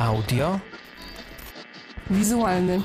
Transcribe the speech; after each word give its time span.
Audio. 0.00 0.58
Wizualny. 2.08 2.82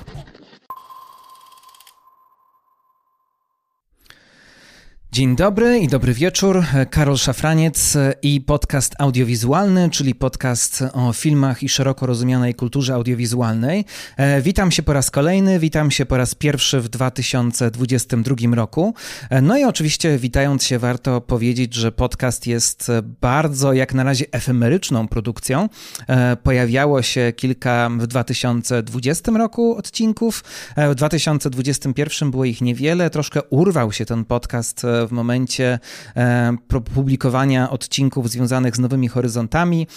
Dzień 5.16 5.36
dobry 5.36 5.80
i 5.80 5.88
dobry 5.88 6.14
wieczór. 6.14 6.64
Karol 6.90 7.18
Szafraniec 7.18 7.98
i 8.22 8.42
podcast 8.42 8.94
audiowizualny, 9.00 9.90
czyli 9.90 10.16
podcast 10.16 10.84
o 10.94 11.14
filmach 11.14 11.64
i 11.64 11.70
szeroko 11.70 12.06
rozumianej 12.06 12.56
kulturze 12.56 12.94
audiowizualnej. 12.94 13.86
E, 14.18 14.42
witam 14.42 14.72
się 14.72 14.84
po 14.84 14.94
raz 14.94 15.12
kolejny, 15.12 15.60
witam 15.60 15.92
się 15.92 16.06
po 16.06 16.18
raz 16.18 16.36
pierwszy 16.36 16.82
w 16.82 16.90
2022 16.90 18.56
roku. 18.56 18.94
E, 19.30 19.42
no 19.42 19.58
i 19.58 19.64
oczywiście 19.64 20.18
witając 20.18 20.64
się 20.64 20.80
warto 20.80 21.22
powiedzieć, 21.22 21.74
że 21.74 21.92
podcast 21.92 22.48
jest 22.48 22.92
bardzo 23.22 23.74
jak 23.74 23.94
na 23.94 24.04
razie 24.04 24.26
efemeryczną 24.32 25.08
produkcją. 25.08 25.70
E, 26.08 26.36
pojawiało 26.36 27.02
się 27.02 27.34
kilka 27.36 27.90
w 27.98 28.08
2020 28.08 29.32
roku 29.32 29.76
odcinków, 29.78 30.44
w 30.78 30.96
2021 30.96 32.32
było 32.32 32.46
ich 32.46 32.62
niewiele, 32.62 33.10
troszkę 33.10 33.44
urwał 33.44 33.92
się 33.92 34.06
ten 34.06 34.26
podcast 34.26 34.86
w 35.08 35.12
momencie 35.12 35.80
e, 36.16 36.58
publikowania 36.94 37.70
odcinków 37.70 38.30
związanych 38.30 38.76
z 38.76 38.80
Nowymi 38.80 39.08
Horyzontami. 39.08 39.88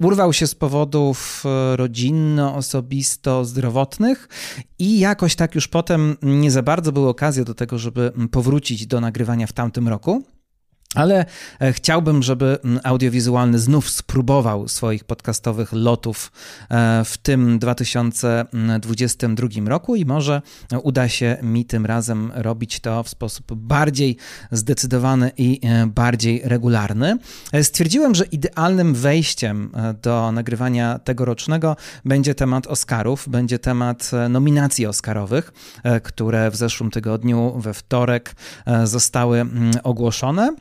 Urwał 0.00 0.32
się 0.32 0.46
z 0.46 0.54
powodów 0.54 1.42
e, 1.44 1.76
rodzinno-osobisto-zdrowotnych 1.76 4.28
i 4.78 4.98
jakoś 4.98 5.34
tak 5.34 5.54
już 5.54 5.68
potem 5.68 6.16
nie 6.22 6.50
za 6.50 6.62
bardzo 6.62 6.92
było 6.92 7.08
okazji 7.08 7.44
do 7.44 7.54
tego, 7.54 7.78
żeby 7.78 8.12
powrócić 8.30 8.86
do 8.86 9.00
nagrywania 9.00 9.46
w 9.46 9.52
tamtym 9.52 9.88
roku. 9.88 10.24
Ale 10.94 11.24
e, 11.60 11.72
chciałbym, 11.72 12.22
żeby 12.22 12.58
audiowizualny 12.84 13.58
znów 13.58 13.90
spróbował 13.90 14.68
swoich 14.68 15.04
podcastowych 15.04 15.72
lotów 15.72 16.32
e, 16.70 17.04
w 17.04 17.18
tym 17.18 17.58
2022 17.58 19.48
roku 19.66 19.96
i 19.96 20.04
może 20.04 20.42
uda 20.82 21.08
się 21.08 21.36
mi 21.42 21.64
tym 21.64 21.86
razem 21.86 22.32
robić 22.34 22.80
to 22.80 23.02
w 23.02 23.08
sposób 23.08 23.54
bardziej 23.54 24.16
zdecydowany 24.50 25.32
i 25.36 25.60
e, 25.62 25.86
bardziej 25.86 26.40
regularny. 26.44 27.18
Stwierdziłem, 27.62 28.14
że 28.14 28.24
idealnym 28.24 28.94
wejściem 28.94 29.72
do 30.02 30.32
nagrywania 30.32 30.98
tegorocznego 30.98 31.76
będzie 32.04 32.34
temat 32.34 32.66
Oscarów, 32.66 33.28
będzie 33.28 33.58
temat 33.58 34.10
nominacji 34.30 34.86
Oscarowych, 34.86 35.52
które 36.02 36.50
w 36.50 36.56
zeszłym 36.56 36.90
tygodniu, 36.90 37.54
we 37.58 37.74
wtorek, 37.74 38.34
zostały 38.84 39.46
ogłoszone. 39.82 40.54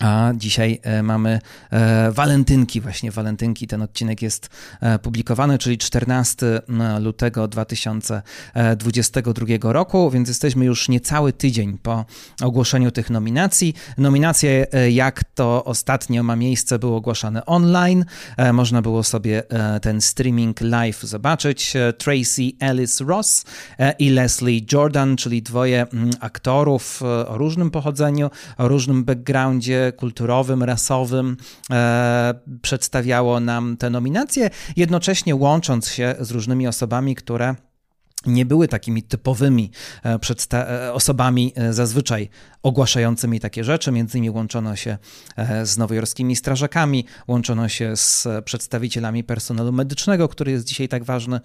A 0.00 0.32
dzisiaj 0.34 0.80
e, 0.82 1.02
mamy 1.02 1.40
e, 1.70 2.12
walentynki, 2.12 2.80
właśnie 2.80 3.10
walentynki. 3.10 3.66
Ten 3.66 3.82
odcinek 3.82 4.22
jest 4.22 4.48
e, 4.80 4.98
publikowany, 4.98 5.58
czyli 5.58 5.78
14 5.78 6.60
lutego 7.00 7.48
2022 7.48 9.72
roku, 9.72 10.10
więc 10.10 10.28
jesteśmy 10.28 10.64
już 10.64 10.88
niecały 10.88 11.32
tydzień 11.32 11.78
po 11.78 12.04
ogłoszeniu 12.42 12.90
tych 12.90 13.10
nominacji. 13.10 13.74
Nominacje, 13.98 14.66
jak 14.90 15.24
to 15.24 15.64
ostatnio 15.64 16.22
ma 16.22 16.36
miejsce, 16.36 16.78
były 16.78 16.96
ogłaszane 16.96 17.46
online. 17.46 18.04
Można 18.52 18.82
było 18.82 19.02
sobie 19.02 19.42
ten 19.82 20.00
streaming 20.00 20.60
live 20.60 21.02
zobaczyć. 21.02 21.74
Tracy 21.98 22.42
Ellis 22.60 23.00
Ross 23.00 23.44
i 23.98 24.10
Leslie 24.10 24.60
Jordan, 24.72 25.16
czyli 25.16 25.42
dwoje 25.42 25.86
aktorów 26.20 27.02
o 27.02 27.38
różnym 27.38 27.70
pochodzeniu, 27.70 28.30
o 28.58 28.68
różnym 28.68 29.04
backgroundzie 29.04 29.85
kulturowym, 29.92 30.62
rasowym 30.62 31.36
e, 31.70 32.34
przedstawiało 32.62 33.40
nam 33.40 33.76
te 33.76 33.90
nominacje, 33.90 34.50
jednocześnie 34.76 35.36
łącząc 35.36 35.88
się 35.88 36.14
z 36.20 36.30
różnymi 36.30 36.68
osobami, 36.68 37.14
które 37.14 37.54
nie 38.26 38.46
były 38.46 38.68
takimi 38.68 39.02
typowymi 39.02 39.70
e, 40.04 40.18
e, 40.52 40.92
osobami 40.92 41.52
e, 41.56 41.72
zazwyczaj 41.72 42.28
ogłaszającymi 42.62 43.40
takie 43.40 43.64
rzeczy. 43.64 43.92
Między 43.92 44.18
innymi 44.18 44.30
łączono 44.30 44.76
się 44.76 44.98
z 45.64 45.76
nowojorskimi 45.78 46.36
strażakami, 46.36 47.04
łączono 47.28 47.68
się 47.68 47.96
z 47.96 48.28
przedstawicielami 48.44 49.24
personelu 49.24 49.72
medycznego, 49.72 50.28
który 50.28 50.52
jest 50.52 50.66
dzisiaj 50.66 50.88
tak 50.88 51.04
ważny 51.04 51.40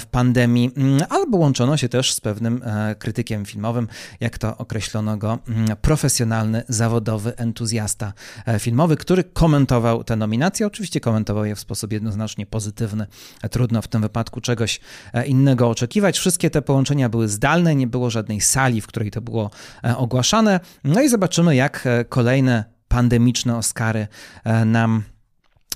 w 0.00 0.06
pandemii, 0.06 0.70
mm, 0.76 1.00
albo 1.08 1.38
łączono 1.38 1.76
się 1.76 1.88
też 1.88 2.14
z 2.14 2.20
pewnym 2.20 2.62
krytykiem 2.98 3.44
filmowym, 3.44 3.88
jak 4.20 4.38
to 4.38 4.56
określono 4.56 5.16
go, 5.16 5.38
mm, 5.48 5.76
profesjonalny, 5.76 6.62
zawodowy 6.68 7.36
entuzjasta 7.36 8.12
filmowy, 8.58 8.96
który 8.96 9.24
komentował 9.24 10.04
te 10.04 10.16
nominacje. 10.16 10.66
Oczywiście 10.66 11.00
komentował 11.00 11.44
je 11.44 11.54
w 11.54 11.60
sposób 11.60 11.92
jednoznacznie 11.92 12.46
pozytywny. 12.46 13.06
Trudno 13.50 13.82
w 13.82 13.88
tym 13.88 14.02
wypadku 14.02 14.40
czegoś 14.40 14.80
innego 15.26 15.68
oczekiwać 15.68 16.09
Wszystkie 16.18 16.50
te 16.50 16.62
połączenia 16.62 17.08
były 17.08 17.28
zdalne, 17.28 17.74
nie 17.74 17.86
było 17.86 18.10
żadnej 18.10 18.40
sali, 18.40 18.80
w 18.80 18.86
której 18.86 19.10
to 19.10 19.20
było 19.20 19.50
e, 19.84 19.96
ogłaszane. 19.96 20.60
No 20.84 21.02
i 21.02 21.08
zobaczymy, 21.08 21.56
jak 21.56 21.86
e, 21.86 22.04
kolejne 22.04 22.64
pandemiczne 22.88 23.56
Oscary 23.56 24.08
e, 24.44 24.64
nam 24.64 25.02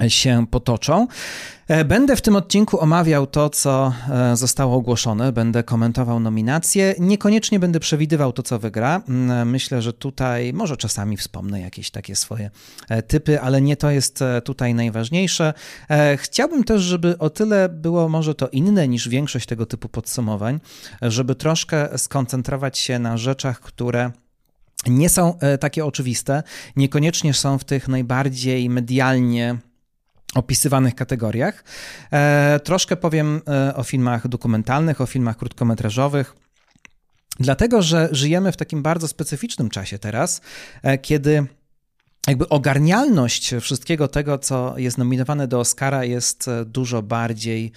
się 0.09 0.47
potoczą. 0.51 1.07
E, 1.69 1.85
będę 1.85 2.17
w 2.17 2.23
tym 2.23 2.37
odcinku 2.37 2.81
omawiał 2.81 3.27
to, 3.27 3.51
co 3.51 3.93
e, 4.11 4.37
zostało 4.37 4.77
ogłoszone, 4.77 5.33
będę 5.33 5.63
komentował 5.63 6.21
nominacje. 6.21 6.95
Niekoniecznie 6.99 7.61
będę 7.61 7.81
przewidywał 7.81 8.33
to, 8.33 8.43
co 8.43 8.59
wygra. 8.59 9.03
Mm, 9.09 9.51
myślę, 9.51 9.83
że 9.83 9.93
tutaj 9.93 10.53
może 10.53 10.77
czasami 10.77 11.17
wspomnę 11.17 11.61
jakieś 11.61 11.91
takie 11.91 12.17
swoje 12.17 12.51
e, 12.89 13.03
typy, 13.03 13.41
ale 13.41 13.61
nie 13.61 13.77
to 13.77 13.91
jest 13.91 14.21
tutaj 14.45 14.75
najważniejsze. 14.75 15.55
Chciałbym 16.17 16.65
też, 16.65 16.83
żeby 16.83 17.19
o 17.19 17.31
tyle 17.31 17.69
było 17.69 18.09
może 18.09 18.35
to 18.35 18.49
inne 18.49 18.89
niż 18.89 19.09
większość 19.09 19.47
tego 19.47 19.67
typu 19.67 19.89
podsumowań, 19.89 20.61
żeby 21.03 21.35
troszkę 21.35 21.99
skoncentrować 21.99 22.79
się 22.79 22.99
na 22.99 23.17
rzeczach, 23.17 23.61
które 23.61 24.11
nie 24.87 25.09
są 25.09 25.39
takie 25.61 25.85
oczywiste, 25.85 26.43
niekoniecznie 26.77 27.35
są 27.35 27.59
w 27.59 27.65
tych 27.65 27.89
najbardziej 27.89 28.71
medialnie 28.71 29.59
opisywanych 30.35 30.95
kategoriach. 30.95 31.65
E, 32.13 32.61
troszkę 32.65 32.97
powiem 32.97 33.41
e, 33.49 33.75
o 33.77 33.83
filmach 33.83 34.29
dokumentalnych, 34.29 35.01
o 35.01 35.07
filmach 35.07 35.37
krótkometrażowych. 35.37 36.37
Dlatego, 37.41 37.83
że 37.83 38.09
żyjemy 38.13 38.53
w 38.53 38.57
takim 38.57 38.83
bardzo 38.83 39.09
specyficznym 39.09 39.71
czasie 39.71 39.99
teraz, 39.99 40.41
e, 40.83 40.99
kiedy 40.99 41.47
jakby 42.27 42.49
ogarnialność 42.49 43.55
wszystkiego 43.61 44.09
tego, 44.09 44.39
co 44.39 44.75
jest 44.79 44.99
nominowane 44.99 45.49
do 45.49 45.61
Oscara, 45.61 46.05
jest 46.05 46.51
dużo 46.67 47.03
bardziej 47.03 47.73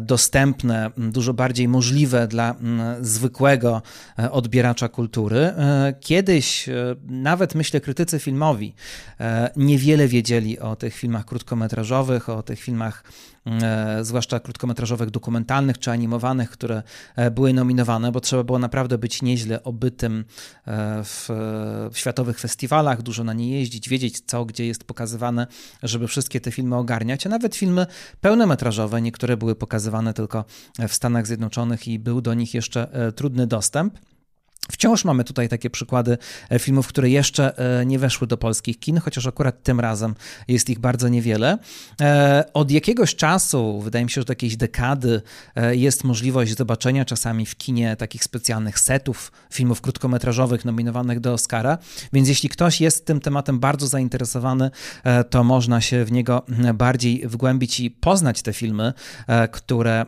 dostępne, 0.00 0.90
dużo 0.96 1.34
bardziej 1.34 1.68
możliwe 1.68 2.28
dla 2.28 2.54
zwykłego 3.00 3.82
e, 4.18 4.30
odbieracza 4.30 4.88
kultury. 4.88 5.38
E, 5.38 5.94
kiedyś 6.00 6.68
nawet 7.06 7.54
myślę 7.54 7.80
krytycy 7.80 8.18
filmowi 8.18 8.74
niewiele 9.56 10.08
wiedzieli 10.08 10.58
o 10.58 10.76
tych 10.76 10.94
filmach 10.94 11.24
krótkometrażowych, 11.24 12.28
o 12.28 12.42
tych 12.42 12.60
filmach 12.60 13.04
zwłaszcza 14.02 14.40
krótkometrażowych, 14.40 15.10
dokumentalnych 15.10 15.78
czy 15.78 15.90
animowanych, 15.90 16.50
które 16.50 16.82
były 17.30 17.52
nominowane, 17.52 18.12
bo 18.12 18.20
trzeba 18.20 18.44
było 18.44 18.58
naprawdę 18.58 18.98
być 18.98 19.22
nieźle 19.22 19.62
obytym 19.62 20.24
w 21.04 21.28
światowych 21.94 22.40
festiwalach, 22.40 23.02
dużo 23.02 23.24
na 23.24 23.32
nie 23.32 23.50
jeździć, 23.58 23.88
wiedzieć 23.88 24.20
co, 24.26 24.44
gdzie 24.44 24.66
jest 24.66 24.84
pokazywane, 24.84 25.46
żeby 25.82 26.08
wszystkie 26.08 26.40
te 26.40 26.52
filmy 26.52 26.76
ogarniać, 26.76 27.26
a 27.26 27.28
nawet 27.28 27.56
filmy 27.56 27.86
pełnometrażowe, 28.20 29.02
niektóre 29.02 29.36
były 29.36 29.55
pokazywane 29.56 30.14
tylko 30.14 30.44
w 30.88 30.92
Stanach 30.92 31.26
Zjednoczonych 31.26 31.88
i 31.88 31.98
był 31.98 32.20
do 32.20 32.34
nich 32.34 32.54
jeszcze 32.54 32.92
e, 32.92 33.12
trudny 33.12 33.46
dostęp. 33.46 33.98
Wciąż 34.70 35.04
mamy 35.04 35.24
tutaj 35.24 35.48
takie 35.48 35.70
przykłady 35.70 36.18
e, 36.50 36.58
filmów, 36.58 36.88
które 36.88 37.10
jeszcze 37.10 37.58
e, 37.80 37.86
nie 37.86 37.98
weszły 37.98 38.26
do 38.26 38.36
polskich 38.36 38.78
kin, 38.78 38.98
chociaż 38.98 39.26
akurat 39.26 39.62
tym 39.62 39.80
razem 39.80 40.14
jest 40.48 40.70
ich 40.70 40.78
bardzo 40.78 41.08
niewiele. 41.08 41.58
E, 42.00 42.44
od 42.54 42.70
jakiegoś 42.70 43.14
czasu, 43.14 43.80
wydaje 43.80 44.04
mi 44.04 44.10
się, 44.10 44.20
że 44.20 44.24
do 44.24 44.30
jakiejś 44.30 44.56
dekady, 44.56 45.22
jest 45.70 46.04
możliwość 46.04 46.56
zobaczenia 46.56 47.04
czasami 47.04 47.46
w 47.46 47.56
kinie 47.56 47.96
takich 47.96 48.24
specjalnych 48.24 48.78
setów 48.78 49.32
filmów 49.50 49.80
krótkometrażowych 49.80 50.64
nominowanych 50.64 51.20
do 51.20 51.32
Oscara, 51.32 51.78
więc 52.12 52.28
jeśli 52.28 52.48
ktoś 52.48 52.80
jest 52.80 53.06
tym 53.06 53.20
tematem 53.20 53.58
bardzo 53.58 53.86
zainteresowany, 53.86 54.70
to 55.30 55.44
można 55.44 55.80
się 55.80 56.04
w 56.04 56.12
niego 56.12 56.42
bardziej 56.74 57.28
wgłębić 57.28 57.80
i 57.80 57.90
poznać 57.90 58.42
te 58.42 58.52
filmy, 58.52 58.92
które 59.50 60.06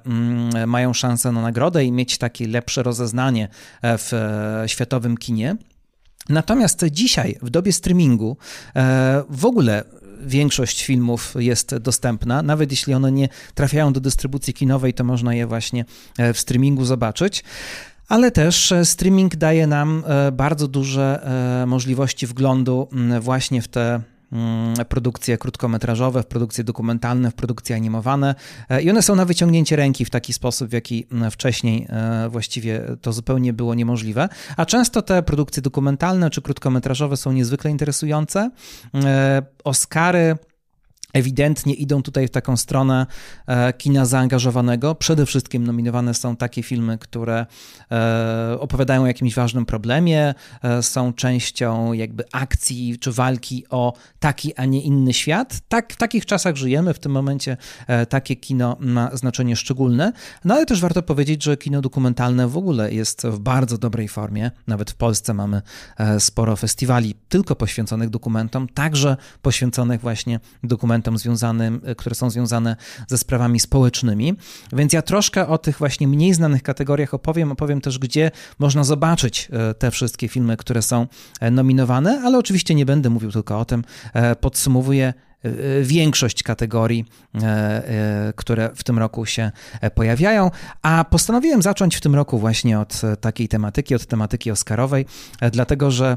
mają 0.66 0.92
szansę 0.92 1.32
na 1.32 1.42
nagrodę 1.42 1.84
i 1.84 1.92
mieć 1.92 2.18
takie 2.18 2.48
lepsze 2.48 2.82
rozeznanie 2.82 3.48
w 3.82 4.12
światowym 4.66 5.16
kinie. 5.16 5.56
Natomiast 6.28 6.84
dzisiaj, 6.90 7.36
w 7.42 7.50
dobie 7.50 7.72
streamingu, 7.72 8.36
e, 8.76 9.24
w 9.30 9.44
ogóle 9.44 9.84
większość 10.20 10.84
filmów 10.84 11.34
jest 11.38 11.76
dostępna. 11.76 12.42
Nawet 12.42 12.70
jeśli 12.70 12.94
one 12.94 13.12
nie 13.12 13.28
trafiają 13.54 13.92
do 13.92 14.00
dystrybucji 14.00 14.54
kinowej, 14.54 14.94
to 14.94 15.04
można 15.04 15.34
je 15.34 15.46
właśnie 15.46 15.84
e, 16.18 16.32
w 16.32 16.38
streamingu 16.38 16.84
zobaczyć. 16.84 17.44
Ale 18.08 18.30
też 18.30 18.72
e, 18.72 18.84
streaming 18.84 19.36
daje 19.36 19.66
nam 19.66 20.04
bardzo 20.32 20.68
duże 20.68 21.28
możliwości 21.66 22.26
wglądu 22.26 22.88
właśnie 23.20 23.62
w 23.62 23.68
te 23.68 24.00
produkcje 24.88 25.38
krótkometrażowe, 25.38 26.22
w 26.22 26.26
produkcje 26.26 26.64
dokumentalne, 26.64 27.30
w 27.30 27.34
produkcje 27.34 27.76
animowane 27.76 28.34
e, 28.68 28.82
i 28.82 28.90
one 28.90 29.02
są 29.02 29.16
na 29.16 29.24
wyciągnięcie 29.24 29.76
ręki 29.76 30.04
w 30.04 30.10
taki 30.10 30.32
sposób, 30.32 30.68
w 30.68 30.72
jaki 30.72 31.06
mm, 31.12 31.30
wcześniej 31.30 31.86
e, 31.88 32.28
właściwie 32.28 32.82
to 33.02 33.12
zupełnie 33.12 33.52
było 33.52 33.74
niemożliwe. 33.74 34.28
A 34.56 34.66
często 34.66 35.02
te 35.02 35.22
produkcje 35.22 35.62
dokumentalne 35.62 36.30
czy 36.30 36.42
krótkometrażowe 36.42 37.16
są 37.16 37.32
niezwykle 37.32 37.70
interesujące. 37.70 38.50
Oscary 39.64 40.36
ewidentnie 41.12 41.74
idą 41.74 42.02
tutaj 42.02 42.28
w 42.28 42.30
taką 42.30 42.56
stronę 42.56 43.06
e, 43.46 43.72
kina 43.72 44.04
zaangażowanego. 44.04 44.94
Przede 44.94 45.26
wszystkim 45.26 45.66
nominowane 45.66 46.14
są 46.14 46.36
takie 46.36 46.62
filmy, 46.62 46.98
które 46.98 47.46
e, 47.92 48.56
opowiadają 48.60 49.02
o 49.02 49.06
jakimś 49.06 49.34
ważnym 49.34 49.66
problemie, 49.66 50.34
e, 50.62 50.82
są 50.82 51.12
częścią 51.12 51.92
jakby 51.92 52.24
akcji 52.32 52.98
czy 52.98 53.12
walki 53.12 53.64
o 53.70 53.92
taki, 54.18 54.54
a 54.54 54.64
nie 54.64 54.82
inny 54.82 55.12
świat. 55.12 55.60
Tak, 55.68 55.92
w 55.92 55.96
takich 55.96 56.26
czasach 56.26 56.56
żyjemy, 56.56 56.94
w 56.94 56.98
tym 56.98 57.12
momencie 57.12 57.56
takie 58.08 58.36
kino 58.36 58.76
ma 58.80 59.16
znaczenie 59.16 59.56
szczególne. 59.56 60.12
No 60.44 60.54
ale 60.54 60.66
też 60.66 60.80
warto 60.80 61.02
powiedzieć, 61.02 61.44
że 61.44 61.56
kino 61.56 61.80
dokumentalne 61.80 62.48
w 62.48 62.56
ogóle 62.56 62.92
jest 62.92 63.26
w 63.26 63.38
bardzo 63.38 63.78
dobrej 63.78 64.08
formie. 64.08 64.50
Nawet 64.66 64.90
w 64.90 64.94
Polsce 64.94 65.34
mamy 65.34 65.62
sporo 66.18 66.56
festiwali 66.56 67.14
tylko 67.28 67.56
poświęconych 67.56 68.10
dokumentom, 68.10 68.68
także 68.68 69.16
poświęconych 69.42 70.00
właśnie 70.00 70.40
dokumentom 70.62 70.97
dokumentom 70.98 71.18
związanym, 71.18 71.80
e, 71.84 71.94
które 71.94 72.14
są 72.14 72.30
związane 72.30 72.76
ze 73.08 73.18
sprawami 73.18 73.60
społecznymi. 73.60 74.34
Więc 74.72 74.92
ja 74.92 75.02
troszkę 75.02 75.46
o 75.46 75.58
tych 75.58 75.78
właśnie 75.78 76.08
mniej 76.08 76.34
znanych 76.34 76.62
kategoriach 76.62 77.14
opowiem. 77.14 77.52
Opowiem 77.52 77.80
też, 77.80 77.98
gdzie 77.98 78.30
można 78.58 78.84
zobaczyć 78.84 79.48
e, 79.52 79.74
te 79.74 79.90
wszystkie 79.90 80.28
filmy, 80.28 80.56
które 80.56 80.82
są 80.82 81.06
e, 81.40 81.50
nominowane, 81.50 82.22
ale 82.24 82.38
oczywiście 82.38 82.74
nie 82.74 82.86
będę 82.86 83.10
mówił 83.10 83.32
tylko 83.32 83.58
o 83.58 83.64
tym. 83.64 83.84
Podsumowuję 84.40 85.14
większość 85.82 86.42
kategorii, 86.42 87.04
które 88.36 88.70
w 88.74 88.84
tym 88.84 88.98
roku 88.98 89.26
się 89.26 89.50
pojawiają, 89.94 90.50
a 90.82 91.04
postanowiłem 91.04 91.62
zacząć 91.62 91.96
w 91.96 92.00
tym 92.00 92.14
roku 92.14 92.38
właśnie 92.38 92.80
od 92.80 93.00
takiej 93.20 93.48
tematyki, 93.48 93.94
od 93.94 94.06
tematyki 94.06 94.50
Oscarowej, 94.50 95.06
dlatego 95.52 95.90
że 95.90 96.16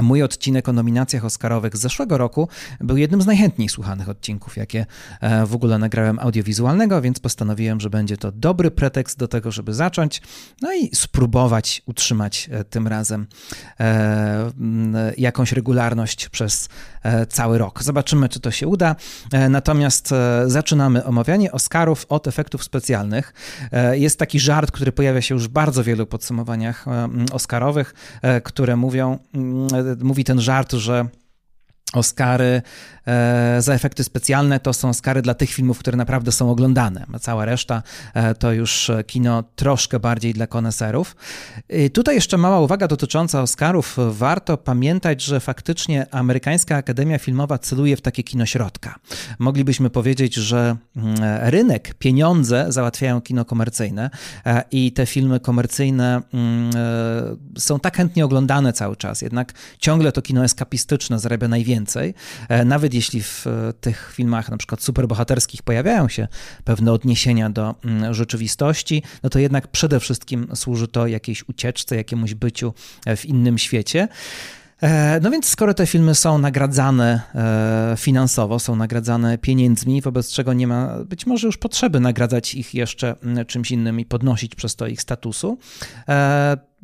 Mój 0.00 0.22
odcinek 0.22 0.68
o 0.68 0.72
nominacjach 0.72 1.24
Oscarowych 1.24 1.76
z 1.76 1.80
zeszłego 1.80 2.18
roku 2.18 2.48
był 2.80 2.96
jednym 2.96 3.22
z 3.22 3.26
najchętniej 3.26 3.68
słuchanych 3.68 4.08
odcinków, 4.08 4.56
jakie 4.56 4.86
e, 5.20 5.46
w 5.46 5.54
ogóle 5.54 5.78
nagrałem 5.78 6.18
audiowizualnego, 6.18 7.00
więc 7.00 7.20
postanowiłem, 7.20 7.80
że 7.80 7.90
będzie 7.90 8.16
to 8.16 8.32
dobry 8.32 8.70
pretekst 8.70 9.18
do 9.18 9.28
tego, 9.28 9.50
żeby 9.50 9.74
zacząć, 9.74 10.22
no 10.62 10.74
i 10.74 10.96
spróbować 10.96 11.82
utrzymać 11.86 12.48
e, 12.52 12.64
tym 12.64 12.88
razem 12.88 13.26
e, 13.80 14.50
jakąś 15.18 15.52
regularność 15.52 16.28
przez 16.28 16.68
cały 17.28 17.58
rok. 17.58 17.82
Zobaczymy, 17.82 18.28
czy 18.28 18.40
to 18.40 18.50
się 18.50 18.66
uda. 18.68 18.96
Natomiast 19.50 20.10
zaczynamy 20.46 21.04
omawianie 21.04 21.52
Oscarów 21.52 22.06
od 22.08 22.28
efektów 22.28 22.64
specjalnych. 22.64 23.34
Jest 23.92 24.18
taki 24.18 24.40
żart, 24.40 24.70
który 24.70 24.92
pojawia 24.92 25.22
się 25.22 25.34
już 25.34 25.48
w 25.48 25.48
bardzo 25.48 25.84
wielu 25.84 26.06
podsumowaniach 26.06 26.84
Oscarowych, 27.32 27.94
które 28.42 28.76
mówią, 28.76 29.18
mówi 30.00 30.24
ten 30.24 30.40
żart, 30.40 30.72
że 30.72 31.08
Oscary 31.92 32.62
e, 33.06 33.56
za 33.62 33.74
efekty 33.74 34.04
specjalne 34.04 34.60
to 34.60 34.72
są 34.72 34.88
Oscary 34.88 35.22
dla 35.22 35.34
tych 35.34 35.50
filmów, 35.50 35.78
które 35.78 35.96
naprawdę 35.96 36.32
są 36.32 36.50
oglądane. 36.50 37.06
Cała 37.20 37.44
reszta 37.44 37.82
e, 38.14 38.34
to 38.34 38.52
już 38.52 38.90
kino 39.06 39.44
troszkę 39.56 40.00
bardziej 40.00 40.34
dla 40.34 40.46
koneserów. 40.46 41.16
Tutaj 41.92 42.14
jeszcze 42.14 42.38
mała 42.38 42.60
uwaga 42.60 42.88
dotycząca 42.88 43.42
Oscarów. 43.42 43.96
Warto 44.10 44.56
pamiętać, 44.56 45.22
że 45.22 45.40
faktycznie 45.40 46.06
amerykańska 46.10 46.76
Akademia 46.76 47.18
Filmowa 47.18 47.58
celuje 47.58 47.96
w 47.96 48.00
takie 48.00 48.22
kino 48.22 48.46
środka. 48.46 48.94
Moglibyśmy 49.38 49.90
powiedzieć, 49.90 50.34
że 50.34 50.76
mm, 50.96 51.16
rynek, 51.50 51.94
pieniądze 51.94 52.66
załatwiają 52.68 53.20
kino 53.20 53.44
komercyjne 53.44 54.10
e, 54.46 54.64
i 54.70 54.92
te 54.92 55.06
filmy 55.06 55.40
komercyjne 55.40 56.22
mm, 56.34 56.70
są 57.58 57.80
tak 57.80 57.96
chętnie 57.96 58.24
oglądane 58.24 58.72
cały 58.72 58.96
czas. 58.96 59.22
Jednak 59.22 59.52
ciągle 59.78 60.12
to 60.12 60.22
kino 60.22 60.44
eskapistyczne 60.44 61.18
zarabia 61.18 61.48
najwięcej 61.48 61.81
więcej. 61.82 62.14
E, 62.48 62.64
nawet 62.64 62.94
jeśli 62.94 63.22
w 63.22 63.46
e, 63.46 63.72
tych 63.72 64.12
filmach, 64.14 64.50
na 64.50 64.56
przykład 64.56 64.82
superbohaterskich, 64.82 65.62
pojawiają 65.62 66.08
się 66.08 66.28
pewne 66.64 66.92
odniesienia 66.92 67.50
do 67.50 67.74
mm, 67.84 68.14
rzeczywistości, 68.14 69.02
no 69.22 69.30
to 69.30 69.38
jednak 69.38 69.68
przede 69.68 70.00
wszystkim 70.00 70.48
służy 70.54 70.88
to 70.88 71.06
jakiejś 71.06 71.48
ucieczce, 71.48 71.96
jakiemuś 71.96 72.34
byciu 72.34 72.74
e, 73.06 73.16
w 73.16 73.26
innym 73.26 73.58
świecie. 73.58 74.08
No 75.22 75.30
więc 75.30 75.46
skoro 75.46 75.74
te 75.74 75.86
filmy 75.86 76.14
są 76.14 76.38
nagradzane 76.38 77.20
finansowo, 77.96 78.58
są 78.58 78.76
nagradzane 78.76 79.38
pieniędzmi, 79.38 80.02
wobec 80.02 80.32
czego 80.32 80.52
nie 80.52 80.66
ma 80.66 81.04
być 81.04 81.26
może 81.26 81.46
już 81.46 81.58
potrzeby 81.58 82.00
nagradzać 82.00 82.54
ich 82.54 82.74
jeszcze 82.74 83.16
mm, 83.22 83.46
czymś 83.46 83.70
innym 83.70 84.00
i 84.00 84.04
podnosić 84.04 84.54
przez 84.54 84.76
to 84.76 84.86
ich 84.86 85.02
statusu, 85.02 85.58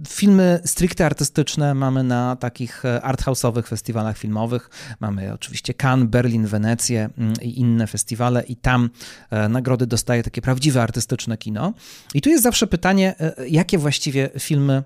Filmy 0.08 0.60
stricte 0.64 1.06
artystyczne 1.06 1.74
mamy 1.74 2.04
na 2.04 2.36
takich 2.36 2.84
e, 2.84 3.00
arthouse'owych 3.04 3.66
festiwalach 3.66 4.18
filmowych. 4.18 4.70
Mamy 5.00 5.32
oczywiście 5.32 5.74
Cannes, 5.74 6.08
Berlin, 6.08 6.46
Wenecję 6.46 7.10
mm, 7.18 7.34
i 7.42 7.60
inne 7.60 7.86
festiwale 7.86 8.42
i 8.42 8.56
tam 8.56 8.90
e, 9.30 9.48
nagrody 9.48 9.86
dostaje 9.86 10.22
takie 10.22 10.42
prawdziwe 10.42 10.82
artystyczne 10.82 11.38
kino. 11.38 11.72
I 12.14 12.20
tu 12.20 12.30
jest 12.30 12.42
zawsze 12.42 12.66
pytanie, 12.66 13.14
e, 13.20 13.48
jakie 13.48 13.78
właściwie 13.78 14.30
filmy 14.38 14.82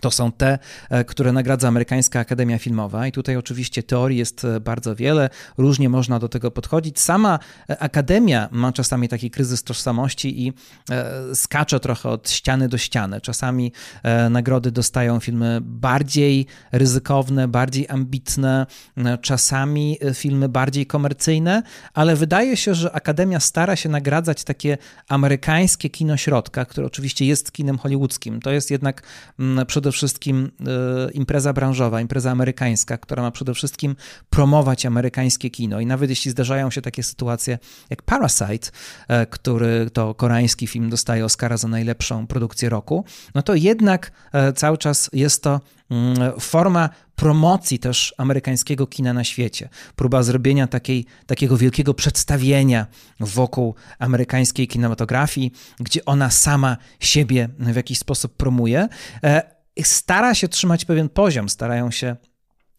to 0.00 0.10
są 0.10 0.32
te, 0.32 0.58
e, 0.90 1.04
które 1.04 1.32
nagradza 1.32 1.68
Amerykańska 1.68 2.20
Akademia 2.20 2.58
Filmowa, 2.58 3.06
i 3.06 3.12
tutaj 3.12 3.36
oczywiście 3.36 3.82
teorii 3.82 4.18
jest 4.18 4.44
e, 4.44 4.60
bardzo 4.60 4.96
wiele, 4.96 5.30
różnie 5.58 5.88
można 5.88 6.18
do 6.18 6.28
tego 6.28 6.50
podchodzić. 6.50 7.00
Sama 7.00 7.38
e, 7.70 7.78
Akademia 7.78 8.48
ma 8.52 8.72
czasami 8.72 9.08
taki 9.08 9.30
kryzys 9.30 9.62
tożsamości 9.62 10.46
i 10.46 10.52
skacze 11.34 11.80
trochę 11.80 12.08
od 12.08 12.30
ściany 12.30 12.68
do 12.68 12.78
ściany. 12.78 13.20
Czasami 13.20 13.72
nagrody 14.30 14.70
dostają 14.70 15.20
filmy 15.20 15.58
bardziej 15.60 16.46
ryzykowne, 16.72 17.48
bardziej 17.48 17.86
ambitne, 17.88 18.66
czasami 19.20 19.98
filmy 20.14 20.48
bardziej 20.48 20.86
komercyjne, 20.86 21.62
ale 21.94 22.16
wydaje 22.16 22.56
się, 22.56 22.74
że 22.74 22.92
Akademia 22.92 23.40
stara 23.40 23.76
się 23.76 23.88
nagradzać 23.88 24.44
takie 24.44 24.78
amerykańskie 25.08 25.90
kino 25.90 26.16
środka, 26.16 26.64
które 26.64 26.86
oczywiście 26.86 27.26
jest 27.26 27.52
kinem 27.52 27.78
hollywoodzkim. 27.78 28.40
To 28.40 28.50
jest 28.50 28.70
jednak 28.70 29.02
przede 29.66 29.81
przede 29.82 29.92
wszystkim 29.92 30.50
e, 30.60 31.12
impreza 31.12 31.52
branżowa, 31.52 32.00
impreza 32.00 32.30
amerykańska, 32.30 32.98
która 32.98 33.22
ma 33.22 33.30
przede 33.30 33.54
wszystkim 33.54 33.96
promować 34.30 34.86
amerykańskie 34.86 35.50
kino. 35.50 35.80
I 35.80 35.86
nawet 35.86 36.10
jeśli 36.10 36.30
zdarzają 36.30 36.70
się 36.70 36.82
takie 36.82 37.02
sytuacje 37.02 37.58
jak 37.90 38.02
Parasite, 38.02 38.70
e, 39.08 39.26
który 39.26 39.90
to 39.90 40.14
koreański 40.14 40.66
film 40.66 40.90
dostaje 40.90 41.24
Oscara 41.24 41.56
za 41.56 41.68
najlepszą 41.68 42.26
produkcję 42.26 42.68
roku, 42.68 43.04
no 43.34 43.42
to 43.42 43.54
jednak 43.54 44.12
e, 44.32 44.52
cały 44.52 44.78
czas 44.78 45.10
jest 45.12 45.42
to 45.42 45.60
mm, 45.90 46.40
forma 46.40 46.88
promocji 47.16 47.78
też 47.78 48.14
amerykańskiego 48.18 48.86
kina 48.86 49.12
na 49.12 49.24
świecie. 49.24 49.68
Próba 49.96 50.22
zrobienia 50.22 50.66
takiej, 50.66 51.06
takiego 51.26 51.56
wielkiego 51.56 51.94
przedstawienia 51.94 52.86
wokół 53.20 53.74
amerykańskiej 53.98 54.68
kinematografii, 54.68 55.52
gdzie 55.80 56.04
ona 56.04 56.30
sama 56.30 56.76
siebie 57.00 57.48
w 57.58 57.76
jakiś 57.76 57.98
sposób 57.98 58.36
promuje 58.36 58.88
stara 59.82 60.34
się 60.34 60.48
trzymać 60.48 60.84
pewien 60.84 61.08
poziom, 61.08 61.48
starają 61.48 61.90
się 61.90 62.16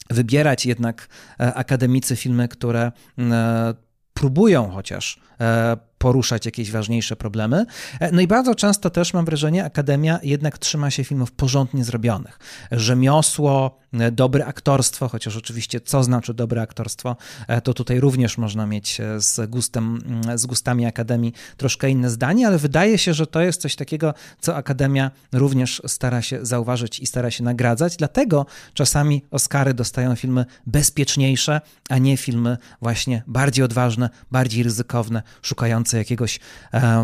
wybierać 0.09 0.65
jednak 0.65 1.07
e, 1.39 1.53
akademicy 1.53 2.15
filmy, 2.15 2.47
które 2.47 2.91
e, 3.19 3.73
próbują 4.13 4.71
chociaż 4.71 5.19
e, 5.41 5.77
poruszać 6.03 6.45
jakieś 6.45 6.71
ważniejsze 6.71 7.15
problemy. 7.15 7.65
No 8.11 8.21
i 8.21 8.27
bardzo 8.27 8.55
często 8.55 8.89
też 8.89 9.13
mam 9.13 9.25
wrażenie, 9.25 9.65
Akademia 9.65 10.19
jednak 10.23 10.57
trzyma 10.57 10.91
się 10.91 11.03
filmów 11.03 11.31
porządnie 11.31 11.83
zrobionych. 11.83 12.39
Rzemiosło, 12.71 13.83
E, 13.99 14.11
dobre 14.11 14.45
aktorstwo, 14.45 15.07
chociaż 15.07 15.37
oczywiście 15.37 15.81
co 15.81 16.03
znaczy 16.03 16.33
dobre 16.33 16.61
aktorstwo, 16.61 17.15
e, 17.47 17.61
to 17.61 17.73
tutaj 17.73 17.99
również 17.99 18.37
można 18.37 18.65
mieć 18.65 18.99
e, 18.99 19.21
z, 19.21 19.49
gustem, 19.49 19.99
mm, 20.05 20.37
z 20.37 20.45
gustami 20.45 20.85
Akademii 20.85 21.33
troszkę 21.57 21.89
inne 21.89 22.09
zdanie, 22.09 22.47
ale 22.47 22.57
wydaje 22.57 22.97
się, 22.97 23.13
że 23.13 23.27
to 23.27 23.41
jest 23.41 23.61
coś 23.61 23.75
takiego, 23.75 24.13
co 24.39 24.55
Akademia 24.55 25.11
również 25.31 25.81
stara 25.87 26.21
się 26.21 26.45
zauważyć 26.45 26.99
i 26.99 27.05
stara 27.05 27.31
się 27.31 27.43
nagradzać, 27.43 27.97
dlatego 27.97 28.45
czasami 28.73 29.23
Oscary 29.31 29.73
dostają 29.73 30.15
filmy 30.15 30.45
bezpieczniejsze, 30.67 31.61
a 31.89 31.97
nie 31.97 32.17
filmy 32.17 32.57
właśnie 32.81 33.23
bardziej 33.27 33.65
odważne, 33.65 34.09
bardziej 34.31 34.63
ryzykowne, 34.63 35.21
szukające 35.41 35.92
jakiegoś 35.97 36.39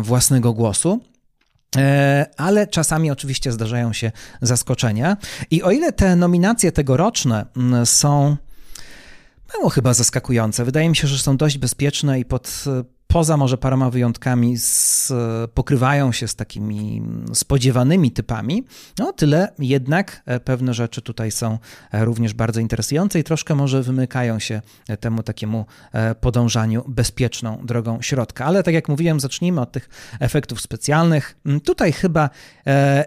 własnego 0.02 0.52
głosu. 0.52 1.00
E, 1.76 2.26
ale 2.36 2.66
czasami 2.66 3.10
oczywiście 3.10 3.52
zdarzają 3.52 3.92
się 3.92 4.12
zaskoczenia. 4.42 5.16
I 5.50 5.62
o 5.62 5.70
ile 5.70 5.92
te 5.92 6.16
nominacje 6.16 6.72
tegoroczne 6.72 7.46
mm, 7.56 7.86
są 7.86 8.36
mało 9.54 9.70
chyba 9.70 9.94
zaskakujące, 9.94 10.64
wydaje 10.64 10.88
mi 10.88 10.96
się, 10.96 11.08
że 11.08 11.18
są 11.18 11.36
dość 11.36 11.58
bezpieczne 11.58 12.20
i 12.20 12.24
pod 12.24 12.64
poza 13.10 13.36
może 13.36 13.58
paroma 13.58 13.90
wyjątkami 13.90 14.58
z, 14.58 15.12
pokrywają 15.54 16.12
się 16.12 16.28
z 16.28 16.34
takimi 16.34 17.02
spodziewanymi 17.32 18.10
typami, 18.10 18.64
no 18.98 19.12
tyle 19.12 19.52
jednak 19.58 20.22
pewne 20.44 20.74
rzeczy 20.74 21.02
tutaj 21.02 21.30
są 21.30 21.58
również 21.92 22.34
bardzo 22.34 22.60
interesujące 22.60 23.18
i 23.18 23.24
troszkę 23.24 23.54
może 23.54 23.82
wymykają 23.82 24.38
się 24.38 24.62
temu 25.00 25.22
takiemu 25.22 25.66
podążaniu 26.20 26.84
bezpieczną 26.88 27.58
drogą 27.64 28.02
środka. 28.02 28.44
Ale 28.44 28.62
tak 28.62 28.74
jak 28.74 28.88
mówiłem, 28.88 29.20
zacznijmy 29.20 29.60
od 29.60 29.72
tych 29.72 29.88
efektów 30.20 30.60
specjalnych. 30.60 31.36
Tutaj 31.64 31.92
chyba 31.92 32.30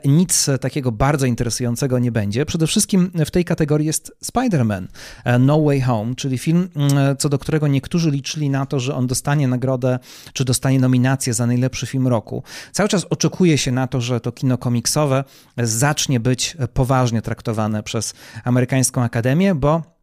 nic 0.06 0.50
takiego 0.62 0.92
bardzo 0.92 1.26
interesującego 1.26 2.00
nie 2.00 2.12
będzie. 2.12 2.46
Przede 2.46 2.68
wszystkim 2.68 3.12
w 3.26 3.32
tej 3.32 3.46
kategorii 3.46 3.88
jest 3.88 4.12
Spider-Man 4.26 4.88
No 5.40 5.62
Way 5.62 5.82
Home, 5.82 6.16
czyli 6.16 6.38
film, 6.38 6.70
co 7.20 7.30
do 7.30 7.40
którego 7.40 7.68
niektórzy 7.68 8.12
liczyli 8.12 8.50
na 8.50 8.66
to, 8.66 8.80
że 8.80 8.96
on 8.96 9.08
dostanie 9.08 9.48
nagrodę, 9.48 9.93
czy 10.34 10.46
dostanie 10.46 10.80
nominację 10.80 11.34
za 11.34 11.48
najlepszy 11.48 11.86
film 11.86 12.08
roku. 12.08 12.44
Cały 12.72 12.90
czas 12.90 13.06
oczekuje 13.10 13.58
się 13.58 13.72
na 13.72 13.88
to, 13.88 14.02
że 14.02 14.20
to 14.20 14.32
kino 14.32 14.58
komiksowe 14.58 15.24
zacznie 15.58 16.20
być 16.20 16.58
poważnie 16.74 17.22
traktowane 17.22 17.84
przez 17.84 18.14
amerykańską 18.44 19.04
akademię, 19.04 19.56
bo 19.56 19.94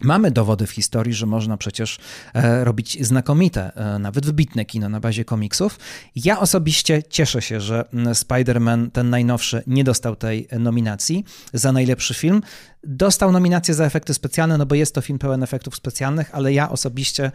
Mamy 0.00 0.30
dowody 0.30 0.66
w 0.66 0.70
historii, 0.70 1.14
że 1.14 1.26
można 1.26 1.56
przecież 1.56 1.98
e, 2.34 2.64
robić 2.64 3.06
znakomite, 3.06 3.72
e, 3.74 3.98
nawet 3.98 4.26
wybitne 4.26 4.64
kino 4.64 4.88
na 4.88 5.00
bazie 5.00 5.24
komiksów. 5.24 5.78
Ja 6.14 6.40
osobiście 6.40 7.02
cieszę 7.02 7.42
się, 7.42 7.60
że 7.60 7.84
Spider-Man, 7.92 8.90
ten 8.90 9.10
najnowszy, 9.10 9.62
nie 9.66 9.84
dostał 9.84 10.16
tej 10.16 10.48
nominacji 10.58 11.24
za 11.52 11.72
najlepszy 11.72 12.14
film. 12.14 12.42
Dostał 12.84 13.32
nominację 13.32 13.74
za 13.74 13.84
efekty 13.84 14.14
specjalne, 14.14 14.58
no 14.58 14.66
bo 14.66 14.74
jest 14.74 14.94
to 14.94 15.00
film 15.00 15.18
pełen 15.18 15.42
efektów 15.42 15.76
specjalnych, 15.76 16.30
ale 16.32 16.52
ja 16.52 16.70
osobiście 16.70 17.32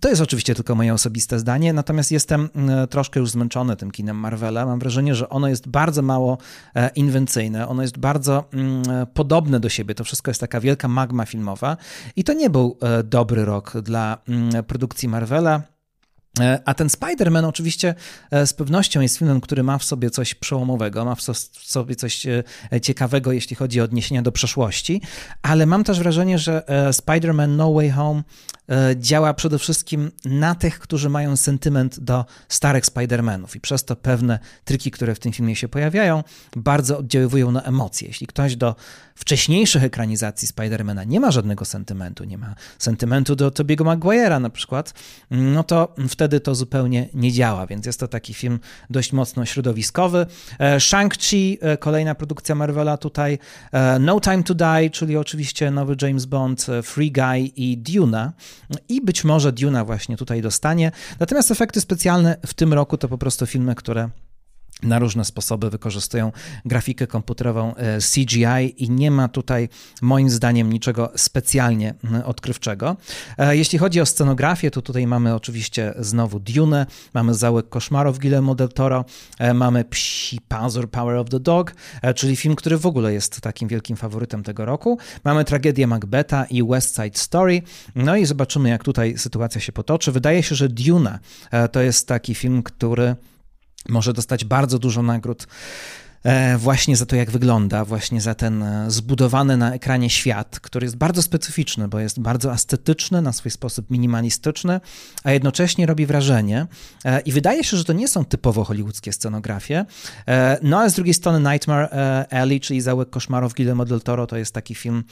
to 0.00 0.08
jest 0.08 0.22
oczywiście 0.22 0.54
tylko 0.54 0.74
moje 0.74 0.94
osobiste 0.94 1.38
zdanie, 1.38 1.72
natomiast 1.72 2.12
jestem 2.12 2.48
mm, 2.54 2.88
troszkę 2.88 3.20
już 3.20 3.30
zmęczony 3.30 3.76
tym 3.76 3.90
kinem 3.90 4.16
Marvela. 4.16 4.66
Mam 4.66 4.78
wrażenie, 4.78 5.14
że 5.14 5.28
ono 5.28 5.48
jest 5.48 5.68
bardzo 5.68 6.02
mało 6.02 6.38
e, 6.74 6.90
inwencyjne, 6.94 7.68
ono 7.68 7.82
jest 7.82 7.98
bardzo 7.98 8.44
mm, 8.52 8.82
podobne 9.14 9.60
do 9.60 9.68
siebie. 9.68 9.94
To 9.94 10.04
wszystko 10.04 10.30
jest 10.30 10.40
taka 10.40 10.60
wielka 10.60 10.88
magma 10.88 11.24
filmowa 11.24 11.76
i 12.16 12.24
to 12.24 12.32
nie 12.32 12.50
był 12.50 12.78
e, 12.82 13.02
dobry 13.02 13.44
rok 13.44 13.72
dla 13.82 14.18
mm, 14.28 14.64
produkcji 14.64 15.08
Marvela. 15.08 15.62
E, 16.40 16.62
a 16.64 16.74
ten 16.74 16.88
Spider-Man 16.88 17.44
oczywiście 17.44 17.94
z 18.32 18.52
pewnością 18.52 19.00
jest 19.00 19.18
filmem, 19.18 19.40
który 19.40 19.62
ma 19.62 19.78
w 19.78 19.84
sobie 19.84 20.10
coś 20.10 20.34
przełomowego, 20.34 21.04
ma 21.04 21.14
w 21.14 21.22
sobie 21.52 21.96
coś 21.96 22.26
ciekawego, 22.82 23.32
jeśli 23.32 23.56
chodzi 23.56 23.80
o 23.80 23.84
odniesienia 23.84 24.22
do 24.22 24.32
przeszłości, 24.32 25.02
ale 25.42 25.66
mam 25.66 25.84
też 25.84 25.98
wrażenie, 25.98 26.38
że 26.38 26.62
Spider-Man 26.90 27.48
No 27.48 27.72
Way 27.72 27.90
Home 27.90 28.22
działa 28.96 29.34
przede 29.34 29.58
wszystkim 29.58 30.10
na 30.24 30.54
tych, 30.54 30.78
którzy 30.78 31.08
mają 31.08 31.36
sentyment 31.36 32.00
do 32.00 32.24
starych 32.48 32.84
Spider-Manów 32.84 33.56
i 33.56 33.60
przez 33.60 33.84
to 33.84 33.96
pewne 33.96 34.38
triki, 34.64 34.90
które 34.90 35.14
w 35.14 35.18
tym 35.18 35.32
filmie 35.32 35.56
się 35.56 35.68
pojawiają, 35.68 36.24
bardzo 36.56 36.98
oddziaływują 36.98 37.50
na 37.50 37.62
emocje. 37.62 38.08
Jeśli 38.08 38.26
ktoś 38.26 38.56
do 38.56 38.74
wcześniejszych 39.14 39.84
ekranizacji 39.84 40.48
Spidermana 40.48 41.04
nie 41.04 41.20
ma 41.20 41.30
żadnego 41.30 41.64
sentymentu, 41.64 42.24
nie 42.24 42.38
ma 42.38 42.54
sentymentu 42.78 43.36
do 43.36 43.50
Tobiego 43.50 43.84
Maguire'a 43.84 44.40
na 44.40 44.50
przykład, 44.50 44.94
no 45.30 45.64
to 45.64 45.94
wtedy 46.08 46.40
to 46.40 46.54
zupełnie 46.54 47.08
nie 47.14 47.32
działa, 47.32 47.66
więc 47.66 47.86
jest 47.86 48.00
to 48.00 48.08
taki 48.08 48.34
film 48.34 48.60
dość 48.90 49.12
mocno 49.12 49.46
środowiskowy. 49.46 50.26
E, 50.58 50.80
Shang-Chi, 50.80 51.58
e, 51.60 51.76
kolejna 51.76 52.14
produkcja 52.14 52.54
Marvela 52.54 52.96
tutaj, 52.96 53.38
e, 53.72 53.98
No 53.98 54.20
Time 54.20 54.42
to 54.42 54.54
Die, 54.54 54.90
czyli 54.90 55.16
oczywiście 55.16 55.70
nowy 55.70 55.96
James 56.02 56.24
Bond, 56.26 56.66
Free 56.82 57.12
Guy 57.12 57.38
i 57.56 57.78
Duna 57.78 58.32
i 58.88 59.00
być 59.00 59.24
może 59.24 59.52
Duna 59.52 59.84
właśnie 59.84 60.16
tutaj 60.16 60.42
dostanie. 60.42 60.92
Natomiast 61.20 61.50
efekty 61.50 61.80
specjalne 61.80 62.36
w 62.46 62.54
tym 62.54 62.72
roku 62.72 62.98
to 62.98 63.08
po 63.08 63.18
prostu 63.18 63.46
filmy, 63.46 63.74
które 63.74 64.10
na 64.82 64.98
różne 64.98 65.24
sposoby 65.24 65.70
wykorzystują 65.70 66.32
grafikę 66.64 67.06
komputerową 67.06 67.74
e, 67.74 67.98
CGI 67.98 68.84
i 68.84 68.90
nie 68.90 69.10
ma 69.10 69.28
tutaj 69.28 69.68
moim 70.02 70.30
zdaniem 70.30 70.72
niczego 70.72 71.12
specjalnie 71.16 71.94
odkrywczego. 72.24 72.96
E, 73.38 73.56
jeśli 73.56 73.78
chodzi 73.78 74.00
o 74.00 74.06
scenografię, 74.06 74.70
to 74.70 74.82
tutaj 74.82 75.06
mamy 75.06 75.34
oczywiście 75.34 75.94
znowu 75.98 76.40
Dune, 76.40 76.86
mamy 77.14 77.34
Załek 77.34 77.68
Koszmarów 77.68 78.18
Guillermo 78.18 78.54
del 78.54 78.68
Toro, 78.68 79.04
e, 79.38 79.54
mamy 79.54 79.84
Psi 79.84 80.40
Pazur 80.48 80.90
Power 80.90 81.16
of 81.16 81.28
the 81.28 81.40
Dog, 81.40 81.74
czyli 82.16 82.36
film, 82.36 82.56
który 82.56 82.78
w 82.78 82.86
ogóle 82.86 83.12
jest 83.12 83.40
takim 83.40 83.68
wielkim 83.68 83.96
faworytem 83.96 84.42
tego 84.42 84.64
roku. 84.64 84.98
Mamy 85.24 85.44
tragedię 85.44 85.86
Macbeta 85.86 86.44
i 86.44 86.64
West 86.64 86.96
Side 86.96 87.18
Story. 87.18 87.62
No 87.94 88.16
i 88.16 88.26
zobaczymy, 88.26 88.68
jak 88.68 88.84
tutaj 88.84 89.18
sytuacja 89.18 89.60
się 89.60 89.72
potoczy. 89.72 90.12
Wydaje 90.12 90.42
się, 90.42 90.54
że 90.54 90.68
Dune 90.68 91.18
to 91.72 91.80
jest 91.80 92.08
taki 92.08 92.34
film, 92.34 92.62
który 92.62 93.16
może 93.88 94.12
dostać 94.12 94.44
bardzo 94.44 94.78
dużo 94.78 95.02
nagród 95.02 95.46
właśnie 96.58 96.96
za 96.96 97.06
to, 97.06 97.16
jak 97.16 97.30
wygląda, 97.30 97.84
właśnie 97.84 98.20
za 98.20 98.34
ten 98.34 98.62
e, 98.62 98.90
zbudowany 98.90 99.56
na 99.56 99.74
ekranie 99.74 100.10
świat, 100.10 100.60
który 100.60 100.84
jest 100.84 100.96
bardzo 100.96 101.22
specyficzny, 101.22 101.88
bo 101.88 101.98
jest 102.00 102.20
bardzo 102.20 102.52
estetyczny, 102.52 103.22
na 103.22 103.32
swój 103.32 103.50
sposób 103.50 103.90
minimalistyczny, 103.90 104.80
a 105.24 105.30
jednocześnie 105.30 105.86
robi 105.86 106.06
wrażenie. 106.06 106.66
E, 107.04 107.20
I 107.20 107.32
wydaje 107.32 107.64
się, 107.64 107.76
że 107.76 107.84
to 107.84 107.92
nie 107.92 108.08
są 108.08 108.24
typowo 108.24 108.64
hollywoodzkie 108.64 109.12
scenografie. 109.12 109.84
No 110.62 110.78
ale 110.78 110.90
z 110.90 110.94
drugiej 110.94 111.14
strony 111.14 111.50
Nightmare 111.52 111.88
Alley, 112.30 112.60
czyli 112.60 112.80
Załek 112.80 113.10
Koszmarów 113.10 113.54
Guillermo 113.54 113.84
del 113.84 114.00
Toro, 114.00 114.26
to 114.26 114.36
jest 114.36 114.54
taki 114.54 114.74
film, 114.74 115.04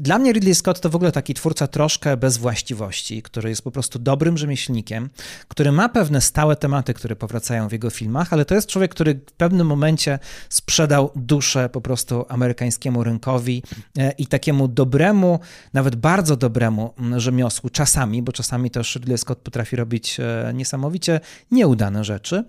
Dla 0.00 0.18
mnie 0.18 0.32
Ridley 0.32 0.54
Scott 0.54 0.80
to 0.80 0.90
w 0.90 0.96
ogóle 0.96 1.12
taki 1.12 1.34
twórca 1.34 1.66
troszkę 1.66 2.16
bez 2.16 2.36
właściwości, 2.36 3.22
który 3.22 3.48
jest 3.48 3.62
po 3.62 3.70
prostu 3.70 3.98
dobrym 3.98 4.38
rzemieślnikiem, 4.38 5.10
który 5.48 5.72
ma 5.72 5.88
pewne 5.88 6.20
stałe 6.20 6.56
tematy, 6.56 6.94
które 6.94 7.16
powracają 7.16 7.68
w 7.68 7.72
jego 7.72 7.90
filmach, 7.90 8.32
ale 8.32 8.44
to 8.44 8.54
jest 8.54 8.68
człowiek, 8.68 8.90
który 8.90 9.14
w 9.14 9.32
pewnym 9.32 9.66
momencie 9.66 10.18
sprzedał 10.48 11.10
duszę 11.16 11.68
po 11.68 11.80
prostu 11.80 12.24
amerykańskiemu 12.28 13.04
rynkowi 13.04 13.62
e, 13.98 14.12
i 14.12 14.26
takiemu 14.26 14.68
dobremu, 14.68 15.40
nawet 15.72 15.96
bardzo 15.96 16.36
dobremu 16.36 16.94
rzemiosłu 17.16 17.70
czasami, 17.70 18.22
bo 18.22 18.32
czasami 18.32 18.70
też 18.70 18.94
Ridley 18.94 19.18
Scott 19.18 19.38
potrafi 19.38 19.76
robić 19.76 20.20
e, 20.20 20.52
niesamowicie 20.54 21.20
nieudane 21.50 22.04
rzeczy. 22.04 22.44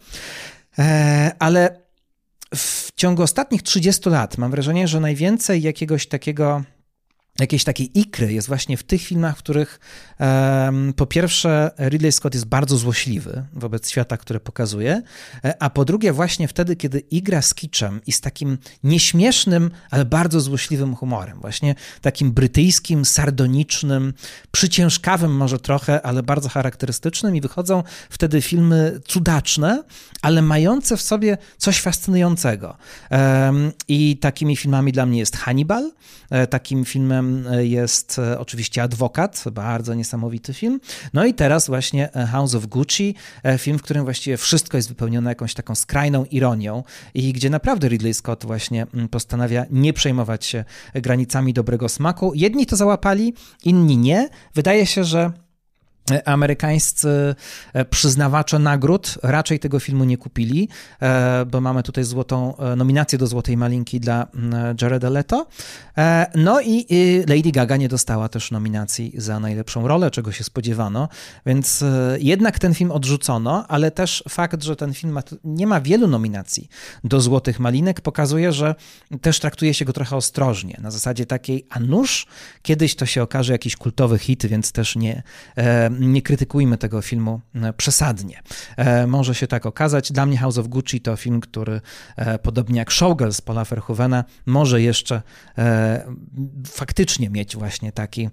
E, 0.80 1.32
ale 1.40 1.82
w 2.56 2.92
ciągu 2.96 3.24
ostatnich 3.24 3.64
30 3.64 4.10
lat 4.10 4.38
mam 4.38 4.52
wrażenie, 4.52 4.88
że 4.88 5.00
najwięcej 5.00 5.62
jakiegoś 5.62 6.08
takiego 6.08 6.64
jakiejś 7.42 7.64
takiej 7.64 8.00
ikry 8.00 8.34
jest 8.34 8.48
właśnie 8.48 8.78
w 8.78 8.84
tych 8.84 9.02
filmach, 9.02 9.38
w 9.38 9.40
których 9.40 9.80
um, 10.20 10.94
po 10.94 11.06
pierwsze 11.06 11.72
Ridley 11.80 12.12
Scott 12.12 12.34
jest 12.34 12.46
bardzo 12.46 12.78
złośliwy 12.78 13.44
wobec 13.54 13.90
świata, 13.90 14.18
które 14.18 14.40
pokazuje, 14.40 15.02
e, 15.46 15.64
a 15.64 15.70
po 15.70 15.86
drugie 15.86 16.14
właśnie 16.14 16.48
wtedy, 16.48 16.76
kiedy 16.76 17.00
igra 17.00 17.42
z 17.42 17.54
kiczem 17.54 18.02
i 18.08 18.12
z 18.12 18.22
takim 18.22 18.58
nieśmiesznym, 18.84 19.72
ale 19.90 20.06
bardzo 20.06 20.40
złośliwym 20.40 20.96
humorem, 20.96 21.40
właśnie 21.40 21.76
takim 22.02 22.32
brytyjskim, 22.32 23.06
sardonicznym, 23.06 24.14
przyciężkawym 24.52 25.36
może 25.36 25.60
trochę, 25.60 26.02
ale 26.02 26.24
bardzo 26.24 26.50
charakterystycznym 26.50 27.36
i 27.36 27.42
wychodzą 27.42 27.84
wtedy 28.10 28.42
filmy 28.42 29.00
cudaczne, 29.08 29.84
ale 30.22 30.42
mające 30.42 30.98
w 30.98 31.02
sobie 31.02 31.38
coś 31.58 31.82
fascynującego. 31.82 32.78
Um, 33.12 33.72
I 33.88 34.18
takimi 34.18 34.56
filmami 34.56 34.92
dla 34.92 35.06
mnie 35.06 35.20
jest 35.20 35.38
Hannibal, 35.38 35.92
e, 36.30 36.48
takim 36.48 36.86
filmem 36.86 37.31
jest 37.60 38.20
e, 38.20 38.40
oczywiście 38.40 38.84
Adwokat, 38.84 39.44
bardzo 39.52 39.94
niesamowity 39.94 40.54
film. 40.54 40.80
No 41.14 41.26
i 41.26 41.34
teraz 41.34 41.68
właśnie 41.68 42.14
e, 42.14 42.26
House 42.26 42.56
of 42.56 42.66
Gucci, 42.66 43.16
e, 43.44 43.58
film, 43.58 43.80
w 43.80 43.82
którym 43.82 44.04
właściwie 44.04 44.38
wszystko 44.38 44.78
jest 44.78 44.90
wypełnione 44.90 45.32
jakąś 45.32 45.54
taką 45.54 45.76
skrajną 45.76 46.26
ironią 46.26 46.84
i 47.14 47.34
gdzie 47.34 47.50
naprawdę 47.50 47.90
Ridley 47.90 48.14
Scott 48.14 48.46
właśnie 48.46 48.88
mm, 48.94 49.10
postanawia 49.10 49.66
nie 49.70 49.94
przejmować 49.94 50.46
się 50.46 50.66
granicami 50.94 51.54
dobrego 51.54 51.90
smaku. 51.90 52.32
Jedni 52.36 52.66
to 52.66 52.76
załapali, 52.76 53.34
inni 53.64 53.98
nie. 53.98 54.30
Wydaje 54.56 54.86
się, 54.86 55.04
że 55.04 55.32
amerykańscy 56.26 57.36
e, 57.74 57.86
przyznawacze 57.86 58.60
nagród 58.60 59.18
raczej 59.24 59.60
tego 59.60 59.80
filmu 59.80 60.04
nie 60.04 60.18
kupili, 60.18 60.70
e, 61.02 61.46
bo 61.46 61.62
mamy 61.62 61.84
tutaj 61.84 62.04
złotą 62.04 62.58
e, 62.58 62.76
nominację 62.76 63.18
do 63.18 63.28
Złotej 63.28 63.58
Malinki 63.58 64.00
dla 64.00 64.28
Jareda 64.82 65.10
Leto. 65.10 65.48
No 66.36 66.62
i 66.62 66.86
Lady 67.28 67.52
Gaga 67.52 67.78
nie 67.78 67.90
dostała 67.90 68.30
też 68.30 68.52
nominacji 68.52 69.14
za 69.18 69.40
najlepszą 69.40 69.88
rolę, 69.88 70.12
czego 70.12 70.32
się 70.32 70.44
spodziewano, 70.44 71.10
więc 71.46 71.84
jednak 72.20 72.60
ten 72.60 72.74
film 72.74 72.92
odrzucono, 72.92 73.66
ale 73.68 73.92
też 73.92 74.24
fakt, 74.30 74.64
że 74.64 74.76
ten 74.76 74.94
film 74.94 75.14
ma, 75.14 75.24
nie 75.44 75.68
ma 75.68 75.82
wielu 75.82 76.08
nominacji 76.08 76.70
do 77.04 77.22
Złotych 77.22 77.60
Malinek 77.60 78.02
pokazuje, 78.02 78.52
że 78.52 78.76
też 79.22 79.40
traktuje 79.40 79.74
się 79.74 79.86
go 79.86 79.94
trochę 79.94 80.16
ostrożnie, 80.16 80.80
na 80.82 80.92
zasadzie 80.92 81.26
takiej, 81.26 81.66
a 81.70 81.80
nuż 81.80 82.28
kiedyś 82.62 82.96
to 82.96 83.06
się 83.06 83.24
okaże 83.24 83.54
jakiś 83.54 83.76
kultowy 83.76 84.20
hit, 84.20 84.46
więc 84.46 84.72
też 84.72 84.96
nie 84.96 85.24
nie 86.00 86.22
krytykujmy 86.22 86.78
tego 86.78 87.02
filmu 87.02 87.42
e, 87.56 87.74
przesadnie. 87.74 88.42
E, 88.78 89.08
może 89.08 89.36
się 89.36 89.48
tak 89.48 89.66
okazać. 89.66 90.12
Dla 90.12 90.26
mnie 90.26 90.38
House 90.38 90.58
of 90.58 90.68
Gucci 90.68 91.02
to 91.02 91.16
film, 91.16 91.42
który 91.42 91.82
e, 92.16 92.40
podobnie 92.40 92.80
jak 92.80 92.92
Showgirls 92.92 93.42
Paula 93.42 93.66
Verhoevena 93.66 94.24
może 94.46 94.82
jeszcze 94.82 95.22
faktycznie 96.68 97.30
mieć 97.30 97.56
właśnie 97.56 97.92
taki 97.92 98.30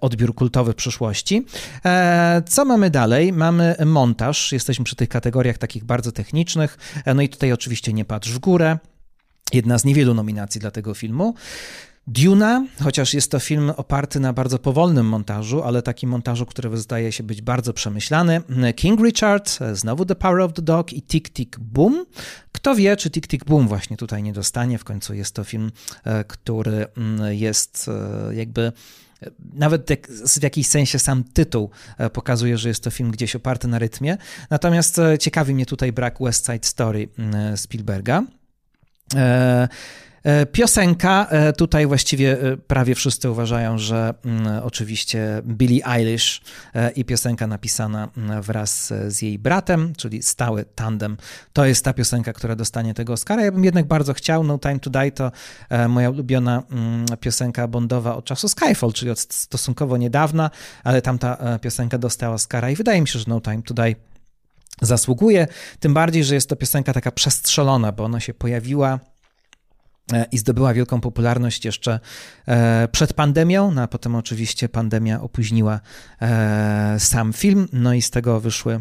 odbiór 0.00 0.34
kultowy 0.34 0.72
w 0.72 0.76
przyszłości. 0.76 1.46
Co 2.46 2.64
mamy 2.64 2.90
dalej? 2.90 3.32
Mamy 3.32 3.76
montaż. 3.86 4.52
Jesteśmy 4.52 4.84
przy 4.84 4.96
tych 4.96 5.08
kategoriach 5.08 5.58
takich 5.58 5.84
bardzo 5.84 6.12
technicznych. 6.12 6.78
No 7.14 7.22
i 7.22 7.28
tutaj 7.28 7.52
oczywiście 7.52 7.92
nie 7.92 8.04
patrz 8.04 8.30
w 8.30 8.38
górę. 8.38 8.78
Jedna 9.52 9.78
z 9.78 9.84
niewielu 9.84 10.14
nominacji 10.14 10.60
dla 10.60 10.70
tego 10.70 10.94
filmu. 10.94 11.34
Duna, 12.10 12.66
chociaż 12.82 13.14
jest 13.14 13.30
to 13.30 13.40
film 13.40 13.70
oparty 13.76 14.20
na 14.20 14.32
bardzo 14.32 14.58
powolnym 14.58 15.06
montażu, 15.06 15.62
ale 15.62 15.82
takim 15.82 16.10
montażu, 16.10 16.46
który 16.46 16.76
zdaje 16.76 17.12
się 17.12 17.22
być 17.22 17.42
bardzo 17.42 17.72
przemyślany. 17.72 18.42
King 18.76 19.00
Richard, 19.00 19.58
znowu 19.72 20.04
The 20.04 20.14
Power 20.14 20.40
of 20.40 20.52
the 20.52 20.62
Dog 20.62 20.92
i 20.92 21.02
Tick 21.02 21.30
Tick 21.30 21.58
Boom. 21.58 22.06
Kto 22.52 22.74
wie, 22.74 22.96
czy 22.96 23.10
Tick 23.10 23.26
Tick 23.26 23.44
Boom 23.44 23.68
właśnie 23.68 23.96
tutaj 23.96 24.22
nie 24.22 24.32
dostanie. 24.32 24.78
W 24.78 24.84
końcu 24.84 25.14
jest 25.14 25.34
to 25.34 25.44
film, 25.44 25.72
e, 26.04 26.24
który 26.24 26.86
mm, 26.96 27.34
jest 27.34 27.90
e, 28.30 28.34
jakby 28.34 28.72
e, 29.22 29.30
nawet 29.54 29.90
w 30.38 30.42
jakimś 30.42 30.66
sensie 30.66 30.98
sam 30.98 31.24
tytuł 31.24 31.70
pokazuje, 32.12 32.58
że 32.58 32.68
jest 32.68 32.84
to 32.84 32.90
film 32.90 33.10
gdzieś 33.10 33.36
oparty 33.36 33.68
na 33.68 33.78
rytmie. 33.78 34.16
Natomiast 34.50 35.00
ciekawi 35.20 35.54
mnie 35.54 35.66
tutaj 35.66 35.92
brak 35.92 36.18
West 36.20 36.46
Side 36.46 36.66
Story 36.66 37.08
mm, 37.18 37.56
Spielberga. 37.56 38.22
E, 40.24 40.46
piosenka, 40.46 41.26
e, 41.30 41.52
tutaj 41.52 41.86
właściwie 41.86 42.42
e, 42.42 42.56
prawie 42.56 42.94
wszyscy 42.94 43.30
uważają, 43.30 43.78
że 43.78 44.14
mm, 44.24 44.62
oczywiście 44.62 45.42
Billie 45.44 45.86
Eilish 45.86 46.40
i 46.96 47.04
piosenka 47.04 47.46
napisana 47.46 48.08
mm, 48.16 48.42
wraz 48.42 48.92
z 49.08 49.22
jej 49.22 49.38
bratem, 49.38 49.92
czyli 49.96 50.22
stały 50.22 50.64
tandem, 50.74 51.16
to 51.52 51.66
jest 51.66 51.84
ta 51.84 51.92
piosenka, 51.92 52.32
która 52.32 52.56
dostanie 52.56 52.94
tego 52.94 53.12
Oscara. 53.12 53.44
Ja 53.44 53.52
bym 53.52 53.64
jednak 53.64 53.86
bardzo 53.86 54.14
chciał, 54.14 54.44
No 54.44 54.58
Time 54.58 54.78
to 54.78 54.90
Die 54.90 55.12
to 55.12 55.32
moja 55.88 56.10
ulubiona 56.10 56.62
mm, 56.70 57.06
piosenka 57.20 57.68
bondowa 57.68 58.16
od 58.16 58.24
czasu 58.24 58.48
Skyfall, 58.48 58.92
czyli 58.92 59.10
od 59.10 59.20
stosunkowo 59.20 59.96
niedawna, 59.96 60.50
ale 60.84 61.02
tamta 61.02 61.58
piosenka 61.58 61.98
dostała 61.98 62.34
Oscara 62.34 62.70
i 62.70 62.76
wydaje 62.76 63.00
mi 63.00 63.08
się, 63.08 63.18
że 63.18 63.24
No 63.28 63.40
Time 63.40 63.62
to 63.62 63.74
Die 63.74 63.94
zasługuje, 64.82 65.46
tym 65.80 65.94
bardziej, 65.94 66.24
że 66.24 66.34
jest 66.34 66.48
to 66.48 66.56
piosenka 66.56 66.92
taka 66.92 67.10
przestrzelona, 67.12 67.92
bo 67.92 68.04
ona 68.04 68.20
się 68.20 68.34
pojawiła 68.34 68.98
i 70.32 70.38
zdobyła 70.38 70.74
wielką 70.74 71.00
popularność 71.00 71.64
jeszcze 71.64 72.00
e, 72.46 72.88
przed 72.92 73.12
pandemią, 73.12 73.70
no 73.70 73.82
a 73.82 73.88
potem 73.88 74.14
oczywiście 74.14 74.68
pandemia 74.68 75.20
opóźniła 75.20 75.80
e, 76.22 76.96
sam 76.98 77.32
film, 77.32 77.68
no 77.72 77.94
i 77.94 78.02
z 78.02 78.10
tego 78.10 78.40
wyszły 78.40 78.80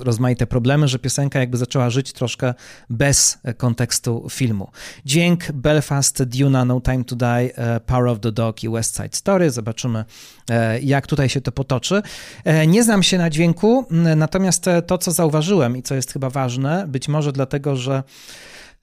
rozmaite 0.00 0.46
problemy, 0.46 0.88
że 0.88 0.98
piosenka 0.98 1.38
jakby 1.38 1.56
zaczęła 1.56 1.90
żyć 1.90 2.12
troszkę 2.12 2.54
bez 2.90 3.38
kontekstu 3.56 4.26
filmu. 4.30 4.70
Dźwięk 5.04 5.52
Belfast, 5.52 6.22
Duna, 6.22 6.64
No 6.64 6.80
Time 6.80 7.04
to 7.04 7.16
Die, 7.16 7.50
Power 7.86 8.06
of 8.06 8.20
the 8.20 8.32
Dog 8.32 8.64
i 8.64 8.68
West 8.68 8.96
Side 8.96 9.08
Story. 9.12 9.50
Zobaczymy, 9.50 10.04
jak 10.82 11.06
tutaj 11.06 11.28
się 11.28 11.40
to 11.40 11.52
potoczy. 11.52 12.02
Nie 12.66 12.84
znam 12.84 13.02
się 13.02 13.18
na 13.18 13.30
dźwięku, 13.30 13.86
natomiast 14.16 14.66
to, 14.86 14.98
co 14.98 15.10
zauważyłem 15.12 15.76
i 15.76 15.82
co 15.82 15.94
jest 15.94 16.12
chyba 16.12 16.30
ważne, 16.30 16.84
być 16.88 17.08
może 17.08 17.32
dlatego, 17.32 17.76
że 17.76 18.02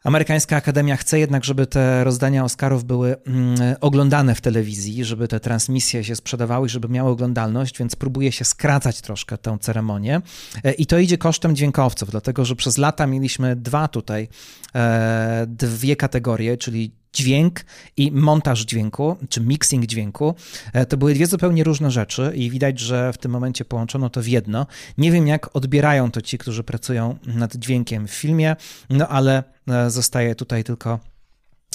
Amerykańska 0.06 0.56
Akademia 0.56 0.98
chce 0.98 1.20
jednak, 1.20 1.44
żeby 1.44 1.68
te 1.68 2.04
rozdania 2.04 2.44
Oscarów 2.44 2.84
były 2.84 3.16
mm, 3.24 3.76
oglądane 3.82 4.36
w 4.36 4.42
telewizji, 4.42 5.06
żeby 5.06 5.28
te 5.28 5.40
transmisje 5.40 6.04
się 6.04 6.16
sprzedawały, 6.16 6.70
żeby 6.70 6.90
miały 6.90 7.10
oglądalność, 7.10 7.80
więc 7.80 7.96
próbuje 7.96 8.32
się 8.32 8.46
skracać 8.46 9.02
troszkę 9.02 9.38
tę 9.38 9.58
ceremonię. 9.62 10.22
E, 10.64 10.74
I 10.74 10.86
to 10.86 11.00
idzie 11.00 11.18
kosztem 11.18 11.56
dźwiękowców, 11.56 12.12
dlatego 12.12 12.46
że 12.46 12.56
przez 12.56 12.78
lata 12.78 13.08
mieliśmy 13.08 13.56
dwa 13.56 13.88
tutaj, 13.88 14.28
e, 14.76 15.46
dwie 15.48 15.96
kategorie, 15.96 16.58
czyli 16.58 16.92
dźwięk 17.16 17.66
i 17.98 18.12
montaż 18.12 18.62
dźwięku, 18.62 19.18
czy 19.30 19.42
mixing 19.42 19.86
dźwięku, 19.86 20.36
e, 20.74 20.86
to 20.86 20.98
były 20.98 21.14
dwie 21.14 21.28
zupełnie 21.28 21.64
różne 21.64 21.92
rzeczy 21.92 22.32
i 22.36 22.50
widać, 22.50 22.80
że 22.80 23.14
w 23.14 23.18
tym 23.18 23.32
momencie 23.32 23.66
połączono 23.66 24.10
to 24.10 24.22
w 24.22 24.28
jedno. 24.28 24.68
Nie 24.98 25.12
wiem, 25.12 25.28
jak 25.28 25.56
odbierają 25.56 26.12
to 26.12 26.22
ci, 26.22 26.38
którzy 26.38 26.64
pracują 26.64 27.18
nad 27.26 27.56
dźwiękiem 27.56 28.08
w 28.08 28.12
filmie, 28.12 28.56
no 28.90 29.08
ale 29.08 29.44
e, 29.68 29.90
zostaje 29.90 30.36
tutaj 30.36 30.64
tylko 30.64 31.00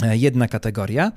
jedna 0.03 0.49
kategoria. 0.49 1.13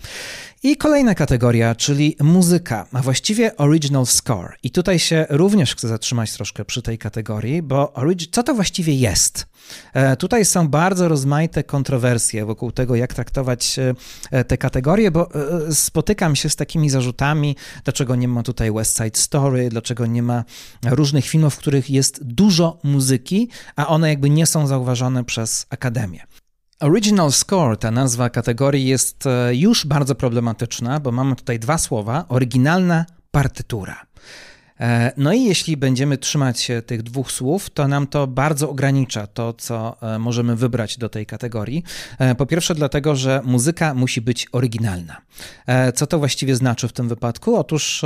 I 0.63 0.77
kolejna 0.77 1.15
kategoria, 1.15 1.75
czyli 1.75 2.15
muzyka, 2.21 2.87
a 2.93 3.01
właściwie 3.01 3.57
original 3.57 4.05
score. 4.05 4.53
I 4.63 4.71
tutaj 4.71 4.99
się 4.99 5.25
również 5.29 5.75
chcę 5.75 5.87
zatrzymać 5.87 6.33
troszkę 6.33 6.65
przy 6.65 6.81
tej 6.81 6.97
kategorii, 6.97 7.61
bo 7.61 7.93
co 8.31 8.43
to 8.43 8.53
właściwie 8.53 8.93
jest? 8.93 9.45
E, 9.93 10.17
tutaj 10.17 10.45
są 10.45 10.67
bardzo 10.67 11.07
rozmaite 11.07 11.63
kontrowersje 11.63 12.45
wokół 12.45 12.71
tego, 12.71 12.95
jak 12.95 13.13
traktować 13.13 13.79
e, 14.31 14.43
te 14.43 14.57
kategorie, 14.57 15.11
bo 15.11 15.29
e, 15.33 15.73
spotykam 15.75 16.35
się 16.35 16.49
z 16.49 16.55
takimi 16.55 16.89
zarzutami, 16.89 17.55
dlaczego 17.83 18.15
nie 18.15 18.27
ma 18.27 18.43
tutaj 18.43 18.71
West 18.71 18.97
Side 18.97 19.19
Story, 19.19 19.69
dlaczego 19.69 20.05
nie 20.05 20.23
ma 20.23 20.43
różnych 20.85 21.25
filmów, 21.25 21.55
w 21.55 21.57
których 21.57 21.89
jest 21.89 22.23
dużo 22.23 22.79
muzyki, 22.83 23.49
a 23.75 23.87
one 23.87 24.09
jakby 24.09 24.29
nie 24.29 24.45
są 24.45 24.67
zauważone 24.67 25.23
przez 25.23 25.65
Akademię. 25.69 26.19
Original 26.83 27.31
score, 27.31 27.77
ta 27.77 27.91
nazwa 27.91 28.29
kategorii 28.29 28.85
jest 28.85 29.23
już 29.51 29.85
bardzo 29.85 30.15
problematyczna, 30.15 30.99
bo 30.99 31.11
mamy 31.11 31.35
tutaj 31.35 31.59
dwa 31.59 31.77
słowa: 31.77 32.25
oryginalna 32.29 33.05
partytura. 33.31 34.05
E, 34.79 35.11
no 35.17 35.33
i 35.33 35.43
jeśli 35.43 35.77
będziemy 35.77 36.17
trzymać 36.17 36.59
się 36.59 36.81
tych 36.81 37.03
dwóch 37.03 37.31
słów, 37.31 37.69
to 37.69 37.87
nam 37.87 38.07
to 38.07 38.27
bardzo 38.27 38.69
ogranicza 38.69 39.27
to, 39.27 39.53
co 39.53 39.97
e, 40.01 40.19
możemy 40.19 40.55
wybrać 40.55 40.97
do 40.97 41.09
tej 41.09 41.25
kategorii. 41.25 41.83
E, 42.19 42.35
po 42.35 42.45
pierwsze, 42.45 42.75
dlatego, 42.75 43.15
że 43.15 43.41
muzyka 43.43 43.93
musi 43.93 44.21
być 44.21 44.47
oryginalna. 44.51 45.21
Co 45.95 46.07
to 46.07 46.19
właściwie 46.19 46.55
znaczy 46.55 46.87
w 46.87 46.93
tym 46.93 47.09
wypadku? 47.09 47.55
Otóż 47.55 48.05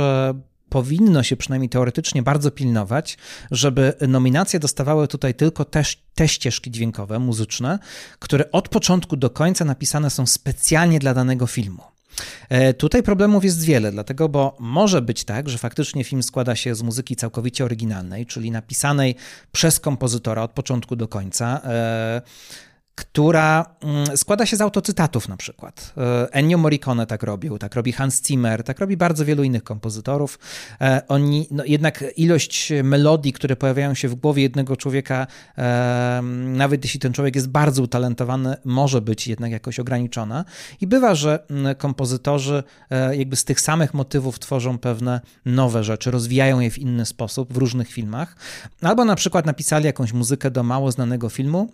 powinno 0.68 1.22
się 1.22 1.36
przynajmniej 1.36 1.68
teoretycznie 1.68 2.22
bardzo 2.22 2.50
pilnować, 2.50 3.18
żeby 3.50 3.92
nominacje 4.08 4.60
dostawały 4.60 5.08
tutaj 5.08 5.34
tylko 5.34 5.64
te, 5.64 5.82
te 6.14 6.28
ścieżki 6.28 6.70
dźwiękowe, 6.70 7.18
muzyczne, 7.18 7.78
które 8.18 8.52
od 8.52 8.68
początku 8.68 9.16
do 9.16 9.30
końca 9.30 9.64
napisane 9.64 10.10
są 10.10 10.26
specjalnie 10.26 10.98
dla 10.98 11.14
danego 11.14 11.46
filmu. 11.46 11.82
E, 12.48 12.74
tutaj 12.74 13.02
problemów 13.02 13.44
jest 13.44 13.64
wiele, 13.64 13.92
dlatego, 13.92 14.28
bo 14.28 14.56
może 14.60 15.02
być 15.02 15.24
tak, 15.24 15.48
że 15.48 15.58
faktycznie 15.58 16.04
film 16.04 16.22
składa 16.22 16.56
się 16.56 16.74
z 16.74 16.82
muzyki 16.82 17.16
całkowicie 17.16 17.64
oryginalnej, 17.64 18.26
czyli 18.26 18.50
napisanej 18.50 19.14
przez 19.52 19.80
kompozytora 19.80 20.42
od 20.42 20.50
początku 20.50 20.96
do 20.96 21.08
końca. 21.08 21.60
Która 22.98 23.64
mm, 23.80 24.16
składa 24.16 24.46
się 24.46 24.56
z 24.56 24.60
autocytatów 24.60 25.28
na 25.28 25.36
przykład. 25.36 25.94
E, 25.96 26.28
Ennio 26.32 26.58
Morricone 26.58 27.06
tak 27.06 27.22
robił, 27.22 27.58
tak 27.58 27.74
robi 27.74 27.92
Hans 27.92 28.22
Zimmer, 28.26 28.62
tak 28.62 28.78
robi 28.78 28.96
bardzo 28.96 29.24
wielu 29.24 29.42
innych 29.42 29.64
kompozytorów. 29.64 30.38
E, 30.80 31.02
oni, 31.08 31.46
no 31.50 31.64
jednak 31.66 32.04
ilość 32.16 32.72
melodii, 32.84 33.32
które 33.32 33.56
pojawiają 33.56 33.94
się 33.94 34.08
w 34.08 34.14
głowie 34.14 34.42
jednego 34.42 34.76
człowieka, 34.76 35.26
e, 35.58 36.20
nawet 36.44 36.84
jeśli 36.84 37.00
ten 37.00 37.12
człowiek 37.12 37.34
jest 37.34 37.48
bardzo 37.48 37.82
utalentowany, 37.82 38.56
może 38.64 39.00
być 39.00 39.28
jednak 39.28 39.52
jakoś 39.52 39.80
ograniczona. 39.80 40.44
I 40.80 40.86
bywa, 40.86 41.14
że 41.14 41.44
mm, 41.50 41.74
kompozytorzy 41.74 42.62
jakby 43.12 43.36
z 43.36 43.44
tych 43.44 43.60
samych 43.60 43.94
motywów 43.94 44.38
tworzą 44.38 44.78
pewne 44.78 45.20
nowe 45.44 45.84
rzeczy, 45.84 46.10
rozwijają 46.10 46.60
je 46.60 46.70
w 46.70 46.78
inny 46.78 47.06
sposób 47.06 47.52
w 47.52 47.56
różnych 47.56 47.88
filmach. 47.92 48.36
Albo 48.82 49.04
na 49.04 49.16
przykład 49.16 49.46
napisali 49.46 49.84
jakąś 49.84 50.12
muzykę 50.12 50.50
do 50.50 50.62
mało 50.62 50.92
znanego 50.92 51.28
filmu, 51.28 51.72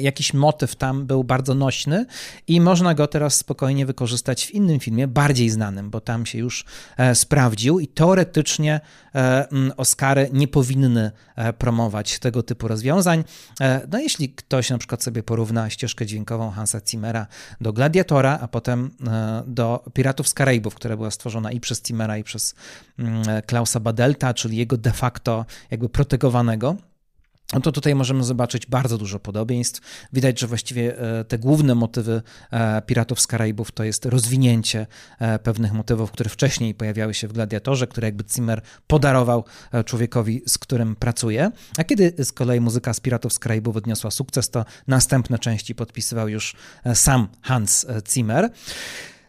jakiś 0.00 0.34
motyw 0.34 0.76
tam 0.76 1.06
był 1.06 1.24
bardzo 1.24 1.54
nośny 1.54 2.06
i 2.46 2.60
można 2.60 2.94
go 2.94 3.06
teraz 3.06 3.34
spokojnie 3.34 3.86
wykorzystać 3.86 4.46
w 4.46 4.50
innym 4.50 4.80
filmie, 4.80 5.08
bardziej 5.08 5.50
znanym, 5.50 5.90
bo 5.90 6.00
tam 6.00 6.26
się 6.26 6.38
już 6.38 6.64
e, 6.96 7.14
sprawdził 7.14 7.80
i 7.80 7.88
teoretycznie 7.88 8.80
e, 9.14 9.48
Oscary 9.76 10.30
nie 10.32 10.48
powinny 10.48 11.10
promować 11.58 12.18
tego 12.18 12.42
typu 12.42 12.68
rozwiązań. 12.68 13.24
No 13.92 13.98
jeśli 13.98 14.28
ktoś 14.28 14.70
na 14.70 14.78
przykład 14.78 15.02
sobie 15.02 15.22
porówna 15.22 15.70
ścieżkę 15.70 16.06
dźwiękową 16.06 16.50
Hansa 16.50 16.80
Zimmera 16.88 17.26
do 17.60 17.72
Gladiatora, 17.72 18.38
a 18.40 18.48
potem 18.48 18.90
do 19.46 19.84
Piratów 19.94 20.28
z 20.28 20.34
Karaibów, 20.34 20.74
która 20.74 20.96
była 20.96 21.10
stworzona 21.10 21.52
i 21.52 21.60
przez 21.60 21.82
Zimmera 21.86 22.18
i 22.18 22.24
przez 22.24 22.54
Klausa 23.46 23.80
Badelta, 23.80 24.34
czyli 24.34 24.56
jego 24.56 24.76
de 24.76 24.92
facto 24.92 25.46
jakby 25.70 25.88
protegowanego, 25.88 26.76
to 27.62 27.72
tutaj 27.72 27.94
możemy 27.94 28.24
zobaczyć 28.24 28.66
bardzo 28.66 28.98
dużo 28.98 29.20
podobieństw. 29.20 29.80
Widać, 30.12 30.40
że 30.40 30.46
właściwie 30.46 30.98
e, 30.98 31.24
te 31.24 31.38
główne 31.38 31.74
motywy 31.74 32.22
e, 32.50 32.82
Piratów 32.82 33.20
z 33.20 33.26
Karaibów 33.26 33.72
to 33.72 33.84
jest 33.84 34.06
rozwinięcie 34.06 34.86
e, 35.18 35.38
pewnych 35.38 35.72
motywów, 35.72 36.10
które 36.10 36.30
wcześniej 36.30 36.74
pojawiały 36.74 37.14
się 37.14 37.28
w 37.28 37.32
Gladiatorze, 37.32 37.86
które 37.86 38.08
jakby 38.08 38.24
Zimmer 38.34 38.62
podarował 38.86 39.44
człowiekowi, 39.84 40.42
z 40.46 40.58
którym 40.58 40.96
pracuje. 40.96 41.50
A 41.78 41.84
kiedy 41.84 42.14
z 42.24 42.32
kolei 42.32 42.60
muzyka 42.60 42.94
z 42.94 43.00
Piratów 43.00 43.32
z 43.32 43.38
Karaibów 43.38 43.76
odniosła 43.76 44.10
sukces, 44.10 44.50
to 44.50 44.64
następne 44.86 45.38
części 45.38 45.74
podpisywał 45.74 46.28
już 46.28 46.56
sam 46.94 47.28
Hans 47.42 47.86
Zimmer. 48.12 48.50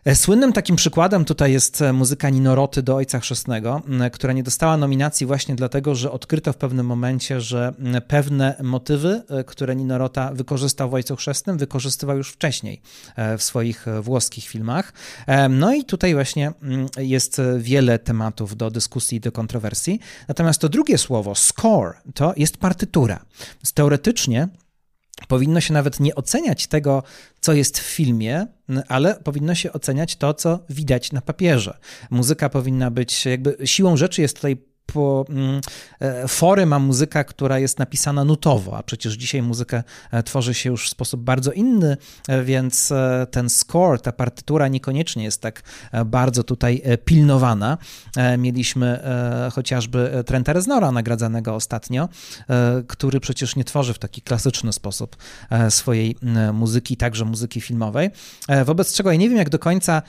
E, 0.05 0.15
słynnym 0.15 0.53
takim 0.53 0.75
przykładem 0.75 1.25
tutaj 1.25 1.51
jest 1.51 1.81
e, 1.81 1.93
muzyka 1.93 2.29
Ninoroty 2.29 2.83
do 2.83 2.95
Ojca 2.95 3.19
Chrzestnego, 3.19 3.81
która 4.13 4.33
nie 4.33 4.43
dostała 4.43 4.77
nominacji 4.77 5.25
właśnie 5.27 5.55
dlatego, 5.55 5.95
że 5.95 6.11
odkryto 6.11 6.53
w 6.53 6.57
pewnym 6.57 6.85
momencie, 6.85 7.41
że 7.41 7.73
pewne 8.07 8.55
motywy, 8.63 9.23
e, 9.29 9.43
które 9.43 9.75
Ninorota 9.75 10.31
wykorzystał 10.33 10.89
w 10.89 10.93
Ojcu 10.93 11.15
Chrzestnym, 11.15 11.57
wykorzystywał 11.57 12.17
już 12.17 12.31
wcześniej 12.31 12.81
w 13.37 13.43
swoich 13.43 13.85
włoskich 14.01 14.45
filmach. 14.47 14.93
No 15.49 15.73
i 15.73 15.83
tutaj 15.83 16.13
właśnie 16.13 16.51
jest 16.97 17.41
wiele 17.57 17.99
tematów 17.99 18.57
do 18.57 18.71
dyskusji 18.71 19.17
i 19.17 19.21
do 19.21 19.31
kontrowersji. 19.31 19.99
Natomiast 20.27 20.61
to 20.61 20.69
drugie 20.69 20.97
słowo, 20.97 21.35
score, 21.35 21.93
to 22.13 22.33
jest 22.37 22.57
partytura. 22.57 23.19
Teoretycznie 23.73 24.47
powinno 25.27 25.61
się 25.61 25.73
nawet 25.73 25.99
nie 25.99 26.15
oceniać 26.15 26.67
tego, 26.67 27.03
co 27.41 27.53
jest 27.53 27.79
w 27.79 27.83
filmie, 27.83 28.47
ale 28.87 29.15
powinno 29.15 29.55
się 29.55 29.73
oceniać 29.73 30.15
to, 30.15 30.33
co 30.33 30.59
widać 30.69 31.11
na 31.11 31.21
papierze. 31.21 31.77
Muzyka 32.09 32.49
powinna 32.49 32.91
być, 32.91 33.25
jakby 33.25 33.57
siłą 33.65 33.97
rzeczy 33.97 34.21
jest 34.21 34.35
tutaj 34.35 34.57
po 34.85 35.25
mm, 35.29 35.61
e, 35.99 36.27
fory 36.27 36.65
ma 36.65 36.79
muzyka, 36.79 37.23
która 37.23 37.59
jest 37.59 37.79
napisana 37.79 38.23
nutowo, 38.23 38.77
a 38.77 38.83
przecież 38.83 39.13
dzisiaj 39.13 39.41
muzykę 39.41 39.83
e, 40.11 40.23
tworzy 40.23 40.53
się 40.53 40.69
już 40.69 40.87
w 40.87 40.89
sposób 40.89 41.21
bardzo 41.21 41.51
inny, 41.51 41.97
e, 42.27 42.43
więc 42.43 42.93
ten 43.31 43.49
score, 43.49 44.01
ta 44.01 44.11
partytura 44.11 44.67
niekoniecznie 44.67 45.23
jest 45.23 45.41
tak 45.41 45.63
bardzo 46.05 46.43
tutaj 46.43 46.81
pilnowana. 47.05 47.77
Mieliśmy 48.37 48.99
chociażby 49.53 50.23
Trenta 50.25 50.53
Reznora 50.53 50.91
nagradzanego 50.91 51.55
ostatnio, 51.55 52.09
który 52.87 53.19
przecież 53.19 53.55
nie 53.55 53.63
tworzy 53.63 53.93
w 53.93 53.99
taki 53.99 54.21
klasyczny 54.21 54.73
sposób 54.73 55.15
swojej 55.69 56.15
muzyki, 56.53 56.97
także 56.97 57.25
muzyki 57.25 57.61
filmowej. 57.61 58.09
Wobec 58.65 58.93
czego 58.93 59.11
ja 59.11 59.17
nie 59.17 59.29
wiem, 59.29 59.37
jak 59.37 59.49
do 59.49 59.59
końca 59.59 60.01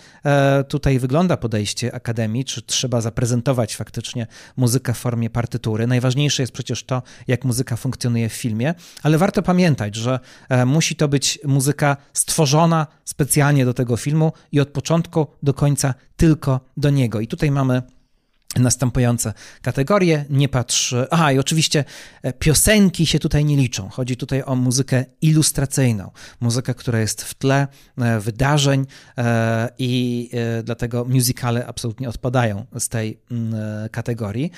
tutaj 0.68 0.98
wygląda 0.98 1.36
podejście 1.36 1.94
Akademii, 1.94 2.44
czy 2.44 2.62
trzeba 2.62 3.00
zaprezentować 3.00 3.76
faktycznie 3.76 4.26
muzykę 4.56 4.65
muzykę 4.66 4.94
w 4.94 4.98
formie 4.98 5.30
partytury. 5.30 5.86
Najważniejsze 5.86 6.42
jest 6.42 6.52
przecież 6.52 6.84
to, 6.84 7.02
jak 7.26 7.44
muzyka 7.44 7.76
funkcjonuje 7.76 8.28
w 8.28 8.32
filmie, 8.32 8.74
ale 9.02 9.18
warto 9.18 9.42
pamiętać, 9.42 9.94
że 9.94 10.20
e, 10.48 10.66
musi 10.66 10.96
to 10.96 11.08
być 11.08 11.38
muzyka 11.44 11.96
stworzona 12.12 12.86
specjalnie 13.04 13.64
do 13.64 13.74
tego 13.74 13.96
filmu 13.96 14.32
i 14.52 14.60
od 14.60 14.68
początku 14.68 15.26
do 15.42 15.54
końca 15.54 15.94
tylko 16.16 16.60
do 16.76 16.90
niego. 16.90 17.20
I 17.20 17.26
tutaj 17.26 17.50
mamy 17.50 17.82
następujące 18.58 19.32
kategorie. 19.62 20.24
Nie 20.30 20.48
patrz. 20.48 20.94
Aha, 21.10 21.32
i 21.32 21.38
oczywiście 21.38 21.84
e, 22.22 22.32
piosenki 22.32 23.06
się 23.06 23.18
tutaj 23.18 23.44
nie 23.44 23.56
liczą. 23.56 23.88
Chodzi 23.88 24.16
tutaj 24.16 24.42
o 24.46 24.54
muzykę 24.56 25.04
ilustracyjną, 25.22 26.10
muzykę, 26.40 26.74
która 26.74 27.00
jest 27.00 27.22
w 27.22 27.34
tle 27.34 27.68
e, 27.98 28.20
wydarzeń 28.20 28.86
i 29.78 30.30
dlatego 30.64 31.04
musicale 31.04 31.66
absolutnie 31.66 32.08
odpadają 32.08 32.66
z 32.78 32.88
tej 32.88 33.18
mm, 33.30 33.54
kategorii. 33.88 34.50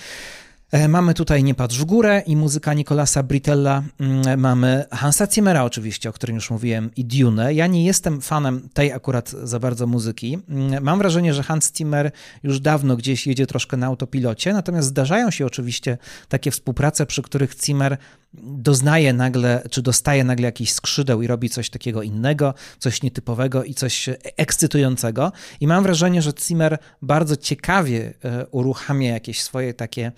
E, 0.73 0.89
mamy 0.89 1.15
tutaj 1.15 1.45
Nie 1.45 1.55
patrz 1.55 1.79
w 1.79 1.85
górę 1.85 2.23
i 2.27 2.37
muzyka 2.37 2.75
Nicolasa 2.75 3.23
Britella. 3.23 3.83
Mm, 4.01 4.41
mamy 4.41 4.85
Hansa 4.93 5.27
Zimmera 5.27 5.65
oczywiście, 5.65 6.09
o 6.09 6.13
którym 6.13 6.37
już 6.37 6.51
mówiłem, 6.51 6.91
i 6.97 7.05
Dune. 7.05 7.55
Ja 7.55 7.67
nie 7.67 7.85
jestem 7.85 8.21
fanem 8.21 8.69
tej 8.73 8.93
akurat 8.93 9.31
za 9.31 9.61
bardzo 9.61 9.87
muzyki. 9.87 10.39
Mm, 10.49 10.85
mam 10.85 10.99
wrażenie, 10.99 11.35
że 11.35 11.43
Hans 11.43 11.73
Zimmer 11.77 12.11
już 12.43 12.61
dawno 12.61 12.97
gdzieś 12.97 13.27
jedzie 13.27 13.47
troszkę 13.47 13.77
na 13.77 13.87
autopilocie, 13.87 14.53
natomiast 14.53 14.89
zdarzają 14.89 15.31
się 15.31 15.47
oczywiście 15.47 15.99
takie 16.29 16.51
współprace, 16.51 17.07
przy 17.07 17.23
których 17.23 17.55
Zimmer 17.65 17.97
doznaje 18.43 19.13
nagle, 19.13 19.63
czy 19.71 19.83
dostaje 19.83 20.25
nagle 20.25 20.47
jakiś 20.47 20.73
skrzydeł 20.73 21.23
i 21.23 21.27
robi 21.27 21.51
coś 21.51 21.71
takiego 21.71 22.03
innego, 22.03 22.55
coś 22.79 23.03
nietypowego 23.03 23.65
i 23.65 23.75
coś 23.75 24.09
ekscytującego. 24.37 25.33
I 25.61 25.67
mam 25.67 25.83
wrażenie, 25.83 26.23
że 26.23 26.33
Zimmer 26.41 26.79
bardzo 27.03 27.37
ciekawie 27.37 28.15
e, 28.25 28.47
uruchamia 28.47 29.13
jakieś 29.13 29.43
swoje 29.43 29.75
takie 29.75 30.13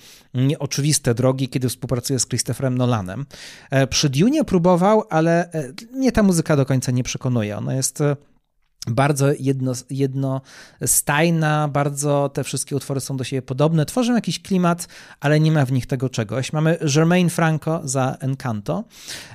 nieoczywiste 0.46 1.14
drogi, 1.14 1.48
kiedy 1.48 1.68
współpracuje 1.68 2.18
z 2.18 2.26
Christopherem 2.26 2.78
Nolanem. 2.78 3.26
E, 3.70 3.86
przy 3.86 4.08
Dune 4.08 4.44
próbował, 4.44 5.04
ale 5.10 5.52
e, 5.52 5.72
mnie 5.92 6.12
ta 6.12 6.22
muzyka 6.22 6.56
do 6.56 6.66
końca 6.66 6.92
nie 6.92 7.02
przekonuje. 7.02 7.56
Ona 7.56 7.74
jest 7.74 8.02
bardzo 8.90 9.26
jedno, 9.40 9.72
jednostajna, 9.90 11.68
bardzo 11.68 12.30
te 12.34 12.44
wszystkie 12.44 12.76
utwory 12.76 13.00
są 13.00 13.16
do 13.16 13.24
siebie 13.24 13.42
podobne, 13.42 13.86
tworzą 13.86 14.14
jakiś 14.14 14.42
klimat, 14.42 14.88
ale 15.20 15.40
nie 15.40 15.52
ma 15.52 15.64
w 15.64 15.72
nich 15.72 15.86
tego 15.86 16.08
czegoś. 16.08 16.52
Mamy 16.52 16.78
Germain 16.94 17.30
Franco 17.30 17.80
za 17.84 18.16
Encanto, 18.20 18.84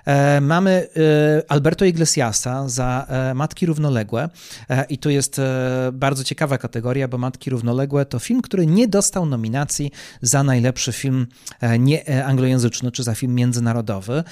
e, 0.05 0.41
mamy 0.41 0.87
e, 0.97 1.51
Alberto 1.51 1.85
Iglesiasa 1.85 2.69
za 2.69 3.05
e, 3.09 3.33
Matki 3.33 3.65
Równoległe 3.65 4.29
e, 4.69 4.85
i 4.85 4.97
tu 4.97 5.09
jest 5.09 5.39
e, 5.39 5.89
bardzo 5.93 6.23
ciekawa 6.23 6.57
kategoria, 6.57 7.07
bo 7.07 7.17
Matki 7.17 7.49
Równoległe 7.49 8.05
to 8.05 8.19
film, 8.19 8.41
który 8.41 8.67
nie 8.67 8.87
dostał 8.87 9.25
nominacji 9.25 9.91
za 10.21 10.43
najlepszy 10.43 10.91
film 10.91 11.27
e, 11.61 11.79
nie 11.79 12.25
anglojęzyczny, 12.25 12.91
czy 12.91 13.03
za 13.03 13.15
film 13.15 13.35
międzynarodowy. 13.35 14.23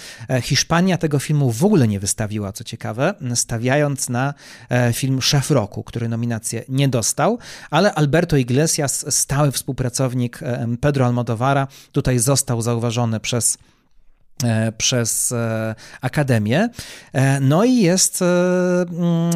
Hiszpania 0.41 0.97
tego 0.97 1.19
filmu 1.19 1.51
w 1.51 1.65
ogóle 1.65 1.87
nie 1.87 1.99
wystawiła, 1.99 2.51
co 2.51 2.63
ciekawe, 2.63 3.13
stawiając 3.35 4.09
na 4.09 4.33
film 4.93 5.12
film 5.13 5.21
Szef 5.21 5.51
Roku, 5.51 5.83
który 5.83 6.09
nominację 6.09 6.63
nie 6.69 6.87
dostał, 6.87 7.39
ale 7.69 7.93
Alberto 7.93 8.37
Iglesias, 8.37 9.05
stały 9.09 9.51
współpracownik 9.51 10.39
Pedro 10.81 11.05
Almodovara, 11.05 11.67
tutaj 11.91 12.19
został 12.19 12.61
zauważony 12.61 13.19
przez 13.19 13.57
e, 14.43 14.71
przez 14.71 15.31
e, 15.31 15.75
Akademię. 16.01 16.69
E, 17.13 17.39
no 17.39 17.63
i 17.63 17.75
jest 17.75 18.23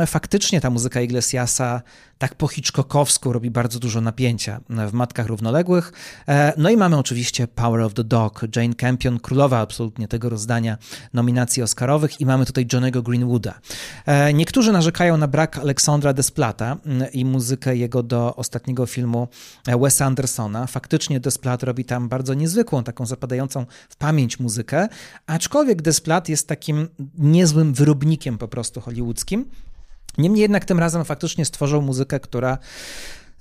faktycznie 0.08 0.62
ta 0.62 0.70
muzyka 0.70 1.02
Iglesiasa 1.02 1.82
tak 2.18 2.36
po 2.36 2.48
Hitchcockowsku 2.48 3.34
robi 3.34 3.52
bardzo 3.52 3.80
dużo 3.80 4.02
napięcia 4.02 4.60
w 4.70 4.94
Matkach 4.94 5.28
Równoległych. 5.28 5.94
E, 6.28 6.54
no 6.58 6.70
i 6.70 6.78
mamy 6.78 6.98
oczywiście 6.98 7.48
Power 7.48 7.82
of 7.82 7.94
the 7.94 8.04
Dog, 8.04 8.46
Jane 8.56 8.74
Campion, 8.74 9.20
królowa 9.20 9.60
absolutnie 9.60 10.08
tego 10.08 10.30
rozdania 10.30 10.78
nominacji 11.14 11.64
oscarowych 11.64 12.22
i 12.22 12.26
mamy 12.26 12.46
tutaj 12.46 12.68
Johnego 12.74 13.02
Greenwooda. 13.02 13.60
E, 14.06 14.34
niektórzy 14.34 14.72
narzekają 14.72 15.18
na 15.18 15.28
brak 15.28 15.58
Aleksandra 15.58 16.14
Desplata 16.14 16.78
mm, 16.86 17.12
i 17.12 17.26
muzykę 17.26 17.76
jego 17.76 18.04
do 18.04 18.36
ostatniego 18.36 18.86
filmu 18.86 19.28
e, 19.68 19.78
Wesa 19.78 20.06
Andersona. 20.06 20.68
Faktycznie 20.68 21.20
Desplat 21.20 21.64
robi 21.64 21.86
tam 21.86 22.10
bardzo 22.10 22.34
niezwykłą, 22.34 22.84
taką 22.84 23.06
zapadającą 23.06 23.66
w 23.90 23.96
pamięć 23.96 24.40
muzykę, 24.40 24.88
aczkolwiek 25.28 25.82
Desplat 25.82 26.30
jest 26.30 26.48
takim 26.48 26.88
niezłym 27.18 27.74
wyrobnikiem 27.74 28.38
po 28.38 28.48
prostu 28.48 28.82
hollywoodzkim. 28.82 29.46
Niemniej 30.18 30.42
jednak 30.42 30.66
tym 30.66 30.80
razem 30.80 31.06
faktycznie 31.06 31.46
stworzył 31.46 31.82
muzykę, 31.82 32.20
która 32.20 32.58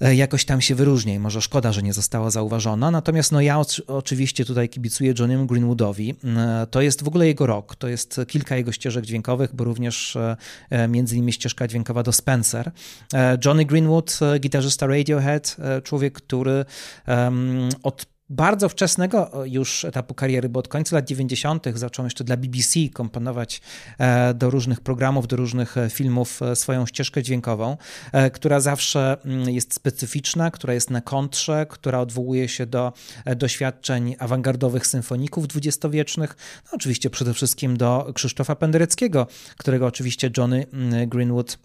E, 0.00 0.14
jakoś 0.14 0.44
tam 0.44 0.60
się 0.60 0.74
wyróżnia 0.74 1.14
i 1.14 1.18
może 1.18 1.42
szkoda, 1.42 1.72
że 1.72 1.82
nie 1.82 1.92
została 1.92 2.30
zauważona. 2.30 2.90
Natomiast 2.90 3.32
no 3.32 3.40
ja 3.40 3.62
oczywiście 3.86 4.44
tutaj 4.44 4.68
kibicuję 4.68 5.14
Johniemu 5.18 5.46
Greenwoodowi. 5.46 6.14
E, 6.24 6.66
to 6.70 6.80
jest 6.80 7.04
w 7.04 7.08
ogóle 7.08 7.26
jego 7.26 7.46
rok, 7.46 7.76
to 7.76 7.88
jest 7.88 8.20
kilka 8.28 8.56
jego 8.56 8.72
ścieżek 8.72 9.06
dźwiękowych, 9.06 9.54
bo 9.54 9.64
również 9.64 10.16
e, 10.70 10.88
między 10.88 11.16
innymi 11.16 11.32
ścieżka 11.32 11.68
dźwiękowa 11.68 12.02
do 12.02 12.12
Spencer. 12.12 12.70
Johnny 13.44 13.64
Greenwood, 13.64 14.18
gitarzysta 14.40 14.86
Radiohead, 14.86 15.56
człowiek, 15.84 16.14
który 16.14 16.64
od 17.82 18.06
bardzo 18.30 18.68
wczesnego 18.68 19.30
już 19.44 19.84
etapu 19.84 20.14
kariery, 20.14 20.48
bo 20.48 20.60
od 20.60 20.68
końca 20.68 20.96
lat 20.96 21.04
90. 21.04 21.66
zaczął 21.74 22.04
jeszcze 22.04 22.24
dla 22.24 22.36
BBC 22.36 22.80
komponować 22.92 23.60
e, 23.98 24.34
do 24.34 24.50
różnych 24.50 24.80
programów, 24.80 25.26
do 25.26 25.36
różnych 25.36 25.76
e, 25.76 25.90
filmów 25.90 26.42
e, 26.42 26.56
swoją 26.56 26.86
ścieżkę 26.86 27.22
dźwiękową, 27.22 27.76
która 28.32 28.60
zawsze 28.60 29.16
mm, 29.24 29.50
jest 29.50 29.74
specyficzna, 29.74 30.50
która 30.50 30.74
jest 30.74 30.90
na 30.90 31.00
kontrze, 31.00 31.66
która 31.68 32.00
odwołuje 32.00 32.48
się 32.48 32.66
do 32.66 32.92
doświadczeń 33.36 34.16
awangardowych 34.18 34.86
symfoników 34.86 35.48
dwudziestowiecznych, 35.48 36.36
no 36.64 36.70
oczywiście 36.72 37.10
przede 37.10 37.34
wszystkim 37.34 37.76
do 37.76 38.12
Krzysztofa 38.14 38.56
Pendereckiego, 38.56 39.26
którego 39.56 39.86
oczywiście 39.86 40.30
Johnny 40.36 40.66
mm, 40.72 41.08
Greenwood 41.08 41.58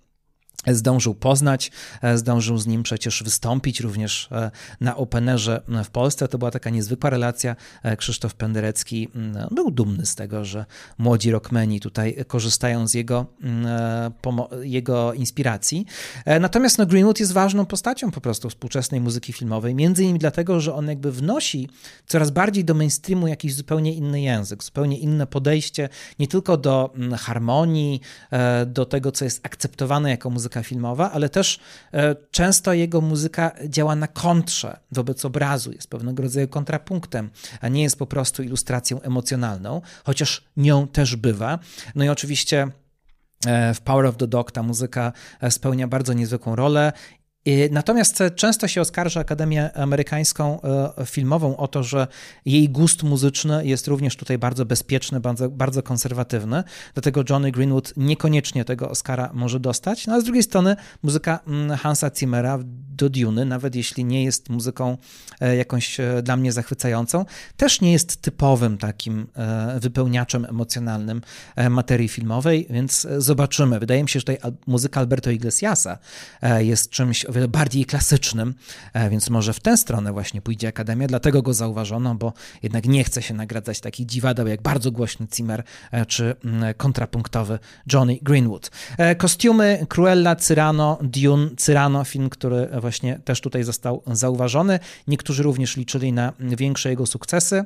zdążył 0.67 1.15
poznać, 1.15 1.71
e, 2.01 2.17
zdążył 2.17 2.57
z 2.57 2.67
nim 2.67 2.83
przecież 2.83 3.23
wystąpić 3.23 3.79
również 3.79 4.29
e, 4.31 4.51
na 4.81 4.97
Openerze 4.97 5.61
w 5.83 5.89
Polsce. 5.89 6.27
To 6.27 6.37
była 6.37 6.51
taka 6.51 6.69
niezwykła 6.69 7.09
relacja. 7.09 7.55
E, 7.83 7.97
Krzysztof 7.97 8.33
Penderecki 8.35 9.09
mm, 9.15 9.47
był 9.51 9.71
dumny 9.71 10.05
z 10.05 10.15
tego, 10.15 10.45
że 10.45 10.65
młodzi 10.97 11.31
rockmeni 11.31 11.79
tutaj 11.79 12.15
korzystają 12.27 12.87
z 12.87 12.93
jego, 12.93 13.25
mm, 13.43 14.11
jego 14.61 15.13
inspiracji. 15.13 15.85
Natomiast 16.39 16.77
no, 16.77 16.85
Greenwood 16.85 17.19
jest 17.19 17.31
ważną 17.31 17.65
postacią 17.65 18.11
po 18.11 18.21
prostu 18.21 18.49
współczesnej 18.49 19.01
muzyki 19.01 19.33
filmowej, 19.33 19.75
między 19.75 20.03
innymi 20.03 20.19
dlatego, 20.19 20.59
że 20.59 20.73
on 20.73 20.87
jakby 20.87 21.11
wnosi 21.11 21.69
coraz 22.07 22.31
bardziej 22.31 22.65
do 22.65 22.73
mainstreamu 22.73 23.27
jakiś 23.27 23.55
zupełnie 23.55 23.93
inny 23.93 24.21
język, 24.21 24.63
zupełnie 24.63 24.97
inne 24.97 25.27
podejście, 25.27 25.89
nie 26.19 26.27
tylko 26.27 26.57
do 26.57 26.93
mm, 26.95 27.13
harmonii, 27.13 28.01
do 28.67 28.85
tego, 28.85 29.11
co 29.11 29.25
jest 29.25 29.45
akceptowane 29.45 30.09
jako 30.09 30.29
muzyka 30.29 30.50
muzyka 30.51 30.63
filmowa, 30.63 31.11
ale 31.11 31.29
też 31.29 31.59
e, 31.93 32.15
często 32.31 32.73
jego 32.73 33.01
muzyka 33.01 33.51
działa 33.67 33.95
na 33.95 34.07
kontrze 34.07 34.79
wobec 34.91 35.25
obrazu, 35.25 35.71
jest 35.71 35.89
pewnego 35.89 36.23
rodzaju 36.23 36.47
kontrapunktem, 36.47 37.29
a 37.61 37.67
nie 37.67 37.83
jest 37.83 37.97
po 37.99 38.07
prostu 38.07 38.43
ilustracją 38.43 39.01
emocjonalną, 39.01 39.81
chociaż 40.03 40.43
nią 40.57 40.87
też 40.87 41.15
bywa. 41.15 41.59
No 41.95 42.03
i 42.03 42.09
oczywiście 42.09 42.67
e, 43.45 43.73
w 43.73 43.81
Power 43.81 44.05
of 44.05 44.17
the 44.17 44.27
Dog 44.27 44.51
ta 44.51 44.63
muzyka 44.63 45.13
e, 45.41 45.51
spełnia 45.51 45.87
bardzo 45.87 46.13
niezwykłą 46.13 46.55
rolę 46.55 46.93
Natomiast 47.71 48.23
często 48.35 48.67
się 48.67 48.81
oskarża 48.81 49.19
Akademię 49.19 49.77
Amerykańską 49.77 50.61
e, 50.61 51.05
Filmową 51.05 51.57
o 51.57 51.67
to, 51.67 51.83
że 51.83 52.07
jej 52.45 52.69
gust 52.69 53.03
muzyczny 53.03 53.65
jest 53.65 53.87
również 53.87 54.15
tutaj 54.15 54.37
bardzo 54.37 54.65
bezpieczny, 54.65 55.19
bardzo, 55.19 55.49
bardzo 55.49 55.83
konserwatywny. 55.83 56.63
Dlatego 56.93 57.23
Johnny 57.29 57.51
Greenwood 57.51 57.93
niekoniecznie 57.97 58.65
tego 58.65 58.89
Oscara 58.89 59.29
może 59.33 59.59
dostać. 59.59 60.07
No 60.07 60.13
a 60.13 60.21
z 60.21 60.23
drugiej 60.23 60.43
strony 60.43 60.75
muzyka 61.03 61.39
mm, 61.47 61.77
Hansa 61.77 62.11
Zimmera 62.17 62.59
do 62.97 63.09
Duny, 63.09 63.45
nawet 63.45 63.75
jeśli 63.75 64.05
nie 64.05 64.23
jest 64.23 64.49
muzyką 64.49 64.97
e, 65.39 65.55
jakąś 65.55 65.99
e, 65.99 66.21
dla 66.23 66.37
mnie 66.37 66.51
zachwycającą, 66.51 67.25
też 67.57 67.81
nie 67.81 67.91
jest 67.91 68.21
typowym 68.21 68.77
takim 68.77 69.27
wypełniaczem 69.79 70.45
emocjonalnym 70.45 71.21
materii 71.69 72.07
filmowej, 72.07 72.67
więc 72.69 73.07
zobaczymy. 73.17 73.79
Wydaje 73.79 74.03
mi 74.03 74.09
się, 74.09 74.19
że 74.19 74.25
tutaj 74.25 74.51
muzyka 74.67 74.99
Alberto 74.99 75.31
Iglesiasa 75.31 75.97
jest 76.59 76.89
czymś 76.89 77.25
o 77.31 77.33
wiele 77.33 77.47
bardziej 77.47 77.85
klasycznym, 77.85 78.53
e, 78.93 79.09
więc 79.09 79.29
może 79.29 79.53
w 79.53 79.59
tę 79.59 79.77
stronę 79.77 80.13
właśnie 80.13 80.41
pójdzie 80.41 80.67
Akademia, 80.67 81.07
dlatego 81.07 81.41
go 81.41 81.53
zauważono, 81.53 82.15
bo 82.15 82.33
jednak 82.63 82.85
nie 82.85 83.03
chce 83.03 83.21
się 83.21 83.33
nagradzać 83.33 83.79
takich 83.79 84.05
dziwadeł 84.05 84.47
jak 84.47 84.61
bardzo 84.61 84.91
głośny 84.91 85.27
Zimmer 85.35 85.63
e, 85.91 86.05
czy 86.05 86.35
mm, 86.45 86.73
kontrapunktowy 86.73 87.59
Johnny 87.93 88.17
Greenwood. 88.21 88.71
E, 88.97 89.15
kostiumy 89.15 89.85
Cruella, 89.89 90.35
Cyrano, 90.35 90.97
Dune, 91.01 91.49
Cyrano, 91.57 92.03
film, 92.03 92.29
który 92.29 92.67
właśnie 92.81 93.19
też 93.19 93.41
tutaj 93.41 93.63
został 93.63 94.03
zauważony. 94.07 94.79
Niektórzy 95.07 95.43
również 95.43 95.77
liczyli 95.77 96.13
na 96.13 96.33
większe 96.39 96.89
jego 96.89 97.05
sukcesy. 97.05 97.65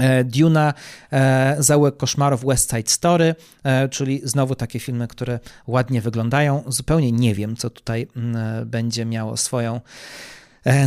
E, 0.00 0.24
Duna, 0.24 0.74
e, 1.12 1.56
Zaułek 1.58 1.96
Koszmarów, 1.96 2.44
West 2.44 2.70
Side 2.70 2.90
Story, 2.90 3.34
e, 3.64 3.88
czyli 3.88 4.20
znowu 4.24 4.54
takie 4.54 4.78
filmy, 4.80 5.08
które 5.08 5.38
ładnie 5.66 6.00
wyglądają. 6.00 6.62
Zupełnie 6.66 7.12
nie 7.12 7.34
wiem, 7.34 7.56
co 7.56 7.70
tutaj 7.70 8.06
mm, 8.16 8.68
będzie 8.68 9.04
miało 9.04 9.36
swoją 9.36 9.80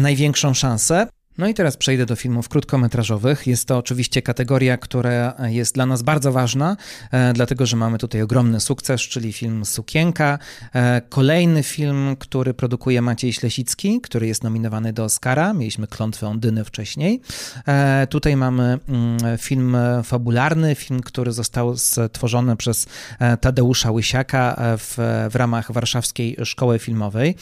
największą 0.02 0.54
szansę. 0.54 1.08
No 1.38 1.48
i 1.48 1.54
teraz 1.54 1.78
przejdę 1.78 2.06
do 2.06 2.16
filmów 2.16 2.50
krótkometrażowych. 2.50 3.48
Jest 3.48 3.68
to 3.68 3.78
oczywiście 3.78 4.22
kategoria, 4.22 4.78
która 4.78 5.36
jest 5.48 5.76
dla 5.76 5.86
nas 5.86 6.02
bardzo 6.02 6.32
ważna, 6.32 6.78
e, 7.12 7.34
dlatego 7.34 7.66
że 7.66 7.78
mamy 7.78 7.98
tutaj 7.98 8.22
ogromny 8.22 8.60
sukces, 8.60 9.02
czyli 9.02 9.34
film 9.34 9.66
Sukienka. 9.66 10.40
E, 10.74 11.02
kolejny 11.10 11.64
film, 11.64 12.16
który 12.20 12.54
produkuje 12.54 13.02
Maciej 13.02 13.34
Ślesicki, 13.34 14.02
który 14.02 14.28
jest 14.28 14.44
nominowany 14.44 14.94
do 14.94 15.04
Oscara. 15.04 15.54
Mieliśmy 15.54 15.88
Klątwę 15.88 16.28
Ondyny 16.28 16.66
wcześniej. 16.66 17.22
E, 17.68 18.08
tutaj 18.10 18.36
mamy 18.36 18.80
mm, 18.90 19.38
film 19.38 19.78
fabularny, 20.04 20.76
film, 20.76 21.02
który 21.02 21.32
został 21.32 21.78
stworzony 21.78 22.56
przez 22.56 22.88
Tadeusza 23.42 23.92
Łysiaka 23.92 24.56
w, 24.78 24.96
w 25.32 25.36
ramach 25.36 25.72
Warszawskiej 25.72 26.38
Szkoły 26.44 26.80
Filmowej. 26.80 27.36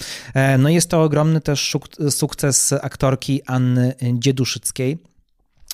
No 0.60 0.70
jest 0.70 0.90
to 0.90 1.04
ogromny 1.04 1.42
też 1.42 1.78
sukces 2.10 2.74
aktorki 2.74 3.42
Anny 3.46 3.79
Dzieduszyckiej. 4.14 4.98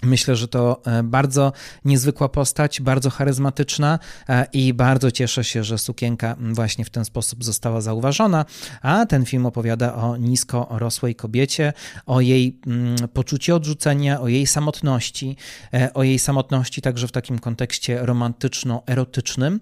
Myślę, 0.06 0.36
że 0.36 0.48
to 0.48 0.82
e, 0.86 1.04
bardzo 1.04 1.54
niezwykła 1.86 2.30
postać, 2.30 2.82
bardzo 2.82 3.10
charyzmatyczna 3.10 4.00
e, 4.30 4.48
i 4.54 4.74
bardzo 4.74 5.12
cieszę 5.12 5.44
się, 5.44 5.64
że 5.64 5.78
sukienka 5.78 6.36
właśnie 6.40 6.86
w 6.86 6.90
ten 6.90 7.06
sposób 7.06 7.44
została 7.44 7.82
zauważona. 7.82 8.46
A 8.82 9.06
ten 9.06 9.26
film 9.26 9.46
opowiada 9.46 9.96
o 9.96 10.18
nisko 10.18 10.68
rosłej 10.70 11.16
kobiecie, 11.16 11.74
o 12.06 12.22
jej 12.22 12.60
mm, 12.68 12.96
poczuciu 13.14 13.56
odrzucenia, 13.56 14.22
o 14.22 14.28
jej 14.28 14.48
samotności, 14.48 15.38
e, 15.74 15.94
o 15.94 16.04
jej 16.04 16.20
samotności 16.20 16.82
także 16.82 17.08
w 17.08 17.12
takim 17.12 17.40
kontekście 17.40 18.06
romantyczno-erotycznym. 18.06 19.60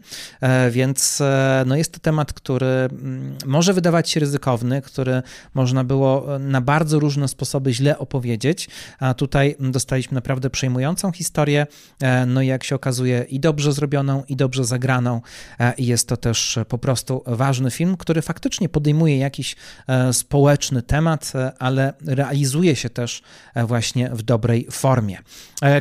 Więc 0.72 1.24
no 1.66 1.76
jest 1.76 1.94
to 1.94 2.00
temat, 2.00 2.34
który 2.34 2.66
mm, 2.66 3.38
może 3.46 3.74
wydawać 3.74 4.10
się 4.10 4.20
ryzykowny, 4.20 4.82
który 4.82 5.22
można 5.54 5.84
było 5.84 6.40
na 6.40 6.62
bardzo 6.62 7.00
różne 7.00 7.28
sposoby 7.28 7.74
źle 7.74 7.98
opowiedzieć, 7.98 8.70
a 9.00 9.14
tutaj 9.14 9.56
dostaliśmy 9.60 10.16
naprawdę 10.16 10.33
naprawdę 10.34 10.50
przejmującą 10.50 11.12
historię, 11.12 11.68
e, 12.02 12.26
no 12.26 12.42
i 12.42 12.48
jak 12.48 12.64
się 12.64 12.76
okazuje 12.76 13.26
i 13.30 13.40
dobrze 13.40 13.74
zrobioną, 13.74 14.24
i 14.28 14.36
dobrze 14.36 14.66
zagraną. 14.66 15.22
E, 15.60 15.74
I 15.78 15.86
jest 15.86 16.08
to 16.08 16.18
też 16.18 16.60
po 16.68 16.78
prostu 16.78 17.24
ważny 17.26 17.72
film, 17.72 17.98
który 17.98 18.22
faktycznie 18.22 18.70
podejmuje 18.70 19.18
jakiś 19.18 19.56
e, 19.88 20.14
społeczny 20.14 20.82
temat, 20.82 21.34
ale 21.60 21.94
realizuje 22.06 22.76
się 22.76 22.90
też 22.90 23.22
właśnie 23.56 24.10
w 24.10 24.22
dobrej 24.22 24.68
formie. 24.72 25.18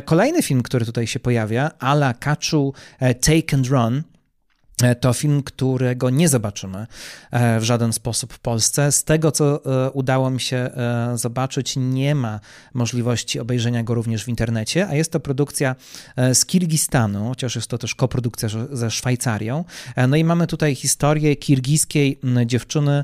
Kolejny 0.05 0.41
film, 0.41 0.63
który 0.63 0.85
tutaj 0.85 1.07
się 1.07 1.19
pojawia, 1.19 1.71
Ala 1.79 2.13
Kaczu 2.13 2.73
Take 2.99 3.53
and 3.53 3.67
Run, 3.67 4.03
to 4.99 5.13
film, 5.13 5.43
którego 5.43 6.09
nie 6.09 6.29
zobaczymy 6.29 6.87
e, 7.31 7.59
w 7.59 7.63
żaden 7.63 7.93
sposób 7.93 8.33
w 8.33 8.39
Polsce. 8.39 8.91
Z 8.91 9.03
tego, 9.03 9.31
co 9.31 9.65
e, 9.85 9.91
udało 9.91 10.29
mi 10.29 10.41
się 10.41 10.69
zobaczyć, 11.15 11.73
nie 11.77 12.15
ma 12.15 12.39
możliwości 12.73 13.39
obejrzenia 13.39 13.83
go 13.83 13.93
również 13.93 14.23
w 14.23 14.27
internecie, 14.27 14.87
a 14.87 14.95
jest 14.95 15.11
to 15.11 15.19
produkcja 15.19 15.75
z 16.33 16.45
Kirgistanu, 16.45 17.29
chociaż 17.29 17.55
jest 17.55 17.67
to 17.67 17.77
też 17.77 17.95
koprodukcja 17.95 18.49
ze 18.71 18.91
Szwajcarią. 18.91 19.65
No 20.07 20.15
i 20.15 20.23
mamy 20.23 20.47
tutaj 20.47 20.75
historię 20.75 21.35
kirgiskiej 21.35 22.19
dziewczyny, 22.45 23.03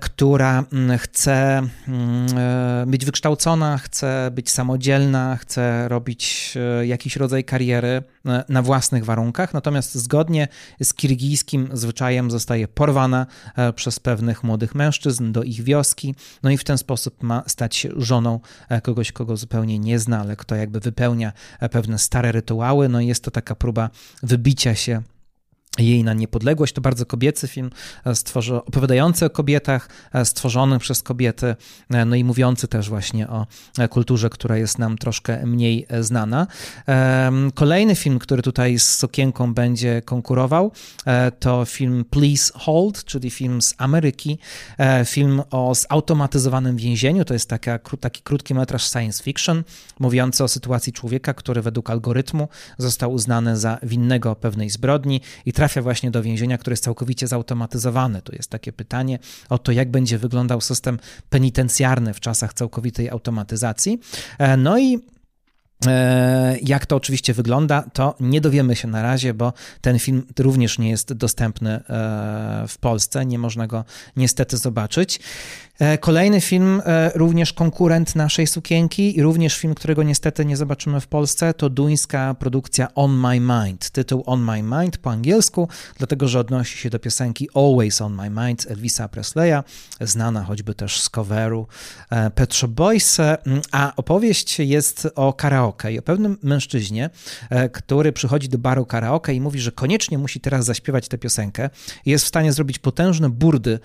która 0.00 0.64
mm, 0.72 0.98
chce 0.98 1.62
mm, 1.88 2.26
e, 2.38 2.84
być 2.86 3.04
wykształcona, 3.04 3.78
chce 3.78 4.30
być 4.34 4.50
samodzielna, 4.50 5.36
chce 5.36 5.88
robić 5.88 6.54
e, 6.80 6.86
jakiś 6.86 7.16
rodzaj 7.16 7.44
kariery 7.44 8.02
na 8.48 8.62
własnych 8.62 9.04
warunkach, 9.04 9.54
natomiast 9.54 9.94
zgodnie 9.94 10.48
z 10.82 10.94
kirgijskim 10.94 11.68
zwyczajem 11.72 12.30
zostaje 12.30 12.68
porwana 12.68 13.26
przez 13.74 14.00
pewnych 14.00 14.44
młodych 14.44 14.74
mężczyzn 14.74 15.32
do 15.32 15.42
ich 15.42 15.62
wioski, 15.62 16.14
no 16.42 16.50
i 16.50 16.58
w 16.58 16.64
ten 16.64 16.78
sposób 16.78 17.22
ma 17.22 17.42
stać 17.46 17.76
się 17.76 17.88
żoną 17.96 18.40
kogoś, 18.82 19.12
kogo 19.12 19.36
zupełnie 19.36 19.78
nie 19.78 19.98
zna, 19.98 20.20
ale 20.20 20.36
kto 20.36 20.54
jakby 20.54 20.80
wypełnia 20.80 21.32
pewne 21.70 21.98
stare 21.98 22.32
rytuały, 22.32 22.88
no 22.88 23.00
i 23.00 23.06
jest 23.06 23.24
to 23.24 23.30
taka 23.30 23.54
próba 23.54 23.90
wybicia 24.22 24.74
się 24.74 25.02
jej 25.78 26.04
na 26.04 26.14
niepodległość. 26.14 26.74
To 26.74 26.80
bardzo 26.80 27.06
kobiecy 27.06 27.48
film, 27.48 27.70
e, 28.06 28.14
stworzy, 28.14 28.56
opowiadający 28.56 29.26
o 29.26 29.30
kobietach, 29.30 29.88
e, 30.12 30.24
stworzony 30.24 30.78
przez 30.78 31.02
kobiety, 31.02 31.56
e, 31.90 32.04
no 32.04 32.16
i 32.16 32.24
mówiący 32.24 32.68
też 32.68 32.88
właśnie 32.88 33.28
o 33.28 33.46
kulturze, 33.90 34.30
która 34.30 34.56
jest 34.56 34.78
nam 34.78 34.98
troszkę 34.98 35.46
mniej 35.46 35.86
znana. 36.00 36.46
Kolejny 37.54 37.94
film, 37.94 38.18
który 38.18 38.42
tutaj 38.42 38.78
z 38.78 38.94
Sokienką 38.94 39.54
będzie 39.54 40.02
konkurował, 40.02 40.72
to 41.38 41.64
film 41.64 42.04
Please 42.10 42.52
Hold, 42.54 43.04
czyli 43.04 43.30
film 43.30 43.62
z 43.62 43.74
Ameryki, 43.78 44.38
film 45.04 45.42
o 45.50 45.74
zautomatyzowanym 45.74 46.76
więzieniu. 46.76 47.24
To 47.24 47.34
jest 47.34 47.48
taka, 47.48 47.78
taki 48.00 48.22
krótki 48.22 48.54
metraż 48.54 48.90
science 48.90 49.22
fiction, 49.22 49.64
mówiący 49.98 50.44
o 50.44 50.48
sytuacji 50.48 50.92
człowieka, 50.92 51.34
który 51.34 51.62
według 51.62 51.90
algorytmu 51.90 52.48
został 52.78 53.12
uznany 53.12 53.56
za 53.56 53.78
winnego 53.82 54.36
pewnej 54.36 54.70
zbrodni 54.70 55.20
i 55.46 55.52
trafia 55.60 55.82
właśnie 55.82 56.10
do 56.10 56.22
więzienia, 56.22 56.58
które 56.58 56.72
jest 56.72 56.84
całkowicie 56.84 57.26
zautomatyzowane. 57.26 58.22
Tu 58.22 58.32
jest 58.32 58.50
takie 58.50 58.72
pytanie 58.72 59.18
o 59.48 59.58
to, 59.58 59.72
jak 59.72 59.90
będzie 59.90 60.18
wyglądał 60.18 60.60
system 60.60 60.98
penitencjarny 61.30 62.14
w 62.14 62.20
czasach 62.20 62.54
całkowitej 62.54 63.10
automatyzacji. 63.10 64.00
E, 64.38 64.56
no 64.56 64.78
i 64.78 64.98
jak 66.62 66.86
to 66.86 66.96
oczywiście 66.96 67.34
wygląda, 67.34 67.82
to 67.92 68.14
nie 68.20 68.40
dowiemy 68.40 68.76
się 68.76 68.88
na 68.88 69.02
razie, 69.02 69.34
bo 69.34 69.52
ten 69.80 69.98
film 69.98 70.26
również 70.38 70.78
nie 70.78 70.90
jest 70.90 71.12
dostępny 71.12 71.70
e, 71.70 71.82
w 72.68 72.78
Polsce, 72.78 73.26
nie 73.26 73.38
można 73.38 73.66
go 73.66 73.84
niestety 74.16 74.56
zobaczyć. 74.56 75.20
E, 75.80 75.98
kolejny 75.98 76.40
film, 76.40 76.82
e, 76.84 77.10
również 77.14 77.52
konkurent 77.52 78.16
naszej 78.16 78.46
sukienki 78.46 79.18
i 79.18 79.22
również 79.22 79.58
film, 79.58 79.74
którego 79.74 80.02
niestety 80.02 80.44
nie 80.44 80.56
zobaczymy 80.56 81.00
w 81.00 81.06
Polsce, 81.06 81.54
to 81.54 81.70
duńska 81.70 82.34
produkcja 82.34 82.94
On 82.94 83.12
My 83.12 83.40
Mind. 83.40 83.90
Tytuł 83.90 84.22
On 84.26 84.40
My 84.44 84.62
Mind 84.62 84.98
po 84.98 85.10
angielsku, 85.10 85.68
dlatego 85.98 86.28
że 86.28 86.40
odnosi 86.40 86.78
się 86.78 86.90
do 86.90 86.98
piosenki 86.98 87.48
Always 87.54 88.00
On 88.00 88.14
My 88.14 88.30
Mind 88.30 88.66
Elvisa 88.70 89.08
Presleya, 89.08 89.62
znana 90.00 90.44
choćby 90.44 90.74
też 90.74 91.00
z 91.00 91.10
coveru 91.10 91.66
e, 92.10 92.30
Petro 92.30 92.68
Boys, 92.68 93.18
a 93.72 93.92
opowieść 93.96 94.58
jest 94.58 95.08
o 95.14 95.32
karaoke 95.32 95.69
i 95.92 95.98
o 95.98 96.02
pewnym 96.02 96.38
mężczyźnie, 96.42 97.10
który 97.72 98.12
przychodzi 98.12 98.48
do 98.48 98.58
baru 98.58 98.86
karaoke 98.86 99.34
i 99.34 99.40
mówi, 99.40 99.60
że 99.60 99.72
koniecznie 99.72 100.18
musi 100.18 100.40
teraz 100.40 100.64
zaśpiewać 100.64 101.08
tę 101.08 101.18
piosenkę 101.18 101.70
i 102.04 102.10
jest 102.10 102.24
w 102.24 102.28
stanie 102.28 102.52
zrobić 102.52 102.78
potężne 102.78 103.30
burdy, 103.30 103.78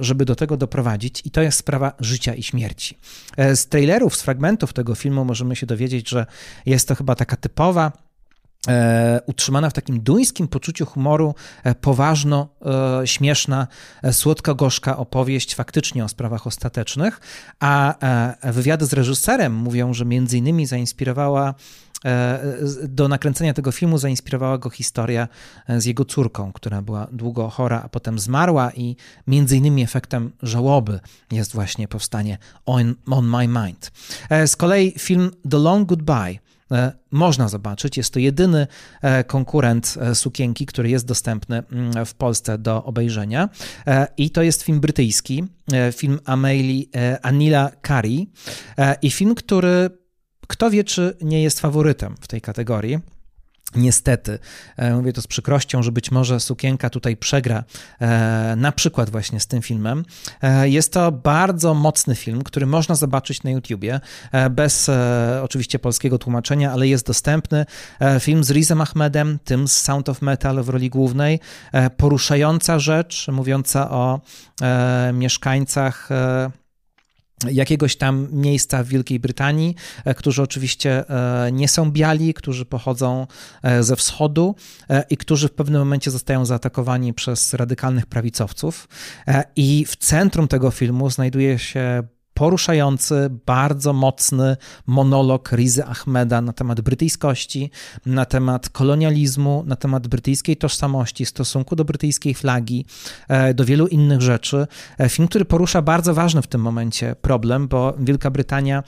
żeby 0.00 0.24
do 0.24 0.36
tego 0.36 0.56
doprowadzić 0.56 1.22
i 1.24 1.30
to 1.30 1.42
jest 1.42 1.58
sprawa 1.58 1.92
życia 2.00 2.34
i 2.34 2.42
śmierci. 2.42 2.98
E, 3.36 3.56
z 3.56 3.66
trailerów, 3.66 4.16
z 4.16 4.22
fragmentów 4.22 4.72
tego 4.72 4.94
filmu 4.94 5.24
możemy 5.24 5.56
się 5.56 5.66
dowiedzieć, 5.66 6.08
że 6.08 6.26
jest 6.66 6.88
to 6.88 6.94
chyba 6.94 7.14
taka 7.14 7.36
typowa 7.36 7.86
e, 7.86 8.13
utrzymana 9.26 9.70
w 9.70 9.72
takim 9.72 10.00
duńskim 10.00 10.48
poczuciu 10.48 10.86
humoru, 10.86 11.34
e, 11.64 11.74
poważno, 11.74 12.48
śmieszna, 13.04 13.66
słodko-gorzka 14.12 14.96
opowieść 14.96 15.54
faktycznie 15.54 16.04
o 16.04 16.08
sprawach 16.08 16.46
ostatecznych, 16.46 17.20
a 17.60 17.94
wywiady 18.42 18.86
z 18.86 18.92
reżyserem 18.92 19.54
mówią, 19.54 19.94
że 19.94 20.04
między 20.04 20.38
innymi 20.38 20.66
zainspirowała 20.66 21.54
E, 22.04 22.40
do 22.88 23.08
nakręcenia 23.08 23.54
tego 23.54 23.72
filmu 23.72 23.98
zainspirowała 23.98 24.58
go 24.58 24.70
historia 24.70 25.28
e, 25.68 25.80
z 25.80 25.84
jego 25.84 26.04
córką, 26.04 26.52
która 26.52 26.82
była 26.82 27.06
długo 27.12 27.50
chora, 27.50 27.82
a 27.84 27.88
potem 27.88 28.18
zmarła 28.18 28.70
i 28.72 28.96
między 29.26 29.56
innymi 29.56 29.82
efektem 29.82 30.32
żałoby 30.42 31.00
jest 31.32 31.52
właśnie 31.52 31.88
powstanie 31.88 32.38
On, 32.66 32.94
On 33.10 33.26
My 33.26 33.48
Mind. 33.48 33.92
E, 34.30 34.46
z 34.46 34.56
kolei 34.56 34.94
film 34.98 35.30
The 35.50 35.58
Long 35.58 35.88
Goodbye 35.88 36.38
można 37.10 37.48
zobaczyć. 37.48 37.96
Jest 37.96 38.12
to 38.12 38.18
jedyny 38.18 38.66
konkurent 39.26 39.94
sukienki, 40.14 40.66
który 40.66 40.90
jest 40.90 41.06
dostępny 41.06 41.62
mm, 41.72 42.06
w 42.06 42.14
Polsce 42.14 42.58
do 42.58 42.84
obejrzenia. 42.84 43.48
I 44.16 44.30
to 44.30 44.42
jest 44.42 44.62
film 44.62 44.80
brytyjski, 44.80 45.44
film 45.92 46.20
Amelie 46.24 46.84
Anila 47.22 47.70
Kari 47.80 48.30
i 49.02 49.10
film, 49.10 49.34
który 49.34 49.90
kto 50.46 50.70
wie, 50.70 50.84
czy 50.84 51.16
nie 51.20 51.42
jest 51.42 51.60
faworytem 51.60 52.14
w 52.20 52.28
tej 52.28 52.40
kategorii. 52.40 52.98
Niestety, 53.76 54.38
e, 54.76 54.94
mówię 54.94 55.12
to 55.12 55.22
z 55.22 55.26
przykrością, 55.26 55.82
że 55.82 55.92
być 55.92 56.10
może 56.10 56.40
sukienka 56.40 56.90
tutaj 56.90 57.16
przegra 57.16 57.64
e, 58.00 58.54
na 58.56 58.72
przykład 58.72 59.10
właśnie 59.10 59.40
z 59.40 59.46
tym 59.46 59.62
filmem. 59.62 60.04
E, 60.42 60.68
jest 60.68 60.92
to 60.92 61.12
bardzo 61.12 61.74
mocny 61.74 62.14
film, 62.14 62.42
który 62.42 62.66
można 62.66 62.94
zobaczyć 62.94 63.42
na 63.42 63.50
YouTubie, 63.50 64.00
bez 64.50 64.90
oczywiście 65.42 65.78
polskiego 65.78 66.18
tłumaczenia, 66.18 66.72
ale 66.72 66.88
jest 66.88 67.06
dostępny. 67.06 67.66
Film 68.20 68.44
z 68.44 68.50
Rizem 68.50 68.80
Ahmedem, 68.80 69.38
tym 69.44 69.68
z 69.68 69.80
Sound 69.80 70.08
of 70.08 70.22
Metal 70.22 70.62
w 70.62 70.68
roli 70.68 70.90
głównej. 70.90 71.40
Poruszająca 71.96 72.78
rzecz, 72.78 73.28
mówiąca 73.28 73.90
o 73.90 74.20
mieszkańcach 75.12 76.08
jakiegoś 77.52 77.96
tam 77.96 78.28
miejsca 78.32 78.82
w 78.84 78.88
Wielkiej 78.88 79.20
Brytanii, 79.20 79.74
e, 80.04 80.14
którzy 80.14 80.42
oczywiście 80.42 81.10
e, 81.10 81.52
nie 81.52 81.68
są 81.68 81.90
biali, 81.90 82.34
którzy 82.34 82.64
pochodzą 82.64 83.26
e, 83.62 83.82
ze 83.82 83.96
wschodu 83.96 84.54
i 85.10 85.16
którzy 85.16 85.48
w 85.48 85.52
pewnym 85.52 85.80
momencie 85.80 86.10
zostają 86.10 86.44
zaatakowani 86.44 87.14
przez 87.14 87.54
radykalnych 87.54 88.06
prawicowców. 88.06 88.88
I 89.56 89.84
w 89.88 89.96
centrum 89.96 90.48
tego 90.48 90.70
filmu 90.70 91.10
znajduje 91.10 91.58
się 91.58 92.02
poruszający, 92.34 93.30
bardzo 93.46 93.92
mocny 93.92 94.56
monolog 94.86 95.52
Rizy 95.52 95.84
Ahmeda 95.84 96.40
na 96.40 96.52
temat 96.52 96.80
brytyjskości, 96.80 97.70
na 98.06 98.24
temat 98.24 98.68
kolonializmu, 98.68 99.64
na 99.66 99.76
temat 99.76 100.08
brytyjskiej 100.08 100.56
tożsamości, 100.56 101.26
stosunku 101.26 101.76
do 101.76 101.84
brytyjskiej 101.84 102.34
flagi, 102.34 102.86
e, 103.28 103.54
do 103.54 103.64
wielu 103.64 103.86
innych 103.86 104.20
rzeczy. 104.20 104.66
E, 104.98 105.08
film, 105.08 105.28
który 105.28 105.44
porusza 105.44 105.82
bardzo 105.82 106.14
ważny 106.14 106.42
w 106.42 106.46
tym 106.46 106.60
momencie 106.60 107.16
problem, 107.20 107.68
bo 107.68 107.94
Wielka 107.98 108.30
Brytania 108.30 108.82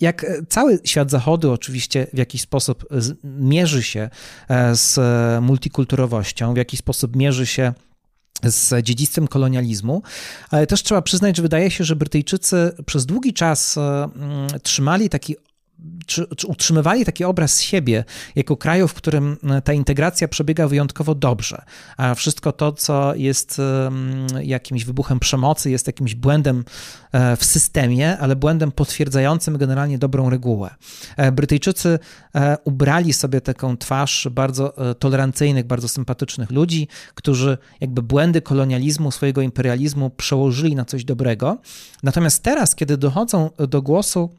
jak 0.00 0.26
cały 0.48 0.78
świat 0.84 1.10
zachodu 1.10 1.52
oczywiście 1.52 2.06
w 2.12 2.18
jakiś 2.18 2.40
sposób 2.40 2.84
mierzy 3.24 3.82
się 3.82 4.10
e, 4.48 4.74
z 4.74 5.00
multikulturowością, 5.42 6.54
w 6.54 6.56
jakiś 6.56 6.80
sposób 6.80 7.16
mierzy 7.16 7.46
się 7.46 7.72
z 8.44 8.84
dziedzictwem 8.84 9.28
kolonializmu, 9.28 10.02
ale 10.50 10.66
też 10.66 10.82
trzeba 10.82 11.02
przyznać, 11.02 11.36
że 11.36 11.42
wydaje 11.42 11.70
się, 11.70 11.84
że 11.84 11.96
Brytyjczycy 11.96 12.72
przez 12.86 13.06
długi 13.06 13.32
czas 13.32 13.78
mm, 13.78 14.48
trzymali 14.62 15.08
taki 15.08 15.36
czy, 16.06 16.26
czy, 16.36 16.46
utrzymywali 16.46 17.04
taki 17.04 17.24
obraz 17.24 17.60
siebie 17.60 18.04
jako 18.36 18.56
kraju, 18.56 18.88
w 18.88 18.94
którym 18.94 19.36
e, 19.50 19.62
ta 19.62 19.72
integracja 19.72 20.28
przebiega 20.28 20.68
wyjątkowo 20.68 21.14
dobrze, 21.14 21.62
a 21.96 22.14
wszystko 22.14 22.52
to, 22.52 22.72
co 22.72 23.14
jest 23.14 23.60
jakimś 24.42 24.84
wybuchem 24.84 25.20
przemocy, 25.20 25.70
jest 25.70 25.86
jakimś 25.86 26.14
błędem 26.14 26.64
e, 27.12 27.36
w 27.36 27.44
systemie, 27.44 28.18
ale 28.18 28.36
błędem 28.36 28.72
potwierdzającym 28.72 29.58
generalnie 29.58 29.98
dobrą 29.98 30.30
regułę. 30.30 30.70
E, 31.16 31.32
Brytyjczycy 31.32 31.98
ubrali 32.64 33.12
sobie 33.12 33.40
taką 33.40 33.76
twarz 33.76 34.28
bardzo 34.30 34.94
tolerancyjnych, 34.98 35.66
bardzo 35.66 35.88
sympatycznych 35.88 36.50
ludzi, 36.50 36.88
którzy 37.14 37.58
jakby 37.80 38.02
błędy 38.02 38.42
kolonializmu, 38.42 39.10
swojego 39.10 39.42
imperializmu 39.42 40.10
przełożyli 40.10 40.74
na 40.74 40.84
coś 40.84 41.04
dobrego. 41.04 41.58
Natomiast 42.02 42.42
teraz, 42.42 42.74
kiedy 42.74 42.96
dochodzą 42.96 43.50
do 43.68 43.82
głosu 43.82 44.30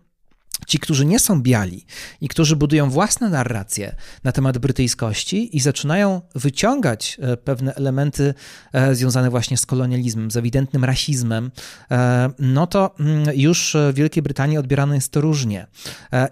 ci, 0.67 0.79
którzy 0.79 1.05
nie 1.05 1.19
są 1.19 1.41
biali 1.41 1.85
i 2.21 2.27
którzy 2.27 2.55
budują 2.55 2.89
własne 2.89 3.29
narracje 3.29 3.95
na 4.23 4.31
temat 4.31 4.57
brytyjskości 4.57 5.57
i 5.57 5.59
zaczynają 5.59 6.21
wyciągać 6.35 7.17
e, 7.21 7.37
pewne 7.37 7.75
elementy 7.75 8.33
e, 8.73 8.95
związane 8.95 9.29
właśnie 9.29 9.57
z 9.57 9.65
kolonializmem, 9.65 10.31
z 10.31 10.37
ewidentnym 10.37 10.85
rasizmem, 10.85 11.51
e, 11.91 12.29
no 12.39 12.67
to 12.67 12.95
mm, 12.99 13.27
już 13.35 13.77
w 13.91 13.95
Wielkiej 13.95 14.23
Brytanii 14.23 14.57
odbierane 14.57 14.95
jest 14.95 15.11
to 15.11 15.21
różnie. 15.21 15.67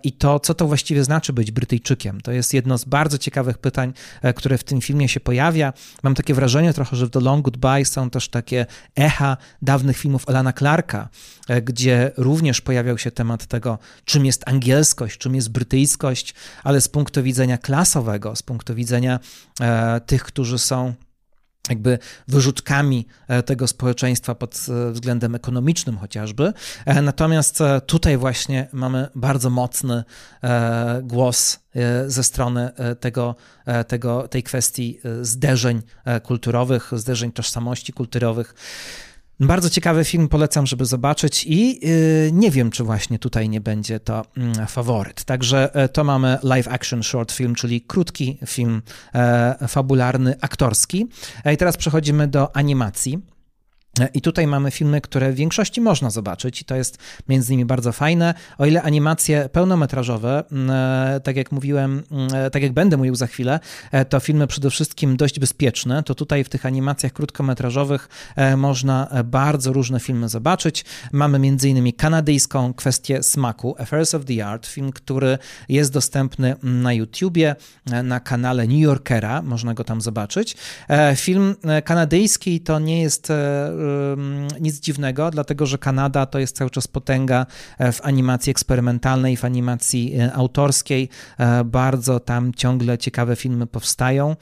I 0.04 0.12
to, 0.12 0.40
co 0.40 0.54
to 0.54 0.68
właściwie 0.68 1.04
znaczy 1.04 1.34
być 1.34 1.52
Brytyjczykiem, 1.52 2.22
to 2.22 2.32
jest 2.32 2.54
jedno 2.54 2.78
z 2.78 2.86
bardzo 2.86 3.18
ciekawych 3.18 3.58
pytań, 3.58 3.94
które 4.36 4.58
w 4.58 4.64
tym 4.64 4.82
filmie 4.82 5.10
się 5.10 5.20
pojawia. 5.20 5.74
Mam 6.04 6.16
takie 6.16 6.34
wrażenie 6.34 6.74
trochę, 6.74 6.96
że 6.96 7.06
w 7.06 7.10
The 7.10 7.20
Long 7.20 7.46
Goodbye 7.46 7.86
są 7.86 8.10
też 8.10 8.30
takie 8.30 8.66
echa 8.96 9.38
dawnych 9.62 9.98
filmów 9.98 10.30
Elana 10.30 10.54
Clarka, 10.54 11.10
gdzie 11.64 12.12
również 12.18 12.62
pojawiał 12.62 12.98
się 12.98 13.12
temat 13.12 13.46
tego, 13.46 13.80
czy 14.06 14.17
czym 14.18 14.26
jest 14.26 14.50
angielskość, 14.50 15.18
czym 15.18 15.36
jest 15.36 15.50
brytyjskość, 15.50 16.34
ale 16.64 16.82
z 16.82 16.88
punktu 16.88 17.24
widzenia 17.24 17.58
klasowego, 17.58 18.36
z 18.36 18.44
punktu 18.44 18.76
widzenia 18.76 19.20
e, 19.60 20.02
tych, 20.02 20.24
którzy 20.24 20.60
są 20.60 20.94
jakby 21.70 22.00
wyrzutkami 22.28 23.08
e, 23.28 23.44
tego 23.44 23.68
społeczeństwa 23.68 24.36
pod 24.36 24.66
e, 24.70 24.92
względem 24.92 25.36
ekonomicznym 25.36 25.98
chociażby. 25.98 26.54
E, 26.86 27.02
natomiast 27.02 27.60
tutaj 27.86 28.18
właśnie 28.18 28.68
mamy 28.72 29.08
bardzo 29.16 29.50
mocny 29.50 30.04
głos 31.04 31.60
ze 32.08 32.24
strony 32.24 32.72
tego, 33.00 33.36
tego, 33.88 34.28
tej 34.28 34.44
kwestii 34.44 35.00
zderzeń 35.22 35.82
kulturowych, 36.24 36.92
zderzeń 36.96 37.32
tożsamości 37.32 37.94
kulturowych. 37.94 38.56
Bardzo 39.40 39.70
ciekawy 39.70 40.06
film, 40.06 40.28
polecam, 40.28 40.68
żeby 40.68 40.86
zobaczyć 40.86 41.46
i 41.48 41.88
yy, 41.88 42.32
nie 42.32 42.52
wiem, 42.52 42.72
czy 42.72 42.84
właśnie 42.84 43.20
tutaj 43.20 43.50
nie 43.50 43.62
będzie 43.62 44.00
to 44.00 44.26
yy, 44.38 44.66
faworyt. 44.68 45.24
Także 45.24 45.70
yy, 45.76 45.90
to 45.90 46.04
mamy 46.04 46.38
live 46.44 46.68
action 46.68 47.04
short 47.04 47.32
film, 47.32 47.56
czyli 47.56 47.82
krótki 47.82 48.38
film 48.46 48.82
e, 49.14 49.68
fabularny, 49.68 50.36
aktorski. 50.42 51.08
E, 51.46 51.54
I 51.54 51.58
teraz 51.58 51.78
przechodzimy 51.78 52.28
do 52.28 52.56
animacji. 52.56 53.37
I 54.14 54.22
tutaj 54.22 54.48
mamy 54.48 54.72
filmy, 54.72 55.02
które 55.02 55.32
w 55.32 55.36
większości 55.36 55.82
można 55.82 56.10
zobaczyć, 56.10 56.62
i 56.62 56.66
to 56.66 56.76
jest 56.76 56.98
między 57.30 57.54
innymi 57.54 57.66
bardzo 57.66 57.92
fajne. 57.92 58.34
O 58.58 58.66
ile 58.66 58.82
animacje 58.82 59.50
pełnometrażowe, 59.52 60.44
mm, 60.52 60.70
e, 61.16 61.20
tak 61.20 61.36
jak 61.36 61.52
mówiłem, 61.52 62.04
mm, 62.12 62.28
e, 62.34 62.50
tak 62.50 62.64
jak 62.64 62.74
będę 62.74 62.98
mówił 62.98 63.16
za 63.16 63.28
chwilę, 63.28 63.60
e, 63.92 64.06
to 64.06 64.20
filmy 64.20 64.48
przede 64.48 64.70
wszystkim 64.70 65.18
dość 65.18 65.40
bezpieczne, 65.40 66.04
to 66.04 66.16
tutaj 66.16 66.44
w 66.44 66.50
tych 66.50 66.66
animacjach 66.66 67.14
krótkometrażowych 67.14 68.10
można 68.58 69.08
bardzo 69.26 69.74
różne 69.74 70.00
filmy 70.00 70.30
zobaczyć. 70.30 70.86
Mamy 71.12 71.40
między 71.40 71.70
innymi 71.70 71.94
kanadyjską 71.94 72.74
kwestię 72.74 73.24
smaku, 73.24 73.76
Affairs 73.80 74.14
of 74.14 74.26
the 74.26 74.46
Art, 74.46 74.68
film, 74.68 74.92
który 74.92 75.38
jest 75.70 75.94
dostępny 75.94 76.56
na 76.64 76.94
YouTubie, 76.94 77.56
na 78.04 78.20
kanale 78.20 78.68
New 78.68 78.80
Yorkera, 78.80 79.42
można 79.42 79.74
go 79.74 79.84
tam 79.84 80.02
zobaczyć. 80.02 80.56
Film 81.16 81.56
kanadyjski 81.86 82.60
to 82.60 82.80
nie 82.80 83.02
jest 83.02 83.32
nic 84.62 84.80
dziwnego, 84.80 85.32
dlatego 85.32 85.66
że 85.66 85.78
Kanada 85.78 86.26
to 86.26 86.40
jest 86.40 86.56
cały 86.56 86.70
czas 86.70 86.88
potęga 86.88 87.46
e, 87.78 87.92
w 87.92 88.06
animacji 88.06 88.52
eksperymentalnej, 88.52 89.38
w 89.38 89.46
animacji 89.46 90.16
e, 90.20 90.34
autorskiej. 90.34 91.10
E, 91.38 91.64
bardzo 91.64 92.20
tam 92.20 92.54
ciągle 92.54 92.98
ciekawe 92.98 93.36
filmy 93.36 93.68
powstają. 93.68 94.36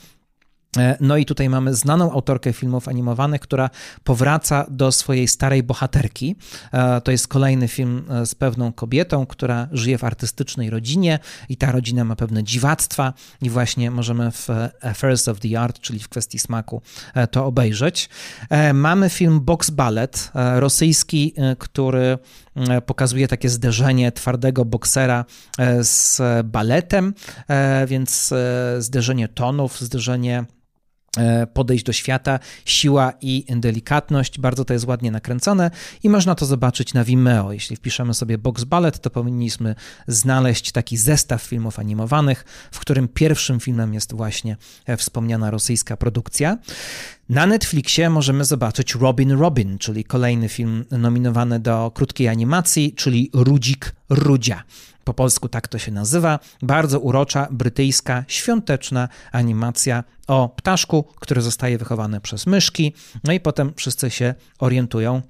E, 0.78 0.97
no 1.01 1.17
i 1.17 1.26
tutaj 1.26 1.49
mamy 1.49 1.73
znaną 1.73 2.11
autorkę 2.11 2.53
filmów 2.53 2.88
animowanych, 2.88 3.41
która 3.41 3.69
powraca 4.03 4.65
do 4.69 4.91
swojej 4.91 5.28
starej 5.28 5.63
bohaterki. 5.63 6.36
E, 6.71 7.01
to 7.01 7.11
jest 7.11 7.28
kolejny 7.28 7.67
film 7.67 8.05
e, 8.09 8.26
z 8.26 8.36
pewną 8.36 8.73
kobietą, 8.73 9.26
która 9.26 9.67
żyje 9.71 9.97
w 9.97 10.03
artystycznej 10.03 10.69
rodzinie 10.69 11.19
i 11.49 11.57
ta 11.57 11.71
rodzina 11.71 12.03
ma 12.03 12.15
pewne 12.15 12.43
dziwactwa 12.43 13.13
i 13.41 13.49
właśnie 13.49 13.91
możemy 13.91 14.32
w 14.32 14.47
Affairs 14.82 15.28
of 15.28 15.39
the 15.39 15.59
Art, 15.59 15.80
czyli 15.80 15.99
w 15.99 16.09
kwestii 16.09 16.39
smaku, 16.39 16.82
to 17.32 17.45
obejrzeć. 17.45 18.09
Mamy 18.73 19.09
film 19.09 19.41
Box 19.41 19.69
Ballet, 19.69 20.32
rosyjski, 20.55 21.34
który 21.59 22.17
pokazuje 22.86 23.28
takie 23.28 23.49
zderzenie 23.49 24.11
twardego 24.11 24.65
boksera 24.65 25.26
z 25.82 26.21
baletem, 26.47 27.13
więc 27.88 28.34
zderzenie 28.80 29.28
tonów, 29.28 29.80
zderzenie 29.80 30.45
podejść 31.53 31.84
do 31.84 31.93
świata, 31.93 32.39
siła 32.66 33.13
i 33.22 33.45
delikatność. 33.49 34.39
Bardzo 34.39 34.66
to 34.66 34.74
jest 34.74 34.88
ładnie 34.88 35.11
nakręcone 35.11 35.72
i 36.03 36.09
można 36.09 36.36
to 36.36 36.45
zobaczyć 36.45 36.93
na 36.93 37.03
Vimeo. 37.03 37.51
Jeśli 37.51 37.76
wpiszemy 37.76 38.13
sobie 38.13 38.38
Box 38.38 38.63
Ballet, 38.63 38.99
to 38.99 39.09
powinniśmy 39.09 39.76
znaleźć 40.07 40.72
taki 40.72 40.97
zestaw 40.97 41.41
filmów 41.41 41.80
animowanych, 41.80 42.45
w 42.72 42.80
którym 42.80 43.07
pierwszym 43.07 43.59
filmem 43.59 43.93
jest 43.93 44.13
właśnie 44.13 44.57
e, 44.86 44.97
wspomniana 44.97 45.51
rosyjska 45.51 45.97
produkcja. 45.97 46.57
Na 47.30 47.45
Netflixie 47.45 48.09
możemy 48.09 48.45
zobaczyć 48.45 48.95
Robin 48.95 49.32
Robin, 49.32 49.78
czyli 49.78 50.03
kolejny 50.03 50.49
film 50.49 50.86
nominowany 50.91 51.59
do 51.59 51.91
krótkiej 51.95 52.28
animacji, 52.28 52.93
czyli 52.93 53.30
Rudzik 53.34 53.95
Rudzia. 54.09 54.63
Po 55.06 55.14
polsku 55.14 55.49
tak 55.49 55.68
to 55.68 55.78
się 55.78 55.91
nazywa. 55.91 56.39
Bardzo 56.62 56.99
urocza, 56.99 57.47
brytyjska, 57.51 58.26
świąteczna 58.28 59.10
animacja 59.32 60.03
o 60.28 60.49
ptaszku, 60.49 61.03
który 61.03 61.41
zostaje 61.41 61.78
wychowany 61.78 62.22
przez 62.22 62.47
myszki. 62.47 62.93
No 63.24 63.34
i 63.34 63.39
potem 63.39 63.74
wszyscy 63.76 64.10
się 64.10 64.34
orientują, 64.60 65.22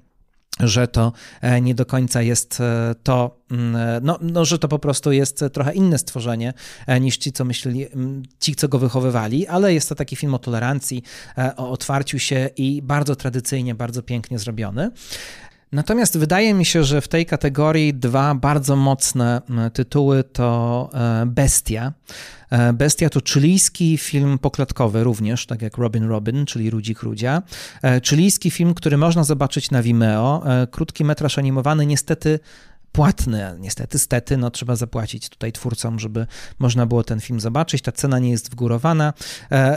że 0.60 0.88
to 0.88 1.14
e, 1.42 1.62
nie 1.62 1.76
do 1.76 1.86
końca 1.86 2.22
jest 2.22 2.62
e, 2.62 2.96
to, 3.04 3.42
mm, 3.52 3.76
e, 3.76 4.00
no, 4.04 4.20
no, 4.22 4.46
że 4.46 4.60
to 4.60 4.68
po 4.68 4.80
prostu 4.80 5.12
jest 5.12 5.44
trochę 5.54 5.74
inne 5.74 5.98
stworzenie 5.98 6.54
niż 7.02 7.18
ci, 7.18 7.32
co 7.32 7.46
myśleli, 7.46 7.86
ci, 8.40 8.56
co 8.56 8.68
go 8.68 8.80
wychowywali, 8.80 9.48
ale 9.48 9.74
jest 9.74 9.90
to 9.90 9.96
taki 9.96 10.16
film 10.16 10.34
o 10.34 10.40
tolerancji, 10.40 11.04
o 11.58 11.72
otwarciu 11.72 12.20
się 12.20 12.50
i 12.58 12.82
bardzo 12.82 13.16
tradycyjnie, 13.16 13.76
bardzo 13.76 14.04
pięknie 14.04 14.40
zrobiony. 14.40 14.92
Natomiast 15.76 16.18
wydaje 16.18 16.54
mi 16.54 16.66
się, 16.66 16.84
że 16.84 17.02
w 17.02 17.08
tej 17.08 17.26
kategorii 17.26 17.94
dwa 17.94 18.36
bardzo 18.36 18.76
mocne 18.76 19.42
tytuły 19.74 20.24
to 20.24 20.90
e, 20.94 21.26
Bestia. 21.26 21.94
E, 22.50 22.74
Bestia 22.74 23.10
to 23.10 23.20
chilijski 23.22 23.98
film 23.98 24.40
poklatkowy 24.40 25.04
również, 25.04 25.46
tak 25.46 25.62
jak 25.62 25.78
Robin 25.78 26.08
Robin, 26.08 26.46
czyli 26.46 26.70
Rudzik 26.70 27.02
Rudzia. 27.02 27.42
E, 27.84 28.02
chilijski 28.02 28.52
film, 28.52 28.74
który 28.74 28.98
można 28.98 29.24
zobaczyć 29.24 29.72
na 29.72 29.82
Vimeo. 29.82 30.44
Krótki 30.72 31.04
metraż 31.04 31.38
animowany, 31.38 31.86
niestety 31.86 32.40
płatny, 32.92 33.56
niestety, 33.60 34.00
stety, 34.00 34.38
no 34.38 34.52
trzeba 34.52 34.76
zapłacić 34.76 35.30
tutaj 35.30 35.52
twórcom, 35.52 36.00
żeby 36.00 36.28
można 36.60 36.86
było 36.86 37.04
ten 37.04 37.20
film 37.20 37.40
zobaczyć. 37.40 37.82
Ta 37.82 37.92
cena 37.92 38.20
nie 38.20 38.30
jest 38.30 38.52
wgórowana. 38.52 39.14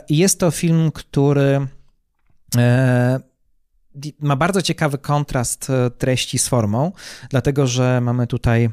Jest 0.08 0.40
to 0.40 0.50
film, 0.50 0.90
który 0.92 1.66
ma 4.20 4.36
bardzo 4.36 4.62
ciekawy 4.62 4.98
kontrast 4.98 5.70
e, 5.70 5.90
treści 5.90 6.38
z 6.38 6.48
formą, 6.48 6.92
dlatego 7.30 7.66
że 7.66 8.00
mamy 8.00 8.26
tutaj 8.26 8.70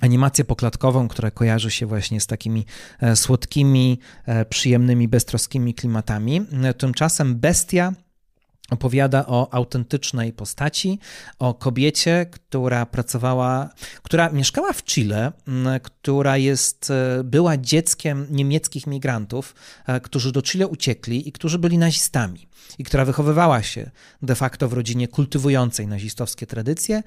animację 0.00 0.44
poklatkową, 0.44 1.08
która 1.08 1.30
kojarzy 1.30 1.70
się 1.70 1.86
właśnie 1.86 2.20
z 2.20 2.26
takimi 2.26 2.66
e, 3.00 3.16
słodkimi, 3.16 3.98
e, 4.26 4.44
przyjemnymi, 4.44 5.08
beztroskimi 5.08 5.74
klimatami. 5.74 6.46
Tymczasem 6.78 7.36
Bestia 7.36 7.92
opowiada 8.70 9.26
o 9.26 9.54
autentycznej 9.54 10.32
postaci, 10.32 10.98
o 11.38 11.54
kobiecie, 11.54 12.26
która 12.30 12.86
pracowała, 12.86 13.70
która 14.02 14.30
mieszkała 14.30 14.72
w 14.72 14.84
Chile, 14.84 15.32
która 15.82 16.36
jest, 16.36 16.92
była 17.24 17.56
dzieckiem 17.56 18.26
niemieckich 18.30 18.86
migrantów, 18.86 19.54
którzy 20.02 20.32
do 20.32 20.42
Chile 20.42 20.66
uciekli 20.66 21.28
i 21.28 21.32
którzy 21.32 21.58
byli 21.58 21.78
nazistami 21.78 22.48
i 22.78 22.84
która 22.84 23.04
wychowywała 23.04 23.62
się 23.62 23.90
de 24.22 24.34
facto 24.34 24.68
w 24.68 24.72
rodzinie 24.72 25.08
kultywującej 25.08 25.86
nazistowskie 25.86 26.46
tradycje 26.46 27.02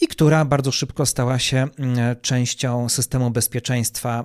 i 0.00 0.08
która 0.08 0.44
bardzo 0.44 0.72
szybko 0.72 1.06
stała 1.06 1.38
się 1.38 1.68
częścią 2.22 2.88
systemu 2.88 3.30
bezpieczeństwa 3.30 4.24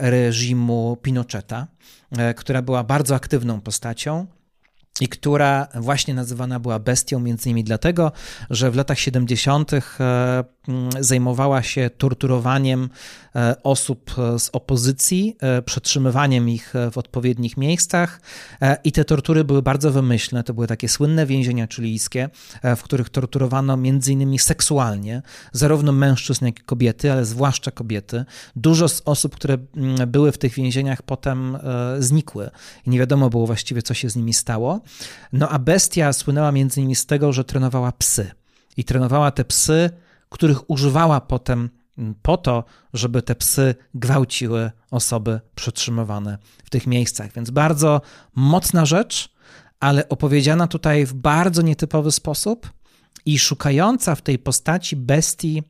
reżimu 0.00 0.96
Pinocheta, 1.02 1.66
e, 2.10 2.34
która 2.34 2.62
była 2.62 2.84
bardzo 2.84 3.14
aktywną 3.14 3.60
postacią 3.60 4.26
i 5.00 5.08
która 5.08 5.68
właśnie 5.74 6.14
nazywana 6.14 6.60
była 6.60 6.78
bestią, 6.78 7.20
między 7.20 7.48
innymi 7.48 7.64
dlatego, 7.64 8.12
że 8.50 8.70
w 8.70 8.76
latach 8.76 8.98
70. 8.98 9.70
E, 10.68 11.02
zajmowała 11.04 11.62
się 11.62 11.90
torturowaniem 11.98 12.88
e, 13.36 13.56
osób 13.62 14.14
e, 14.18 14.38
z 14.38 14.50
opozycji, 14.52 15.36
przetrzymywaniem 15.64 16.48
ich 16.48 16.74
w 16.92 16.98
odpowiednich 16.98 17.56
miejscach 17.56 18.20
i 18.84 18.92
te 18.92 19.04
tortury 19.04 19.44
były 19.44 19.62
bardzo 19.62 19.90
wymyślne. 19.90 20.44
To 20.44 20.54
były 20.54 20.66
takie 20.66 20.88
słynne 20.88 21.26
więzienia 21.26 21.66
chilijskie, 21.66 22.28
w 22.76 22.82
których 22.82 23.08
torturowano 23.08 23.76
między 23.76 24.12
innymi 24.12 24.38
seksualnie 24.38 25.22
zarówno 25.52 25.92
mężczyzn, 25.92 26.44
jak 26.44 26.60
i 26.60 26.62
kobiety, 26.62 27.12
ale 27.12 27.24
zwłaszcza 27.24 27.70
kobiety. 27.70 28.24
Dużo 28.56 28.88
z 28.88 29.02
osób, 29.04 29.34
które 29.34 29.58
były 30.06 30.32
w 30.32 30.38
tych 30.38 30.54
więzieniach 30.54 31.02
potem 31.02 31.58
znikły 31.98 32.50
i 32.86 32.90
nie 32.90 32.98
wiadomo 32.98 33.30
było 33.30 33.46
właściwie, 33.46 33.82
co 33.82 33.94
się 33.94 34.10
z 34.10 34.16
nimi 34.16 34.34
stało. 34.34 34.80
No 35.32 35.48
a 35.48 35.58
bestia 35.58 36.12
słynęła 36.12 36.52
między 36.52 36.80
innymi 36.80 36.96
z 36.96 37.06
tego, 37.06 37.32
że 37.32 37.44
trenowała 37.44 37.92
psy. 37.92 38.30
I 38.76 38.84
trenowała 38.84 39.30
te 39.30 39.44
psy, 39.44 39.90
których 40.28 40.70
używała 40.70 41.20
potem 41.20 41.70
po 42.22 42.36
to, 42.36 42.64
żeby 42.92 43.22
te 43.22 43.34
psy 43.34 43.74
gwałciły 43.94 44.70
osoby 44.90 45.40
przetrzymywane 45.54 46.38
w 46.64 46.70
tych 46.70 46.86
miejscach. 46.86 47.32
Więc 47.32 47.50
bardzo 47.50 48.00
mocna 48.34 48.86
rzecz, 48.86 49.34
ale 49.80 50.08
opowiedziana 50.08 50.66
tutaj 50.66 51.06
w 51.06 51.14
bardzo 51.14 51.62
nietypowy 51.62 52.12
sposób 52.12 52.72
i 53.24 53.38
szukająca 53.38 54.14
w 54.14 54.22
tej 54.22 54.38
postaci 54.38 54.96
bestii 54.96 55.62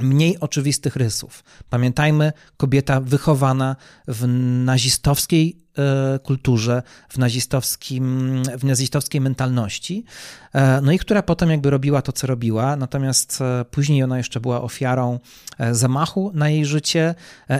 mniej 0.00 0.40
oczywistych 0.40 0.96
rysów. 0.96 1.44
Pamiętajmy, 1.70 2.32
kobieta 2.56 3.00
wychowana 3.00 3.76
w 4.08 4.26
nazistowskiej 4.64 5.62
e, 5.78 6.18
kulturze, 6.18 6.82
w, 7.08 7.18
nazistowskim, 7.18 8.42
w 8.58 8.64
nazistowskiej 8.64 9.20
mentalności, 9.20 10.04
e, 10.52 10.80
no 10.80 10.92
i 10.92 10.98
która 10.98 11.22
potem 11.22 11.50
jakby 11.50 11.70
robiła 11.70 12.02
to, 12.02 12.12
co 12.12 12.26
robiła, 12.26 12.76
natomiast 12.76 13.40
e, 13.40 13.64
później 13.64 14.02
ona 14.02 14.18
jeszcze 14.18 14.40
była 14.40 14.62
ofiarą 14.62 15.18
zamachu 15.72 16.30
na 16.34 16.50
jej 16.50 16.66
życie 16.66 17.14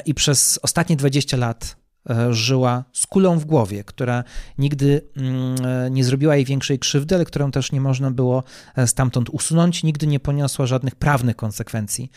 i 0.06 0.14
przez 0.14 0.58
ostatnie 0.62 0.96
20 0.96 1.36
lat 1.36 1.81
żyła 2.30 2.84
z 2.92 3.06
kulą 3.06 3.38
w 3.38 3.44
głowie, 3.44 3.84
która 3.84 4.24
nigdy 4.58 5.00
mm, 5.16 5.56
e, 5.66 5.90
nie 5.90 6.04
zrobiła 6.04 6.36
jej 6.36 6.44
większej 6.44 6.78
krzywdy, 6.78 7.14
ale 7.14 7.24
którą 7.24 7.50
też 7.50 7.72
nie 7.72 7.80
można 7.80 8.10
było 8.10 8.44
e, 8.76 8.86
stamtąd 8.86 9.30
usunąć, 9.30 9.82
nigdy 9.82 10.06
nie 10.06 10.20
poniosła 10.20 10.66
żadnych 10.66 10.94
prawnych 10.94 11.36
konsekwencji 11.36 12.10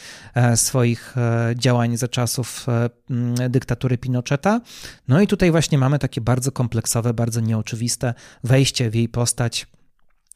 swoich 0.55 1.15
działań 1.55 1.97
za 1.97 2.07
czasów 2.07 2.65
mm, 3.09 3.51
dyktatury 3.51 3.97
Pinocheta. 3.97 4.61
No 5.07 5.21
i 5.21 5.27
tutaj 5.27 5.51
właśnie 5.51 5.77
mamy 5.77 5.99
takie 5.99 6.21
bardzo 6.21 6.51
kompleksowe, 6.51 7.13
bardzo 7.13 7.39
nieoczywiste 7.39 8.13
wejście 8.43 8.89
w 8.89 8.95
jej 8.95 9.09
postać 9.09 9.67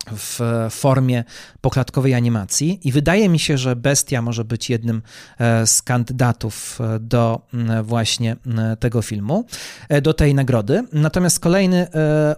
w 0.08 0.39
formie 0.70 1.24
poklatkowej 1.62 2.14
animacji 2.14 2.80
i 2.84 2.91
wydaje 2.91 3.30
mi 3.30 3.39
się, 3.39 3.58
że 3.58 3.76
Bestia 3.76 4.22
może 4.22 4.45
być 4.45 4.70
jednym 4.70 5.02
e, 5.39 5.68
z 5.68 5.82
kandydatów 5.82 6.80
e, 6.82 7.00
do 7.00 7.41
właśnie 7.84 8.36
tego 8.80 9.02
filmu, 9.02 9.45
e, 9.89 10.02
do 10.02 10.14
tej 10.14 10.34
nagrody. 10.34 10.84
Natomiast 10.93 11.39
kolejny, 11.39 11.88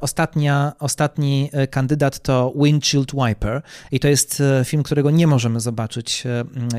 ostatnia, 0.01 0.73
ostatni 0.79 1.49
kandydat 1.69 2.19
to 2.19 2.53
Windshield 2.55 3.11
Wiper 3.11 3.61
i 3.91 3.99
to 3.99 4.07
jest 4.07 4.43
film, 4.65 4.83
którego 4.83 5.11
nie 5.11 5.27
możemy 5.27 5.59
zobaczyć 5.59 6.23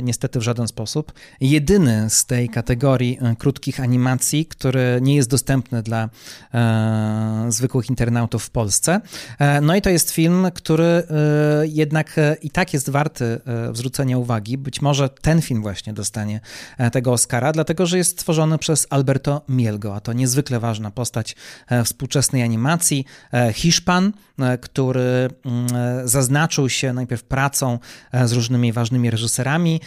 niestety 0.03 0.39
w 0.39 0.43
żaden 0.43 0.69
sposób. 0.69 1.13
Jedyny 1.41 2.11
z 2.11 2.27
tej 2.27 2.49
kategorii 2.49 3.19
krótkich 3.39 3.81
animacji, 3.81 4.47
który 4.47 4.99
nie 5.03 5.17
jest 5.17 5.31
dostępny 5.31 5.83
dla 5.83 6.09
zwykłych 7.49 7.91
internautów 7.91 8.45
w 8.45 8.51
Polsce. 8.51 9.01
No 9.63 9.77
i 9.77 9.83
to 9.83 9.91
jest 9.91 10.11
film, 10.11 10.47
który 10.55 10.72
który 10.73 10.85
e, 10.85 11.05
jednak 11.67 12.19
e, 12.19 12.37
i 12.43 12.51
tak 12.51 12.75
jest 12.75 12.91
warty 12.91 13.25
e, 13.25 13.75
zwrócenia 13.75 14.19
uwagi. 14.19 14.59
Być 14.59 14.83
może 14.83 15.09
ten 15.09 15.43
film 15.43 15.63
właśnie 15.63 15.93
dostanie 15.93 16.41
tego 16.93 17.13
Oscara, 17.13 17.53
dlatego 17.53 17.87
że 17.87 17.99
jest 17.99 18.11
stworzony 18.11 18.59
przez 18.59 18.87
Alberto 18.91 19.43
Mielgo, 19.49 19.95
a 19.95 20.01
to 20.01 20.13
niezwykle 20.13 20.61
ważna 20.61 20.91
postać 20.91 21.37
współczesnej 21.85 22.43
animacji. 22.43 23.05
Hiszpan, 23.53 24.13
który 24.61 25.29
mm, 25.45 25.69
zaznaczył 26.09 26.69
się 26.69 26.93
najpierw 26.93 27.25
pracą 27.25 27.79
z 28.25 28.33
różnymi 28.33 28.73
ważnymi 28.73 29.11
reżyserami. 29.11 29.81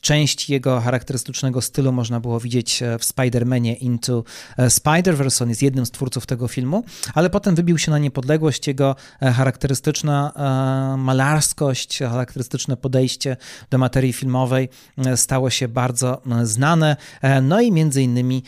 Część 0.00 0.50
jego 0.50 0.80
charakterystycznego 0.80 1.60
stylu 1.60 1.92
można 1.92 2.20
było 2.20 2.40
widzieć 2.40 2.82
w 2.98 3.04
Spider-Manie 3.04 3.76
Into 3.80 4.24
Spider-Verse. 4.58 5.42
On 5.42 5.48
jest 5.48 5.62
jednym 5.62 5.86
z 5.86 5.90
twórców 5.90 6.26
tego 6.26 6.48
filmu, 6.48 6.84
ale 7.14 7.30
potem 7.30 7.54
wybił 7.54 7.78
się 7.78 7.90
na 7.90 7.98
niepodległość 7.98 8.66
jego 8.66 8.96
charakterystyczna 9.20 10.01
charakterystyczna 10.02 10.96
malarskość, 10.98 11.98
charakterystyczne 11.98 12.76
podejście 12.76 13.36
do 13.70 13.78
materii 13.78 14.12
filmowej 14.12 14.68
e, 14.98 15.16
stało 15.16 15.50
się 15.50 15.68
bardzo 15.68 16.22
e, 16.26 16.46
znane. 16.46 16.96
E, 17.22 17.40
no 17.40 17.60
i 17.60 17.72
między 17.72 18.02
innymi 18.02 18.42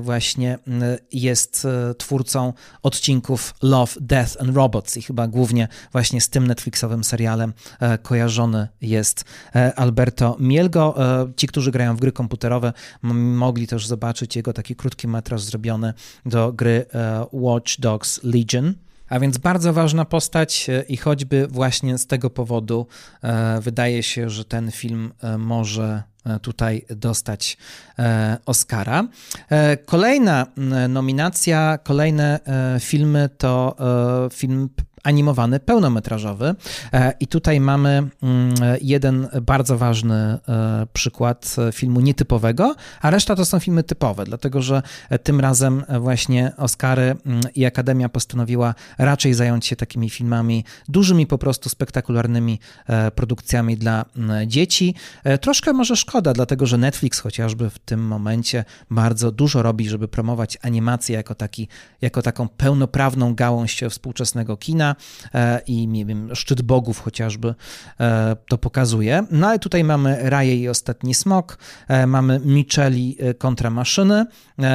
właśnie 0.00 0.58
jest 1.12 1.66
twórcą 1.98 2.52
odcinków 2.82 3.54
Love, 3.62 3.92
Death 4.00 4.36
and 4.40 4.56
Robots 4.56 4.96
i 4.96 5.02
chyba 5.02 5.26
głównie 5.28 5.68
właśnie 5.92 6.20
z 6.20 6.28
tym 6.28 6.46
Netflixowym 6.46 7.04
serialem 7.04 7.52
kojarzony 8.02 8.68
jest 8.80 9.24
Alberto 9.76 10.36
Mielgo. 10.40 10.94
Ci, 11.36 11.46
którzy 11.46 11.70
grają 11.70 11.96
w 11.96 12.00
gry 12.00 12.12
komputerowe, 12.12 12.72
mogli 13.02 13.66
też 13.66 13.86
zobaczyć 13.86 14.36
jego 14.36 14.52
taki 14.52 14.76
krótki 14.76 15.08
metraż 15.08 15.42
zrobiony 15.42 15.94
do 16.26 16.52
gry 16.52 16.86
Watch 17.32 17.80
Dogs 17.80 18.20
Legion. 18.22 18.74
A 19.08 19.20
więc 19.20 19.38
bardzo 19.38 19.72
ważna 19.72 20.04
postać 20.04 20.70
e, 20.70 20.82
i 20.82 20.96
choćby 20.96 21.46
właśnie 21.46 21.98
z 21.98 22.06
tego 22.06 22.30
powodu 22.30 22.86
e, 23.22 23.60
wydaje 23.60 24.02
się, 24.02 24.30
że 24.30 24.44
ten 24.44 24.70
film 24.70 25.12
e, 25.22 25.38
może 25.38 26.02
tutaj 26.42 26.84
dostać 26.90 27.56
Oscara. 28.46 29.08
Kolejna 29.86 30.46
nominacja, 30.88 31.78
kolejne 31.84 32.40
filmy 32.80 33.28
to 33.38 33.76
film 34.32 34.68
animowany, 35.08 35.60
pełnometrażowy. 35.60 36.54
E, 36.92 37.12
I 37.20 37.26
tutaj 37.26 37.60
mamy 37.60 38.08
mm, 38.22 38.54
jeden 38.80 39.28
bardzo 39.42 39.78
ważny 39.78 40.14
e, 40.14 40.38
przykład 40.92 41.56
filmu 41.72 42.00
nietypowego, 42.00 42.74
a 43.00 43.10
reszta 43.10 43.36
to 43.36 43.44
są 43.44 43.58
filmy 43.58 43.82
typowe, 43.82 44.24
dlatego 44.24 44.62
że 44.62 44.82
tym 45.22 45.40
razem 45.40 45.84
właśnie 46.00 46.52
Oscary 46.56 47.16
mm, 47.26 47.40
i 47.54 47.64
Akademia 47.64 48.08
postanowiła 48.08 48.74
raczej 48.98 49.34
zająć 49.34 49.66
się 49.66 49.76
takimi 49.76 50.10
filmami 50.10 50.64
dużymi, 50.88 51.26
po 51.26 51.38
prostu 51.38 51.68
spektakularnymi 51.68 52.60
e, 52.86 53.10
produkcjami 53.10 53.76
dla 53.76 54.04
mm, 54.16 54.50
dzieci. 54.50 54.94
Troszkę 55.40 55.72
może 55.72 55.96
szkoda, 55.96 56.32
dlatego 56.32 56.66
że 56.66 56.78
Netflix 56.78 57.20
chociażby 57.20 57.70
w 57.70 57.78
tym 57.78 58.06
momencie 58.06 58.64
bardzo 58.90 59.32
dużo 59.32 59.62
robi, 59.62 59.88
żeby 59.88 60.08
promować 60.08 60.58
animację 60.62 61.16
jako, 61.16 61.34
taki, 61.34 61.68
jako 62.00 62.22
taką 62.22 62.48
pełnoprawną 62.48 63.34
gałąź 63.34 63.82
współczesnego 63.90 64.56
kina. 64.56 64.96
E, 65.34 65.60
i 65.66 65.88
nie 65.88 66.04
wiem, 66.04 66.34
szczyt 66.34 66.62
bogów 66.62 67.00
chociażby 67.00 67.54
e, 68.00 68.36
to 68.48 68.58
pokazuje. 68.58 69.26
No 69.30 69.48
ale 69.48 69.58
tutaj 69.58 69.84
mamy 69.84 70.30
Raje 70.30 70.56
i 70.56 70.68
Ostatni 70.68 71.14
Smok, 71.14 71.58
e, 71.88 72.06
mamy 72.06 72.40
Micheli 72.44 73.16
kontra 73.38 73.70
maszyny, 73.70 74.26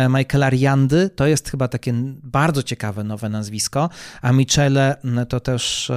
Michaela 0.10 0.50
Riandy, 0.50 1.10
to 1.10 1.28
jest 1.28 1.50
chyba 1.50 1.68
takie 1.68 1.94
bardzo 2.24 2.64
ciekawe 2.64 3.04
nowe 3.04 3.30
nazwisko, 3.30 3.90
a 4.22 4.32
Michele 4.32 4.96
to 5.30 5.40
też 5.40 5.92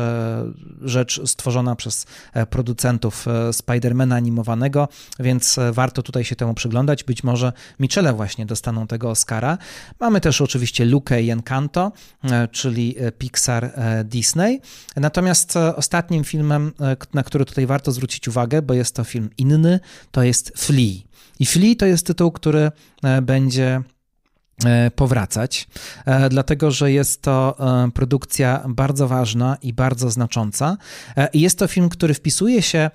rzecz 0.83 1.21
stworzona 1.25 1.77
przez 1.77 2.07
producentów 2.51 3.27
Spidermana 3.53 4.17
animowanego, 4.17 4.89
więc 5.21 5.57
warto 5.73 6.03
tutaj 6.03 6.25
się 6.25 6.37
temu 6.37 6.55
przyglądać. 6.55 7.05
Być 7.05 7.25
może 7.25 7.53
Michele 7.81 8.13
właśnie 8.13 8.47
dostaną 8.47 8.87
tego 8.87 9.11
Oscara. 9.11 9.59
Mamy 10.01 10.21
też 10.21 10.41
oczywiście 10.41 10.85
Luke 10.85 11.23
i 11.23 11.31
Encanto, 11.31 11.93
czyli 12.51 12.97
Pixar 13.19 13.73
Disney. 14.05 14.16
Natomiast 14.97 15.57
e, 15.57 15.77
ostatnim 15.77 16.25
filmem, 16.25 16.73
e, 16.81 16.97
na 17.15 17.23
który 17.23 17.45
tutaj 17.45 17.67
warto 17.67 17.93
zwrócić 17.93 18.29
uwagę, 18.29 18.63
bo 18.63 18.75
jest 18.75 18.95
to 18.95 19.05
film 19.05 19.31
inny, 19.39 19.81
to 20.11 20.23
jest 20.23 20.53
Flea. 20.57 21.03
I 21.39 21.47
Flea 21.47 21.75
to 21.79 21.87
jest 21.87 22.07
tytuł, 22.07 22.33
który 22.33 22.71
e, 23.03 23.23
będzie 23.23 23.83
powracać, 24.95 25.69
e, 26.07 26.29
dlatego 26.29 26.71
że 26.71 26.93
jest 26.93 27.23
to 27.23 27.57
e, 27.87 27.91
produkcja 27.91 28.65
bardzo 28.69 29.09
ważna 29.09 29.57
i 29.63 29.73
bardzo 29.73 30.11
znacząca. 30.11 30.77
I 31.33 31.41
jest 31.41 31.59
to 31.59 31.67
film, 31.67 31.89
który 31.89 32.15
wpisuje 32.15 32.63
się 32.63 32.91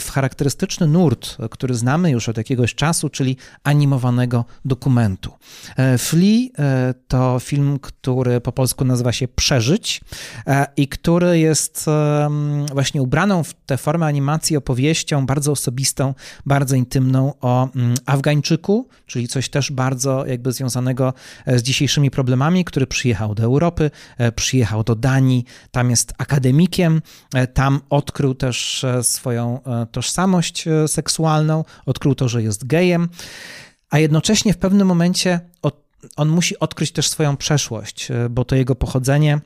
w 0.00 0.10
charakterystyczny 0.10 0.86
nurt, 0.86 1.36
który 1.50 1.74
znamy 1.74 2.10
już 2.10 2.28
od 2.28 2.36
jakiegoś 2.36 2.74
czasu, 2.74 3.08
czyli 3.08 3.36
animowanego 3.64 4.44
dokumentu. 4.64 5.32
Flea 5.98 6.50
to 7.08 7.38
film, 7.40 7.78
który 7.78 8.40
po 8.40 8.52
polsku 8.52 8.84
nazywa 8.84 9.12
się 9.12 9.28
Przeżyć 9.28 10.00
i 10.76 10.88
który 10.88 11.38
jest 11.38 11.86
właśnie 12.72 13.02
ubraną 13.02 13.42
w 13.42 13.54
tę 13.54 13.76
formę 13.76 14.06
animacji 14.06 14.56
opowieścią 14.56 15.26
bardzo 15.26 15.52
osobistą, 15.52 16.14
bardzo 16.46 16.76
intymną 16.76 17.32
o 17.40 17.68
Afgańczyku, 18.06 18.88
czyli 19.06 19.28
coś 19.28 19.48
też 19.48 19.72
bardzo 19.72 20.26
jakby 20.26 20.52
związanego 20.52 20.97
związanego 20.98 21.14
e, 21.46 21.58
z 21.58 21.62
dzisiejszymi 21.62 22.10
problemami, 22.10 22.64
który 22.64 22.86
przyjechał 22.86 23.34
do 23.34 23.42
Europy, 23.42 23.90
e, 24.18 24.32
przyjechał 24.32 24.84
do 24.84 24.94
Danii, 24.94 25.44
tam 25.70 25.90
jest 25.90 26.14
akademikiem, 26.18 27.02
e, 27.34 27.46
tam 27.46 27.80
odkrył 27.90 28.34
też 28.34 28.84
swoją 29.02 29.60
tożsamość 29.92 30.64
seksualną, 30.86 31.64
odkrył 31.86 32.14
to, 32.14 32.28
że 32.28 32.42
jest 32.42 32.66
gejem, 32.66 33.08
a 33.90 33.98
jednocześnie 33.98 34.52
w 34.52 34.58
pewnym 34.58 34.86
momencie 34.86 35.40
on 36.16 36.28
musi 36.28 36.58
odkryć 36.58 36.92
też 36.92 37.08
swoją 37.08 37.36
przeszłość, 37.36 38.08
bo 38.30 38.44
to 38.44 38.56
jego 38.56 38.74
pochodzenie 38.74 39.40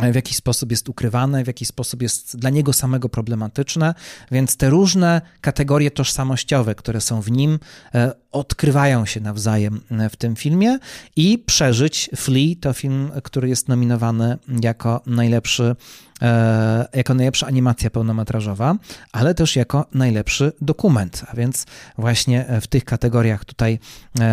w 0.00 0.14
jakiś 0.14 0.36
sposób 0.36 0.70
jest 0.70 0.88
ukrywane, 0.88 1.44
w 1.44 1.46
jakiś 1.46 1.68
sposób 1.68 2.02
jest 2.02 2.36
dla 2.36 2.50
niego 2.50 2.72
samego 2.72 3.08
problematyczne, 3.08 3.94
więc 4.30 4.56
te 4.56 4.70
różne 4.70 5.20
kategorie 5.40 5.90
tożsamościowe, 5.90 6.74
które 6.74 7.00
są 7.00 7.20
w 7.20 7.30
nim, 7.30 7.58
e, 7.94 8.12
odkrywają 8.32 9.06
się 9.06 9.20
nawzajem 9.20 9.80
e, 9.90 10.08
w 10.08 10.16
tym 10.16 10.36
filmie 10.36 10.78
i 11.16 11.38
Przeżyć 11.38 12.10
Flea 12.16 12.54
to 12.60 12.72
film, 12.72 13.10
który 13.22 13.48
jest 13.48 13.68
nominowany 13.68 14.38
jako 14.62 15.00
najlepszy 15.06 15.76
e, 16.22 16.88
jako 16.92 17.14
najlepsza 17.14 17.46
animacja 17.46 17.90
pełnometrażowa, 17.90 18.76
ale 19.12 19.34
też 19.34 19.56
jako 19.56 19.86
najlepszy 19.94 20.52
dokument. 20.60 21.24
A 21.32 21.36
więc 21.36 21.66
właśnie 21.98 22.46
w 22.60 22.66
tych 22.66 22.84
kategoriach 22.84 23.44
tutaj 23.44 23.78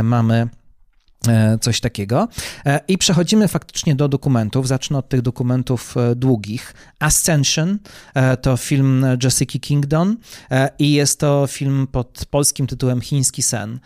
mamy 0.04 0.50
coś 1.62 1.80
takiego. 1.80 2.28
E, 2.66 2.80
I 2.88 2.98
przechodzimy 2.98 3.48
faktycznie 3.48 3.96
do 3.96 4.08
dokumentów. 4.08 4.68
Zacznę 4.68 4.98
od 4.98 5.10
tych 5.10 5.22
dokumentów 5.22 5.98
e, 5.98 6.16
długich. 6.16 6.74
Ascension 7.00 7.80
to 8.42 8.58
film 8.58 9.06
Jessica 9.24 9.60
Kingdon 9.60 10.18
i 10.80 10.92
jest 10.92 11.20
to 11.20 11.48
film 11.48 11.88
pod 11.92 12.26
polskim 12.30 12.68
tytułem 12.68 13.02
Chiński 13.02 13.44
sen. 13.44 13.80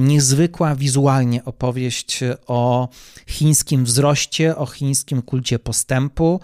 Niezwykła 0.00 0.74
wizualnie 0.74 1.44
opowieść 1.44 2.20
o 2.46 2.88
chińskim 3.26 3.84
wzroście, 3.84 4.56
o 4.56 4.66
chińskim 4.66 5.22
kulcie 5.22 5.58
postępu 5.58 6.40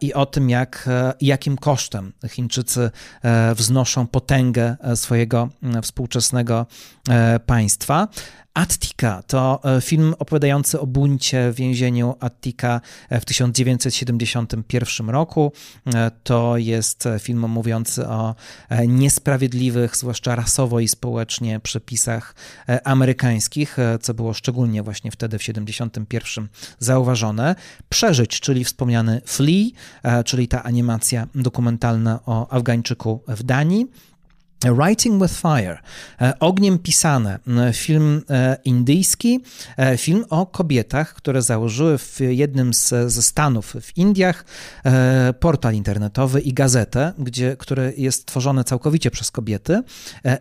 i 0.00 0.14
o 0.14 0.26
tym, 0.26 0.50
jak, 0.50 0.88
jakim 1.20 1.56
kosztem 1.56 2.12
Chińczycy 2.28 2.90
wznoszą 3.56 4.06
potęgę 4.06 4.76
swojego 4.94 5.48
współczesnego 5.82 6.66
państwa. 7.46 8.08
Attica 8.54 9.22
to 9.22 9.60
film 9.80 10.14
opowiadający 10.18 10.80
o 10.80 10.86
buncie 10.86 11.52
w 11.52 11.54
więzieniu 11.54 12.14
Attica 12.20 12.80
w 13.10 13.24
1971 13.24 15.10
roku. 15.10 15.52
To 16.22 16.56
jest 16.56 17.08
film 17.18 17.48
mówiący 17.50 18.08
o 18.08 18.34
niesprawiedliwych, 18.86 19.96
zwłaszcza 19.96 20.36
rasowo 20.36 20.80
i 20.80 20.88
społecznie, 20.88 21.60
przepisach 21.60 22.34
amerykańskich, 22.84 23.76
co 24.00 24.14
było 24.14 24.34
szczególnie 24.34 24.82
właśnie 24.82 25.10
wtedy 25.10 25.38
w 25.38 25.42
71 25.42 26.48
zauważone. 26.78 27.54
Przeżyć, 27.88 28.40
czyli 28.40 28.64
wspomniany 28.64 29.20
Flea, 29.26 29.70
czyli 30.24 30.48
ta 30.48 30.62
animacja 30.62 31.26
dokumentalna 31.34 32.20
o 32.26 32.52
Afgańczyku 32.52 33.22
w 33.28 33.42
Danii. 33.42 33.86
Writing 34.72 35.22
with 35.22 35.34
Fire, 35.34 35.78
e, 36.20 36.38
Ogniem 36.38 36.78
Pisane, 36.78 37.38
e, 37.46 37.72
film 37.72 38.22
e, 38.30 38.56
indyjski, 38.64 39.40
film 39.96 40.24
o 40.30 40.46
kobietach, 40.46 41.14
które 41.14 41.42
założyły 41.42 41.98
w 41.98 42.20
jednym 42.20 42.74
z, 42.74 42.88
ze 43.12 43.22
stanów 43.22 43.74
w 43.80 43.98
Indiach 43.98 44.44
portal 45.40 45.74
internetowy 45.74 46.40
i 46.40 46.52
gazetę, 46.52 47.12
gdzie, 47.18 47.56
który 47.56 47.94
jest 47.96 48.26
tworzony 48.26 48.64
całkowicie 48.64 49.10
przez 49.10 49.30
kobiety 49.30 49.82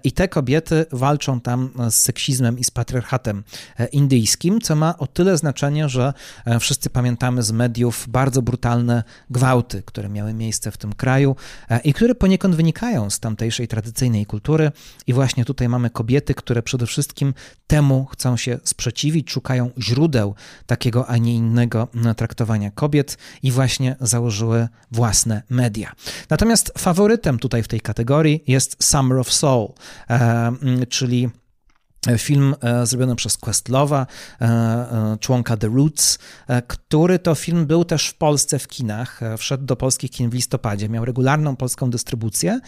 i 0.04 0.12
te 0.12 0.28
kobiety 0.28 0.86
walczą 0.92 1.42
tam 1.42 1.70
z 1.90 1.96
seksizmem 1.96 2.60
i 2.60 2.64
z 2.64 2.72
patriarchatem 2.72 3.44
indyjskim, 3.92 4.62
co 4.62 4.76
ma 4.76 4.98
o 4.98 5.08
tyle 5.08 5.38
znaczenie, 5.38 5.90
że 5.90 6.14
wszyscy 6.60 6.90
pamiętamy 6.90 7.44
z 7.44 7.52
mediów 7.52 8.06
bardzo 8.08 8.42
brutalne 8.42 9.04
gwałty, 9.30 9.84
które 9.86 10.10
miały 10.10 10.34
miejsce 10.34 10.72
w 10.72 10.78
tym 10.78 10.94
kraju 10.94 11.36
i 11.84 11.94
które 11.94 12.16
poniekąd 12.16 12.56
wynikają 12.56 13.10
z 13.10 13.20
tamtejszej 13.20 13.68
tradycyjnej 13.68 14.13
kultury. 14.26 14.72
I 15.08 15.14
właśnie 15.14 15.46
tutaj 15.46 15.70
mamy 15.70 15.90
kobiety, 15.90 16.34
które 16.34 16.64
przede 16.64 16.86
wszystkim 16.86 17.34
temu 17.68 18.06
chcą 18.06 18.38
się 18.38 18.60
sprzeciwić, 18.64 19.32
szukają 19.32 19.72
źródeł 19.80 20.36
takiego, 20.66 21.08
a 21.08 21.18
nie 21.18 21.36
innego 21.36 21.88
traktowania 22.18 22.72
kobiet 22.72 23.18
i 23.44 23.52
właśnie 23.52 23.96
założyły 24.02 24.68
własne 24.92 25.44
media. 25.50 25.92
Natomiast 26.30 26.72
faworytem 26.78 27.40
tutaj 27.40 27.64
w 27.64 27.68
tej 27.68 27.82
kategorii 27.82 28.44
jest 28.48 28.84
Summer 28.84 29.18
of 29.18 29.34
Soul, 29.34 29.74
e, 30.10 30.52
czyli 30.90 31.30
Film 32.18 32.56
e, 32.62 32.86
zrobiony 32.86 33.16
przez 33.16 33.38
Questlowa, 33.38 34.08
e, 34.42 35.18
członka 35.20 35.58
The 35.58 35.68
Roots, 35.68 36.20
który 36.68 37.20
to 37.20 37.36
film 37.36 37.66
był 37.66 37.86
też 37.86 38.08
w 38.08 38.16
Polsce 38.16 38.60
w 38.60 38.68
kinach. 38.68 39.20
Wszedł 39.38 39.66
do 39.66 39.76
polskich 39.76 40.12
kin 40.12 40.30
w 40.30 40.34
listopadzie, 40.34 40.90
miał 40.90 41.06
regularną 41.06 41.56
polską 41.56 41.90
dystrybucję 41.90 42.60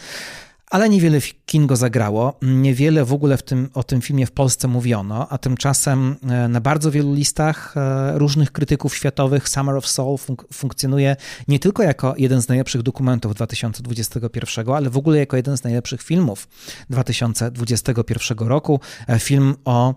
ale 0.70 0.88
niewiele 0.88 1.18
kin 1.46 1.66
go 1.66 1.76
zagrało, 1.76 2.38
niewiele 2.42 3.04
w 3.04 3.12
ogóle 3.12 3.36
w 3.36 3.42
tym, 3.42 3.70
o 3.74 3.82
tym 3.82 4.00
filmie 4.00 4.26
w 4.26 4.30
Polsce 4.30 4.68
mówiono, 4.68 5.28
a 5.28 5.38
tymczasem 5.38 6.16
e, 6.22 6.48
na 6.48 6.60
bardzo 6.60 6.90
wielu 6.90 7.14
listach 7.14 7.76
e, 7.76 8.18
różnych 8.18 8.52
krytyków 8.52 8.96
światowych 8.96 9.48
Summer 9.48 9.76
of 9.76 9.86
Soul 9.86 10.18
funk 10.18 10.44
funkcjonuje 10.52 11.16
nie 11.48 11.58
tylko 11.58 11.82
jako 11.82 12.14
jeden 12.18 12.42
z 12.42 12.48
najlepszych 12.48 12.82
dokumentów 12.82 13.34
2021, 13.34 14.68
ale 14.70 14.90
w 14.90 14.96
ogóle 14.96 15.18
jako 15.18 15.36
jeden 15.36 15.56
z 15.56 15.64
najlepszych 15.64 16.02
filmów 16.02 16.48
2021 16.90 18.38
roku. 18.38 18.80
E, 19.08 19.18
film 19.18 19.54
o 19.64 19.94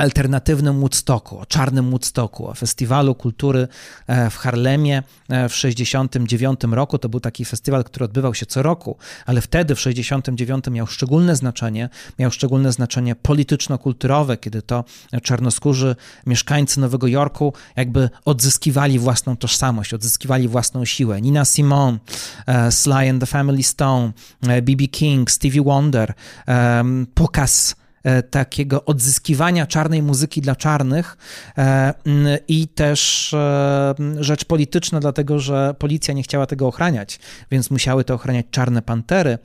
alternatywnym 0.00 0.80
Woodstocku, 0.80 1.38
o 1.38 1.46
czarnym 1.46 1.90
Woodstocku, 1.90 2.48
o 2.48 2.54
festiwalu 2.54 3.14
kultury 3.14 3.68
e, 4.06 4.30
w 4.30 4.36
Harlemie 4.36 5.02
e, 5.28 5.48
w 5.48 5.54
69 5.54 6.60
roku. 6.70 6.98
To 6.98 7.08
był 7.08 7.20
taki 7.20 7.44
festiwal, 7.44 7.84
który 7.84 8.04
odbywał 8.04 8.34
się 8.34 8.46
co 8.46 8.62
roku, 8.62 8.96
ale 9.26 9.40
wtedy 9.40 9.74
w 9.74 9.80
69 9.80 10.64
miał 10.70 10.86
szczególne 10.86 11.36
znaczenie, 11.36 11.88
miał 12.18 12.30
szczególne 12.30 12.72
znaczenie 12.72 13.16
polityczno-kulturowe, 13.16 14.36
kiedy 14.36 14.62
to 14.62 14.84
czarnoskórzy 15.22 15.96
mieszkańcy 16.26 16.80
Nowego 16.80 17.06
Jorku 17.06 17.52
jakby 17.76 18.10
odzyskiwali 18.24 18.98
własną 18.98 19.36
tożsamość, 19.36 19.94
odzyskiwali 19.94 20.48
własną 20.48 20.84
siłę. 20.84 21.20
Nina 21.20 21.44
Simone, 21.44 21.98
e, 22.46 22.72
Sly 22.72 23.10
and 23.10 23.20
the 23.20 23.26
Family 23.26 23.62
Stone, 23.62 24.12
B.B. 24.42 24.86
King, 24.86 25.30
Stevie 25.30 25.62
Wonder, 25.62 26.14
pokaz 27.14 27.74
takiego 28.30 28.84
odzyskiwania 28.84 29.66
czarnej 29.66 30.02
muzyki 30.02 30.40
dla 30.40 30.56
czarnych 30.56 31.16
e, 31.58 31.94
i 32.48 32.68
też 32.68 33.34
e, 33.34 33.94
rzecz 34.20 34.44
polityczna, 34.44 35.00
dlatego 35.00 35.38
że 35.38 35.74
policja 35.78 36.14
nie 36.14 36.22
chciała 36.22 36.46
tego 36.46 36.66
ochraniać, 36.66 37.18
więc 37.50 37.70
musiały 37.70 38.04
to 38.04 38.14
ochraniać 38.14 38.46
czarne 38.50 38.82
pantery. 38.82 39.38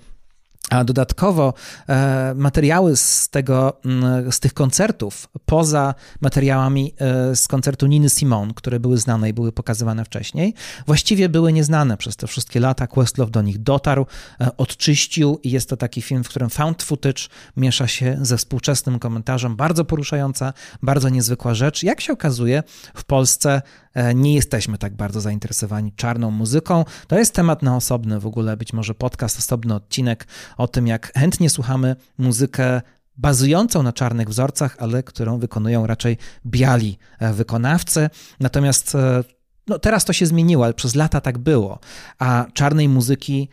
A 0.70 0.84
dodatkowo 0.84 1.53
e, 1.89 2.34
materiały 2.36 2.97
z, 2.97 3.30
tego, 3.30 3.82
mm, 3.86 4.32
z 4.32 4.39
tych 4.39 4.53
koncertów, 4.53 5.30
poza 5.45 5.95
materiałami 6.22 6.93
e, 6.99 7.36
z 7.36 7.47
koncertu 7.47 7.88
Niny 7.88 8.09
Simon, 8.09 8.53
które 8.53 8.80
były 8.80 8.97
znane 8.97 9.30
i 9.30 9.34
były 9.34 9.51
pokazywane 9.51 10.05
wcześniej, 10.05 10.53
właściwie 10.86 11.30
były 11.30 11.53
nieznane 11.53 11.97
przez 11.97 12.16
te 12.16 12.28
wszystkie 12.28 12.59
lata. 12.59 12.88
Questlove 12.88 13.32
do 13.32 13.41
nich 13.41 13.64
dotarł, 13.64 14.05
e, 14.41 14.57
odczyścił 14.57 15.39
i 15.43 15.51
jest 15.51 15.70
to 15.70 15.78
taki 15.78 16.01
film, 16.01 16.24
w 16.24 16.30
którym 16.30 16.49
found 16.49 16.84
footage 16.84 17.24
miesza 17.57 17.88
się 17.88 18.18
ze 18.22 18.38
współczesnym 18.38 18.99
komentarzem. 18.99 19.55
Bardzo 19.55 19.86
poruszająca, 19.86 20.53
bardzo 20.82 21.09
niezwykła 21.09 21.53
rzecz. 21.53 21.84
Jak 21.84 22.01
się 22.01 22.14
okazuje, 22.14 22.64
w 22.95 23.03
Polsce 23.03 23.61
E, 23.93 24.16
nie 24.16 24.36
jesteśmy 24.36 24.78
tak 24.78 24.95
bardzo 24.95 25.22
zainteresowani 25.22 25.91
czarną 25.95 26.32
muzyką. 26.32 26.86
To 27.07 27.20
jest 27.20 27.34
temat 27.34 27.61
na 27.64 27.76
osobny 27.76 28.20
w 28.20 28.26
ogóle, 28.26 28.57
być 28.57 28.74
może 28.74 28.95
podcast, 28.95 29.39
osobny 29.39 29.76
odcinek 29.76 30.28
o 30.58 30.68
tym, 30.68 30.88
jak 30.88 31.14
chętnie 31.14 31.49
słuchamy 31.49 31.95
muzykę 32.18 32.82
bazującą 33.18 33.84
na 33.84 33.93
czarnych 33.93 34.30
wzorcach, 34.30 34.76
ale 34.80 35.04
którą 35.04 35.39
wykonują 35.39 35.88
raczej 35.88 36.18
biali 36.45 36.97
e, 37.20 37.34
wykonawcy. 37.34 38.10
Natomiast 38.39 38.95
e, 38.95 39.24
no, 39.68 39.80
teraz 39.80 40.06
to 40.06 40.14
się 40.14 40.26
zmieniło, 40.26 40.66
ale 40.66 40.74
przez 40.74 40.95
lata 40.95 41.22
tak 41.22 41.38
było. 41.38 41.80
A 42.20 42.45
czarnej 42.54 42.89
muzyki 42.89 43.49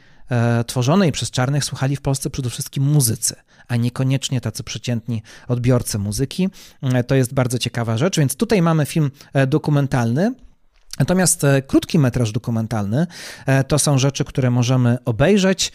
tworzonej 0.66 1.12
przez 1.12 1.30
czarnych 1.30 1.64
słuchali 1.64 1.96
w 1.96 2.00
Polsce 2.00 2.30
przede 2.30 2.50
wszystkim 2.50 2.84
muzycy 2.84 3.34
a 3.70 3.76
niekoniecznie 3.76 4.40
tacy 4.40 4.64
przeciętni 4.64 5.22
odbiorcy 5.48 5.98
muzyki. 5.98 6.48
E, 6.82 7.04
to 7.04 7.14
jest 7.14 7.34
bardzo 7.34 7.58
ciekawa 7.58 7.98
rzecz, 7.98 8.18
więc 8.18 8.36
tutaj 8.36 8.62
mamy 8.62 8.86
film 8.86 9.10
e, 9.32 9.46
dokumentalny. 9.46 10.34
Natomiast 10.98 11.44
e, 11.44 11.62
krótki 11.62 11.98
metraż 11.98 12.32
dokumentalny 12.32 13.06
to 13.68 13.78
są 13.78 13.98
rzeczy, 13.98 14.24
które 14.24 14.50
możemy 14.50 14.98
obejrzeć. 15.04 15.72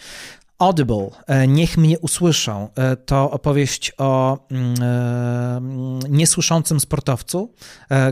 Audible, 0.59 1.09
e, 1.27 1.47
Niech 1.47 1.77
mnie 1.77 1.99
usłyszą, 1.99 2.69
e, 2.75 2.95
to 2.95 3.31
opowieść 3.31 3.91
o 3.97 4.39
mm, 4.51 4.75
e, 4.81 5.61
niesłyszącym 6.09 6.79
sportowcu, 6.79 7.53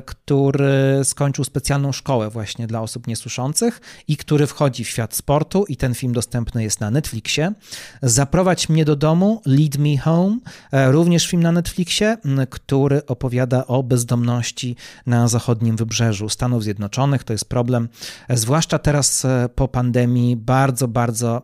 który 0.06 1.02
skończył 1.04 1.46
specjalną 1.46 1.92
szkołę 1.92 2.30
właśnie 2.30 2.68
dla 2.68 2.82
osób 2.82 3.08
niesłyszących 3.08 3.82
i 4.08 4.18
który 4.18 4.48
wchodzi 4.48 4.84
w 4.84 4.90
świat 4.90 5.16
sportu 5.16 5.66
i 5.68 5.78
ten 5.78 5.96
film 5.96 6.14
dostępny 6.14 6.64
jest 6.64 6.80
na 6.80 6.92
Netflixie. 6.92 7.54
Zaprowadź 8.02 8.70
mnie 8.70 8.86
do 8.86 8.96
domu, 8.96 9.42
Lead 9.46 9.78
Me 9.78 9.98
Home, 9.98 10.38
również 10.72 11.28
film 11.28 11.44
na 11.44 11.52
Netflixie, 11.52 12.18
który 12.50 13.06
opowiada 13.06 13.68
o 13.68 13.84
bezdomności 13.84 14.76
na 15.06 15.28
zachodnim 15.28 15.76
wybrzeżu 15.76 16.30
Stanów 16.30 16.64
Zjednoczonych. 16.64 17.24
To 17.24 17.34
jest 17.34 17.50
problem, 17.50 17.90
zwłaszcza 18.30 18.80
teraz 18.80 19.26
po 19.56 19.68
pandemii, 19.68 20.36
bardzo, 20.36 20.88
bardzo 20.88 21.42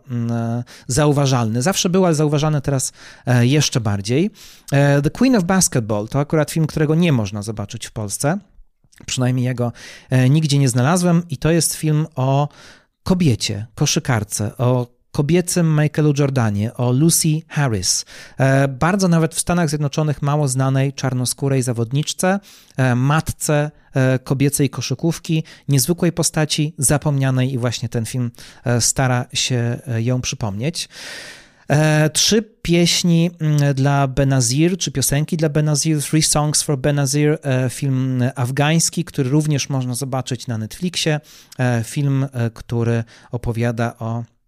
zauważalny. 0.90 1.62
Zawsze 1.62 1.90
był, 1.90 2.06
ale 2.06 2.16
zauważany 2.16 2.62
teraz 2.62 2.92
e, 3.26 3.46
jeszcze 3.46 3.80
bardziej. 3.80 4.32
E, 4.72 5.02
The 5.02 5.10
Queen 5.10 5.36
of 5.36 5.44
Basketball 5.44 6.08
to 6.08 6.20
akurat 6.20 6.52
film, 6.52 6.68
którego 6.68 6.96
nie 6.96 7.12
można 7.12 7.42
zobaczyć 7.42 7.88
w 7.88 7.92
Polsce. 7.92 8.38
Przynajmniej 9.06 9.46
jego 9.46 9.72
e, 10.10 10.30
nigdzie 10.30 10.58
nie 10.58 10.70
znalazłem, 10.70 11.24
i 11.30 11.38
to 11.38 11.52
jest 11.52 11.74
film 11.74 12.08
o 12.16 12.50
kobiecie, 13.04 13.68
koszykarce, 13.76 14.58
o 14.58 14.99
kobiecym 15.12 15.80
Michaelu 15.82 16.14
Jordanie, 16.18 16.74
o 16.74 16.92
Lucy 16.92 17.42
Harris. 17.48 18.06
Bardzo 18.70 19.08
nawet 19.08 19.36
w 19.36 19.40
Stanach 19.40 19.70
Zjednoczonych 19.70 20.22
mało 20.22 20.48
znanej 20.48 20.94
czarnoskórej 20.94 21.62
zawodniczce, 21.62 22.40
matce 22.96 23.72
E, 23.94 24.20
kobiecej 24.20 24.70
koszykówki, 24.70 25.44
niezwykłej 25.68 26.12
postaci, 26.12 26.74
zapomnianej 26.78 27.54
i 27.54 27.58
właśnie 27.58 27.90
ten 27.90 28.06
film 28.06 28.32
e, 28.66 28.82
stara 28.82 29.26
się 29.34 29.80
e, 29.88 30.02
ją 30.02 30.22
przypomnieć. 30.22 30.90
Trzy 32.14 32.42
pieśni 32.62 33.32
mm, 33.40 33.74
dla 33.74 34.08
Benazir, 34.08 34.78
czy 34.78 34.92
piosenki 34.92 35.38
dla 35.38 35.50
Benazir, 35.50 36.02
Three 36.02 36.22
Songs 36.22 36.62
for 36.62 36.78
Benazir, 36.78 37.38
film 37.70 38.24
afgański, 38.36 39.06
który 39.06 39.30
również 39.30 39.70
można 39.70 39.96
zobaczyć 39.96 40.48
na 40.48 40.58
Netflixie. 40.58 41.20
Film, 41.84 42.28
który 42.54 43.04
opowiada 43.32 43.98
o 44.00 44.24
E, 44.24 44.39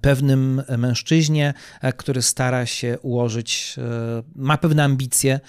pewnym 0.00 0.62
mężczyźnie, 0.78 1.54
e, 1.80 1.92
który 1.92 2.22
stara 2.22 2.66
się 2.66 2.98
ułożyć, 3.02 3.76
e, 3.78 3.82
ma 4.34 4.58
pewne 4.58 4.84
ambicje, 4.84 5.40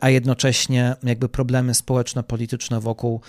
a 0.00 0.10
jednocześnie 0.10 0.96
jakby 1.02 1.28
problemy 1.28 1.74
społeczno-polityczne 1.74 2.80
wokół 2.80 3.20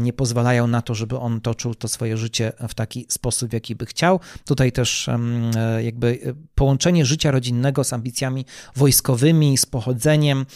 nie 0.00 0.12
pozwalają 0.12 0.66
na 0.66 0.82
to, 0.82 0.94
żeby 0.94 1.18
on 1.18 1.40
toczył 1.40 1.74
to 1.74 1.88
swoje 1.88 2.16
życie 2.16 2.52
w 2.68 2.74
taki 2.74 3.06
sposób, 3.08 3.50
w 3.50 3.52
jaki 3.52 3.74
by 3.74 3.86
chciał. 3.86 4.20
Tutaj 4.44 4.72
też 4.72 5.10
jakby 5.82 6.34
połączenie 6.54 7.04
życia 7.04 7.30
rodzinnego 7.30 7.84
z 7.84 7.92
ambicjami 7.92 8.46
wojskowymi, 8.76 9.58
z 9.58 9.66
pochodzeniem 9.66 10.46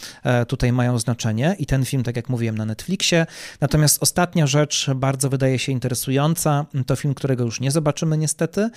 tutaj 0.47 0.71
mają 0.71 0.99
znaczenie 0.99 1.55
i 1.59 1.65
ten 1.65 1.85
film, 1.85 2.03
tak 2.03 2.15
jak 2.15 2.29
mówiłem, 2.29 2.57
na 2.57 2.65
Netflixie. 2.65 3.25
Natomiast 3.61 4.03
ostatnia 4.03 4.47
rzecz, 4.47 4.89
bardzo 4.95 5.29
wydaje 5.29 5.59
się 5.59 5.71
interesująca, 5.71 6.65
to 6.85 6.95
film, 6.95 7.13
którego 7.13 7.43
już 7.43 7.59
nie 7.59 7.71
zobaczymy 7.71 8.17
niestety, 8.17 8.61
E, 8.61 8.69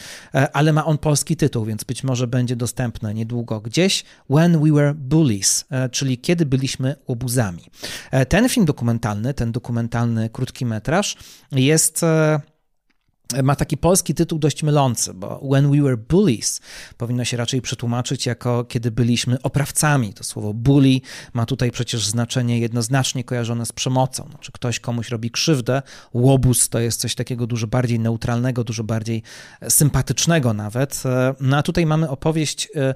ale 0.52 0.72
ma 0.72 0.86
on 0.86 0.98
polski 0.98 1.36
tytuł, 1.36 1.64
więc 1.64 1.84
być 1.84 2.04
może 2.04 2.26
będzie 2.26 2.56
dostępny 2.56 3.14
niedługo 3.14 3.61
gdzieś. 3.61 4.04
When 4.30 4.61
We 4.61 4.72
Were 4.72 4.94
Bullies, 4.94 5.64
e, 5.70 5.88
czyli 5.88 6.18
kiedy 6.18 6.46
byliśmy 6.46 6.96
łobuzami. 7.08 7.62
E, 8.11 8.26
ten 8.26 8.48
film 8.48 8.66
dokumentalny, 8.66 9.34
ten 9.34 9.52
dokumentalny 9.52 10.30
krótki 10.30 10.66
metraż 10.66 11.16
jest 11.52 12.04
ma 13.43 13.57
taki 13.57 13.76
polski 13.76 14.14
tytuł 14.14 14.39
dość 14.39 14.62
mylący, 14.62 15.14
bo 15.14 15.41
When 15.53 15.70
We 15.70 15.83
Were 15.83 15.97
Bullies 15.97 16.61
powinno 16.97 17.24
się 17.24 17.37
raczej 17.37 17.62
przetłumaczyć 17.62 18.26
jako 18.26 18.64
kiedy 18.64 18.91
byliśmy 18.91 19.43
oprawcami. 19.43 20.14
To 20.14 20.24
słowo 20.24 20.55
bully 20.55 21.01
ma 21.33 21.47
tutaj 21.47 21.70
przecież 21.70 22.07
znaczenie 22.07 22.59
jednoznacznie 22.59 23.24
kojarzone 23.24 23.66
z 23.66 23.72
przemocą. 23.72 24.28
Znaczy 24.31 24.53
ktoś 24.53 24.81
komuś 24.81 25.09
robi 25.09 25.31
krzywdę, 25.31 25.83
łobuz 26.14 26.68
to 26.68 26.78
jest 26.78 27.01
coś 27.01 27.14
takiego 27.14 27.47
dużo 27.47 27.66
bardziej 27.66 28.01
neutralnego, 28.01 28.64
dużo 28.64 28.85
bardziej 28.85 29.22
sympatycznego 29.68 30.55
nawet. 30.55 31.03
No 31.41 31.57
a 31.57 31.62
tutaj 31.62 31.87
mamy 31.87 32.09
opowieść 32.09 32.68
e, 32.76 32.95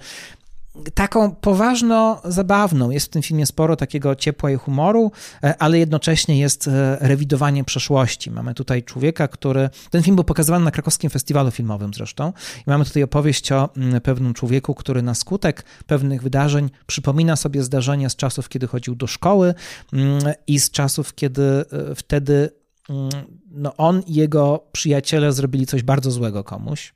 taką 0.94 1.34
poważno 1.34 2.20
zabawną. 2.24 2.90
Jest 2.90 3.06
w 3.06 3.08
tym 3.08 3.22
filmie 3.22 3.46
sporo 3.46 3.76
takiego 3.76 4.14
ciepła 4.14 4.50
i 4.50 4.56
humoru, 4.56 5.12
e, 5.42 5.54
ale 5.58 5.78
jednocześnie 5.78 6.38
jest 6.38 6.68
e, 6.68 6.96
rewidowanie 7.00 7.64
przeszłości. 7.64 8.30
Mamy 8.30 8.54
tutaj 8.54 8.82
człowieka, 8.82 9.28
który. 9.28 9.70
Ten 9.90 10.02
film 10.02 10.16
był 10.16 10.24
pokazywany 10.24 10.64
na 10.64 10.70
krakowskim 10.70 11.10
festiwalu 11.10 11.50
filmowym 11.50 11.94
zresztą. 11.94 12.32
I 12.66 12.70
mamy 12.70 12.84
tutaj 12.84 13.02
opowieść 13.02 13.52
o 13.52 13.74
mm, 13.76 14.00
pewnym 14.00 14.34
człowieku, 14.34 14.74
który 14.74 15.02
na 15.02 15.14
skutek 15.14 15.64
pewnych 15.86 16.22
wydarzeń 16.22 16.70
przypomina 16.86 17.36
sobie 17.36 17.62
zdarzenia 17.62 18.08
z 18.08 18.16
czasów, 18.16 18.48
kiedy 18.48 18.66
chodził 18.66 18.94
do 18.94 19.06
szkoły 19.06 19.54
mm, 19.92 20.22
i 20.46 20.60
z 20.60 20.70
czasów, 20.70 21.14
kiedy 21.14 21.42
e, 21.42 21.94
wtedy 21.94 22.50
mm, 22.90 23.10
no 23.50 23.76
on 23.76 24.02
i 24.06 24.14
jego 24.14 24.66
przyjaciele 24.72 25.32
zrobili 25.32 25.66
coś 25.66 25.82
bardzo 25.82 26.10
złego 26.10 26.44
komuś. 26.44 26.94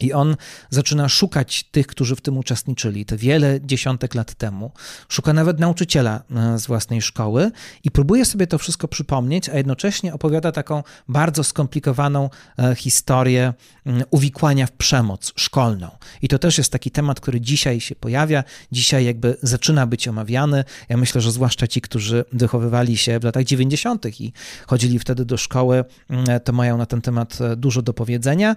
I 0.00 0.12
on 0.12 0.36
zaczyna 0.70 1.08
szukać 1.08 1.64
tych, 1.64 1.86
którzy 1.86 2.16
w 2.16 2.20
tym 2.20 2.38
uczestniczyli, 2.38 3.04
te 3.04 3.16
wiele 3.16 3.60
dziesiątek 3.60 4.14
lat 4.14 4.34
temu. 4.34 4.72
Szuka 5.08 5.32
nawet 5.32 5.60
nauczyciela 5.60 6.22
e, 6.30 6.58
z 6.58 6.66
własnej 6.66 7.02
szkoły 7.02 7.50
i 7.84 7.90
próbuje 7.90 8.24
sobie 8.24 8.46
to 8.46 8.58
wszystko 8.58 8.88
przypomnieć, 8.88 9.48
a 9.48 9.56
jednocześnie 9.56 10.14
opowiada 10.14 10.52
taką 10.52 10.82
bardzo 11.08 11.44
skomplikowaną 11.44 12.30
e, 12.58 12.74
historię 12.74 13.54
uwikłania 14.10 14.66
w 14.66 14.72
przemoc 14.72 15.32
szkolną. 15.36 15.90
I 16.22 16.28
to 16.28 16.38
też 16.38 16.58
jest 16.58 16.72
taki 16.72 16.90
temat, 16.90 17.20
który 17.20 17.40
dzisiaj 17.40 17.80
się 17.80 17.94
pojawia, 17.94 18.44
dzisiaj 18.72 19.04
jakby 19.04 19.36
zaczyna 19.42 19.86
być 19.86 20.08
omawiany. 20.08 20.64
Ja 20.88 20.96
myślę, 20.96 21.20
że 21.20 21.32
zwłaszcza 21.32 21.66
ci, 21.66 21.80
którzy 21.80 22.24
wychowywali 22.32 22.96
się 22.96 23.18
w 23.20 23.24
latach 23.24 23.44
90. 23.44 24.20
i 24.20 24.32
chodzili 24.66 24.98
wtedy 24.98 25.24
do 25.24 25.36
szkoły, 25.36 25.84
to 26.44 26.52
mają 26.52 26.78
na 26.78 26.86
ten 26.86 27.00
temat 27.00 27.40
e, 27.40 27.56
dużo 27.56 27.82
do 27.82 27.94
powiedzenia, 27.94 28.56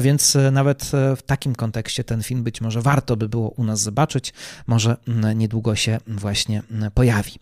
więc 0.00 0.36
nawet 0.52 0.75
nawet 0.76 1.12
e, 1.12 1.16
w 1.16 1.22
takim 1.22 1.54
kontekście 1.54 2.04
ten 2.04 2.22
film 2.22 2.42
być 2.42 2.60
może 2.60 2.82
warto 2.82 3.16
by 3.16 3.28
było 3.28 3.48
u 3.48 3.64
nas 3.64 3.80
zobaczyć, 3.80 4.32
może 4.66 4.96
niedługo 5.34 5.76
się 5.76 5.98
właśnie 6.06 6.62
pojawi. 6.94 7.32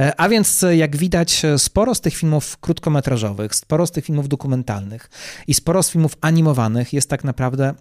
E, 0.00 0.20
a 0.20 0.28
więc, 0.28 0.62
e, 0.62 0.76
jak 0.76 0.96
widać, 0.96 1.42
sporo 1.56 1.94
z 1.94 2.00
tych 2.00 2.14
filmów 2.14 2.56
krótkometrażowych, 2.56 3.54
sporo 3.54 3.86
z 3.86 3.90
tych 3.90 4.04
filmów 4.04 4.28
dokumentalnych 4.28 5.10
i 5.46 5.54
sporo 5.54 5.82
z 5.82 5.90
filmów 5.90 6.16
animowanych 6.20 6.92
jest 6.92 7.10
tak 7.10 7.24
naprawdę 7.24 7.74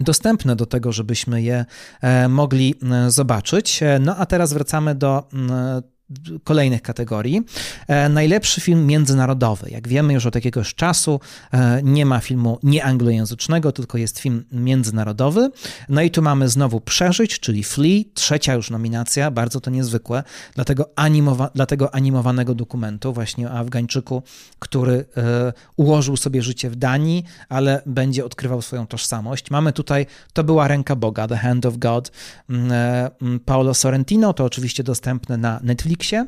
dostępne 0.00 0.56
do 0.56 0.66
tego, 0.66 0.92
żebyśmy 0.92 1.42
je 1.42 1.64
mogli 2.28 2.74
zobaczyć. 3.08 3.80
No 4.00 4.16
a 4.16 4.26
teraz 4.26 4.52
wracamy 4.52 4.94
do 4.94 5.28
kolejnych 6.44 6.82
kategorii. 6.82 7.42
E, 7.88 8.08
najlepszy 8.08 8.60
film 8.60 8.86
międzynarodowy. 8.86 9.70
Jak 9.70 9.88
wiemy 9.88 10.12
już 10.12 10.26
od 10.26 10.34
jakiegoś 10.34 10.74
czasu 10.74 11.20
e, 11.52 11.80
nie 11.82 12.06
ma 12.06 12.20
filmu 12.20 12.58
nieanglojęzycznego, 12.62 13.72
tylko 13.72 13.98
jest 13.98 14.18
film 14.18 14.44
międzynarodowy. 14.52 15.50
No 15.88 16.02
i 16.02 16.10
tu 16.10 16.22
mamy 16.22 16.48
znowu 16.48 16.80
Przeżyć, 16.80 17.40
czyli 17.40 17.64
Flea, 17.64 18.04
trzecia 18.14 18.54
już 18.54 18.70
nominacja, 18.70 19.30
bardzo 19.30 19.60
to 19.60 19.70
niezwykłe, 19.70 20.22
dlatego, 20.54 20.90
animowa 20.96 21.50
dlatego 21.54 21.94
animowanego 21.94 22.54
dokumentu 22.54 23.12
właśnie 23.12 23.48
o 23.48 23.50
Afgańczyku, 23.50 24.22
który 24.58 25.04
e, 25.16 25.52
ułożył 25.76 26.16
sobie 26.16 26.42
życie 26.42 26.70
w 26.70 26.76
Danii, 26.76 27.24
ale 27.48 27.82
będzie 27.86 28.24
odkrywał 28.24 28.62
swoją 28.62 28.86
tożsamość. 28.86 29.50
Mamy 29.50 29.72
tutaj 29.72 30.06
To 30.32 30.44
była 30.44 30.68
ręka 30.68 30.96
Boga, 30.96 31.28
The 31.28 31.36
Hand 31.36 31.66
of 31.66 31.76
God, 31.76 32.12
Paolo 33.44 33.74
Sorrentino, 33.74 34.32
to 34.32 34.44
oczywiście 34.44 34.82
dostępne 34.82 35.36
na 35.36 35.60
Netflix, 35.62 35.99
Netflixie. 36.00 36.26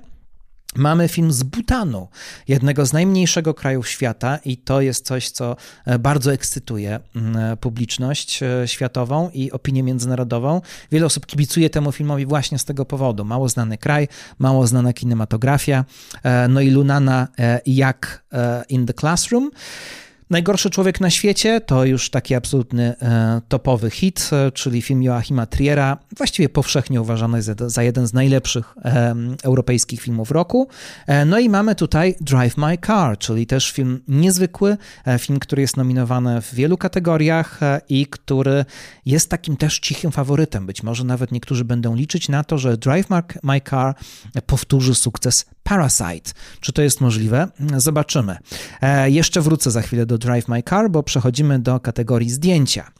Mamy 0.76 1.08
film 1.08 1.32
z 1.32 1.42
Butanu, 1.42 2.08
jednego 2.48 2.86
z 2.86 2.92
najmniejszego 2.92 3.54
krajów 3.54 3.88
świata, 3.88 4.38
i 4.44 4.56
to 4.56 4.80
jest 4.80 5.06
coś, 5.06 5.30
co 5.30 5.56
e, 5.86 5.98
bardzo 5.98 6.32
ekscytuje 6.32 7.00
mm, 7.16 7.56
publiczność 7.56 8.42
e, 8.42 8.68
światową 8.68 9.30
i 9.30 9.50
opinię 9.50 9.82
międzynarodową. 9.82 10.60
Wiele 10.92 11.06
osób 11.06 11.26
kibicuje 11.26 11.70
temu 11.70 11.92
filmowi 11.92 12.26
właśnie 12.26 12.58
z 12.58 12.64
tego 12.64 12.84
powodu. 12.84 13.24
Mało 13.24 13.48
znany 13.48 13.78
kraj, 13.78 14.08
mało 14.38 14.66
znana 14.66 14.92
kinematografia. 14.92 15.84
E, 16.22 16.48
no 16.48 16.60
i 16.60 16.70
Lunana 16.70 17.28
jak 17.66 18.24
in 18.68 18.86
the 18.86 18.94
Classroom. 18.94 19.50
Najgorszy 20.32 20.70
człowiek 20.70 21.00
na 21.00 21.10
świecie 21.10 21.60
to 21.60 21.84
już 21.84 22.10
taki 22.10 22.34
absolutny 22.34 22.94
e, 23.02 23.40
topowy 23.48 23.90
hit, 23.90 24.30
e, 24.32 24.52
czyli 24.52 24.82
film 24.82 25.02
Joachima 25.02 25.46
Triera, 25.46 25.96
właściwie 26.16 26.48
powszechnie 26.48 27.00
uważany 27.00 27.42
za, 27.42 27.82
jeden 27.82 28.06
z 28.06 28.12
najlepszych 28.12 28.74
e, 28.84 29.14
europejskich 29.42 30.00
filmów 30.00 30.30
roku. 30.30 30.68
No 31.26 31.38
i 31.38 31.48
mamy 31.48 31.74
tutaj 31.74 32.14
Drive 32.20 32.56
My 32.56 32.78
Car, 32.86 33.18
czyli 33.18 33.46
też 33.46 33.70
film 33.70 34.02
niezwykły, 34.08 34.76
film, 35.18 35.38
który 35.38 35.62
jest 35.62 35.76
nominowany 35.76 36.40
w 36.40 36.54
wielu 36.54 36.76
kategoriach 36.76 37.60
i 37.88 38.06
który 38.06 38.64
jest 39.06 39.30
takim 39.30 39.56
też 39.56 39.78
cichym 39.78 40.12
faworytem. 40.12 40.66
Być 40.66 40.82
może 40.82 41.04
nawet 41.04 41.32
niektórzy 41.32 41.64
będą 41.64 41.94
liczyć 41.94 42.28
na 42.28 42.44
to, 42.44 42.58
że 42.58 42.76
Drive 42.76 43.06
My 43.42 43.60
Car 43.70 43.94
powtórzy 44.46 44.94
sukces 44.94 45.46
Parasite. 45.62 46.32
Czy 46.60 46.72
to 46.72 46.82
jest 46.82 47.00
możliwe? 47.00 47.48
Zobaczymy. 47.76 48.36
Jeszcze 49.06 49.40
wrócę 49.40 49.70
za 49.70 49.82
chwilę 49.82 50.06
do 50.06 50.18
Drive 50.22 50.48
My 50.48 50.62
Car, 50.62 50.90
bo 50.90 51.02
przechodzimy 51.02 51.58
do 51.58 51.80
kategorii 51.80 52.30
zdjęcia. 52.30 52.90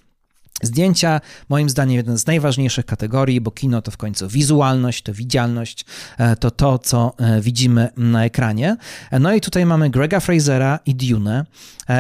Zdjęcia, 0.63 1.21
moim 1.49 1.71
zdaniem, 1.71 1.97
jeden 1.97 2.19
z 2.19 2.27
najważniejszych 2.27 2.87
kategorii, 2.87 3.41
bo 3.41 3.51
kino 3.51 3.83
to 3.83 3.91
w 3.91 3.97
końcu 3.97 4.29
wizualność, 4.29 5.03
to 5.03 5.15
widzialność, 5.15 5.85
e, 6.19 6.37
to 6.37 6.51
to, 6.51 6.79
co 6.79 7.15
e, 7.19 7.41
widzimy 7.41 7.89
na 7.97 8.25
ekranie. 8.25 8.77
E, 9.11 9.19
no 9.19 9.35
i 9.35 9.41
tutaj 9.41 9.67
mamy 9.67 9.91
Grega 9.91 10.21
Frasera 10.21 10.79
i 10.87 10.95
Dune. 10.95 11.47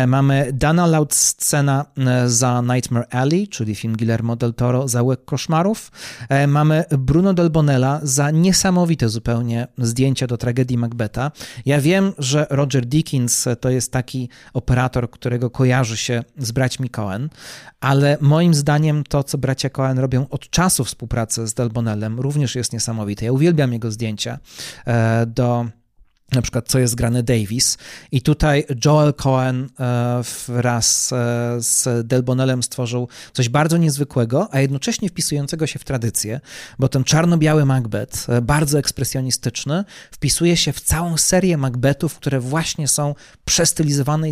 Mamy 0.07 0.51
Dana 0.53 0.87
Laudscena 0.87 1.85
za 2.27 2.63
Nightmare 2.63 3.07
Alley, 3.11 3.49
czyli 3.49 3.75
film 3.75 3.97
Guillermo 3.97 4.37
del 4.37 4.55
Toro 4.55 4.89
za 4.89 5.03
Łek 5.03 5.25
Koszmarów. 5.25 5.91
Mamy 6.49 6.85
Bruno 6.99 7.35
del 7.35 7.51
Bonella 7.51 8.01
za 8.03 8.31
niesamowite 8.31 9.09
zupełnie 9.09 9.67
zdjęcia 9.79 10.27
do 10.27 10.37
tragedii 10.37 10.79
Macbeta. 10.79 11.31
Ja 11.67 11.81
wiem, 11.81 12.13
że 12.19 12.47
Roger 12.51 12.87
Dickens 12.87 13.49
to 13.61 13.71
jest 13.71 13.93
taki 13.93 14.29
operator, 14.55 15.11
którego 15.11 15.51
kojarzy 15.51 15.97
się 15.97 16.25
z 16.39 16.53
braćmi 16.53 16.91
Cohen, 16.91 17.29
ale 17.81 18.19
moim 18.21 18.52
zdaniem 18.55 19.05
to, 19.05 19.25
co 19.25 19.39
bracia 19.39 19.71
Cohen 19.71 19.99
robią 19.99 20.27
od 20.31 20.51
czasu 20.51 20.85
współpracy 20.85 21.47
z 21.47 21.55
Delbonelem, 21.55 22.21
również 22.21 22.55
jest 22.55 22.73
niesamowite. 22.73 23.25
Ja 23.25 23.33
uwielbiam 23.33 23.73
jego 23.73 23.91
zdjęcia 23.91 24.39
e, 24.87 25.27
do 25.27 25.67
na 26.33 26.43
przykład 26.43 26.69
co 26.69 26.79
jest 26.79 26.95
grane 26.95 27.23
Davis. 27.23 27.79
I 28.13 28.23
tutaj 28.23 28.65
Joel 28.85 29.15
Cohen 29.15 29.69
e, 29.81 30.23
wraz 30.49 31.13
e, 31.13 31.17
z 31.59 32.07
Delbonelem 32.07 32.63
stworzył 32.63 33.09
coś 33.33 33.49
bardzo 33.49 33.77
niezwykłego, 33.77 34.49
a 34.51 34.61
jednocześnie 34.61 35.09
wpisującego 35.09 35.67
się 35.67 35.79
w 35.79 35.85
tradycję, 35.85 36.41
bo 36.79 36.89
ten 36.89 37.05
czarno-biały 37.05 37.65
Macbeth, 37.65 38.31
e, 38.31 38.43
bardzo 38.43 38.79
ekspresjonistyczny, 38.79 39.85
wpisuje 40.11 40.57
się 40.57 40.73
w 40.73 40.81
całą 40.81 41.17
serię 41.17 41.57
Macbethów, 41.57 42.17
które 42.17 42.41
właśnie 42.41 42.89
są 42.89 43.15
przestylizowane 43.45 44.23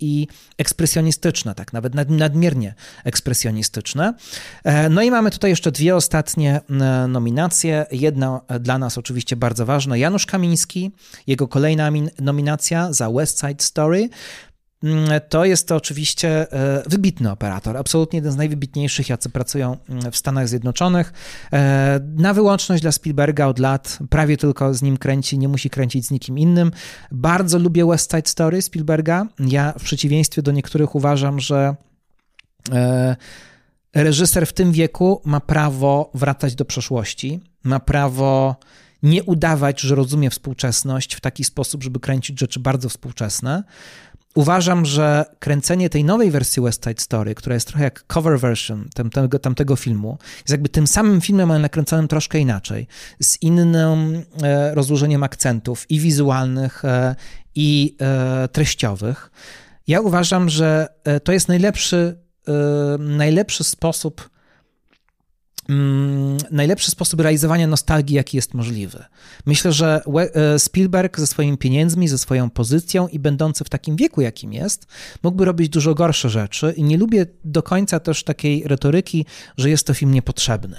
i 0.00 0.28
ekspresjonistyczne, 0.58 1.54
tak 1.54 1.72
nawet 1.72 1.94
nadmiernie 2.08 2.74
ekspresjonistyczne. 3.04 4.14
No 4.90 5.02
i 5.02 5.10
mamy 5.10 5.30
tutaj 5.30 5.50
jeszcze 5.50 5.72
dwie 5.72 5.96
ostatnie 5.96 6.60
nominacje. 7.08 7.86
Jedna 7.90 8.40
dla 8.60 8.78
nas 8.78 8.98
oczywiście 8.98 9.36
bardzo 9.36 9.66
ważna, 9.66 9.96
Janusz 9.96 10.26
Kamiński, 10.26 10.90
jego 11.26 11.48
kolejna 11.50 11.90
nominacja 12.20 12.92
za 12.92 13.10
West 13.10 13.40
Side 13.40 13.62
Story. 13.62 14.08
mm, 14.82 15.20
to 15.28 15.44
jest 15.44 15.68
to 15.68 15.76
oczywiście 15.76 16.52
e, 16.52 16.82
wybitny 16.86 17.30
operator, 17.30 17.76
absolutnie 17.76 18.16
jeden 18.16 18.32
z 18.32 18.36
najwybitniejszych, 18.36 19.08
jacy 19.08 19.30
pracują 19.30 19.76
mm, 19.88 20.12
w 20.12 20.16
Stanach 20.16 20.48
Zjednoczonych. 20.48 21.12
E, 21.52 22.00
na 22.16 22.34
wyłączność 22.34 22.82
dla 22.82 22.92
Spielberga 22.92 23.46
od 23.46 23.58
lat, 23.58 23.98
prawie 24.10 24.36
tylko 24.36 24.74
z 24.74 24.82
nim 24.82 24.96
kręci, 24.96 25.38
nie 25.38 25.48
musi 25.48 25.70
kręcić 25.70 26.06
z 26.06 26.10
nikim 26.10 26.38
innym. 26.38 26.70
Bardzo 27.12 27.58
lubię 27.58 27.86
West 27.86 28.10
Side 28.10 28.28
Story 28.28 28.62
Spielberga. 28.62 29.26
Ja 29.38 29.72
w 29.78 29.82
przeciwieństwie 29.82 30.42
do 30.42 30.52
niektórych 30.52 30.94
uważam, 30.94 31.40
że 31.40 31.74
e, 32.72 33.16
reżyser 33.94 34.46
w 34.46 34.52
tym 34.52 34.72
wieku 34.72 35.22
ma 35.24 35.40
prawo 35.40 36.10
wracać 36.14 36.54
do 36.54 36.64
przeszłości, 36.64 37.40
ma 37.64 37.80
prawo 37.80 38.56
nie 39.02 39.24
udawać, 39.24 39.80
że 39.80 39.94
rozumie 39.94 40.30
współczesność 40.30 41.14
w 41.14 41.20
taki 41.20 41.44
sposób, 41.44 41.82
żeby 41.82 42.00
kręcić 42.00 42.40
rzeczy 42.40 42.60
bardzo 42.60 42.88
współczesne. 42.88 43.64
Uważam, 44.34 44.86
że 44.86 45.24
kręcenie 45.38 45.90
tej 45.90 46.04
nowej 46.04 46.30
wersji 46.30 46.62
West 46.62 46.84
Side 46.84 47.00
Story, 47.00 47.34
która 47.34 47.54
jest 47.54 47.66
trochę 47.66 47.84
jak 47.84 48.06
cover 48.06 48.40
version 48.40 48.88
tamtego, 48.94 49.38
tamtego 49.38 49.76
filmu, 49.76 50.18
jest 50.38 50.50
jakby 50.50 50.68
tym 50.68 50.86
samym 50.86 51.20
filmem, 51.20 51.50
ale 51.50 51.60
nakręconym 51.60 52.08
troszkę 52.08 52.38
inaczej, 52.38 52.86
z 53.22 53.42
innym 53.42 54.22
e, 54.42 54.74
rozłożeniem 54.74 55.22
akcentów 55.22 55.90
i 55.90 56.00
wizualnych, 56.00 56.84
e, 56.84 57.14
i 57.54 57.96
e, 58.00 58.48
treściowych. 58.48 59.30
Ja 59.86 60.00
uważam, 60.00 60.48
że 60.48 60.88
e, 61.04 61.20
to 61.20 61.32
jest 61.32 61.48
najlepszy, 61.48 62.18
e, 62.48 62.52
najlepszy 62.98 63.64
sposób 63.64 64.29
Mm, 65.70 66.38
najlepszy 66.50 66.90
sposób 66.90 67.20
realizowania 67.20 67.66
nostalgii, 67.66 68.16
jaki 68.16 68.36
jest 68.36 68.54
możliwy. 68.54 69.04
Myślę, 69.46 69.72
że 69.72 70.02
e, 70.34 70.58
Spielberg 70.58 71.18
ze 71.18 71.26
swoimi 71.26 71.58
pieniędzmi, 71.58 72.08
ze 72.08 72.18
swoją 72.18 72.50
pozycją 72.50 73.08
i 73.08 73.18
będący 73.18 73.64
w 73.64 73.68
takim 73.68 73.96
wieku, 73.96 74.20
jakim 74.20 74.52
jest, 74.52 74.86
mógłby 75.22 75.44
robić 75.44 75.68
dużo 75.68 75.94
gorsze 75.94 76.30
rzeczy 76.30 76.74
i 76.76 76.82
nie 76.82 76.98
lubię 76.98 77.26
do 77.44 77.62
końca 77.62 78.00
też 78.00 78.24
takiej 78.24 78.62
retoryki, 78.64 79.26
że 79.56 79.70
jest 79.70 79.86
to 79.86 79.94
film 79.94 80.14
niepotrzebny. 80.14 80.76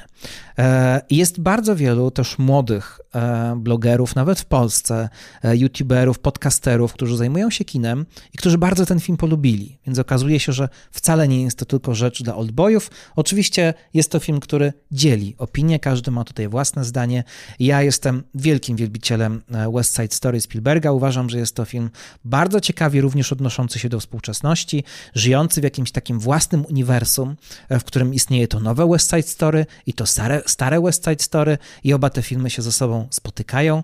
E, 0.57 1.01
jest 1.09 1.39
bardzo 1.39 1.75
wielu 1.75 2.11
też 2.11 2.39
młodych 2.39 2.99
e, 3.15 3.53
blogerów, 3.57 4.15
nawet 4.15 4.39
w 4.39 4.45
Polsce, 4.45 5.09
youtuberów, 5.43 6.19
podcasterów, 6.19 6.93
którzy 6.93 7.17
zajmują 7.17 7.49
się 7.49 7.65
kinem 7.65 8.05
i 8.33 8.37
którzy 8.37 8.57
bardzo 8.57 8.85
ten 8.85 8.99
film 8.99 9.17
polubili. 9.17 9.79
Więc 9.85 9.99
okazuje 9.99 10.39
się, 10.39 10.53
że 10.53 10.69
wcale 10.91 11.27
nie 11.27 11.43
jest 11.43 11.57
to 11.57 11.65
tylko 11.65 11.95
rzecz 11.95 12.23
dla 12.23 12.35
oldboyów. 12.35 12.91
Oczywiście 13.15 13.73
jest 13.93 14.11
to 14.11 14.19
film, 14.19 14.39
który 14.39 14.73
dzieli 14.91 15.35
opinię, 15.37 15.79
każdy 15.79 16.11
ma 16.11 16.23
tutaj 16.23 16.47
własne 16.47 16.85
zdanie. 16.85 17.23
Ja 17.59 17.81
jestem 17.81 18.23
wielkim 18.35 18.77
wielbicielem 18.77 19.41
e, 19.51 19.71
West 19.71 19.95
Side 19.95 20.15
Story 20.15 20.41
Spielberga. 20.41 20.91
Uważam, 20.91 21.29
że 21.29 21.37
jest 21.37 21.55
to 21.55 21.65
film 21.65 21.89
bardzo 22.25 22.59
ciekawie 22.59 23.01
również 23.01 23.31
odnoszący 23.31 23.79
się 23.79 23.89
do 23.89 23.99
współczesności, 23.99 24.83
żyjący 25.15 25.61
w 25.61 25.63
jakimś 25.63 25.91
takim 25.91 26.19
własnym 26.19 26.65
uniwersum, 26.65 27.35
e, 27.69 27.79
w 27.79 27.83
którym 27.83 28.13
istnieje 28.13 28.47
to 28.47 28.59
nowe 28.59 28.89
West 28.89 29.09
Side 29.09 29.21
Story 29.21 29.65
i 29.85 29.93
to 29.93 30.05
stare, 30.05 30.41
stare 30.45 30.81
West 30.81 31.05
Side 31.05 31.23
Story 31.23 31.57
i 31.83 31.93
oba 31.93 32.09
te 32.09 32.21
filmy 32.21 32.49
się 32.49 32.61
ze 32.61 32.71
sobą 32.71 33.07
spotykają. 33.09 33.83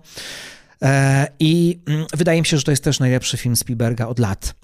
E, 0.82 1.26
I 1.38 1.78
mm, 1.86 2.06
wydaje 2.16 2.40
mi 2.40 2.46
się, 2.46 2.56
że 2.56 2.62
to 2.62 2.70
jest 2.70 2.84
też 2.84 3.00
najlepszy 3.00 3.36
film 3.36 3.56
Spielberga 3.56 4.06
od 4.06 4.18
lat. 4.18 4.54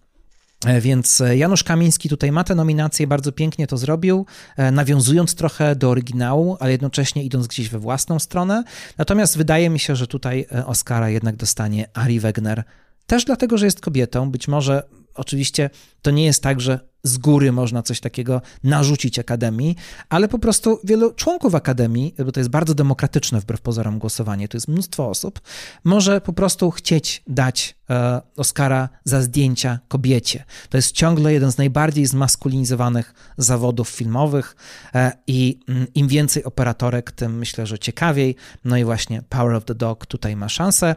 E, 0.67 0.81
więc 0.81 1.21
e, 1.21 1.37
Janusz 1.37 1.65
Kamiński 1.65 2.09
tutaj 2.09 2.33
ma 2.33 2.45
tę 2.45 2.55
nominację, 2.55 3.07
bardzo 3.07 3.33
pięknie 3.33 3.67
to 3.67 3.77
zrobił, 3.77 4.27
e, 4.57 4.71
nawiązując 4.71 5.35
trochę 5.35 5.77
do 5.77 5.91
oryginału, 5.91 6.57
ale 6.61 6.73
jednocześnie 6.73 7.25
idąc 7.25 7.47
gdzieś 7.47 7.69
we 7.69 7.79
własną 7.79 8.19
stronę. 8.19 8.65
Natomiast 8.99 9.39
wydaje 9.39 9.71
mi 9.71 9.79
się, 9.79 9.97
że 9.97 10.07
tutaj 10.07 10.47
Oscara 10.67 11.09
jednak 11.09 11.37
dostanie 11.37 11.87
Ari 11.95 12.21
Wegner, 12.21 12.65
też 13.07 13.25
dlatego, 13.25 13.59
że 13.59 13.65
jest 13.65 13.81
kobietą. 13.81 14.31
Być 14.31 14.49
może 14.49 14.83
oczywiście 15.15 15.71
to 16.03 16.11
nie 16.11 16.25
jest 16.25 16.43
tak, 16.43 16.61
że 16.61 16.81
z 17.03 17.19
góry 17.19 17.53
można 17.53 17.83
coś 17.83 18.01
takiego 18.01 18.43
narzucić 18.63 19.19
Akademii, 19.19 19.77
ale 20.09 20.29
po 20.29 20.39
prostu 20.39 20.81
wielu 20.85 21.13
członków 21.13 21.55
Akademii, 21.55 22.15
bo 22.25 22.33
to 22.33 22.41
jest 22.41 22.51
bardzo 22.51 22.75
demokratyczne 22.75 23.41
wbrew 23.41 23.61
pozorom 23.61 23.99
głosowanie, 23.99 24.49
to 24.49 24.57
jest 24.57 24.69
mnóstwo 24.69 25.09
osób, 25.09 25.41
może 25.85 26.21
po 26.21 26.33
prostu 26.33 26.71
chcieć 26.71 27.23
dać 27.27 27.77
e, 27.91 28.21
Oscara 28.37 28.89
za 29.05 29.23
zdjęcia 29.23 29.79
kobiecie. 29.89 30.45
To 30.69 30.79
jest 30.79 30.93
ciągle 30.93 31.33
jeden 31.33 31.53
z 31.53 31.59
najbardziej 31.59 32.07
zmaskulinizowanych 32.07 33.15
zawodów 33.39 33.89
filmowych 33.89 34.57
e, 34.95 35.13
i 35.27 35.61
mm, 35.69 35.87
im 35.95 36.09
więcej 36.09 36.45
operatorek, 36.45 37.13
tym 37.13 37.39
myślę, 37.39 37.67
że 37.67 37.79
ciekawiej. 37.79 38.37
No 38.65 38.77
i 38.77 38.85
właśnie 38.85 39.23
Power 39.29 39.55
of 39.55 39.65
the 39.65 39.75
Dog 39.75 40.07
tutaj 40.07 40.37
ma 40.37 40.49
szansę. 40.49 40.95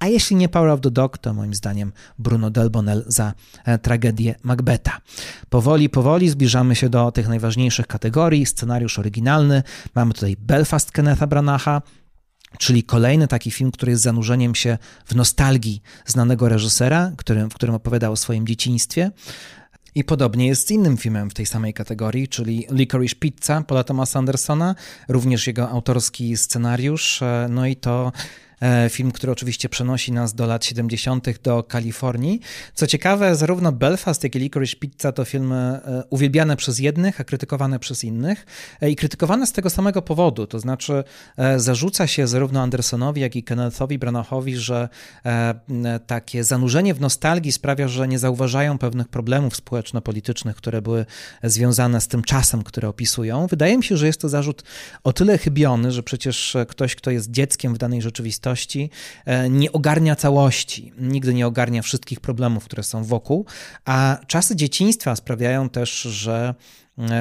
A 0.00 0.06
jeśli 0.06 0.36
nie 0.36 0.48
Power 0.48 0.70
of 0.70 0.80
the 0.80 0.90
Dog, 0.90 1.18
to 1.18 1.34
moim 1.34 1.54
zdaniem 1.54 1.92
Bruno 2.18 2.50
Delbonnel 2.50 3.04
za 3.06 3.34
e, 3.64 3.78
tragedię 3.78 4.34
Macbeta. 4.42 5.00
Powoli, 5.48 5.88
powoli 5.88 6.28
zbliżamy 6.28 6.76
się 6.76 6.88
do 6.88 7.12
tych 7.12 7.28
najważniejszych 7.28 7.86
kategorii. 7.86 8.46
Scenariusz 8.46 8.98
oryginalny. 8.98 9.62
Mamy 9.94 10.14
tutaj 10.14 10.36
Belfast 10.38 10.92
Kennetha 10.92 11.26
Branacha, 11.26 11.82
czyli 12.58 12.82
kolejny 12.82 13.28
taki 13.28 13.50
film, 13.50 13.70
który 13.70 13.92
jest 13.92 14.02
zanurzeniem 14.02 14.54
się 14.54 14.78
w 15.04 15.14
nostalgii 15.14 15.82
znanego 16.06 16.48
reżysera, 16.48 17.12
którym, 17.16 17.50
w 17.50 17.54
którym 17.54 17.74
opowiadał 17.74 18.12
o 18.12 18.16
swoim 18.16 18.46
dzieciństwie. 18.46 19.10
I 19.94 20.04
podobnie 20.04 20.46
jest 20.46 20.68
z 20.68 20.70
innym 20.70 20.96
filmem 20.96 21.30
w 21.30 21.34
tej 21.34 21.46
samej 21.46 21.74
kategorii, 21.74 22.28
czyli 22.28 22.66
Licorice 22.70 23.16
Pizza 23.16 23.62
Paula 23.62 23.84
Thomasa 23.84 24.18
Andersona, 24.18 24.74
również 25.08 25.46
jego 25.46 25.70
autorski 25.70 26.36
scenariusz. 26.36 27.22
E, 27.22 27.46
no 27.50 27.66
i 27.66 27.76
to 27.76 28.12
film, 28.88 29.12
który 29.12 29.32
oczywiście 29.32 29.68
przenosi 29.68 30.12
nas 30.12 30.34
do 30.34 30.46
lat 30.46 30.64
70. 30.64 31.40
do 31.42 31.62
Kalifornii. 31.62 32.40
Co 32.74 32.86
ciekawe, 32.86 33.36
zarówno 33.36 33.72
Belfast, 33.72 34.24
jak 34.24 34.36
i 34.36 34.38
Licorice 34.38 34.76
Pizza 34.76 35.12
to 35.12 35.24
filmy 35.24 35.56
e, 35.56 36.02
uwielbiane 36.10 36.56
przez 36.56 36.78
jednych, 36.78 37.20
a 37.20 37.24
krytykowane 37.24 37.78
przez 37.78 38.04
innych. 38.04 38.46
E, 38.80 38.90
I 38.90 38.96
krytykowane 38.96 39.46
z 39.46 39.52
tego 39.52 39.70
samego 39.70 40.02
powodu, 40.02 40.46
to 40.46 40.60
znaczy 40.60 41.04
zarzuca 41.56 42.06
się 42.06 42.26
zarówno 42.26 42.60
Andersonowi, 42.60 43.20
jak 43.20 43.36
i 43.36 43.42
Kennethowi 43.42 43.98
Branachowi, 43.98 44.56
że 44.56 44.88
takie 46.06 46.44
zanurzenie 46.44 46.94
w 46.94 47.00
nostalgii 47.00 47.52
sprawia, 47.52 47.88
że 47.88 48.08
nie 48.08 48.18
zauważają 48.18 48.78
pewnych 48.78 49.08
problemów 49.08 49.56
społeczno-politycznych, 49.56 50.56
które 50.56 50.82
były 50.82 51.06
związane 51.42 52.00
z 52.00 52.08
tym 52.08 52.22
czasem, 52.22 52.62
które 52.62 52.88
opisują. 52.88 53.46
Wydaje 53.46 53.76
mi 53.76 53.84
się, 53.84 53.96
że 53.96 54.06
jest 54.06 54.20
to 54.20 54.28
zarzut 54.28 54.62
o 55.04 55.12
tyle 55.12 55.38
chybiony, 55.38 55.92
że 55.92 56.02
przecież 56.02 56.56
ktoś, 56.68 56.94
kto 56.94 57.10
jest 57.10 57.30
dzieckiem 57.30 57.74
w 57.74 57.78
danej 57.78 58.02
rzeczywistości, 58.02 58.49
rzeczywistości 58.50 58.90
e, 59.24 59.50
nie 59.50 59.72
ogarnia 59.72 60.16
całości, 60.16 60.92
nigdy 60.98 61.34
nie 61.34 61.46
ogarnia 61.46 61.82
wszystkich 61.82 62.20
problemów, 62.20 62.64
które 62.64 62.82
są 62.82 63.04
wokół, 63.04 63.46
a 63.84 64.18
czasy 64.26 64.56
dzieciństwa 64.56 65.16
sprawiają 65.16 65.68
też, 65.68 66.02
że 66.02 66.54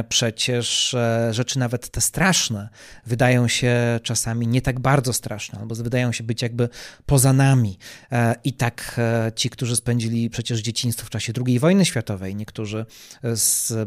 przecież 0.09 0.93
e, 0.93 1.33
rzeczy 1.33 1.59
nawet 1.59 1.89
te 1.89 2.01
straszne 2.01 2.69
wydają 3.05 3.47
się 3.47 3.99
czasami 4.03 4.47
nie 4.47 4.61
tak 4.61 4.79
bardzo 4.79 5.13
straszne, 5.13 5.59
albo 5.59 5.75
wydają 5.75 6.11
się 6.11 6.23
być 6.23 6.41
jakby 6.41 6.69
poza 7.05 7.33
nami. 7.33 7.77
E, 8.11 8.35
I 8.43 8.53
tak 8.53 8.99
ci, 9.35 9.49
którzy 9.49 9.75
spędzili 9.75 10.29
przecież 10.29 10.59
dzieciństwo 10.59 11.05
w 11.05 11.09
czasie 11.09 11.33
II 11.47 11.59
wojny 11.59 11.85
światowej, 11.85 12.35
niektórzy 12.35 12.85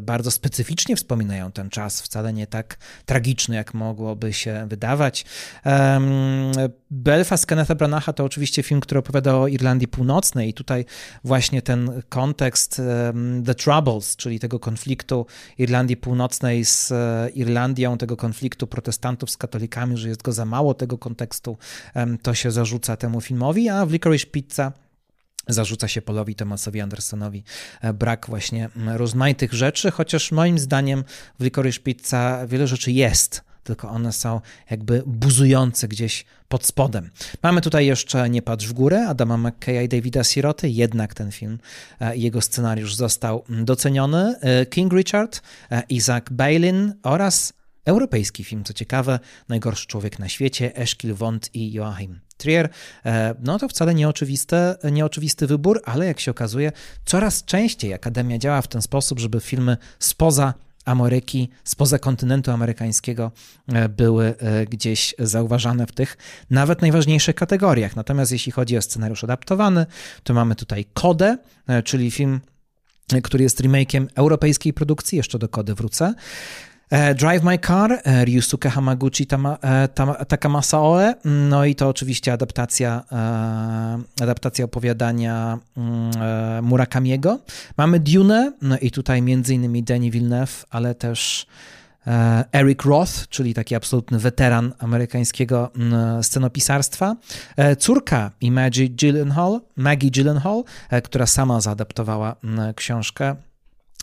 bardzo 0.00 0.30
specyficznie 0.30 0.96
wspominają 0.96 1.52
ten 1.52 1.70
czas, 1.70 2.02
wcale 2.02 2.32
nie 2.32 2.46
tak 2.46 2.78
tragiczny, 3.06 3.56
jak 3.56 3.74
mogłoby 3.74 4.32
się 4.32 4.66
wydawać. 4.68 5.24
Belfast 6.90 7.46
Kennetha 7.46 7.74
Branacha 7.74 8.12
to 8.12 8.24
oczywiście 8.24 8.62
film, 8.62 8.80
który 8.80 8.98
opowiada 8.98 9.36
o 9.36 9.48
Irlandii 9.48 9.88
Północnej 9.88 10.48
i 10.48 10.54
tutaj 10.54 10.84
właśnie 11.24 11.62
ten 11.62 12.02
kontekst 12.08 12.82
The 13.46 13.54
Troubles, 13.54 14.16
czyli 14.16 14.38
tego 14.38 14.60
konfliktu 14.60 15.26
Irlandii 15.58 15.81
Irlandii 15.82 15.96
Północnej 15.96 16.64
z 16.64 16.92
e, 16.92 17.30
Irlandią, 17.34 17.98
tego 17.98 18.16
konfliktu 18.16 18.66
protestantów 18.66 19.30
z 19.30 19.36
katolikami, 19.36 19.96
że 19.96 20.08
jest 20.08 20.22
go 20.22 20.32
za 20.32 20.44
mało 20.44 20.74
tego 20.74 20.98
kontekstu, 20.98 21.58
to 22.22 22.34
się 22.34 22.50
zarzuca 22.50 22.96
temu 22.96 23.20
filmowi, 23.20 23.68
a 23.68 23.86
w 23.86 23.92
Licorice 23.92 24.26
Pizza 24.26 24.72
zarzuca 25.48 25.88
się 25.88 26.02
Polowi 26.02 26.34
Thomasowi 26.34 26.80
Andersonowi 26.80 27.44
e, 27.80 27.92
brak 27.92 28.26
właśnie 28.28 28.68
rozmaitych 28.86 29.52
rzeczy, 29.52 29.90
chociaż 29.90 30.32
moim 30.32 30.58
zdaniem 30.58 31.04
w 31.40 31.44
Licorice 31.44 31.80
Pizza 31.80 32.46
wiele 32.46 32.66
rzeczy 32.66 32.92
jest, 32.92 33.44
tylko 33.64 33.88
one 33.88 34.12
są 34.12 34.40
jakby 34.70 35.02
buzujące 35.06 35.88
gdzieś 35.88 36.24
pod 36.48 36.66
spodem. 36.66 37.10
Mamy 37.42 37.60
tutaj 37.60 37.86
jeszcze 37.86 38.30
Nie 38.30 38.42
patrz 38.42 38.66
w 38.66 38.72
górę 38.72 39.06
Adama 39.08 39.36
McKeya 39.36 39.84
i 39.84 39.88
Davida 39.88 40.24
Siroty, 40.24 40.68
jednak 40.68 41.14
ten 41.14 41.32
film 41.32 41.58
e, 42.00 42.16
i 42.16 42.22
jego 42.22 42.40
scenariusz 42.40 42.94
został 42.94 43.44
doceniony. 43.48 44.34
E, 44.40 44.66
King 44.66 44.92
Richard, 44.92 45.42
e, 45.70 45.82
Isaac 45.88 46.24
Bailin 46.30 46.94
oraz 47.02 47.52
europejski 47.84 48.44
film, 48.44 48.64
co 48.64 48.72
ciekawe, 48.72 49.18
Najgorszy 49.48 49.86
człowiek 49.86 50.18
na 50.18 50.28
świecie, 50.28 50.76
Eszkil 50.76 51.14
Wond 51.14 51.50
i 51.54 51.72
Joachim 51.72 52.20
Trier. 52.36 52.68
No 53.40 53.58
to 53.58 53.68
wcale 53.68 53.94
nieoczywiste, 53.94 54.76
nieoczywisty 54.92 55.46
wybór, 55.46 55.82
ale 55.84 56.06
jak 56.06 56.20
się 56.20 56.30
okazuje, 56.30 56.72
coraz 57.04 57.44
częściej 57.44 57.94
Akademia 57.94 58.38
działa 58.38 58.62
w 58.62 58.68
ten 58.68 58.82
sposób, 58.82 59.20
żeby 59.20 59.40
filmy 59.40 59.76
spoza 59.98 60.54
Ameryki, 60.84 61.48
spoza 61.64 61.98
kontynentu 61.98 62.50
amerykańskiego 62.50 63.32
e, 63.68 63.88
były 63.88 64.34
e, 64.38 64.66
gdzieś 64.66 65.14
zauważane 65.18 65.86
w 65.86 65.92
tych 65.92 66.16
nawet 66.50 66.82
najważniejszych 66.82 67.34
kategoriach. 67.34 67.96
Natomiast 67.96 68.32
jeśli 68.32 68.52
chodzi 68.52 68.76
o 68.76 68.82
scenariusz 68.82 69.24
adaptowany, 69.24 69.86
to 70.22 70.34
mamy 70.34 70.54
tutaj 70.54 70.84
Kodę, 70.94 71.38
e, 71.66 71.82
czyli 71.82 72.10
film 72.10 72.40
który 73.22 73.44
jest 73.44 73.60
remake'iem 73.60 74.06
europejskiej 74.14 74.72
produkcji, 74.72 75.16
jeszcze 75.16 75.38
do 75.38 75.48
kody 75.48 75.74
wrócę. 75.74 76.14
E, 76.92 77.14
Drive 77.14 77.42
My 77.44 77.58
Car, 77.58 78.00
e, 78.04 78.24
Ryusuke 78.24 78.68
Hamaguchi 78.68 79.26
Tama, 79.26 79.58
e, 79.62 79.88
Takamasa 80.28 80.80
Oe, 80.80 81.14
no 81.24 81.64
i 81.64 81.74
to 81.74 81.88
oczywiście 81.88 82.32
adaptacja, 82.32 83.04
adaptacja 84.22 84.64
opowiadania 84.64 85.58
mm, 85.76 86.64
Murakamiego. 86.64 87.38
Mamy 87.76 88.00
Dune, 88.00 88.52
no 88.62 88.78
i 88.78 88.90
tutaj 88.90 89.22
między 89.22 89.54
innymi 89.54 89.84
Villeneuve, 90.10 90.64
ale 90.70 90.94
też 90.94 91.46
Eric 92.52 92.82
Roth, 92.82 93.28
czyli 93.28 93.54
taki 93.54 93.74
absolutny 93.74 94.18
weteran 94.18 94.72
amerykańskiego 94.78 95.70
mm, 95.76 96.22
scenopisarstwa. 96.22 97.16
Córka 97.78 98.30
i 98.40 98.50
Maggie 98.50 98.88
Gyllenhaal, 98.88 99.60
Maggie 99.76 100.10
Gyllenhaal, 100.10 100.64
która 101.04 101.26
sama 101.26 101.60
zaadaptowała 101.60 102.36
mm, 102.44 102.74
książkę 102.74 103.36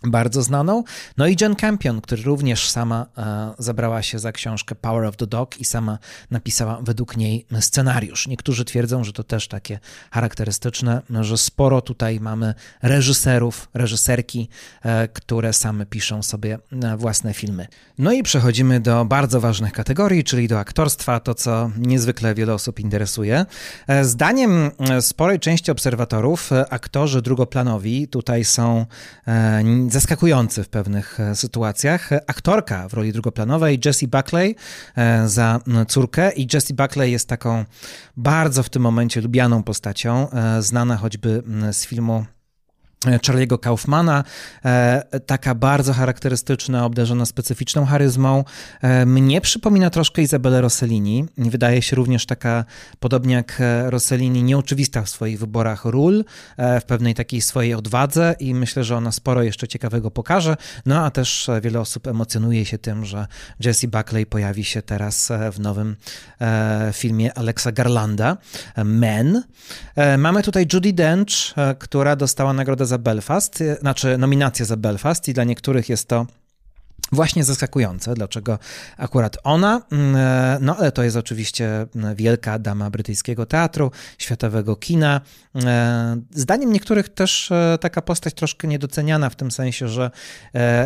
bardzo 0.03 0.41
znaną. 0.41 0.83
No 1.17 1.27
i 1.27 1.35
Jen 1.41 1.55
Campion, 1.55 2.01
który 2.01 2.23
również 2.23 2.69
sama 2.69 3.05
e, 3.17 3.53
zabrała 3.57 4.01
się 4.01 4.19
za 4.19 4.31
książkę 4.31 4.75
Power 4.75 5.05
of 5.05 5.17
the 5.17 5.27
Dog 5.27 5.59
i 5.59 5.65
sama 5.65 5.97
napisała 6.31 6.79
według 6.81 7.17
niej 7.17 7.45
scenariusz. 7.59 8.27
Niektórzy 8.27 8.65
twierdzą, 8.65 9.03
że 9.03 9.13
to 9.13 9.23
też 9.23 9.47
takie 9.47 9.79
charakterystyczne, 10.11 11.01
że 11.21 11.37
sporo 11.37 11.81
tutaj 11.81 12.19
mamy 12.19 12.53
reżyserów, 12.81 13.69
reżyserki, 13.73 14.49
e, 14.83 15.07
które 15.07 15.53
same 15.53 15.85
piszą 15.85 16.23
sobie 16.23 16.59
e, 16.83 16.97
własne 16.97 17.33
filmy. 17.33 17.67
No 17.97 18.11
i 18.11 18.23
przechodzimy 18.23 18.79
do 18.79 19.05
bardzo 19.05 19.41
ważnych 19.41 19.73
kategorii, 19.73 20.23
czyli 20.23 20.47
do 20.47 20.59
aktorstwa, 20.59 21.19
to 21.19 21.35
co 21.35 21.71
niezwykle 21.77 22.35
wiele 22.35 22.53
osób 22.53 22.79
interesuje. 22.79 23.45
Zdaniem 24.01 24.71
sporej 25.01 25.39
części 25.39 25.71
obserwatorów, 25.71 26.49
aktorzy 26.69 27.21
drugoplanowi 27.21 28.07
tutaj 28.07 28.45
są 28.45 28.85
zaskakujący 29.91 30.63
w 30.63 30.69
pewnych 30.69 31.19
e, 31.19 31.35
sytuacjach. 31.35 32.09
Aktorka 32.27 32.89
w 32.89 32.93
roli 32.93 33.13
drugoplanowej, 33.13 33.79
Jessie 33.85 34.07
Buckley 34.07 34.55
e, 34.95 35.27
za 35.27 35.59
córkę 35.87 36.31
i 36.33 36.47
Jessie 36.53 36.73
Buckley 36.73 37.11
jest 37.11 37.27
taką 37.27 37.65
bardzo 38.17 38.63
w 38.63 38.69
tym 38.69 38.81
momencie 38.81 39.21
lubianą 39.21 39.63
postacią, 39.63 40.29
e, 40.29 40.61
znana 40.61 40.97
choćby 40.97 41.43
z 41.71 41.85
filmu 41.85 42.25
Charlie'ego 43.05 43.59
Kaufmana, 43.59 44.23
e, 44.65 45.19
taka 45.25 45.55
bardzo 45.55 45.93
charakterystyczna, 45.93 46.85
obdarzona 46.85 47.25
specyficzną 47.25 47.85
charyzmą. 47.85 48.43
E, 48.81 49.05
mnie 49.05 49.41
przypomina 49.41 49.89
troszkę 49.89 50.21
Izabelę 50.21 50.61
Rossellini. 50.61 51.25
Wydaje 51.37 51.81
się 51.81 51.95
również 51.95 52.25
taka, 52.25 52.65
podobnie 52.99 53.35
jak 53.35 53.57
e, 53.61 53.89
Rossellini, 53.89 54.43
nieoczywista 54.43 55.01
w 55.01 55.09
swoich 55.09 55.39
wyborach 55.39 55.85
ról, 55.85 56.25
w 56.81 56.83
pewnej 56.83 57.15
takiej 57.15 57.41
swojej 57.41 57.73
odwadze 57.73 58.35
i 58.39 58.53
myślę, 58.53 58.83
że 58.83 58.97
ona 58.97 59.11
sporo 59.11 59.43
jeszcze 59.43 59.67
ciekawego 59.67 60.11
pokaże. 60.11 60.57
No 60.85 61.05
a 61.05 61.11
też 61.11 61.49
wiele 61.61 61.79
osób 61.79 62.07
emocjonuje 62.07 62.65
się 62.65 62.77
tym, 62.77 63.05
że 63.05 63.27
Jessie 63.65 63.87
Buckley 63.87 64.25
pojawi 64.25 64.63
się 64.63 64.81
teraz 64.81 65.31
w 65.51 65.59
nowym 65.59 65.95
filmie 66.93 67.37
Alexa 67.37 67.71
Garlanda, 67.71 68.37
Men. 68.83 69.43
Mamy 70.17 70.43
tutaj 70.43 70.67
Judy 70.73 70.93
Dench, 70.93 71.31
która 71.79 72.15
dostała 72.15 72.53
nagrodę 72.53 72.85
za 72.89 72.97
Belfast, 72.97 73.61
y, 73.61 73.77
znaczy 73.79 74.17
nominację 74.17 74.65
za 74.65 74.77
Belfast 74.77 75.27
i 75.27 75.33
dla 75.33 75.43
niektórych 75.43 75.89
jest 75.89 76.07
to 76.07 76.25
Właśnie 77.11 77.43
zaskakujące, 77.43 78.13
dlaczego 78.13 78.59
akurat 78.97 79.37
ona, 79.43 79.81
mm, 79.91 80.15
e, 80.15 80.57
no 80.61 80.77
ale 80.77 80.91
to 80.91 81.03
jest 81.03 81.17
oczywiście 81.17 81.87
mm, 81.95 82.15
wielka 82.15 82.59
dama 82.59 82.89
brytyjskiego 82.89 83.45
teatru, 83.45 83.91
światowego 84.17 84.75
kina. 84.75 85.21
E, 85.55 86.21
zdaniem 86.31 86.73
niektórych 86.73 87.09
też 87.09 87.51
e, 87.51 87.77
taka 87.81 88.01
postać 88.01 88.33
troszkę 88.33 88.67
niedoceniana 88.67 89.29
w 89.29 89.35
tym 89.35 89.51
sensie, 89.51 89.87
że 89.87 90.11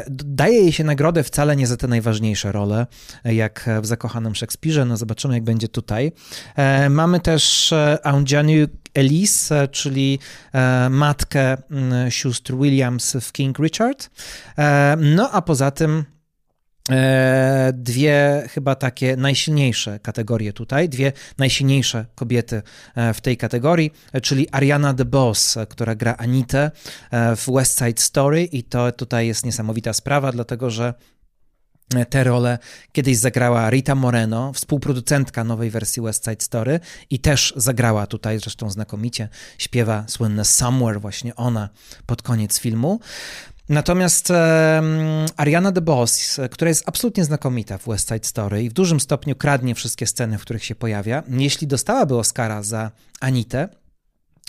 daje 0.09 0.61
jej 0.61 0.71
się 0.71 0.83
nagrodę 0.83 1.23
wcale 1.23 1.55
nie 1.55 1.67
za 1.67 1.77
te 1.77 1.87
najważniejsze 1.87 2.51
role, 2.51 2.87
jak 3.23 3.69
w 3.81 3.85
Zakochanym 3.85 4.35
Szekspirze. 4.35 4.85
No 4.85 4.97
zobaczymy, 4.97 5.33
jak 5.33 5.43
będzie 5.43 5.67
tutaj. 5.67 6.11
Mamy 6.89 7.19
też 7.19 7.73
Aunjanu 8.03 8.67
Elise, 8.93 9.67
czyli 9.67 10.19
matkę 10.89 11.57
mm, 11.71 12.11
sióstr 12.11 12.53
Williams 12.53 13.17
w 13.21 13.31
King 13.31 13.59
Richard. 13.59 14.09
No 14.97 15.31
a 15.31 15.41
poza 15.41 15.71
tym 15.71 16.05
E, 16.91 17.71
dwie 17.75 18.47
chyba 18.49 18.75
takie 18.75 19.17
najsilniejsze 19.17 19.99
kategorie 19.99 20.53
tutaj, 20.53 20.89
dwie 20.89 21.11
najsilniejsze 21.37 22.05
kobiety 22.15 22.61
e, 22.95 23.13
w 23.13 23.21
tej 23.21 23.37
kategorii, 23.37 23.91
czyli 24.21 24.47
Ariana 24.51 24.93
DeBose, 24.93 25.67
która 25.67 25.95
gra 25.95 26.15
Anitę 26.17 26.71
e, 27.11 27.35
w 27.35 27.49
West 27.51 27.79
Side 27.79 28.01
Story 28.01 28.43
i 28.43 28.63
to 28.63 28.91
tutaj 28.91 29.27
jest 29.27 29.45
niesamowita 29.45 29.93
sprawa, 29.93 30.31
dlatego 30.31 30.69
że 30.69 30.93
te 32.09 32.23
role 32.23 32.59
kiedyś 32.91 33.17
zagrała 33.17 33.69
Rita 33.69 33.95
Moreno, 33.95 34.53
współproducentka 34.53 35.43
nowej 35.43 35.69
wersji 35.69 36.01
West 36.01 36.25
Side 36.25 36.43
Story 36.43 36.79
i 37.09 37.19
też 37.19 37.53
zagrała 37.55 38.07
tutaj 38.07 38.39
zresztą 38.39 38.69
znakomicie, 38.69 39.29
śpiewa 39.57 40.03
słynne 40.07 40.45
Somewhere 40.45 40.99
właśnie 40.99 41.35
ona 41.35 41.69
pod 42.05 42.21
koniec 42.21 42.59
filmu. 42.59 42.99
Natomiast 43.69 44.29
um, 44.29 44.37
Ariana 45.37 45.71
DeBose, 45.71 46.49
która 46.49 46.69
jest 46.69 46.83
absolutnie 46.85 47.25
znakomita 47.25 47.77
w 47.77 47.85
West 47.87 48.07
Side 48.07 48.23
Story 48.23 48.63
i 48.63 48.69
w 48.69 48.73
dużym 48.73 48.99
stopniu 48.99 49.35
kradnie 49.35 49.75
wszystkie 49.75 50.07
sceny, 50.07 50.37
w 50.37 50.41
których 50.41 50.65
się 50.65 50.75
pojawia, 50.75 51.23
jeśli 51.27 51.67
dostałaby 51.67 52.17
Oscara 52.17 52.63
za 52.63 52.91
Anitę, 53.19 53.69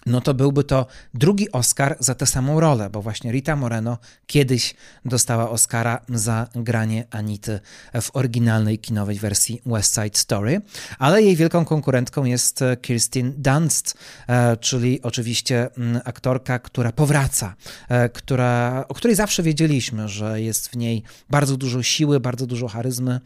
no 0.06 0.20
to 0.20 0.34
byłby 0.34 0.64
to 0.64 0.86
drugi 1.14 1.52
Oscar 1.52 1.96
za 2.00 2.14
tę 2.14 2.26
samą 2.26 2.60
rolę, 2.60 2.90
bo 2.90 3.02
właśnie 3.02 3.32
Rita 3.32 3.56
Moreno 3.56 3.98
kiedyś 4.26 4.74
dostała 5.04 5.50
Oscara 5.50 6.00
za 6.08 6.48
granie 6.54 7.06
Anity 7.10 7.60
w 8.02 8.16
oryginalnej 8.16 8.78
kinowej 8.78 9.18
wersji 9.18 9.62
West 9.66 9.94
Side 9.94 10.18
Story, 10.18 10.60
ale 10.98 11.22
jej 11.22 11.36
wielką 11.36 11.64
konkurentką 11.64 12.24
jest 12.24 12.62
e, 12.62 12.76
Kirsten 12.76 13.32
Dunst, 13.36 13.98
e, 14.28 14.56
czyli 14.56 15.02
oczywiście 15.02 15.68
mm, 15.78 16.00
aktorka, 16.04 16.58
która 16.58 16.92
powraca, 16.92 17.54
e, 17.88 18.08
która, 18.08 18.84
o 18.88 18.94
której 18.94 19.16
zawsze 19.16 19.42
wiedzieliśmy, 19.42 20.08
że 20.08 20.40
jest 20.40 20.68
w 20.68 20.76
niej 20.76 21.02
bardzo 21.30 21.56
dużo 21.56 21.82
siły, 21.82 22.20
bardzo 22.20 22.46
dużo 22.46 22.68
charyzmy, 22.68 23.20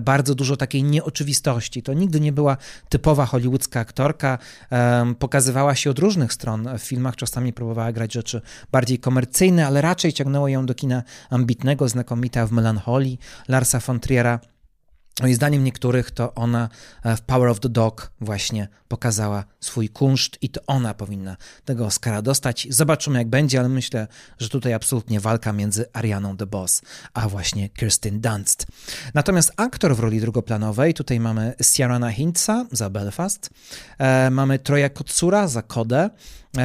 bardzo 0.00 0.34
dużo 0.34 0.56
takiej 0.56 0.82
nieoczywistości. 0.82 1.82
To 1.82 1.92
nigdy 1.92 2.20
nie 2.20 2.32
była 2.32 2.56
typowa 2.88 3.26
hollywoodzka 3.26 3.80
aktorka, 3.80 4.38
pokazywała 5.18 5.74
się 5.74 5.90
od 5.90 5.98
różnych 5.98 6.15
różnych 6.16 6.32
stron 6.32 6.68
w 6.78 6.82
filmach. 6.82 7.16
Czasami 7.16 7.52
próbowała 7.52 7.92
grać 7.92 8.12
rzeczy 8.12 8.40
bardziej 8.72 8.98
komercyjne, 8.98 9.66
ale 9.66 9.80
raczej 9.80 10.12
ciągnęło 10.12 10.48
ją 10.48 10.66
do 10.66 10.74
kina 10.74 11.02
ambitnego, 11.30 11.88
znakomita 11.88 12.46
w 12.46 12.52
Melancholii 12.52 13.18
Larsa 13.48 13.80
von 13.80 14.00
Triera. 14.00 14.40
I 15.24 15.34
zdaniem 15.34 15.64
niektórych 15.64 16.10
to 16.10 16.34
ona 16.34 16.68
e, 17.02 17.16
w 17.16 17.20
Power 17.20 17.48
of 17.48 17.60
the 17.60 17.68
Dog 17.68 18.10
właśnie 18.20 18.68
pokazała 18.88 19.44
swój 19.60 19.88
kunszt 19.88 20.38
i 20.42 20.48
to 20.48 20.60
ona 20.66 20.94
powinna 20.94 21.36
tego 21.64 21.86
Oscara 21.86 22.22
dostać. 22.22 22.66
Zobaczymy 22.70 23.18
jak 23.18 23.28
będzie, 23.28 23.60
ale 23.60 23.68
myślę, 23.68 24.06
że 24.38 24.48
tutaj 24.48 24.72
absolutnie 24.72 25.20
walka 25.20 25.52
między 25.52 25.84
Arianą 25.92 26.36
DeBose 26.36 26.82
a 27.14 27.28
właśnie 27.28 27.68
Kirsten 27.68 28.20
Dunst. 28.20 28.66
Natomiast 29.14 29.52
aktor 29.56 29.96
w 29.96 30.00
roli 30.00 30.20
drugoplanowej, 30.20 30.94
tutaj 30.94 31.20
mamy 31.20 31.54
Ciarana 31.74 32.12
Hintza 32.12 32.66
za 32.72 32.90
Belfast, 32.90 33.50
e, 33.98 34.30
mamy 34.30 34.58
Troja 34.58 34.88
Kotsura 34.88 35.48
za 35.48 35.62
Kodę, 35.62 36.10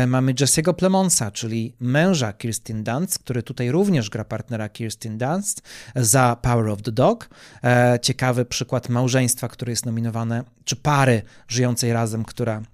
mamy 0.08 0.34
Jesse'ego 0.34 0.74
Plemonsa, 0.74 1.32
czyli 1.32 1.74
męża 1.80 2.34
Kirsten 2.34 2.84
Dunst, 2.84 3.20
który 3.20 3.44
tutaj 3.44 3.72
również 3.72 4.10
gra 4.10 4.26
partnera 4.26 4.70
Kirsten 4.70 5.18
Dunst 5.18 5.62
za 5.96 6.38
Power 6.42 6.70
of 6.70 6.82
the 6.82 6.92
Dog. 6.92 7.30
E, 7.64 8.00
ciekawy 8.02 8.46
przykład 8.46 8.90
małżeństwa, 8.90 9.48
które 9.48 9.72
jest 9.72 9.86
nominowane, 9.86 10.44
czy 10.66 10.76
pary 10.76 11.22
żyjącej 11.48 11.94
razem, 11.94 12.26
która 12.26 12.62
E, 12.62 12.71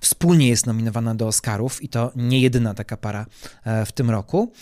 wspólnie 0.00 0.48
jest 0.48 0.66
nominowana 0.66 1.14
do 1.14 1.26
Oscarów 1.26 1.82
i 1.82 1.88
to 1.88 2.12
nie 2.16 2.40
jedyna 2.40 2.74
taka 2.74 2.96
para 2.96 3.26
e, 3.64 3.86
w 3.86 3.92
tym 3.92 4.10
roku. 4.10 4.52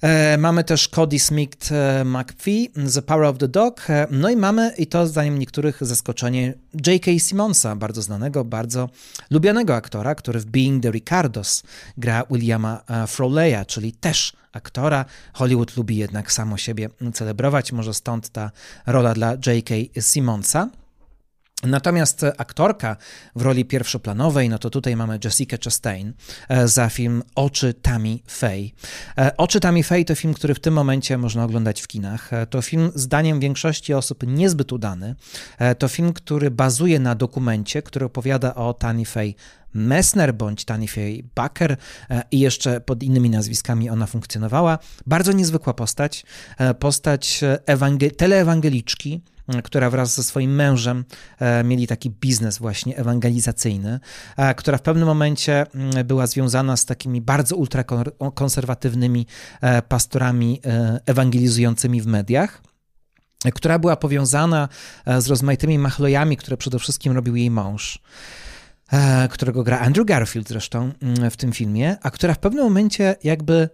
E, 0.00 0.38
mamy 0.38 0.64
też 0.64 0.88
Cody 0.88 1.18
Smith 1.18 1.70
McPhee, 2.04 2.70
The 2.94 3.02
Power 3.02 3.24
of 3.24 3.38
the 3.38 3.48
Dog. 3.48 3.86
No 4.10 4.30
i 4.30 4.36
mamy, 4.36 4.74
i 4.78 4.86
to 4.86 5.06
zdaniem 5.06 5.38
niektórych 5.38 5.78
zaskoczenie, 5.80 6.54
J.K. 6.86 7.10
Simonsa, 7.18 7.76
bardzo 7.76 8.02
znanego, 8.02 8.44
bardzo 8.44 8.88
lubianego 9.30 9.74
aktora, 9.74 10.14
który 10.14 10.40
w 10.40 10.46
Being 10.46 10.82
the 10.82 10.90
Ricardos 10.90 11.62
gra 11.96 12.22
Williama 12.30 12.82
Frawleya, 13.06 13.64
czyli 13.66 13.92
też 13.92 14.32
aktora. 14.52 15.04
Hollywood 15.32 15.76
lubi 15.76 15.96
jednak 15.96 16.32
samo 16.32 16.56
siebie 16.56 16.88
celebrować, 17.14 17.72
może 17.72 17.94
stąd 17.94 18.28
ta 18.28 18.50
rola 18.86 19.14
dla 19.14 19.30
J.K. 19.46 19.74
Simonsa. 20.00 20.68
Natomiast 21.62 22.24
aktorka 22.38 22.96
w 23.36 23.42
roli 23.42 23.64
pierwszoplanowej, 23.64 24.48
no 24.48 24.58
to 24.58 24.70
tutaj 24.70 24.96
mamy 24.96 25.18
Jessica 25.24 25.56
Chastain 25.64 26.12
e, 26.48 26.68
za 26.68 26.88
film 26.88 27.22
Oczy 27.34 27.74
Tammy 27.74 28.18
Faye. 28.26 28.70
E, 29.18 29.36
Oczy 29.36 29.60
Tammy 29.60 29.82
Faye 29.82 30.04
to 30.04 30.14
film, 30.14 30.34
który 30.34 30.54
w 30.54 30.60
tym 30.60 30.74
momencie 30.74 31.18
można 31.18 31.44
oglądać 31.44 31.80
w 31.80 31.86
kinach. 31.86 32.32
E, 32.32 32.46
to 32.46 32.62
film 32.62 32.92
zdaniem 32.94 33.40
większości 33.40 33.94
osób 33.94 34.26
niezbyt 34.26 34.72
udany. 34.72 35.14
To 35.78 35.88
film, 35.88 36.12
który 36.12 36.50
bazuje 36.50 37.00
na 37.00 37.14
dokumencie, 37.14 37.82
który 37.82 38.06
opowiada 38.06 38.54
o 38.54 38.74
Tammy 38.74 39.04
Faye 39.04 39.34
Messner 39.74 40.34
bądź 40.34 40.64
Tani 40.64 40.88
Fay 40.88 41.24
Baker 41.34 41.76
i 42.30 42.40
jeszcze 42.40 42.80
pod 42.80 43.02
innymi 43.02 43.30
nazwiskami 43.30 43.90
ona 43.90 44.06
funkcjonowała. 44.06 44.78
Bardzo 45.06 45.32
niezwykła 45.32 45.74
postać, 45.74 46.24
postać 46.78 47.40
ewangel- 47.66 48.16
teleewangeliczki, 48.16 49.20
która 49.64 49.90
wraz 49.90 50.14
ze 50.14 50.22
swoim 50.22 50.54
mężem 50.54 51.04
e, 51.38 51.64
mieli 51.64 51.86
taki 51.86 52.10
biznes 52.10 52.58
właśnie 52.58 52.96
ewangelizacyjny, 52.96 54.00
e, 54.36 54.54
która 54.54 54.78
w 54.78 54.82
pewnym 54.82 55.08
momencie 55.08 55.66
była 56.04 56.26
związana 56.26 56.76
z 56.76 56.86
takimi 56.86 57.20
bardzo 57.20 57.56
ultrakonserwatywnymi 57.56 59.26
e, 59.60 59.82
pastorami 59.82 60.60
ewangelizującymi 61.06 62.00
w 62.00 62.06
mediach 62.06 62.62
która 63.54 63.78
była 63.78 63.96
powiązana 63.96 64.68
z 65.18 65.26
rozmaitymi 65.26 65.78
machlojami, 65.78 66.36
które 66.36 66.56
przede 66.56 66.78
wszystkim 66.78 67.12
robił 67.12 67.36
jej 67.36 67.50
mąż 67.50 68.02
którego 69.30 69.62
gra 69.62 69.78
Andrew 69.78 70.06
Garfield 70.06 70.48
zresztą 70.48 70.92
w 71.30 71.36
tym 71.36 71.52
filmie, 71.52 71.96
a 72.02 72.10
która 72.10 72.34
w 72.34 72.38
pewnym 72.38 72.64
momencie 72.64 73.16
jakby 73.24 73.68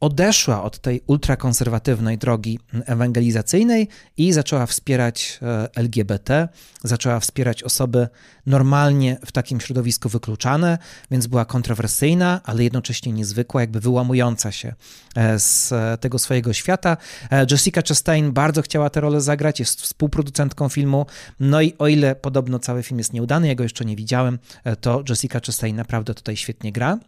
odeszła 0.00 0.62
od 0.62 0.78
tej 0.78 1.02
ultrakonserwatywnej 1.06 2.18
drogi 2.18 2.58
ewangelizacyjnej 2.86 3.88
i 4.16 4.32
zaczęła 4.32 4.66
wspierać 4.66 5.38
e, 5.42 5.68
LGBT, 5.74 6.48
zaczęła 6.82 7.20
wspierać 7.20 7.62
osoby 7.62 8.08
normalnie 8.46 9.16
w 9.26 9.32
takim 9.32 9.60
środowisku 9.60 10.08
wykluczane, 10.08 10.78
więc 11.10 11.26
była 11.26 11.44
kontrowersyjna, 11.44 12.40
ale 12.44 12.64
jednocześnie 12.64 13.12
niezwykła, 13.12 13.60
jakby 13.60 13.80
wyłamująca 13.80 14.52
się 14.52 14.74
e, 15.16 15.38
z 15.38 15.72
tego 16.00 16.18
swojego 16.18 16.52
świata. 16.52 16.96
E, 17.30 17.46
Jessica 17.50 17.82
Chastain 17.88 18.32
bardzo 18.32 18.62
chciała 18.62 18.90
tę 18.90 19.00
rolę 19.00 19.20
zagrać, 19.20 19.60
jest 19.60 19.80
współproducentką 19.80 20.68
filmu, 20.68 21.06
no 21.40 21.60
i 21.60 21.74
o 21.78 21.88
ile 21.88 22.14
podobno 22.14 22.58
cały 22.58 22.82
film 22.82 22.98
jest 22.98 23.12
nieudany, 23.12 23.48
ja 23.48 23.54
go 23.54 23.62
jeszcze 23.62 23.84
nie 23.84 23.96
widziałem, 23.96 24.38
to 24.80 25.02
Jessica 25.08 25.40
Chastain 25.46 25.76
naprawdę 25.76 26.14
tutaj 26.14 26.36
świetnie 26.36 26.72
gra. 26.72 26.98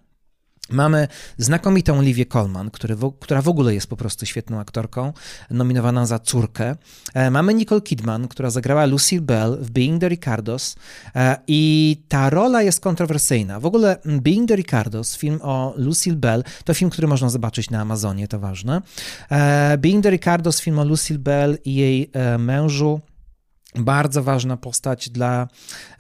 Mamy 0.71 1.09
znakomitą 1.39 1.99
Olivię 1.99 2.27
Colman, 2.27 2.71
w, 2.97 3.13
która 3.21 3.43
w 3.43 3.49
ogóle 3.49 3.75
jest 3.75 3.87
po 3.87 3.97
prostu 3.97 4.27
świetną 4.27 4.61
aktorką, 4.61 5.13
nominowana 5.51 6.07
za 6.07 6.19
córkę. 6.19 6.77
E, 7.15 7.31
mamy 7.31 7.55
Nicole 7.55 7.81
Kidman, 7.81 8.29
która 8.29 8.51
zagrała 8.51 8.87
Lucille 8.87 9.23
Bell 9.23 9.59
w 9.61 9.71
Being 9.71 10.01
the 10.01 10.09
Ricardos 10.09 10.77
e, 11.15 11.37
i 11.47 11.97
ta 12.09 12.31
rola 12.31 12.63
jest 12.63 12.81
kontrowersyjna. 12.81 13.61
W 13.61 13.67
ogóle 13.67 13.97
Being 14.05 14.49
the 14.49 14.57
Ricardos, 14.57 15.17
film 15.17 15.39
o 15.43 15.75
Lucille 15.77 16.17
Bell, 16.17 16.45
to 16.65 16.75
film, 16.75 16.91
który 16.91 17.09
można 17.09 17.31
zobaczyć 17.31 17.71
na 17.71 17.81
Amazonie, 17.81 18.29
to 18.29 18.39
ważne. 18.39 18.83
E, 19.31 19.79
Being 19.79 20.03
the 20.03 20.11
Ricardos, 20.11 20.61
film 20.61 20.79
o 20.79 20.85
Lucille 20.85 21.19
Bell 21.19 21.59
i 21.65 21.75
jej 21.75 22.11
mężu, 22.39 23.01
bardzo 23.75 24.23
ważna 24.23 24.57
postać 24.57 25.11
dla 25.11 25.49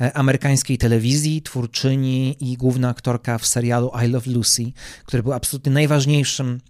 e, 0.00 0.16
amerykańskiej 0.16 0.78
telewizji, 0.78 1.42
twórczyni 1.42 2.36
i 2.40 2.56
główna 2.56 2.88
aktorka 2.88 3.38
w 3.38 3.46
serialu 3.46 3.90
I 4.04 4.08
Love 4.08 4.30
Lucy, 4.30 4.72
który 5.04 5.22
był 5.22 5.32
absolutnie 5.32 5.72
najważniejszym 5.72 6.60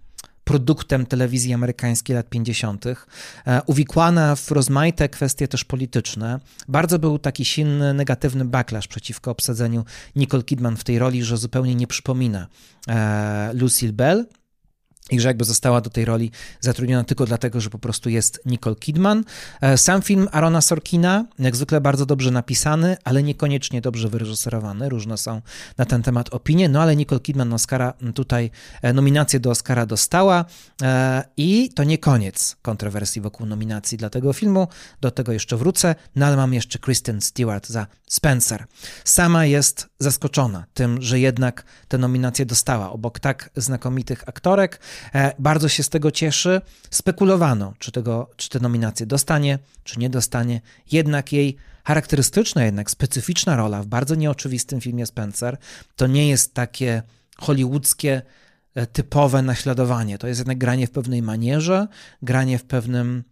produktem 0.43 1.05
telewizji 1.05 1.53
amerykańskiej 1.53 2.15
lat 2.15 2.29
50., 2.29 2.85
e, 2.85 3.61
uwikłana 3.65 4.35
w 4.35 4.51
rozmaite 4.51 5.09
kwestie 5.09 5.47
też 5.47 5.63
polityczne. 5.63 6.39
Bardzo 6.67 6.99
był 6.99 7.19
taki 7.19 7.45
silny, 7.45 7.93
negatywny 7.93 8.45
backlash 8.45 8.87
przeciwko 8.87 9.31
obsadzeniu 9.31 9.85
Nicole 10.15 10.43
Kidman 10.43 10.77
w 10.77 10.83
tej 10.83 10.99
roli, 10.99 11.23
że 11.23 11.37
zupełnie 11.37 11.75
nie 11.75 11.87
przypomina 11.87 12.47
e, 12.87 13.51
Lucille 13.53 13.93
Bell 13.93 14.25
i 15.11 15.19
że 15.19 15.27
jakby 15.27 15.45
została 15.45 15.81
do 15.81 15.89
tej 15.89 16.05
roli 16.05 16.31
zatrudniona 16.61 17.03
tylko 17.03 17.25
dlatego, 17.25 17.61
że 17.61 17.69
po 17.69 17.79
prostu 17.79 18.09
jest 18.09 18.41
Nicole 18.45 18.75
Kidman. 18.75 19.23
E, 19.61 19.77
sam 19.77 20.01
film 20.01 20.27
Arona 20.31 20.61
Sorkina, 20.61 21.25
jak 21.39 21.55
zwykle 21.55 21.81
bardzo 21.81 22.05
dobrze 22.05 22.31
napisany, 22.31 22.97
ale 23.03 23.23
niekoniecznie 23.23 23.81
dobrze 23.81 24.09
wyreżyserowany. 24.09 24.89
Różne 24.89 25.17
są 25.17 25.41
na 25.77 25.85
ten 25.85 26.03
temat 26.03 26.33
opinie, 26.33 26.69
no 26.69 26.81
ale 26.81 26.95
Nicole 26.95 27.21
Kidman 27.21 27.53
Oscara 27.53 27.93
tutaj 28.15 28.51
e, 28.81 28.93
nominację 28.93 29.39
do 29.39 29.49
Oscara 29.51 29.85
dostała 29.85 30.45
e, 30.81 31.23
i 31.37 31.69
to 31.75 31.83
nie 31.83 31.97
koniec 31.97 32.55
kontrowersji 32.61 33.21
wokół 33.21 33.45
nominacji 33.45 33.97
dla 33.97 34.09
tego 34.09 34.33
filmu. 34.33 34.67
Do 35.01 35.11
tego 35.11 35.31
jeszcze 35.31 35.57
wrócę, 35.57 35.95
no 36.15 36.25
ale 36.25 36.35
mam 36.35 36.53
jeszcze 36.53 36.79
Kristen 36.79 37.21
Stewart 37.21 37.67
za 37.67 37.87
Spencer. 38.09 38.65
Sama 39.03 39.45
jest 39.45 39.89
zaskoczona 39.99 40.65
tym, 40.73 41.01
że 41.01 41.19
jednak 41.19 41.63
tę 41.87 41.97
nominację 41.97 42.45
dostała 42.45 42.91
obok 42.91 43.19
tak 43.19 43.49
znakomitych 43.55 44.29
aktorek. 44.29 44.79
E, 45.15 45.33
bardzo 45.39 45.69
się 45.69 45.83
z 45.83 45.89
tego 45.89 46.11
cieszy. 46.11 46.61
Spekulowano, 46.89 47.73
czy, 47.79 47.91
tego, 47.91 48.29
czy 48.35 48.49
te 48.49 48.59
nominacje 48.59 49.05
dostanie, 49.05 49.59
czy 49.83 49.99
nie 49.99 50.09
dostanie. 50.09 50.61
Jednak 50.91 51.33
jej 51.33 51.57
charakterystyczna, 51.83 52.65
jednak 52.65 52.91
specyficzna 52.91 53.55
rola 53.55 53.83
w 53.83 53.87
bardzo 53.87 54.15
nieoczywistym 54.15 54.81
filmie 54.81 55.05
Spencer 55.05 55.57
to 55.95 56.07
nie 56.07 56.29
jest 56.29 56.53
takie 56.53 57.01
hollywoodzkie, 57.37 58.21
e, 58.75 58.87
typowe 58.87 59.41
naśladowanie. 59.41 60.17
To 60.17 60.27
jest 60.27 60.39
jednak 60.39 60.57
granie 60.57 60.87
w 60.87 60.91
pewnej 60.91 61.21
manierze, 61.21 61.87
granie 62.21 62.59
w 62.59 62.63
pewnym 62.63 63.23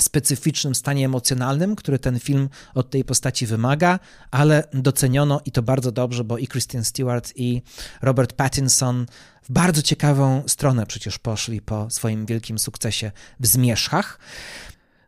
specyficznym 0.00 0.74
stanie 0.74 1.04
emocjonalnym, 1.04 1.76
który 1.76 1.98
ten 1.98 2.20
film 2.20 2.48
od 2.74 2.90
tej 2.90 3.04
postaci 3.04 3.46
wymaga, 3.46 3.98
ale 4.30 4.64
doceniono 4.74 5.40
i 5.44 5.52
to 5.52 5.62
bardzo 5.62 5.92
dobrze, 5.92 6.24
bo 6.24 6.38
i 6.38 6.46
Kristen 6.46 6.84
Stewart 6.84 7.32
i 7.36 7.62
Robert 8.02 8.32
Pattinson 8.32 9.06
w 9.42 9.52
bardzo 9.52 9.82
ciekawą 9.82 10.42
stronę 10.46 10.86
przecież 10.86 11.18
poszli 11.18 11.60
po 11.60 11.90
swoim 11.90 12.26
wielkim 12.26 12.58
sukcesie 12.58 13.12
w 13.40 13.46
Zmierzchach. 13.46 14.18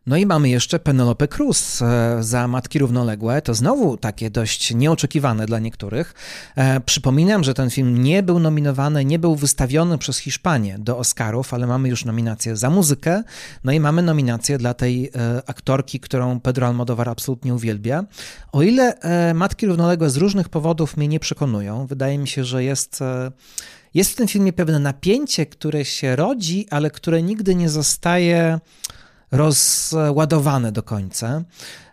No 0.09 0.17
i 0.17 0.25
mamy 0.25 0.49
jeszcze 0.49 0.79
Penelope 0.79 1.27
Cruz 1.27 1.81
e, 1.81 2.17
za 2.19 2.47
Matki 2.47 2.79
Równoległe. 2.79 3.41
To 3.41 3.53
znowu 3.53 3.97
takie 3.97 4.29
dość 4.29 4.73
nieoczekiwane 4.73 5.45
dla 5.45 5.59
niektórych. 5.59 6.13
E, 6.55 6.79
przypominam, 6.79 7.43
że 7.43 7.53
ten 7.53 7.69
film 7.69 8.03
nie 8.03 8.23
był 8.23 8.39
nominowany, 8.39 9.05
nie 9.05 9.19
był 9.19 9.35
wystawiony 9.35 9.97
przez 9.97 10.17
Hiszpanię 10.17 10.75
do 10.79 10.97
Oscarów, 10.97 11.53
ale 11.53 11.67
mamy 11.67 11.89
już 11.89 12.05
nominację 12.05 12.57
za 12.57 12.69
muzykę, 12.69 13.23
no 13.63 13.71
i 13.71 13.79
mamy 13.79 14.01
nominację 14.01 14.57
dla 14.57 14.73
tej 14.73 15.11
e, 15.15 15.41
aktorki, 15.47 15.99
którą 15.99 16.39
Pedro 16.39 16.67
Almodovar 16.67 17.09
absolutnie 17.09 17.53
uwielbia. 17.53 18.03
O 18.51 18.61
ile 18.61 18.93
Matki 19.33 19.65
Równoległe 19.65 20.09
z 20.09 20.17
różnych 20.17 20.49
powodów 20.49 20.97
mnie 20.97 21.07
nie 21.07 21.19
przekonują, 21.19 21.87
wydaje 21.87 22.17
mi 22.17 22.27
się, 22.27 22.43
że 22.43 22.63
jest... 22.63 22.99
Jest 23.93 24.11
w 24.11 24.15
tym 24.15 24.27
filmie 24.27 24.53
pewne 24.53 24.79
napięcie, 24.79 25.45
które 25.45 25.85
się 25.85 26.15
rodzi, 26.15 26.67
ale 26.69 26.91
które 26.91 27.23
nigdy 27.23 27.55
nie 27.55 27.69
zostaje 27.69 28.59
rozładowane 29.31 30.71
do 30.71 30.83
końca. 30.83 31.43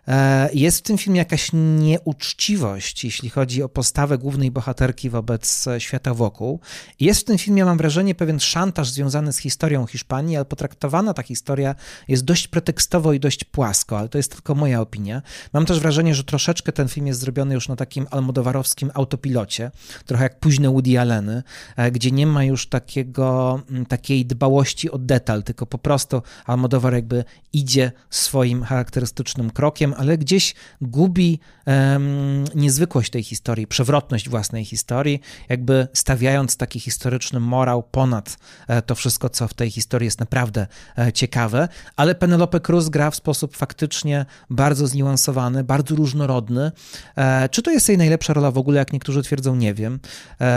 E, 0.07 0.49
jest 0.53 0.77
w 0.77 0.81
tym 0.81 0.97
filmie 0.97 1.19
jakaś 1.19 1.49
nieuczciwość, 1.53 3.03
jeśli 3.03 3.29
chodzi 3.29 3.63
o 3.63 3.69
postawę 3.69 4.17
głównej 4.17 4.51
bohaterki 4.51 5.09
wobec 5.09 5.65
świata 5.77 6.13
wokół. 6.13 6.59
Jest 6.99 7.21
w 7.21 7.23
tym 7.23 7.37
filmie, 7.37 7.65
mam 7.65 7.77
wrażenie, 7.77 8.15
pewien 8.15 8.39
szantaż 8.39 8.89
związany 8.89 9.33
z 9.33 9.37
historią 9.37 9.85
Hiszpanii, 9.85 10.35
ale 10.35 10.45
potraktowana 10.45 11.13
ta 11.13 11.23
historia 11.23 11.75
jest 12.07 12.23
dość 12.23 12.47
pretekstowo 12.47 13.13
i 13.13 13.19
dość 13.19 13.43
płasko, 13.43 13.99
ale 13.99 14.09
to 14.09 14.17
jest 14.17 14.31
tylko 14.31 14.55
moja 14.55 14.81
opinia. 14.81 15.21
Mam 15.53 15.65
też 15.65 15.79
wrażenie, 15.79 16.15
że 16.15 16.23
troszeczkę 16.23 16.71
ten 16.71 16.87
film 16.87 17.07
jest 17.07 17.19
zrobiony 17.19 17.53
już 17.53 17.67
na 17.67 17.75
takim 17.75 18.07
almodowarowskim 18.11 18.91
autopilocie, 18.93 19.71
trochę 20.05 20.23
jak 20.23 20.39
późne 20.39 20.69
Woody 20.69 20.99
Alleny, 20.99 21.43
e, 21.75 21.91
gdzie 21.91 22.11
nie 22.11 22.27
ma 22.27 22.43
już 22.43 22.67
takiego, 22.67 23.61
takiej 23.87 24.25
dbałości 24.25 24.91
o 24.91 24.97
detal, 24.97 25.43
tylko 25.43 25.65
po 25.65 25.77
prostu 25.77 26.21
Almodowar 26.45 26.93
jakby 26.93 27.23
idzie 27.53 27.91
swoim 28.09 28.63
charakterystycznym 28.63 29.49
krokiem, 29.49 29.93
ale 29.97 30.17
gdzieś 30.17 30.55
gubi 30.81 31.39
um, 31.65 32.45
niezwykłość 32.55 33.09
tej 33.09 33.23
historii, 33.23 33.67
przewrotność 33.67 34.29
własnej 34.29 34.65
historii, 34.65 35.21
jakby 35.49 35.87
stawiając 35.93 36.57
taki 36.57 36.79
historyczny 36.79 37.39
morał 37.39 37.83
ponad 37.83 38.37
e, 38.67 38.81
to 38.81 38.95
wszystko, 38.95 39.29
co 39.29 39.47
w 39.47 39.53
tej 39.53 39.71
historii 39.71 40.05
jest 40.05 40.19
naprawdę 40.19 40.67
e, 40.97 41.13
ciekawe. 41.13 41.67
Ale 41.95 42.15
Penelope 42.15 42.59
Cruz 42.59 42.89
gra 42.89 43.11
w 43.11 43.15
sposób 43.15 43.57
faktycznie 43.57 44.25
bardzo 44.49 44.87
zniuansowany, 44.87 45.63
bardzo 45.63 45.95
różnorodny. 45.95 46.71
E, 47.15 47.49
czy 47.49 47.61
to 47.61 47.71
jest 47.71 47.89
jej 47.89 47.97
najlepsza 47.97 48.33
rola 48.33 48.51
w 48.51 48.57
ogóle, 48.57 48.79
jak 48.79 48.93
niektórzy 48.93 49.23
twierdzą, 49.23 49.55
nie 49.55 49.73
wiem. 49.73 49.99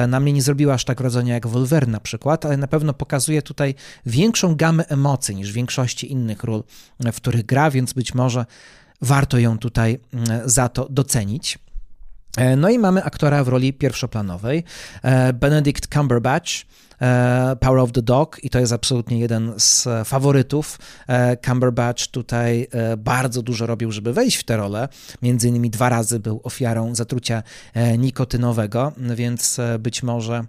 Na 0.08 0.20
mnie 0.20 0.32
nie 0.32 0.42
zrobiła 0.42 0.74
aż 0.74 0.84
tak 0.84 0.98
wrażenia 0.98 1.34
jak 1.34 1.46
Wolverine 1.46 1.92
na 1.92 2.00
przykład, 2.00 2.46
ale 2.46 2.56
na 2.56 2.66
pewno 2.66 2.94
pokazuje 2.94 3.42
tutaj 3.42 3.74
większą 4.06 4.54
gamę 4.54 4.84
emocji 4.88 5.36
niż 5.36 5.50
w 5.50 5.54
większości 5.54 6.12
innych 6.12 6.44
ról, 6.44 6.64
w 7.12 7.16
których 7.16 7.46
gra, 7.46 7.70
więc 7.70 7.92
być 7.92 8.14
może 8.14 8.46
warto 9.02 9.38
ją 9.38 9.58
tutaj 9.58 9.98
mm, 10.12 10.48
za 10.48 10.68
to 10.68 10.88
docenić. 10.90 11.58
E, 12.36 12.56
no 12.56 12.70
i 12.70 12.78
mamy 12.78 13.04
aktora 13.04 13.44
w 13.44 13.48
roli 13.48 13.72
pierwszoplanowej, 13.72 14.64
e, 15.02 15.32
Benedict 15.32 15.94
Cumberbatch, 15.94 16.50
e, 17.00 17.56
Power 17.60 17.78
of 17.78 17.92
the 17.92 18.02
Dog 18.02 18.38
i 18.42 18.50
to 18.50 18.58
jest 18.58 18.72
absolutnie 18.72 19.18
jeden 19.18 19.52
z 19.56 19.88
faworytów. 20.04 20.78
Cumberbatch 21.46 22.06
tutaj 22.06 22.68
bardzo 22.98 23.42
dużo 23.42 23.66
robił, 23.66 23.92
żeby 23.92 24.12
wejść 24.12 24.36
w 24.36 24.44
tę 24.44 24.56
rolę. 24.56 24.88
Między 25.22 25.48
innymi 25.48 25.70
dwa 25.70 25.88
razy 25.88 26.20
był 26.20 26.40
ofiarą 26.44 26.94
zatrucia 26.94 27.42
nikotynowego, 27.98 28.92
więc 28.96 29.60
być 29.78 30.02
może 30.02 30.44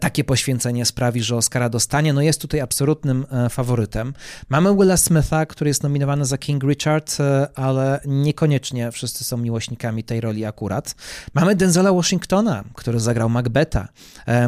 takie 0.00 0.24
poświęcenie 0.24 0.84
sprawi, 0.84 1.22
że 1.22 1.36
Oscara 1.36 1.68
dostanie. 1.68 2.12
No 2.12 2.20
jest 2.20 2.40
tutaj 2.40 2.60
absolutnym 2.60 3.26
e, 3.30 3.48
faworytem. 3.48 4.14
Mamy 4.48 4.76
Willa 4.76 4.96
Smitha, 4.96 5.46
który 5.46 5.70
jest 5.70 5.82
nominowany 5.82 6.24
za 6.24 6.38
King 6.38 6.64
Richard, 6.64 7.16
ale 7.54 8.00
niekoniecznie 8.06 8.92
wszyscy 8.92 9.24
są 9.24 9.36
miłośnikami 9.36 10.04
tej 10.04 10.20
roli 10.20 10.44
akurat. 10.44 10.94
Mamy 11.34 11.56
Denzela 11.56 11.92
Washingtona, 11.92 12.64
który 12.74 13.00
zagrał 13.00 13.28
Macbeta. 13.28 13.88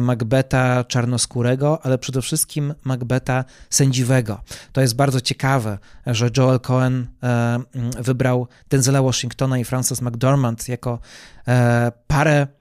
Macbeta 0.01 0.83
czarnoskórego, 0.83 1.79
ale 1.85 1.97
przede 1.97 2.21
wszystkim 2.21 2.73
Macbeta 2.83 3.45
sędziwego. 3.69 4.41
To 4.71 4.81
jest 4.81 4.95
bardzo 4.95 5.21
ciekawe, 5.21 5.77
że 6.05 6.29
Joel 6.37 6.59
Cohen 6.59 7.07
wybrał 7.99 8.47
Denzela 8.69 9.01
Washingtona 9.01 9.57
i 9.57 9.65
Frances 9.65 10.01
McDormand 10.01 10.69
jako 10.69 10.99
parę 12.07 12.47
E, 12.49 12.58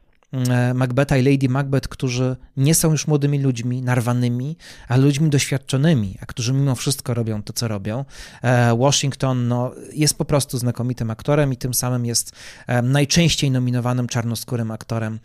Macbeta 0.74 1.16
i 1.16 1.22
Lady 1.22 1.48
Macbeth, 1.48 1.88
którzy 1.88 2.36
nie 2.56 2.74
są 2.74 2.90
już 2.90 3.06
młodymi 3.06 3.38
ludźmi, 3.38 3.82
narwanymi, 3.82 4.56
ale 4.88 5.02
ludźmi 5.02 5.30
doświadczonymi, 5.30 6.18
a 6.20 6.26
którzy 6.26 6.52
mimo 6.52 6.74
wszystko 6.74 7.14
robią 7.14 7.42
to, 7.42 7.52
co 7.52 7.68
robią. 7.68 8.04
E, 8.42 8.76
Washington 8.78 9.48
no, 9.48 9.72
jest 9.92 10.18
po 10.18 10.24
prostu 10.24 10.58
znakomitym 10.58 11.10
aktorem 11.10 11.52
i 11.52 11.56
tym 11.56 11.74
samym 11.74 12.06
jest 12.06 12.32
e, 12.66 12.82
najczęściej 12.82 13.50
nominowanym 13.50 14.08
czarnoskórym 14.08 14.70
aktorem 14.70 15.18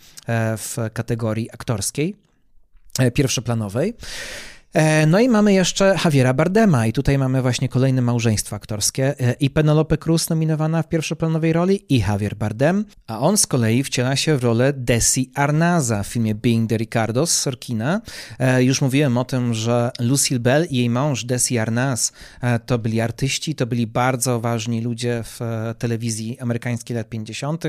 w 0.58 0.78
kategorii 0.94 1.52
aktorskiej 1.52 2.16
pierwszoplanowej. 3.14 3.94
E, 4.74 5.06
no 5.06 5.20
i 5.20 5.30
mamy 5.30 5.54
jeszcze 5.54 5.96
Javiera 6.06 6.34
Bardema 6.34 6.88
i 6.88 6.94
tutaj 6.94 7.18
mamy 7.18 7.42
właśnie 7.42 7.70
kolejne 7.70 8.02
małżeństwo 8.02 8.56
aktorskie 8.56 9.20
e, 9.20 9.34
i 9.34 9.50
Penelope 9.50 9.98
Cruz 9.98 10.30
nominowana 10.30 10.84
w 10.84 10.90
pierwszoplanowej 10.90 11.54
roli 11.54 11.86
i 11.90 12.00
Javier 12.00 12.36
Bardem, 12.36 12.86
a 13.08 13.20
on 13.20 13.38
z 13.38 13.48
kolei 13.48 13.84
wciela 13.84 14.16
się 14.16 14.38
w 14.38 14.44
rolę 14.44 14.74
Desi 14.74 15.32
Arnaza 15.36 16.04
w 16.04 16.08
filmie 16.08 16.36
Being 16.36 16.70
the 16.70 16.78
Ricardos 16.78 17.32
Sorkina. 17.32 18.02
E, 18.40 18.64
już 18.64 18.82
mówiłem 18.82 19.18
o 19.18 19.26
tym, 19.26 19.54
że 19.54 19.92
Lucille 20.00 20.40
Bell 20.40 20.68
i 20.70 20.78
jej 20.78 20.90
mąż 20.90 21.26
Desi 21.26 21.58
Arnaz 21.58 22.12
to 22.66 22.80
byli 22.80 23.02
artyści, 23.02 23.56
to 23.56 23.66
byli 23.66 23.88
bardzo 23.88 24.40
ważni 24.40 24.82
ludzie 24.82 25.24
w 25.24 25.40
telewizji 25.78 26.40
amerykańskiej 26.40 26.98
lat 26.98 27.10
50. 27.10 27.64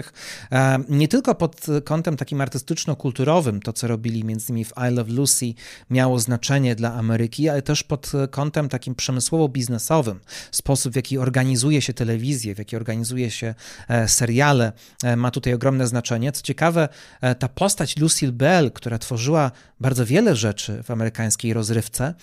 Nie 0.89 1.09
tylko 1.09 1.35
pod 1.35 1.67
kątem 1.85 2.17
takim 2.17 2.39
artystyczno-kulturowym, 2.41 3.61
to 3.61 3.73
co 3.73 3.89
robili 3.89 4.25
między 4.25 4.53
innymi 4.53 4.65
w 4.65 4.73
I 4.91 4.95
Love 4.95 5.13
Lucy 5.13 5.55
miało 5.91 6.19
znaczenie 6.19 6.75
dla 6.75 6.94
Ameryki, 6.95 7.49
ale 7.49 7.63
też 7.63 7.83
pod 7.83 8.13
kątem 8.31 8.69
takim 8.69 8.95
przemysłowo-biznesowym. 8.95 10.15
Sposób, 10.51 10.93
w 10.93 10.97
jaki 10.97 11.19
organizuje 11.19 11.83
się 11.83 11.95
telewizję, 11.95 12.55
w 12.55 12.59
jaki 12.59 12.77
organizuje 12.77 13.31
się 13.31 13.55
e, 13.89 14.09
seriale, 14.09 14.73
e, 15.05 15.17
ma 15.17 15.31
tutaj 15.31 15.55
ogromne 15.55 15.87
znaczenie. 15.87 16.33
Co 16.33 16.43
ciekawe, 16.43 16.89
e, 17.21 17.35
ta 17.35 17.49
postać 17.49 17.97
Lucille 17.97 18.33
Bell, 18.33 18.73
która 18.73 18.99
tworzyła 18.99 19.51
bardzo 19.81 20.07
wiele 20.07 20.37
rzeczy 20.37 20.83
w 20.83 20.91
amerykańskiej 20.91 21.53
rozrywce, 21.53 22.15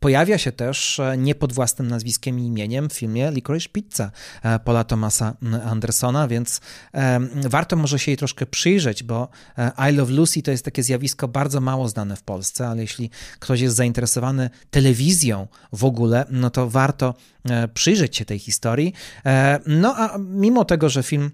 Pojawia 0.00 0.38
się 0.38 0.52
też 0.52 1.00
e, 1.00 1.16
nie 1.18 1.34
pod 1.34 1.52
własnym 1.52 1.88
nazwiskiem 1.88 2.40
i 2.40 2.46
imieniem 2.46 2.88
w 2.88 2.92
filmie 2.92 3.30
Licorice 3.30 3.68
Pizza 3.68 4.10
e, 4.42 4.58
Paula 4.58 4.84
Thomasa 4.84 5.36
Andersona, 5.64 6.28
więc 6.28 6.60
warto 7.34 7.76
może 7.76 7.98
się 7.98 8.10
jej 8.10 8.16
troszkę 8.16 8.46
przyjrzeć, 8.46 9.02
bo 9.02 9.28
e, 9.58 9.90
I 9.90 9.96
Love 9.96 10.12
Lucy 10.12 10.42
to 10.42 10.50
jest 10.50 10.64
takie 10.64 10.82
zjawisko 10.82 11.28
bardzo 11.28 11.60
mało 11.60 11.88
znane 11.88 12.16
w 12.16 12.22
Polsce, 12.22 12.68
ale 12.68 12.82
jeśli 12.82 13.10
ktoś 13.38 13.60
jest 13.60 13.76
zainteresowany 13.76 14.50
telewizją 14.70 15.46
w 15.72 15.84
ogóle, 15.84 16.26
no 16.30 16.50
to 16.50 16.70
warto 16.70 17.14
przyjrzeć 17.74 18.16
się 18.16 18.24
tej 18.24 18.38
historii. 18.38 18.92
No 19.66 19.94
a 19.96 20.18
mimo 20.18 20.64
tego, 20.64 20.88
że 20.88 21.02
film 21.02 21.30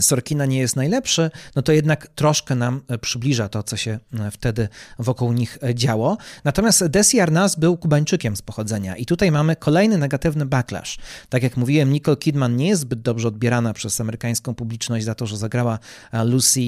Sorkina 0.00 0.46
nie 0.46 0.58
jest 0.58 0.76
najlepszy, 0.76 1.30
no 1.56 1.62
to 1.62 1.72
jednak 1.72 2.06
troszkę 2.06 2.54
nam 2.54 2.80
e, 2.88 2.98
przybliża 2.98 3.48
to, 3.48 3.62
co 3.62 3.76
się 3.76 3.98
e, 4.20 4.30
wtedy 4.30 4.68
wokół 4.98 5.32
nich 5.32 5.58
e, 5.62 5.74
działo. 5.74 6.16
Natomiast 6.44 6.86
Desi 6.86 7.20
Arnaz 7.20 7.56
był 7.56 7.76
Kubańczykiem 7.76 8.36
z 8.36 8.42
pochodzenia 8.42 8.96
i 8.96 9.06
tutaj 9.06 9.30
mamy 9.30 9.56
kolejny 9.56 9.98
negatywny 9.98 10.46
backlash. 10.46 10.98
Tak 11.28 11.42
jak 11.42 11.56
mówiłem, 11.56 11.92
Nicole 11.92 12.16
Kidman 12.16 12.56
nie 12.56 12.68
jest 12.68 12.82
zbyt 12.82 13.02
dobrze 13.02 13.28
odbierana 13.28 13.72
przez 13.72 14.00
amerykańską 14.00 14.54
publiczność 14.54 15.04
za 15.04 15.14
to, 15.14 15.26
że 15.26 15.36
zagrała 15.36 15.78
Lucy, 16.24 16.60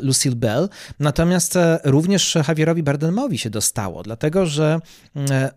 Lucille 0.00 0.36
Bell, 0.36 0.68
natomiast 1.00 1.58
również 1.84 2.38
Javierowi 2.48 2.82
Bardemowi 2.82 3.38
się 3.38 3.50
dostało, 3.50 4.02
dlatego 4.02 4.46
że 4.46 4.80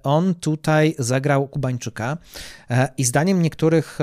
on 0.03 0.35
tutaj 0.35 0.95
zagrał 0.99 1.47
Kubańczyka 1.47 2.17
i 2.97 3.03
zdaniem 3.03 3.41
niektórych 3.41 3.99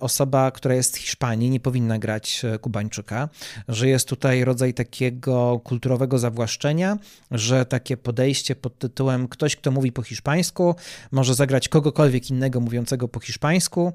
osoba, 0.00 0.50
która 0.50 0.74
jest 0.74 0.94
z 0.94 0.96
Hiszpanii, 0.96 1.50
nie 1.50 1.60
powinna 1.60 1.98
grać 1.98 2.42
Kubańczyka, 2.58 3.28
że 3.68 3.88
jest 3.88 4.08
tutaj 4.08 4.44
rodzaj 4.44 4.74
takiego 4.74 5.60
kulturowego 5.64 6.18
zawłaszczenia, 6.18 6.98
że 7.30 7.66
takie 7.66 7.96
podejście 7.96 8.56
pod 8.56 8.78
tytułem 8.78 9.28
ktoś, 9.28 9.56
kto 9.56 9.70
mówi 9.70 9.92
po 9.92 10.02
hiszpańsku, 10.02 10.74
może 11.12 11.34
zagrać 11.34 11.68
kogokolwiek 11.68 12.30
innego 12.30 12.60
mówiącego 12.60 13.08
po 13.08 13.20
hiszpańsku, 13.20 13.92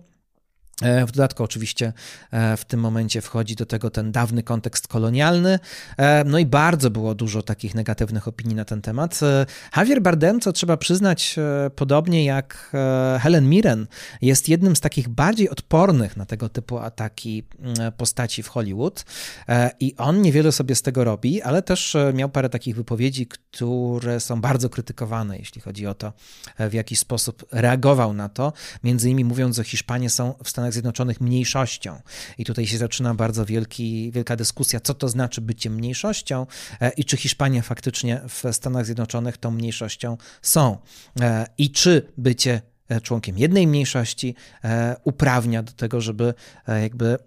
w 0.82 1.12
dodatku, 1.12 1.44
oczywiście, 1.44 1.94
e, 2.32 2.58
w 2.58 2.66
tym 2.66 2.80
momencie 2.80 3.22
wchodzi 3.22 3.56
do 3.56 3.66
tego 3.66 3.90
ten 3.90 4.12
dawny 4.12 4.44
kontekst 4.44 4.88
kolonialny. 4.88 5.60
E, 5.98 6.24
no 6.24 6.40
i 6.40 6.46
bardzo 6.46 6.90
było 6.90 7.16
dużo 7.16 7.42
takich 7.42 7.76
negatywnych 7.76 8.28
opinii 8.28 8.56
na 8.56 8.66
ten 8.66 8.82
temat. 8.82 9.20
Javier 9.78 10.02
Bardem, 10.02 10.40
co 10.40 10.52
trzeba 10.52 10.78
przyznać, 10.78 11.36
podobnie 11.76 12.26
jak 12.26 12.72
Helen 13.20 13.50
Mirren, 13.50 13.88
jest 14.22 14.50
jednym 14.50 14.76
z 14.76 14.80
takich 14.80 15.10
bardziej 15.10 15.50
odpornych 15.50 16.18
na 16.18 16.26
tego 16.26 16.50
typu 16.50 16.78
ataki 16.78 17.44
mm, 17.60 17.92
postaci 17.92 18.44
w 18.44 18.48
Hollywood. 18.48 19.06
I 19.80 19.96
on 19.98 20.22
niewiele 20.22 20.52
sobie 20.52 20.76
z 20.76 20.82
tego 20.82 21.04
robi, 21.04 21.42
ale 21.42 21.62
też 21.62 21.98
miał 22.14 22.30
parę 22.30 22.50
takich 22.50 22.76
wypowiedzi, 22.76 23.28
które 23.28 24.20
są 24.20 24.42
bardzo 24.42 24.70
krytykowane, 24.70 25.38
jeśli 25.38 25.62
chodzi 25.62 25.88
o 25.88 25.94
to, 25.94 26.14
w 26.60 26.74
jaki 26.74 26.96
sposób 26.96 27.46
reagował 27.52 28.14
na 28.14 28.30
to. 28.30 28.54
Między 28.84 29.10
innymi 29.10 29.26
mówiąc, 29.26 29.56
że 29.56 29.64
Hiszpanie 29.64 30.10
są 30.10 30.34
w 30.44 30.50
Stanach 30.50 30.65
Stanach 30.66 30.74
Zjednoczonych 30.74 31.22
mniejszością. 31.22 32.02
I 32.38 32.46
tutaj 32.46 32.68
się 32.68 32.78
zaczyna 32.78 33.14
bardzo 33.14 33.46
wielki, 33.46 34.12
wielka 34.12 34.36
dyskusja, 34.36 34.80
co 34.80 34.94
to 34.94 35.10
znaczy 35.10 35.42
bycie 35.42 35.70
mniejszością 35.70 36.48
e, 36.82 36.90
i 36.90 37.06
czy 37.06 37.18
Hiszpania 37.18 37.62
faktycznie 37.62 38.22
w 38.30 38.56
Stanach 38.56 38.86
Zjednoczonych 38.86 39.38
tą 39.38 39.52
mniejszością 39.52 40.18
są. 40.42 40.78
E, 41.22 41.48
I 41.58 41.72
czy 41.72 42.08
bycie 42.18 42.62
e, 42.90 43.02
członkiem 43.02 43.38
jednej 43.38 43.68
mniejszości 43.68 44.36
uprawnia 45.04 45.64
do 45.64 45.72
tego, 45.72 46.02
żeby 46.02 46.34
jakby 46.68 47.18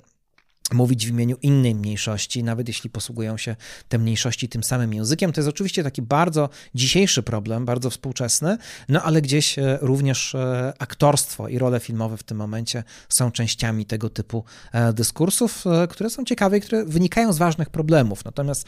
mówić 0.73 1.07
w 1.07 1.11
imieniu 1.11 1.36
innej 1.43 1.74
mniejszości, 1.74 2.43
nawet 2.43 2.69
jeśli 2.69 2.90
posługują 2.90 3.36
się 3.36 3.57
te 3.89 3.99
mniejszości 3.99 4.49
tym 4.49 4.65
samym 4.65 4.95
językiem. 4.95 5.32
To 5.32 5.40
jest 5.40 5.49
oczywiście 5.49 5.85
taki 5.85 6.03
bardzo 6.03 6.49
dzisiejszy 6.74 7.23
problem, 7.23 7.65
bardzo 7.65 7.90
współczesny, 7.90 8.59
no 8.89 9.03
ale 9.03 9.23
gdzieś 9.23 9.59
e, 9.59 9.78
również 9.81 10.35
e, 10.35 10.73
aktorstwo 10.78 11.49
i 11.49 11.59
role 11.59 11.81
filmowe 11.81 12.16
w 12.16 12.23
tym 12.23 12.36
momencie 12.36 12.85
są 13.09 13.31
częściami 13.31 13.86
tego 13.86 14.11
typu 14.11 14.45
e, 14.73 14.93
dyskursów, 14.93 15.65
które 15.90 16.11
są 16.11 16.24
ciekawe 16.24 16.59
i 16.59 16.61
które 16.61 16.85
wynikają 16.85 17.32
z 17.32 17.39
ważnych 17.39 17.70
problemów. 17.70 18.24
Natomiast 18.24 18.66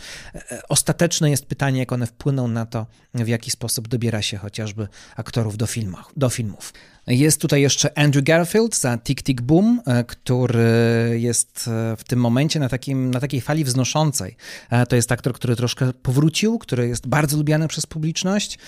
ostateczne 0.69 1.31
jest 1.31 1.47
pytanie, 1.47 1.79
jak 1.79 1.93
one 1.93 2.07
wpłyną 2.07 2.49
na 2.49 2.67
to, 2.67 2.87
w 3.15 3.29
jaki 3.29 3.51
sposób 3.51 3.89
dobiera 3.89 4.23
się 4.23 4.37
chociażby 4.37 4.89
aktorów 5.17 5.57
do, 5.57 5.67
filmach, 5.67 6.11
do 6.17 6.29
filmów. 6.29 6.73
Jest 7.11 7.41
tutaj 7.41 7.63
jeszcze 7.63 7.99
Andrew 7.99 8.25
Garfield 8.25 8.77
za 8.77 8.99
Tick 8.99 9.23
Tick 9.23 9.41
Boom, 9.41 9.81
e, 9.87 10.05
który 10.05 11.17
jest 11.21 11.69
e, 11.69 11.97
w 11.97 12.05
tym 12.05 12.21
momencie 12.21 12.61
na, 12.61 12.69
takim, 12.69 13.11
na 13.11 13.21
takiej 13.21 13.41
fali 13.41 13.65
wznoszącej. 13.65 14.37
E, 14.71 14.87
to 14.87 14.97
jest 14.97 15.13
aktor, 15.13 15.33
który 15.33 15.57
troszkę 15.57 15.93
powrócił, 15.93 16.59
który 16.59 16.89
jest 16.89 17.09
bardzo 17.09 17.37
lubiany 17.37 17.69
przez 17.69 17.87
publiczność, 17.87 18.59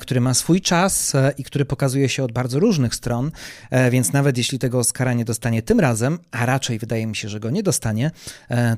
który 0.00 0.20
ma 0.20 0.34
swój 0.34 0.60
czas 0.60 1.12
i 1.38 1.44
który 1.44 1.64
pokazuje 1.64 2.08
się 2.08 2.24
od 2.24 2.32
bardzo 2.32 2.58
różnych 2.58 2.94
stron, 2.94 3.30
więc 3.90 4.12
nawet 4.12 4.38
jeśli 4.38 4.58
tego 4.58 4.78
Oscara 4.78 5.12
nie 5.12 5.24
dostanie 5.24 5.62
tym 5.62 5.80
razem, 5.80 6.18
a 6.30 6.46
raczej 6.46 6.78
wydaje 6.78 7.06
mi 7.06 7.16
się, 7.16 7.28
że 7.28 7.40
go 7.40 7.50
nie 7.50 7.62
dostanie, 7.62 8.10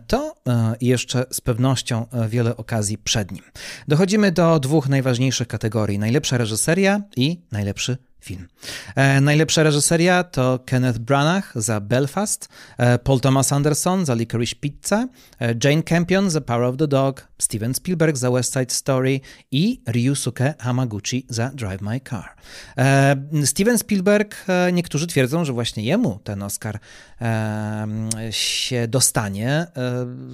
to 0.07 0.35
jeszcze 0.81 1.27
z 1.31 1.41
pewnością 1.41 2.07
wiele 2.29 2.57
okazji 2.57 2.99
przed 2.99 3.33
nim. 3.33 3.43
Dochodzimy 3.89 4.33
do 4.33 4.61
dwóch 4.61 4.89
najważniejszych 4.89 5.49
kategorii: 5.49 5.99
najlepsza 5.99 6.39
reżyseria 6.39 7.03
i 7.17 7.41
najlepszy 7.53 7.97
film. 8.25 8.49
E, 8.97 9.21
najlepsza 9.21 9.63
reżyseria 9.63 10.25
to 10.25 10.59
Kenneth 10.67 10.99
Branagh 10.99 11.53
za 11.55 11.81
Belfast, 11.81 12.49
e, 12.79 12.99
Paul 12.99 13.21
Thomas 13.21 13.53
Anderson 13.53 14.05
za 14.07 14.15
Licorice 14.15 14.57
Pizza, 14.61 15.09
e, 15.41 15.55
Jane 15.65 15.83
Campion 15.83 16.31
za 16.31 16.41
Power 16.41 16.65
of 16.65 16.77
the 16.77 16.89
Dog, 16.89 17.29
Steven 17.39 17.75
Spielberg 17.75 18.17
za 18.17 18.31
West 18.31 18.53
Side 18.53 18.71
Story 18.71 19.21
i 19.51 19.81
Ryusuke 19.87 20.55
Hamaguchi 20.59 21.27
za 21.29 21.51
Drive 21.55 21.83
My 21.83 22.01
Car. 22.01 22.35
E, 22.79 23.17
Steven 23.45 23.79
Spielberg, 23.79 24.37
e, 24.49 24.73
niektórzy 24.73 25.07
twierdzą, 25.07 25.45
że 25.45 25.53
właśnie 25.53 25.85
jemu 25.85 26.21
ten 26.25 26.43
Oscar 26.43 26.79
e, 27.21 27.87
się 28.31 28.89
dostanie 28.89 29.67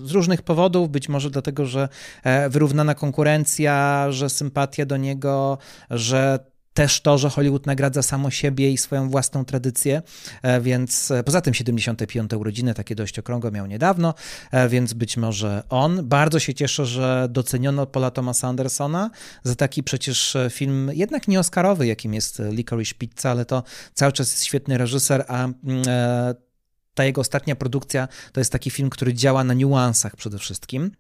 z 0.05 0.11
różnych 0.11 0.43
powodów, 0.43 0.91
być 0.91 1.09
może 1.09 1.31
dlatego, 1.31 1.67
że 1.67 1.89
wyrównana 2.51 2.95
konkurencja, 2.95 4.07
że 4.11 4.31
sympatia 4.31 4.87
do 4.87 4.97
niego, 4.97 5.59
że 5.91 6.39
też 6.74 7.01
to, 7.01 7.18
że 7.18 7.30
Hollywood 7.30 7.66
nagradza 7.66 8.02
samo 8.02 8.30
siebie 8.30 8.70
i 8.72 8.78
swoją 8.78 9.10
własną 9.10 9.44
tradycję, 9.44 10.02
e, 10.42 10.60
więc 10.60 11.10
e, 11.10 11.22
poza 11.22 11.40
tym 11.40 11.55
75. 11.55 12.32
urodziny, 12.32 12.74
takie 12.74 12.94
dość 12.94 13.18
okrągłe 13.18 13.51
miał 13.51 13.66
niedawno, 13.66 14.14
e, 14.51 14.68
więc 14.68 14.92
być 14.92 15.16
może 15.16 15.62
on. 15.68 16.09
Bardzo 16.09 16.38
się 16.38 16.55
cieszę, 16.55 16.86
że 16.86 17.28
doceniono 17.30 17.86
Paula 17.86 18.10
Thomasa 18.10 18.48
Andersona 18.48 19.10
za 19.42 19.55
taki 19.55 19.82
przecież 19.82 20.36
film 20.51 20.90
jednak 20.94 21.28
nie 21.28 21.40
Oscarowy, 21.40 21.86
jakim 21.86 22.14
jest 22.14 22.42
Licorice 22.51 22.94
Pizza, 22.94 23.30
ale 23.30 23.44
to 23.44 23.62
cały 23.94 24.12
czas 24.12 24.30
jest 24.30 24.44
świetny 24.44 24.78
reżyser, 24.78 25.24
a 25.28 25.44
mm, 25.44 25.55
ta 26.94 27.05
jego 27.05 27.20
ostatnia 27.20 27.56
produkcja 27.56 28.09
to 28.32 28.40
jest 28.40 28.52
taki 28.52 28.70
film, 28.70 28.90
który 28.90 29.14
działa 29.14 29.44
na 29.44 29.55
niuansach 29.55 30.16
przede 30.16 30.38
wszystkim. 30.38 30.90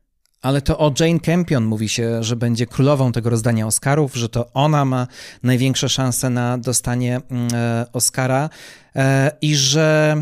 Ale 0.42 0.62
to 0.62 0.78
o 0.78 0.92
Jane 1.00 1.20
Campion 1.20 1.64
mówi 1.64 1.88
się, 1.88 2.22
że 2.22 2.36
będzie 2.36 2.66
królową 2.66 3.12
tego 3.12 3.30
rozdania 3.30 3.66
Oscarów, 3.66 4.14
że 4.14 4.28
to 4.28 4.50
ona 4.54 4.84
ma 4.84 5.06
największe 5.42 5.88
szanse 5.88 6.30
na 6.30 6.58
dostanie 6.58 7.20
mm, 7.30 7.48
e, 7.54 7.86
Oscara 7.92 8.50
e, 8.96 9.30
i 9.40 9.56
że 9.56 10.16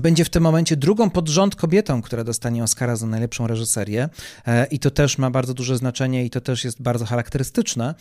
będzie 0.00 0.24
w 0.24 0.30
tym 0.30 0.42
momencie 0.42 0.76
drugą 0.76 1.10
pod 1.10 1.28
rząd 1.28 1.56
kobietą, 1.56 2.02
która 2.02 2.24
dostanie 2.24 2.64
Oscara 2.64 2.96
za 2.96 3.06
najlepszą 3.06 3.46
reżyserię 3.46 4.08
e, 4.46 4.66
i 4.66 4.78
to 4.78 4.90
też 4.90 5.18
ma 5.18 5.30
bardzo 5.30 5.54
duże 5.54 5.76
znaczenie 5.76 6.24
i 6.24 6.30
to 6.30 6.40
też 6.40 6.64
jest 6.64 6.82
bardzo 6.82 7.04
charakterystyczne. 7.04 7.94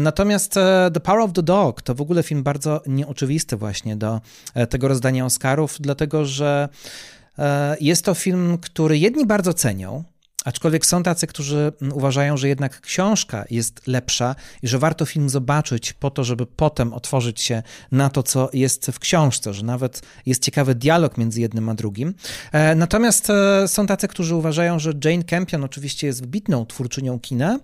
Natomiast 0.00 0.54
The 0.94 1.00
Power 1.00 1.20
of 1.20 1.32
the 1.32 1.42
Dog 1.42 1.82
to 1.82 1.94
w 1.94 2.00
ogóle 2.00 2.22
film 2.22 2.42
bardzo 2.42 2.82
nieoczywisty 2.86 3.56
właśnie 3.56 3.96
do 3.96 4.20
tego 4.68 4.88
rozdania 4.88 5.24
Oscarów, 5.24 5.76
dlatego 5.80 6.24
że 6.24 6.68
jest 7.80 8.04
to 8.04 8.14
film, 8.14 8.58
który 8.58 8.98
jedni 8.98 9.26
bardzo 9.26 9.54
cenią, 9.54 10.04
Aczkolwiek 10.46 10.86
są 10.86 11.02
tacy, 11.02 11.26
którzy 11.26 11.72
uważają, 11.92 12.36
że 12.36 12.48
jednak 12.48 12.80
książka 12.80 13.44
jest 13.50 13.86
lepsza 13.86 14.34
i 14.62 14.68
że 14.68 14.78
warto 14.78 15.06
film 15.06 15.28
zobaczyć 15.28 15.92
po 15.92 16.10
to, 16.10 16.24
żeby 16.24 16.46
potem 16.46 16.92
otworzyć 16.92 17.40
się 17.40 17.62
na 17.92 18.10
to, 18.10 18.22
co 18.22 18.50
jest 18.52 18.86
w 18.86 18.98
książce, 18.98 19.54
że 19.54 19.64
nawet 19.64 20.02
jest 20.26 20.42
ciekawy 20.42 20.74
dialog 20.74 21.18
między 21.18 21.40
jednym 21.40 21.68
a 21.68 21.74
drugim. 21.74 22.14
E, 22.52 22.74
natomiast 22.74 23.30
e, 23.30 23.68
są 23.68 23.86
tacy, 23.86 24.08
którzy 24.08 24.34
uważają, 24.34 24.78
że 24.78 24.92
Jane 25.04 25.24
Campion 25.24 25.64
oczywiście 25.64 26.06
jest 26.06 26.20
wybitną 26.20 26.66
twórczynią 26.66 27.20
kina, 27.20 27.58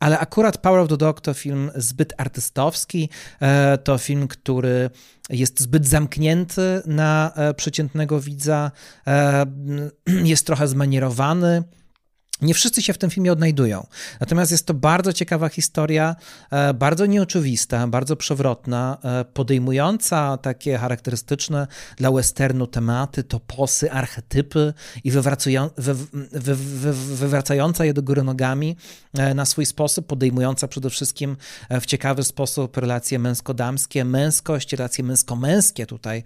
ale 0.00 0.18
akurat 0.18 0.58
Power 0.58 0.80
of 0.80 0.88
the 0.88 0.96
Dog 0.96 1.20
to 1.20 1.34
film 1.34 1.70
zbyt 1.74 2.14
artystowski, 2.18 3.08
e, 3.40 3.78
to 3.78 3.98
film, 3.98 4.28
który 4.28 4.90
jest 5.30 5.60
zbyt 5.60 5.86
zamknięty 5.86 6.82
na 6.86 7.32
przeciętnego 7.56 8.20
widza, 8.20 8.70
jest 10.24 10.46
trochę 10.46 10.68
zmanierowany. 10.68 11.64
Nie 12.42 12.54
wszyscy 12.54 12.82
się 12.82 12.92
w 12.92 12.98
tym 12.98 13.10
filmie 13.10 13.32
odnajdują. 13.32 13.86
Natomiast 14.20 14.52
jest 14.52 14.66
to 14.66 14.74
bardzo 14.74 15.12
ciekawa 15.12 15.48
historia, 15.48 16.16
e, 16.50 16.74
bardzo 16.74 17.06
nieoczywista, 17.06 17.86
bardzo 17.86 18.16
przewrotna, 18.16 18.98
e, 19.04 19.24
podejmująca 19.24 20.36
takie 20.36 20.78
charakterystyczne 20.78 21.66
dla 21.96 22.10
westernu 22.10 22.66
tematy, 22.66 23.22
toposy, 23.22 23.92
archetypy 23.92 24.74
i 25.04 25.10
wywracająca 27.14 27.84
je 27.84 27.94
do 27.94 28.02
góry 28.02 28.22
nogami 28.22 28.76
e, 29.14 29.34
na 29.34 29.44
swój 29.44 29.66
sposób, 29.66 30.06
podejmująca 30.06 30.68
przede 30.68 30.90
wszystkim 30.90 31.36
w 31.80 31.86
ciekawy 31.86 32.24
sposób 32.24 32.76
relacje 32.76 33.18
męsko-damskie, 33.18 34.04
męskość, 34.04 34.72
relacje 34.72 35.04
męsko-męskie 35.04 35.86
tutaj 35.86 36.22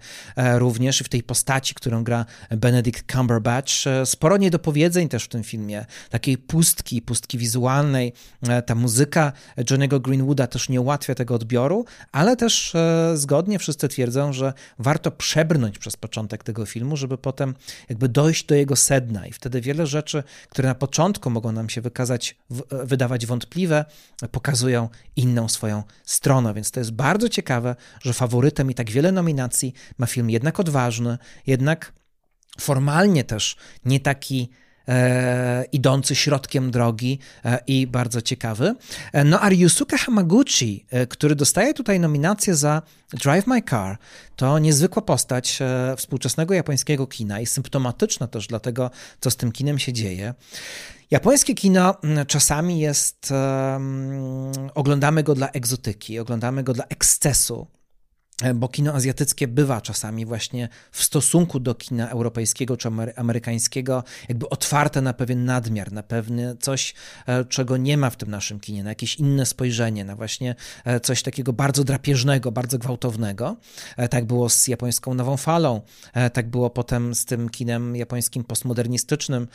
również 0.53 0.99
w 0.99 1.09
tej 1.09 1.23
postaci, 1.23 1.75
którą 1.75 2.03
gra 2.03 2.25
Benedict 2.49 3.11
Cumberbatch. 3.11 3.73
Sporo 4.05 4.37
niedopowiedzeń 4.37 5.09
też 5.09 5.23
w 5.23 5.27
tym 5.27 5.43
filmie 5.43 5.85
takiej 6.09 6.37
pustki, 6.37 7.01
pustki 7.01 7.37
wizualnej. 7.37 8.13
E, 8.49 8.61
ta 8.61 8.75
muzyka 8.75 9.31
Johnny'ego 9.57 10.01
Greenwooda 10.01 10.47
też 10.47 10.69
nie 10.69 10.81
ułatwia 10.81 11.15
tego 11.15 11.35
odbioru, 11.35 11.85
ale 12.11 12.35
też 12.35 12.75
e, 12.75 13.11
zgodnie 13.17 13.59
wszyscy 13.59 13.87
twierdzą, 13.87 14.33
że 14.33 14.53
warto 14.79 15.11
przebrnąć 15.11 15.77
przez 15.77 15.97
początek 15.97 16.43
tego 16.43 16.65
filmu, 16.65 16.97
żeby 16.97 17.17
potem 17.17 17.55
jakby 17.89 18.09
dojść 18.09 18.45
do 18.45 18.55
jego 18.55 18.75
sedna 18.75 19.27
i 19.27 19.31
wtedy 19.31 19.61
wiele 19.61 19.87
rzeczy, 19.87 20.23
które 20.49 20.69
na 20.69 20.75
początku 20.75 21.29
mogą 21.29 21.51
nam 21.51 21.69
się 21.69 21.81
wykazać, 21.81 22.35
e, 22.71 22.85
wydawać 22.85 23.25
wątpliwe, 23.25 23.85
pokazują 24.31 24.89
inną 25.15 25.49
swoją 25.49 25.83
stronę, 26.05 26.53
więc 26.53 26.71
to 26.71 26.79
jest 26.79 26.91
bardzo 26.91 27.29
ciekawe, 27.29 27.75
że 28.01 28.13
faworytem 28.13 28.71
i 28.71 28.75
tak 28.75 28.91
wiele 28.91 29.11
nominacji 29.11 29.73
ma 29.97 30.05
film 30.05 30.29
jednak 30.29 30.59
odważny, 30.59 31.17
jednak 31.47 31.93
formalnie 32.59 33.23
też 33.23 33.55
nie 33.85 33.99
taki 33.99 34.49
e, 34.87 35.65
idący 35.71 36.15
środkiem 36.15 36.71
drogi 36.71 37.19
e, 37.45 37.59
i 37.67 37.87
bardzo 37.87 38.21
ciekawy. 38.21 38.75
E, 39.13 39.23
no 39.23 39.39
a 39.39 39.49
Ryusuke 39.49 39.97
Hamaguchi, 39.97 40.85
e, 40.89 41.07
który 41.07 41.35
dostaje 41.35 41.73
tutaj 41.73 41.99
nominację 41.99 42.55
za 42.55 42.81
Drive 43.13 43.47
My 43.47 43.61
Car, 43.61 43.97
to 44.35 44.59
niezwykła 44.59 45.01
postać 45.01 45.59
e, 45.61 45.95
współczesnego 45.97 46.53
japońskiego 46.53 47.07
kina 47.07 47.39
i 47.39 47.45
symptomatyczna 47.45 48.27
też 48.27 48.47
dla 48.47 48.59
tego, 48.59 48.91
co 49.19 49.31
z 49.31 49.35
tym 49.35 49.51
kinem 49.51 49.79
się 49.79 49.93
dzieje. 49.93 50.33
Japońskie 51.11 51.55
kino 51.55 51.95
czasami 52.27 52.79
jest, 52.79 53.31
um, 53.31 54.51
oglądamy 54.75 55.23
go 55.23 55.35
dla 55.35 55.49
egzotyki, 55.49 56.19
oglądamy 56.19 56.63
go 56.63 56.73
dla 56.73 56.85
ekscesu, 56.85 57.67
bo 58.55 58.67
kino 58.67 58.93
azjatyckie 58.93 59.47
bywa 59.47 59.81
czasami 59.81 60.25
właśnie 60.25 60.69
w 60.91 61.03
stosunku 61.03 61.59
do 61.59 61.75
kina 61.75 62.09
europejskiego 62.09 62.77
czy 62.77 62.89
amerykańskiego 63.15 64.03
jakby 64.29 64.49
otwarte 64.49 65.01
na 65.01 65.13
pewien 65.13 65.45
nadmiar, 65.45 65.91
na 65.91 66.03
pewne 66.03 66.55
coś, 66.59 66.93
e, 67.27 67.45
czego 67.45 67.77
nie 67.77 67.97
ma 67.97 68.09
w 68.09 68.15
tym 68.15 68.31
naszym 68.31 68.59
kinie, 68.59 68.83
na 68.83 68.89
jakieś 68.89 69.15
inne 69.15 69.45
spojrzenie, 69.45 70.05
na 70.05 70.15
właśnie 70.15 70.55
e, 70.85 70.99
coś 70.99 71.23
takiego 71.23 71.53
bardzo 71.53 71.83
drapieżnego, 71.83 72.51
bardzo 72.51 72.77
gwałtownego. 72.77 73.55
Tak 74.09 74.25
było 74.25 74.49
z 74.49 74.67
japońską 74.67 75.13
nową 75.13 75.37
falą, 75.37 75.81
tak 76.33 76.49
było 76.49 76.69
potem 76.69 77.15
z 77.15 77.25
tym 77.25 77.49
kinem 77.49 77.95
japońskim 77.95 78.43
postmodernistycznym 78.43 79.47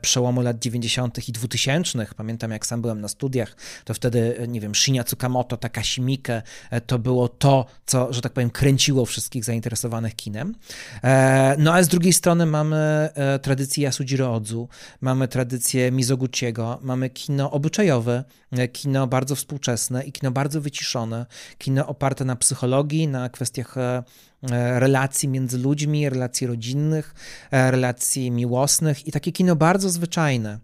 przełomu 0.00 0.40
lat 0.40 0.58
90. 0.58 1.28
i 1.28 1.32
2000. 1.32 2.06
Pamiętam, 2.16 2.50
jak 2.50 2.66
sam 2.66 2.82
byłem 2.82 3.00
na 3.00 3.08
studiach, 3.08 3.56
to 3.84 3.94
wtedy, 3.94 4.46
nie 4.48 4.60
wiem, 4.60 4.74
Shinya 4.74 5.04
Tsukamoto, 5.04 5.56
Takashi 5.56 6.02
Miike, 6.02 6.42
to 6.86 6.98
było 6.98 7.28
to, 7.28 7.66
co, 7.86 8.12
że 8.12 8.20
tak 8.24 8.32
powiem, 8.32 8.50
kręciło 8.50 9.06
wszystkich 9.06 9.44
zainteresowanych 9.44 10.16
kinem. 10.16 10.54
E, 11.04 11.56
no 11.58 11.72
ale 11.72 11.84
z 11.84 11.88
drugiej 11.88 12.12
strony 12.12 12.46
mamy 12.46 12.76
e, 13.14 13.38
tradycję 13.38 13.88
Yasujiro 13.88 14.34
Odzu, 14.34 14.68
mamy 15.00 15.28
tradycję 15.28 15.92
Mizoguchiego, 15.92 16.78
mamy 16.82 17.10
kino 17.10 17.50
obyczajowe, 17.50 18.24
e, 18.52 18.68
kino 18.68 19.06
bardzo 19.06 19.36
współczesne 19.36 20.04
i 20.04 20.12
kino 20.12 20.30
bardzo 20.30 20.60
wyciszone, 20.60 21.26
kino 21.58 21.86
oparte 21.86 22.24
na 22.24 22.36
psychologii, 22.36 23.08
na 23.08 23.28
kwestiach 23.28 23.74
relacji 24.78 25.28
między 25.28 25.58
ludźmi, 25.58 26.08
relacji 26.08 26.46
rodzinnych, 26.46 27.14
relacji 27.52 28.30
miłosnych 28.30 29.06
i 29.06 29.12
takie 29.12 29.32
kino 29.32 29.56
bardzo 29.56 29.90
zwyczajne 29.90 30.58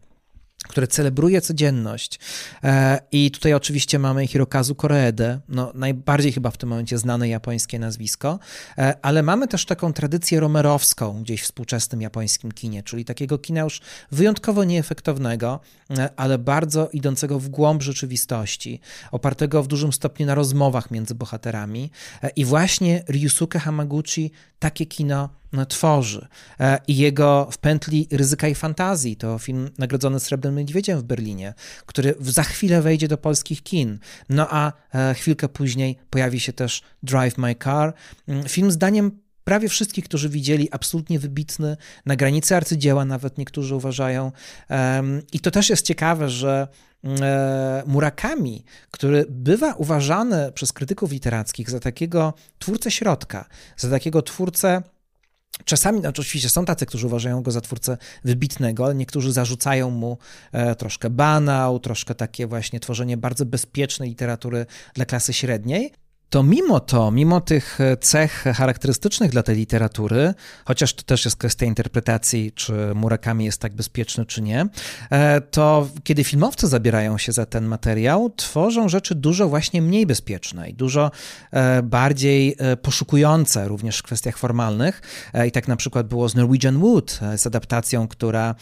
które 0.69 0.87
celebruje 0.87 1.41
codzienność. 1.41 2.19
E, 2.65 3.01
I 3.12 3.31
tutaj 3.31 3.55
oczywiście 3.55 3.99
mamy 3.99 4.27
Hirokazu 4.27 4.74
Koreedę, 4.74 5.41
no 5.49 5.73
najbardziej 5.74 6.32
chyba 6.32 6.51
w 6.51 6.57
tym 6.57 6.69
momencie 6.69 6.99
znane 6.99 7.28
japońskie 7.28 7.78
nazwisko, 7.78 8.39
e, 8.78 8.95
ale 9.03 9.23
mamy 9.23 9.49
też 9.49 9.65
taką 9.66 9.93
tradycję 9.93 10.41
romerowską 10.41 11.23
gdzieś 11.23 11.41
w 11.41 11.45
współczesnym 11.45 12.03
japońskim 12.03 12.53
kinie, 12.53 12.82
czyli 12.82 13.05
takiego 13.05 13.39
kina 13.39 13.61
już 13.61 13.81
wyjątkowo 14.12 14.65
nieefektownego, 14.65 15.61
e, 15.91 16.11
ale 16.16 16.39
bardzo 16.39 16.89
idącego 16.93 17.39
w 17.39 17.49
głąb 17.49 17.82
rzeczywistości, 17.82 18.81
opartego 19.12 19.62
w 19.62 19.66
dużym 19.66 19.93
stopniu 19.93 20.27
na 20.27 20.35
rozmowach 20.35 20.91
między 20.91 21.15
bohaterami. 21.15 21.91
I 22.37 22.45
właśnie 22.45 23.05
Ryusuke 23.09 23.59
Hamaguchi 23.59 24.31
takie 24.59 24.87
kino 24.87 25.11
no, 25.11 25.40
tworzy. 25.68 26.28
E, 26.60 26.78
I 26.89 26.97
jego 26.97 27.48
w 27.52 27.59
pętli 27.59 28.09
ryzyka 28.10 28.48
i 28.48 28.55
fantazji 28.55 29.16
to 29.16 29.39
film 29.39 29.70
nagrodzony 29.78 30.20
Srebrnym 30.20 30.59
Niedźwiedziem 30.59 30.98
w 30.98 31.02
Berlinie, 31.02 31.55
który 31.86 32.14
za 32.20 32.43
chwilę 32.43 32.82
wejdzie 32.82 33.09
do 33.09 33.18
polskich 33.18 33.62
kin. 33.62 33.98
No 34.28 34.47
a 34.51 34.72
e, 34.94 35.14
chwilkę 35.14 35.48
później 35.48 35.97
pojawi 36.10 36.40
się 36.40 36.52
też 36.52 36.82
Drive 37.02 37.39
My 37.39 37.55
Car. 37.55 37.94
Mm, 38.28 38.48
film 38.48 38.70
zdaniem 38.70 39.20
prawie 39.44 39.68
wszystkich, 39.68 40.05
którzy 40.05 40.28
widzieli, 40.28 40.68
absolutnie 40.70 41.18
wybitny, 41.18 41.77
na 42.06 42.16
granicy 42.16 42.56
arcydzieła 42.56 43.05
nawet 43.05 43.39
niektórzy 43.39 43.74
uważają. 43.74 44.32
I 45.32 45.40
to 45.40 45.51
też 45.51 45.70
jest 45.70 45.86
ciekawe, 45.86 46.28
że 46.28 46.68
mm, 47.05 47.18
e, 47.22 47.82
Murakami, 47.86 48.64
który 48.90 49.27
bywa 49.28 49.74
uważany 49.74 50.52
przez 50.52 50.72
krytyków 50.72 51.12
literackich 51.12 51.70
za 51.70 51.81
takiego 51.81 52.35
twórcę 52.59 52.90
środka, 52.90 53.44
za 53.77 53.90
takiego 53.90 54.22
twórcę 54.22 54.82
Czasami, 55.65 56.01
znaczy 56.01 56.20
oczywiście 56.20 56.49
są 56.49 56.65
tacy, 56.65 56.87
którzy 56.87 57.07
uważają 57.07 57.43
go 57.43 57.51
za 57.51 57.61
twórcę 57.61 57.97
wybitnego, 58.24 58.85
ale 58.85 58.95
niektórzy 58.95 59.32
zarzucają 59.32 59.91
mu 59.91 60.19
e, 60.53 60.74
troszkę 60.74 61.11
banał, 61.11 61.78
troszkę 61.78 62.15
takie 62.15 62.47
właśnie 62.47 62.81
tworzenie 62.81 63.16
bardzo 63.16 63.47
bezpiecznej 63.47 64.09
literatury 64.09 64.66
dla 64.95 65.05
klasy 65.05 65.32
średniej. 65.32 65.93
To 66.31 66.43
mimo 66.43 66.81
to, 66.81 67.11
mimo 67.11 67.40
tych 67.40 67.78
cech 68.01 68.44
charakterystycznych 68.57 69.31
dla 69.31 69.43
tej 69.43 69.57
literatury, 69.57 70.35
chociaż 70.65 70.94
to 70.94 71.02
też 71.02 71.24
jest 71.24 71.36
kwestia 71.36 71.66
interpretacji, 71.66 72.52
czy 72.52 72.73
Murakami 72.94 73.44
jest 73.44 73.61
tak 73.61 73.73
bezpieczny, 73.73 74.27
czy 74.27 74.43
nie, 74.43 74.66
e, 75.11 75.40
to 75.40 75.89
kiedy 76.05 76.24
filmowcy 76.24 76.69
zabierają 76.69 77.19
się 77.19 77.32
za 77.32 77.47
ten 77.47 77.65
materiał, 77.65 78.31
tworzą 78.36 78.89
rzeczy 78.89 79.15
dużo 79.15 79.48
właśnie 79.48 79.82
mniej 79.82 80.07
bezpieczne 80.07 80.70
i 80.70 80.74
dużo 80.74 81.11
e, 81.51 81.82
bardziej 81.82 82.57
e, 82.59 82.77
poszukujące 82.77 83.69
również 83.69 83.98
w 83.98 84.02
kwestiach 84.02 84.39
formalnych. 84.39 85.02
I 85.47 85.52
tak 85.52 85.69
na 85.69 85.77
przykład 85.77 86.09
było 86.09 86.28
z 86.28 86.35
Norwegian 86.35 86.78
Wood, 86.78 87.20
z 87.36 87.47
adaptacją, 87.47 88.09
która 88.09 88.55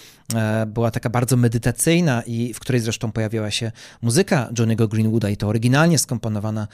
była 0.66 0.90
taka 0.90 1.10
bardzo 1.10 1.36
medytacyjna 1.36 2.22
i 2.22 2.54
w 2.54 2.60
której 2.60 2.80
zresztą 2.80 3.12
pojawiała 3.12 3.50
się 3.50 3.72
muzyka 4.02 4.48
Johnny'ego 4.58 4.88
Greenwooda 4.88 5.28
i 5.28 5.36
to 5.36 5.48
oryginalnie 5.48 5.98
skomponowana 5.98 6.68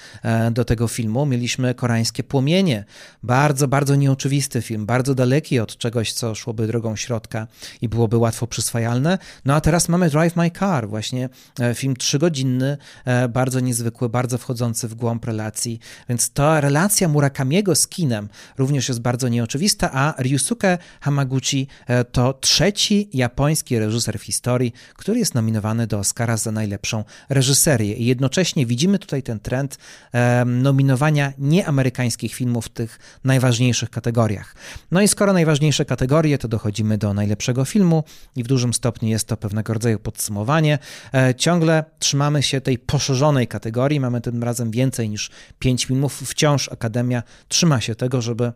do 0.50 0.64
tego 0.64 0.83
filmu. 0.88 1.26
Mieliśmy 1.26 1.74
Koreańskie 1.74 2.24
Płomienie, 2.24 2.84
bardzo, 3.22 3.68
bardzo 3.68 3.94
nieoczywisty 3.94 4.62
film, 4.62 4.86
bardzo 4.86 5.14
daleki 5.14 5.60
od 5.60 5.76
czegoś, 5.76 6.12
co 6.12 6.34
szłoby 6.34 6.66
drogą 6.66 6.96
środka 6.96 7.46
i 7.80 7.88
byłoby 7.88 8.16
łatwo 8.16 8.46
przyswajalne. 8.46 9.18
No 9.44 9.54
a 9.54 9.60
teraz 9.60 9.88
mamy 9.88 10.10
Drive 10.10 10.36
My 10.36 10.50
Car, 10.50 10.88
właśnie 10.88 11.28
e, 11.60 11.74
film 11.74 11.96
trzygodzinny, 11.96 12.76
e, 13.04 13.28
bardzo 13.28 13.60
niezwykły, 13.60 14.08
bardzo 14.08 14.38
wchodzący 14.38 14.88
w 14.88 14.94
głąb 14.94 15.24
relacji, 15.24 15.80
więc 16.08 16.30
ta 16.30 16.60
relacja 16.60 17.08
Murakamiego 17.08 17.74
z 17.74 17.88
kinem 17.88 18.28
również 18.58 18.88
jest 18.88 19.00
bardzo 19.00 19.28
nieoczywista, 19.28 19.90
a 19.92 20.14
Ryusuke 20.18 20.78
Hamaguchi 21.00 21.66
e, 21.86 22.04
to 22.04 22.32
trzeci 22.32 23.08
japoński 23.12 23.78
reżyser 23.78 24.18
w 24.18 24.22
historii, 24.22 24.72
który 24.94 25.18
jest 25.18 25.34
nominowany 25.34 25.86
do 25.86 25.98
Oscara 25.98 26.36
za 26.36 26.52
najlepszą 26.52 27.04
reżyserię. 27.28 27.94
I 27.94 28.06
jednocześnie 28.06 28.66
widzimy 28.66 28.98
tutaj 28.98 29.22
ten 29.22 29.40
trend 29.40 29.78
nominowania 30.74 31.32
nieamerykańskich 31.38 32.34
filmów 32.34 32.66
w 32.66 32.68
tych 32.68 32.98
najważniejszych 33.24 33.90
kategoriach. 33.90 34.54
No 34.90 35.00
i 35.00 35.08
skoro 35.08 35.32
najważniejsze 35.32 35.84
kategorie, 35.84 36.38
to 36.38 36.48
dochodzimy 36.48 36.98
do 36.98 37.14
najlepszego 37.14 37.64
filmu 37.64 38.04
i 38.36 38.44
w 38.44 38.46
dużym 38.46 38.74
stopniu 38.74 39.08
jest 39.08 39.28
to 39.28 39.36
pewnego 39.36 39.74
rodzaju 39.74 39.98
podsumowanie. 39.98 40.78
E, 41.14 41.34
ciągle 41.34 41.84
trzymamy 41.98 42.42
się 42.42 42.60
tej 42.60 42.78
poszerzonej 42.78 43.48
kategorii, 43.48 44.00
mamy 44.00 44.20
tym 44.20 44.42
razem 44.42 44.70
więcej 44.70 45.10
niż 45.10 45.30
pięć 45.58 45.86
filmów. 45.86 46.22
Wciąż 46.26 46.68
Akademia 46.72 47.22
trzyma 47.48 47.80
się 47.80 47.94
tego, 47.94 48.22
żeby 48.22 48.52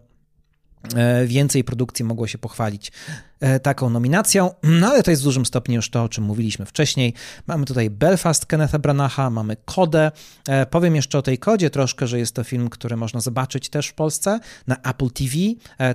więcej 1.26 1.64
produkcji 1.64 2.04
mogło 2.04 2.26
się 2.26 2.38
pochwalić 2.38 2.92
e, 3.40 3.60
taką 3.60 3.90
nominacją, 3.90 4.50
no 4.62 4.86
ale 4.86 5.02
to 5.02 5.10
jest 5.10 5.22
w 5.22 5.24
dużym 5.24 5.46
stopniu 5.46 5.74
już 5.74 5.90
to, 5.90 6.02
o 6.02 6.08
czym 6.08 6.24
mówiliśmy 6.24 6.66
wcześniej. 6.66 7.14
Mamy 7.46 7.66
tutaj 7.66 7.90
Belfast 7.90 8.46
Kennetha 8.46 8.78
Branacha, 8.78 9.30
mamy 9.30 9.56
Kodę. 9.64 10.10
E, 10.48 10.66
powiem 10.66 10.96
jeszcze 10.96 11.18
o 11.18 11.22
tej 11.22 11.38
Kodzie 11.38 11.70
troszkę, 11.70 12.06
że 12.06 12.18
jest 12.18 12.34
to 12.34 12.44
film, 12.44 12.68
który 12.70 12.96
można 12.96 13.20
zobaczyć 13.20 13.68
też 13.68 13.88
w 13.88 13.94
Polsce 13.94 14.40
na 14.66 14.76
Apple 14.76 15.10
TV. 15.10 15.34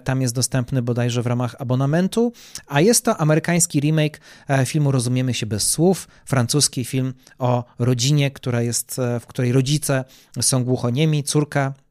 Tam 0.04 0.22
jest 0.22 0.36
dostępny 0.36 0.82
bodajże 0.82 1.22
w 1.22 1.28
ramach 1.28 1.56
abonamentu, 1.60 2.34
a 2.68 2.82
jest 2.82 3.06
to 3.06 3.18
amerykański 3.18 3.80
remake 3.80 4.22
filmu 4.66 4.92
Rozumiemy 4.92 5.34
się 5.34 5.46
bez 5.46 5.70
słów, 5.70 6.08
francuski 6.26 6.86
film 6.86 7.14
o 7.40 7.64
rodzinie, 7.80 8.32
która 8.32 8.62
jest, 8.62 9.02
w 9.20 9.26
której 9.26 9.52
rodzice 9.52 10.04
są 10.42 10.64
głuchoniemi, 10.64 11.24
córka 11.24 11.74
E, 11.74 11.83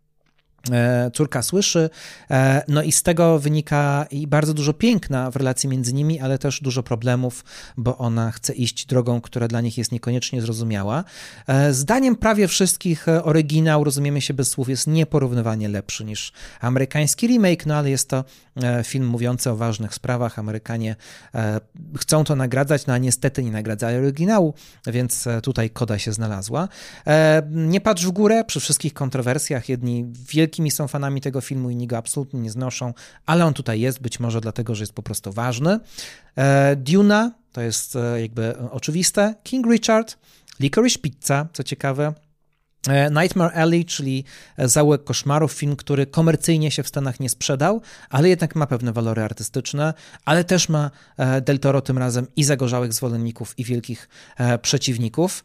córka 1.15 1.43
słyszy, 1.43 1.91
e, 2.31 2.63
no 2.69 2.83
i 2.83 2.93
z 2.93 3.03
tego 3.03 3.39
wynika 3.39 4.07
i 4.11 4.27
bardzo 4.27 4.55
dużo 4.55 4.73
piękna 4.73 5.31
w 5.31 5.37
relacji 5.37 5.69
między 5.69 5.93
nimi, 5.93 6.21
ale 6.21 6.39
też 6.39 6.61
dużo 6.61 6.83
problemów, 6.83 7.45
bo 7.77 7.99
ona 7.99 8.31
chce 8.31 8.53
iść 8.53 8.87
drogą, 8.87 9.21
która 9.21 9.49
dla 9.49 9.61
nich 9.61 9.79
jest 9.79 9.93
niekoniecznie 9.93 10.43
zrozumiała. 10.43 11.05
E, 11.47 11.73
zdaniem 11.73 12.17
prawie 12.17 12.49
wszystkich 12.49 13.07
oryginał, 13.23 13.85
rozumiemy 13.85 14.21
się 14.21 14.35
bez 14.35 14.49
słów, 14.49 14.69
jest 14.69 14.87
nieporównywanie 14.87 15.69
lepszy 15.69 16.05
niż 16.05 16.33
amerykański 16.61 17.27
remake, 17.27 17.67
no 17.67 17.75
ale 17.75 17.91
jest 17.91 18.09
to 18.09 18.25
film 18.85 19.07
mówiący 19.07 19.51
o 19.51 19.57
ważnych 19.57 19.95
sprawach. 19.95 20.39
Amerykanie 20.39 20.97
chcą 21.99 22.25
to 22.25 22.37
nagradzać, 22.37 22.87
no 22.87 22.95
a 22.95 22.99
niestety 22.99 23.43
nie 23.43 23.51
nagradzają 23.51 23.99
oryginału, 23.99 24.55
więc 24.87 25.29
tutaj 25.43 25.71
koda 25.71 25.99
się 25.99 26.13
znalazła. 26.13 26.69
Nie 27.51 27.81
patrz 27.81 28.07
w 28.07 28.11
górę 28.11 28.45
przy 28.45 28.61
wszystkich 28.61 28.95
kontrowersjach, 28.95 29.69
jedni 29.69 30.05
wielki 30.29 30.52
wielkimi 30.53 30.71
są 30.71 30.89
fanami 30.89 31.21
tego 31.21 31.41
filmu, 31.41 31.71
inni 31.71 31.87
go 31.87 31.97
absolutnie 31.97 32.41
nie 32.41 32.51
znoszą, 32.51 32.95
ale 33.27 33.45
on 33.45 33.55
tutaj 33.55 33.81
jest, 33.81 34.01
być 34.01 34.21
może 34.21 34.41
dlatego, 34.41 34.75
że 34.75 34.83
jest 34.83 34.93
po 34.93 35.03
prostu 35.03 35.33
ważny. 35.33 35.81
E, 36.37 36.77
Duna, 36.77 37.33
to 37.53 37.61
jest 37.61 37.97
e, 37.97 38.21
jakby 38.21 38.59
oczywiste. 38.71 39.35
King 39.43 39.67
Richard, 39.67 40.19
Licorice 40.61 40.99
Pizza, 40.99 41.49
co 41.53 41.63
ciekawe, 41.63 42.13
e, 42.89 43.11
Nightmare 43.11 43.53
Alley, 43.55 43.85
czyli 43.85 44.25
Zaułek 44.59 45.05
Koszmarów, 45.05 45.53
film, 45.53 45.77
który 45.77 46.07
komercyjnie 46.07 46.71
się 46.71 46.83
w 46.83 46.89
Stanach 46.89 47.21
nie 47.21 47.29
sprzedał, 47.29 47.81
ale 48.11 48.29
jednak 48.29 48.57
ma 48.57 48.67
pewne 48.67 48.93
walory 48.93 49.23
artystyczne, 49.23 49.95
ale 50.25 50.45
też 50.45 50.69
ma 50.69 50.91
Del 51.43 51.59
Toro 51.59 51.81
tym 51.81 51.99
razem 51.99 52.27
i 52.37 52.45
zagorzałych 52.45 52.93
zwolenników, 52.93 53.59
i 53.59 53.65
wielkich 53.65 54.09
przeciwników. 54.63 55.45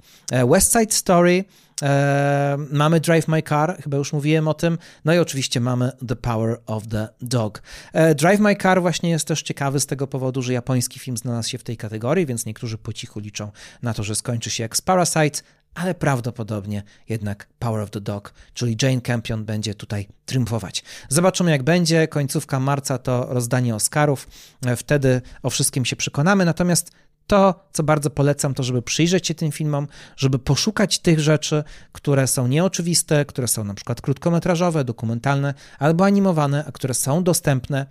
West 0.49 0.73
Side 0.73 0.91
Story, 0.91 1.45
E, 1.81 2.57
mamy 2.71 2.99
Drive 2.99 3.27
My 3.27 3.41
Car, 3.41 3.77
chyba 3.83 3.97
już 3.97 4.13
mówiłem 4.13 4.47
o 4.47 4.53
tym. 4.53 4.77
No 5.05 5.13
i 5.13 5.17
oczywiście 5.17 5.59
mamy 5.59 5.91
The 6.07 6.15
Power 6.15 6.59
of 6.65 6.87
the 6.87 7.07
Dog. 7.21 7.61
E, 7.93 8.15
Drive 8.15 8.39
My 8.39 8.55
Car 8.55 8.81
właśnie 8.81 9.09
jest 9.09 9.27
też 9.27 9.41
ciekawy 9.41 9.79
z 9.79 9.85
tego 9.85 10.07
powodu, 10.07 10.41
że 10.41 10.53
japoński 10.53 10.99
film 10.99 11.17
znalazł 11.17 11.49
się 11.49 11.57
w 11.57 11.63
tej 11.63 11.77
kategorii, 11.77 12.25
więc 12.25 12.45
niektórzy 12.45 12.77
po 12.77 12.93
cichu 12.93 13.19
liczą 13.19 13.51
na 13.81 13.93
to, 13.93 14.03
że 14.03 14.15
skończy 14.15 14.49
się 14.49 14.63
jak 14.63 14.77
z 14.77 14.81
Parasite, 14.81 15.41
ale 15.77 15.95
prawdopodobnie 15.95 16.83
jednak 17.09 17.47
Power 17.59 17.81
of 17.81 17.89
the 17.89 18.01
Dog, 18.01 18.33
czyli 18.53 18.77
Jane 18.81 19.01
Campion 19.01 19.45
będzie 19.45 19.75
tutaj 19.75 20.07
triumfować. 20.25 20.83
Zobaczymy 21.09 21.51
jak 21.51 21.63
będzie. 21.63 22.07
Końcówka 22.07 22.59
marca 22.59 22.97
to 22.97 23.25
rozdanie 23.29 23.75
Oscarów. 23.75 24.27
E, 24.65 24.75
wtedy 24.75 25.21
o 25.43 25.49
wszystkim 25.49 25.85
się 25.85 25.95
przekonamy. 25.95 26.45
Natomiast 26.45 26.91
to, 27.27 27.67
co 27.71 27.83
bardzo 27.83 28.09
polecam, 28.09 28.53
to 28.53 28.63
żeby 28.63 28.81
przyjrzeć 28.81 29.27
się 29.27 29.33
tym 29.35 29.51
filmom, 29.51 29.87
żeby 30.17 30.39
poszukać 30.39 30.99
tych 30.99 31.19
rzeczy, 31.19 31.63
które 31.91 32.27
są 32.27 32.47
nieoczywiste, 32.47 33.25
które 33.25 33.47
są 33.47 33.63
na 33.63 33.73
przykład 33.73 34.01
krótkometrażowe, 34.01 34.83
dokumentalne 34.83 35.53
albo 35.79 36.05
animowane, 36.05 36.65
a 36.67 36.71
które 36.71 36.93
są 36.93 37.23
dostępne. 37.23 37.85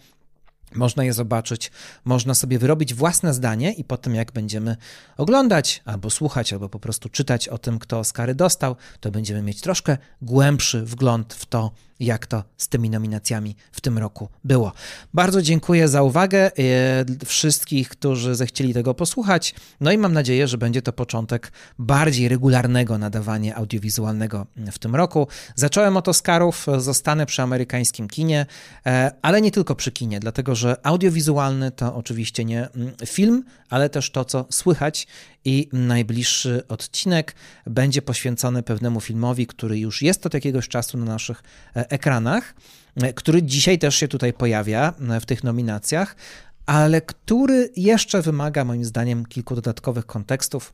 Można 0.75 1.05
je 1.05 1.13
zobaczyć, 1.13 1.71
można 2.05 2.35
sobie 2.35 2.59
wyrobić 2.59 2.95
własne 2.95 3.35
zdanie 3.35 3.73
i 3.73 3.85
potem 3.85 4.15
jak 4.15 4.33
będziemy 4.33 4.77
oglądać, 5.17 5.83
albo 5.85 6.11
słuchać, 6.11 6.53
albo 6.53 6.69
po 6.69 6.81
prostu 6.81 7.09
czytać 7.09 7.49
o 7.49 7.59
tym, 7.59 7.79
kto 7.79 7.99
Oscary 7.99 8.35
dostał, 8.35 8.77
to 9.01 9.11
będziemy 9.11 9.43
mieć 9.43 9.61
troszkę 9.61 9.99
głębszy 10.23 10.83
wgląd 10.83 11.35
w 11.35 11.47
to, 11.47 11.71
jak 12.01 12.27
to 12.27 12.45
z 12.57 12.69
tymi 12.69 12.91
nominacjami 12.91 13.57
w 13.73 13.81
tym 13.81 13.99
roku 13.99 14.29
było. 14.45 14.73
Bardzo 15.15 15.43
dziękuję 15.43 15.89
za 15.89 16.03
uwagę 16.03 16.39
e, 16.39 16.51
wszystkich, 17.25 17.89
którzy 17.89 18.35
zechcieli 18.35 18.75
tego 18.75 18.95
posłuchać. 18.95 19.55
No 19.81 19.93
i 19.93 19.99
mam 19.99 20.13
nadzieję, 20.13 20.49
że 20.49 20.59
będzie 20.59 20.83
to 20.83 20.93
początek 20.93 21.53
bardziej 21.79 22.29
regularnego 22.29 22.99
nadawania 22.99 23.57
audiowizualnego 23.57 24.47
w 24.73 24.79
tym 24.79 24.97
roku. 24.97 25.29
Zacząłem 25.55 25.97
od 25.97 26.09
Oscarów, 26.09 26.67
zostanę 26.79 27.27
przy 27.27 27.43
amerykańskim 27.43 28.09
kinie, 28.09 28.47
e, 28.87 29.11
ale 29.23 29.41
nie 29.41 29.51
tylko 29.51 29.75
przy 29.75 29.93
kinie, 29.93 30.21
dlatego 30.21 30.55
że 30.55 30.77
audiowizualny 30.83 31.71
to 31.71 31.95
oczywiście 31.95 32.45
nie 32.45 32.69
mm, 32.71 32.93
film, 33.07 33.45
ale 33.71 33.91
też 33.91 34.11
to, 34.11 34.25
co 34.25 34.47
słychać 34.51 35.07
i 35.47 35.69
najbliższy 35.73 36.63
odcinek 36.69 37.35
będzie 37.67 38.03
poświęcony 38.03 38.63
pewnemu 38.63 39.01
filmowi, 39.01 39.47
który 39.47 39.79
już 39.79 40.03
jest 40.03 40.27
od 40.27 40.35
jakiegoś 40.35 40.69
czasu 40.69 40.99
na 40.99 41.05
naszych 41.05 41.43
e, 41.77 41.91
ekranach, 41.91 42.55
e, 42.97 43.13
który 43.13 43.43
dzisiaj 43.43 43.79
też 43.79 43.97
się 43.97 44.09
tutaj 44.09 44.33
pojawia 44.33 44.95
e, 45.11 45.21
w 45.21 45.27
tych 45.27 45.45
nominacjach, 45.45 46.17
ale 46.67 47.01
który 47.01 47.71
jeszcze 47.77 48.23
wymaga 48.23 48.65
moim 48.65 48.85
zdaniem 48.85 49.27
kilku 49.27 49.55
dodatkowych 49.55 50.07
kontekstów 50.07 50.73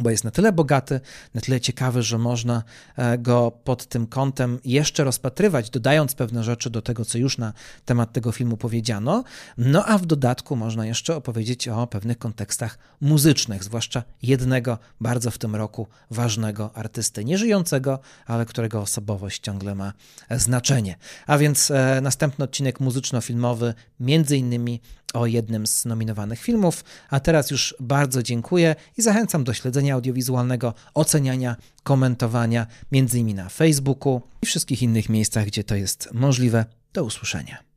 bo 0.00 0.10
jest 0.10 0.24
na 0.24 0.30
tyle 0.30 0.52
bogaty, 0.52 1.00
na 1.34 1.40
tyle 1.40 1.60
ciekawy, 1.60 2.02
że 2.02 2.18
można 2.18 2.62
e, 2.96 3.18
go 3.18 3.50
pod 3.64 3.86
tym 3.86 4.06
kątem 4.06 4.58
jeszcze 4.64 5.04
rozpatrywać, 5.04 5.70
dodając 5.70 6.14
pewne 6.14 6.44
rzeczy 6.44 6.70
do 6.70 6.82
tego, 6.82 7.04
co 7.04 7.18
już 7.18 7.38
na 7.38 7.52
temat 7.84 8.12
tego 8.12 8.32
filmu 8.32 8.56
powiedziano. 8.56 9.24
No 9.58 9.84
a 9.86 9.98
w 9.98 10.06
dodatku 10.06 10.56
można 10.56 10.86
jeszcze 10.86 11.16
opowiedzieć 11.16 11.68
o 11.68 11.86
pewnych 11.86 12.18
kontekstach 12.18 12.78
muzycznych, 13.00 13.64
zwłaszcza 13.64 14.02
jednego 14.22 14.78
bardzo 15.00 15.30
w 15.30 15.38
tym 15.38 15.56
roku 15.56 15.86
ważnego 16.10 16.70
artysty, 16.74 17.24
nieżyjącego, 17.24 17.98
ale 18.26 18.46
którego 18.46 18.80
osobowość 18.80 19.40
ciągle 19.40 19.74
ma 19.74 19.92
znaczenie. 20.30 20.96
A 21.26 21.38
więc 21.38 21.70
e, 21.70 22.00
następny 22.02 22.44
odcinek 22.44 22.80
muzyczno-filmowy, 22.80 23.74
między 24.00 24.36
innymi 24.36 24.80
o 25.12 25.26
jednym 25.26 25.66
z 25.66 25.84
nominowanych 25.84 26.40
filmów. 26.40 26.84
A 27.10 27.20
teraz 27.20 27.50
już 27.50 27.74
bardzo 27.80 28.22
dziękuję 28.22 28.76
i 28.98 29.02
zachęcam 29.02 29.44
do 29.44 29.54
śledzenia 29.54 29.94
audiowizualnego, 29.94 30.74
oceniania, 30.94 31.56
komentowania, 31.82 32.66
między 32.92 33.18
innymi 33.18 33.34
na 33.34 33.48
Facebooku 33.48 34.22
i 34.42 34.46
wszystkich 34.46 34.82
innych 34.82 35.08
miejscach, 35.08 35.46
gdzie 35.46 35.64
to 35.64 35.74
jest 35.74 36.08
możliwe. 36.12 36.64
Do 36.92 37.04
usłyszenia. 37.04 37.71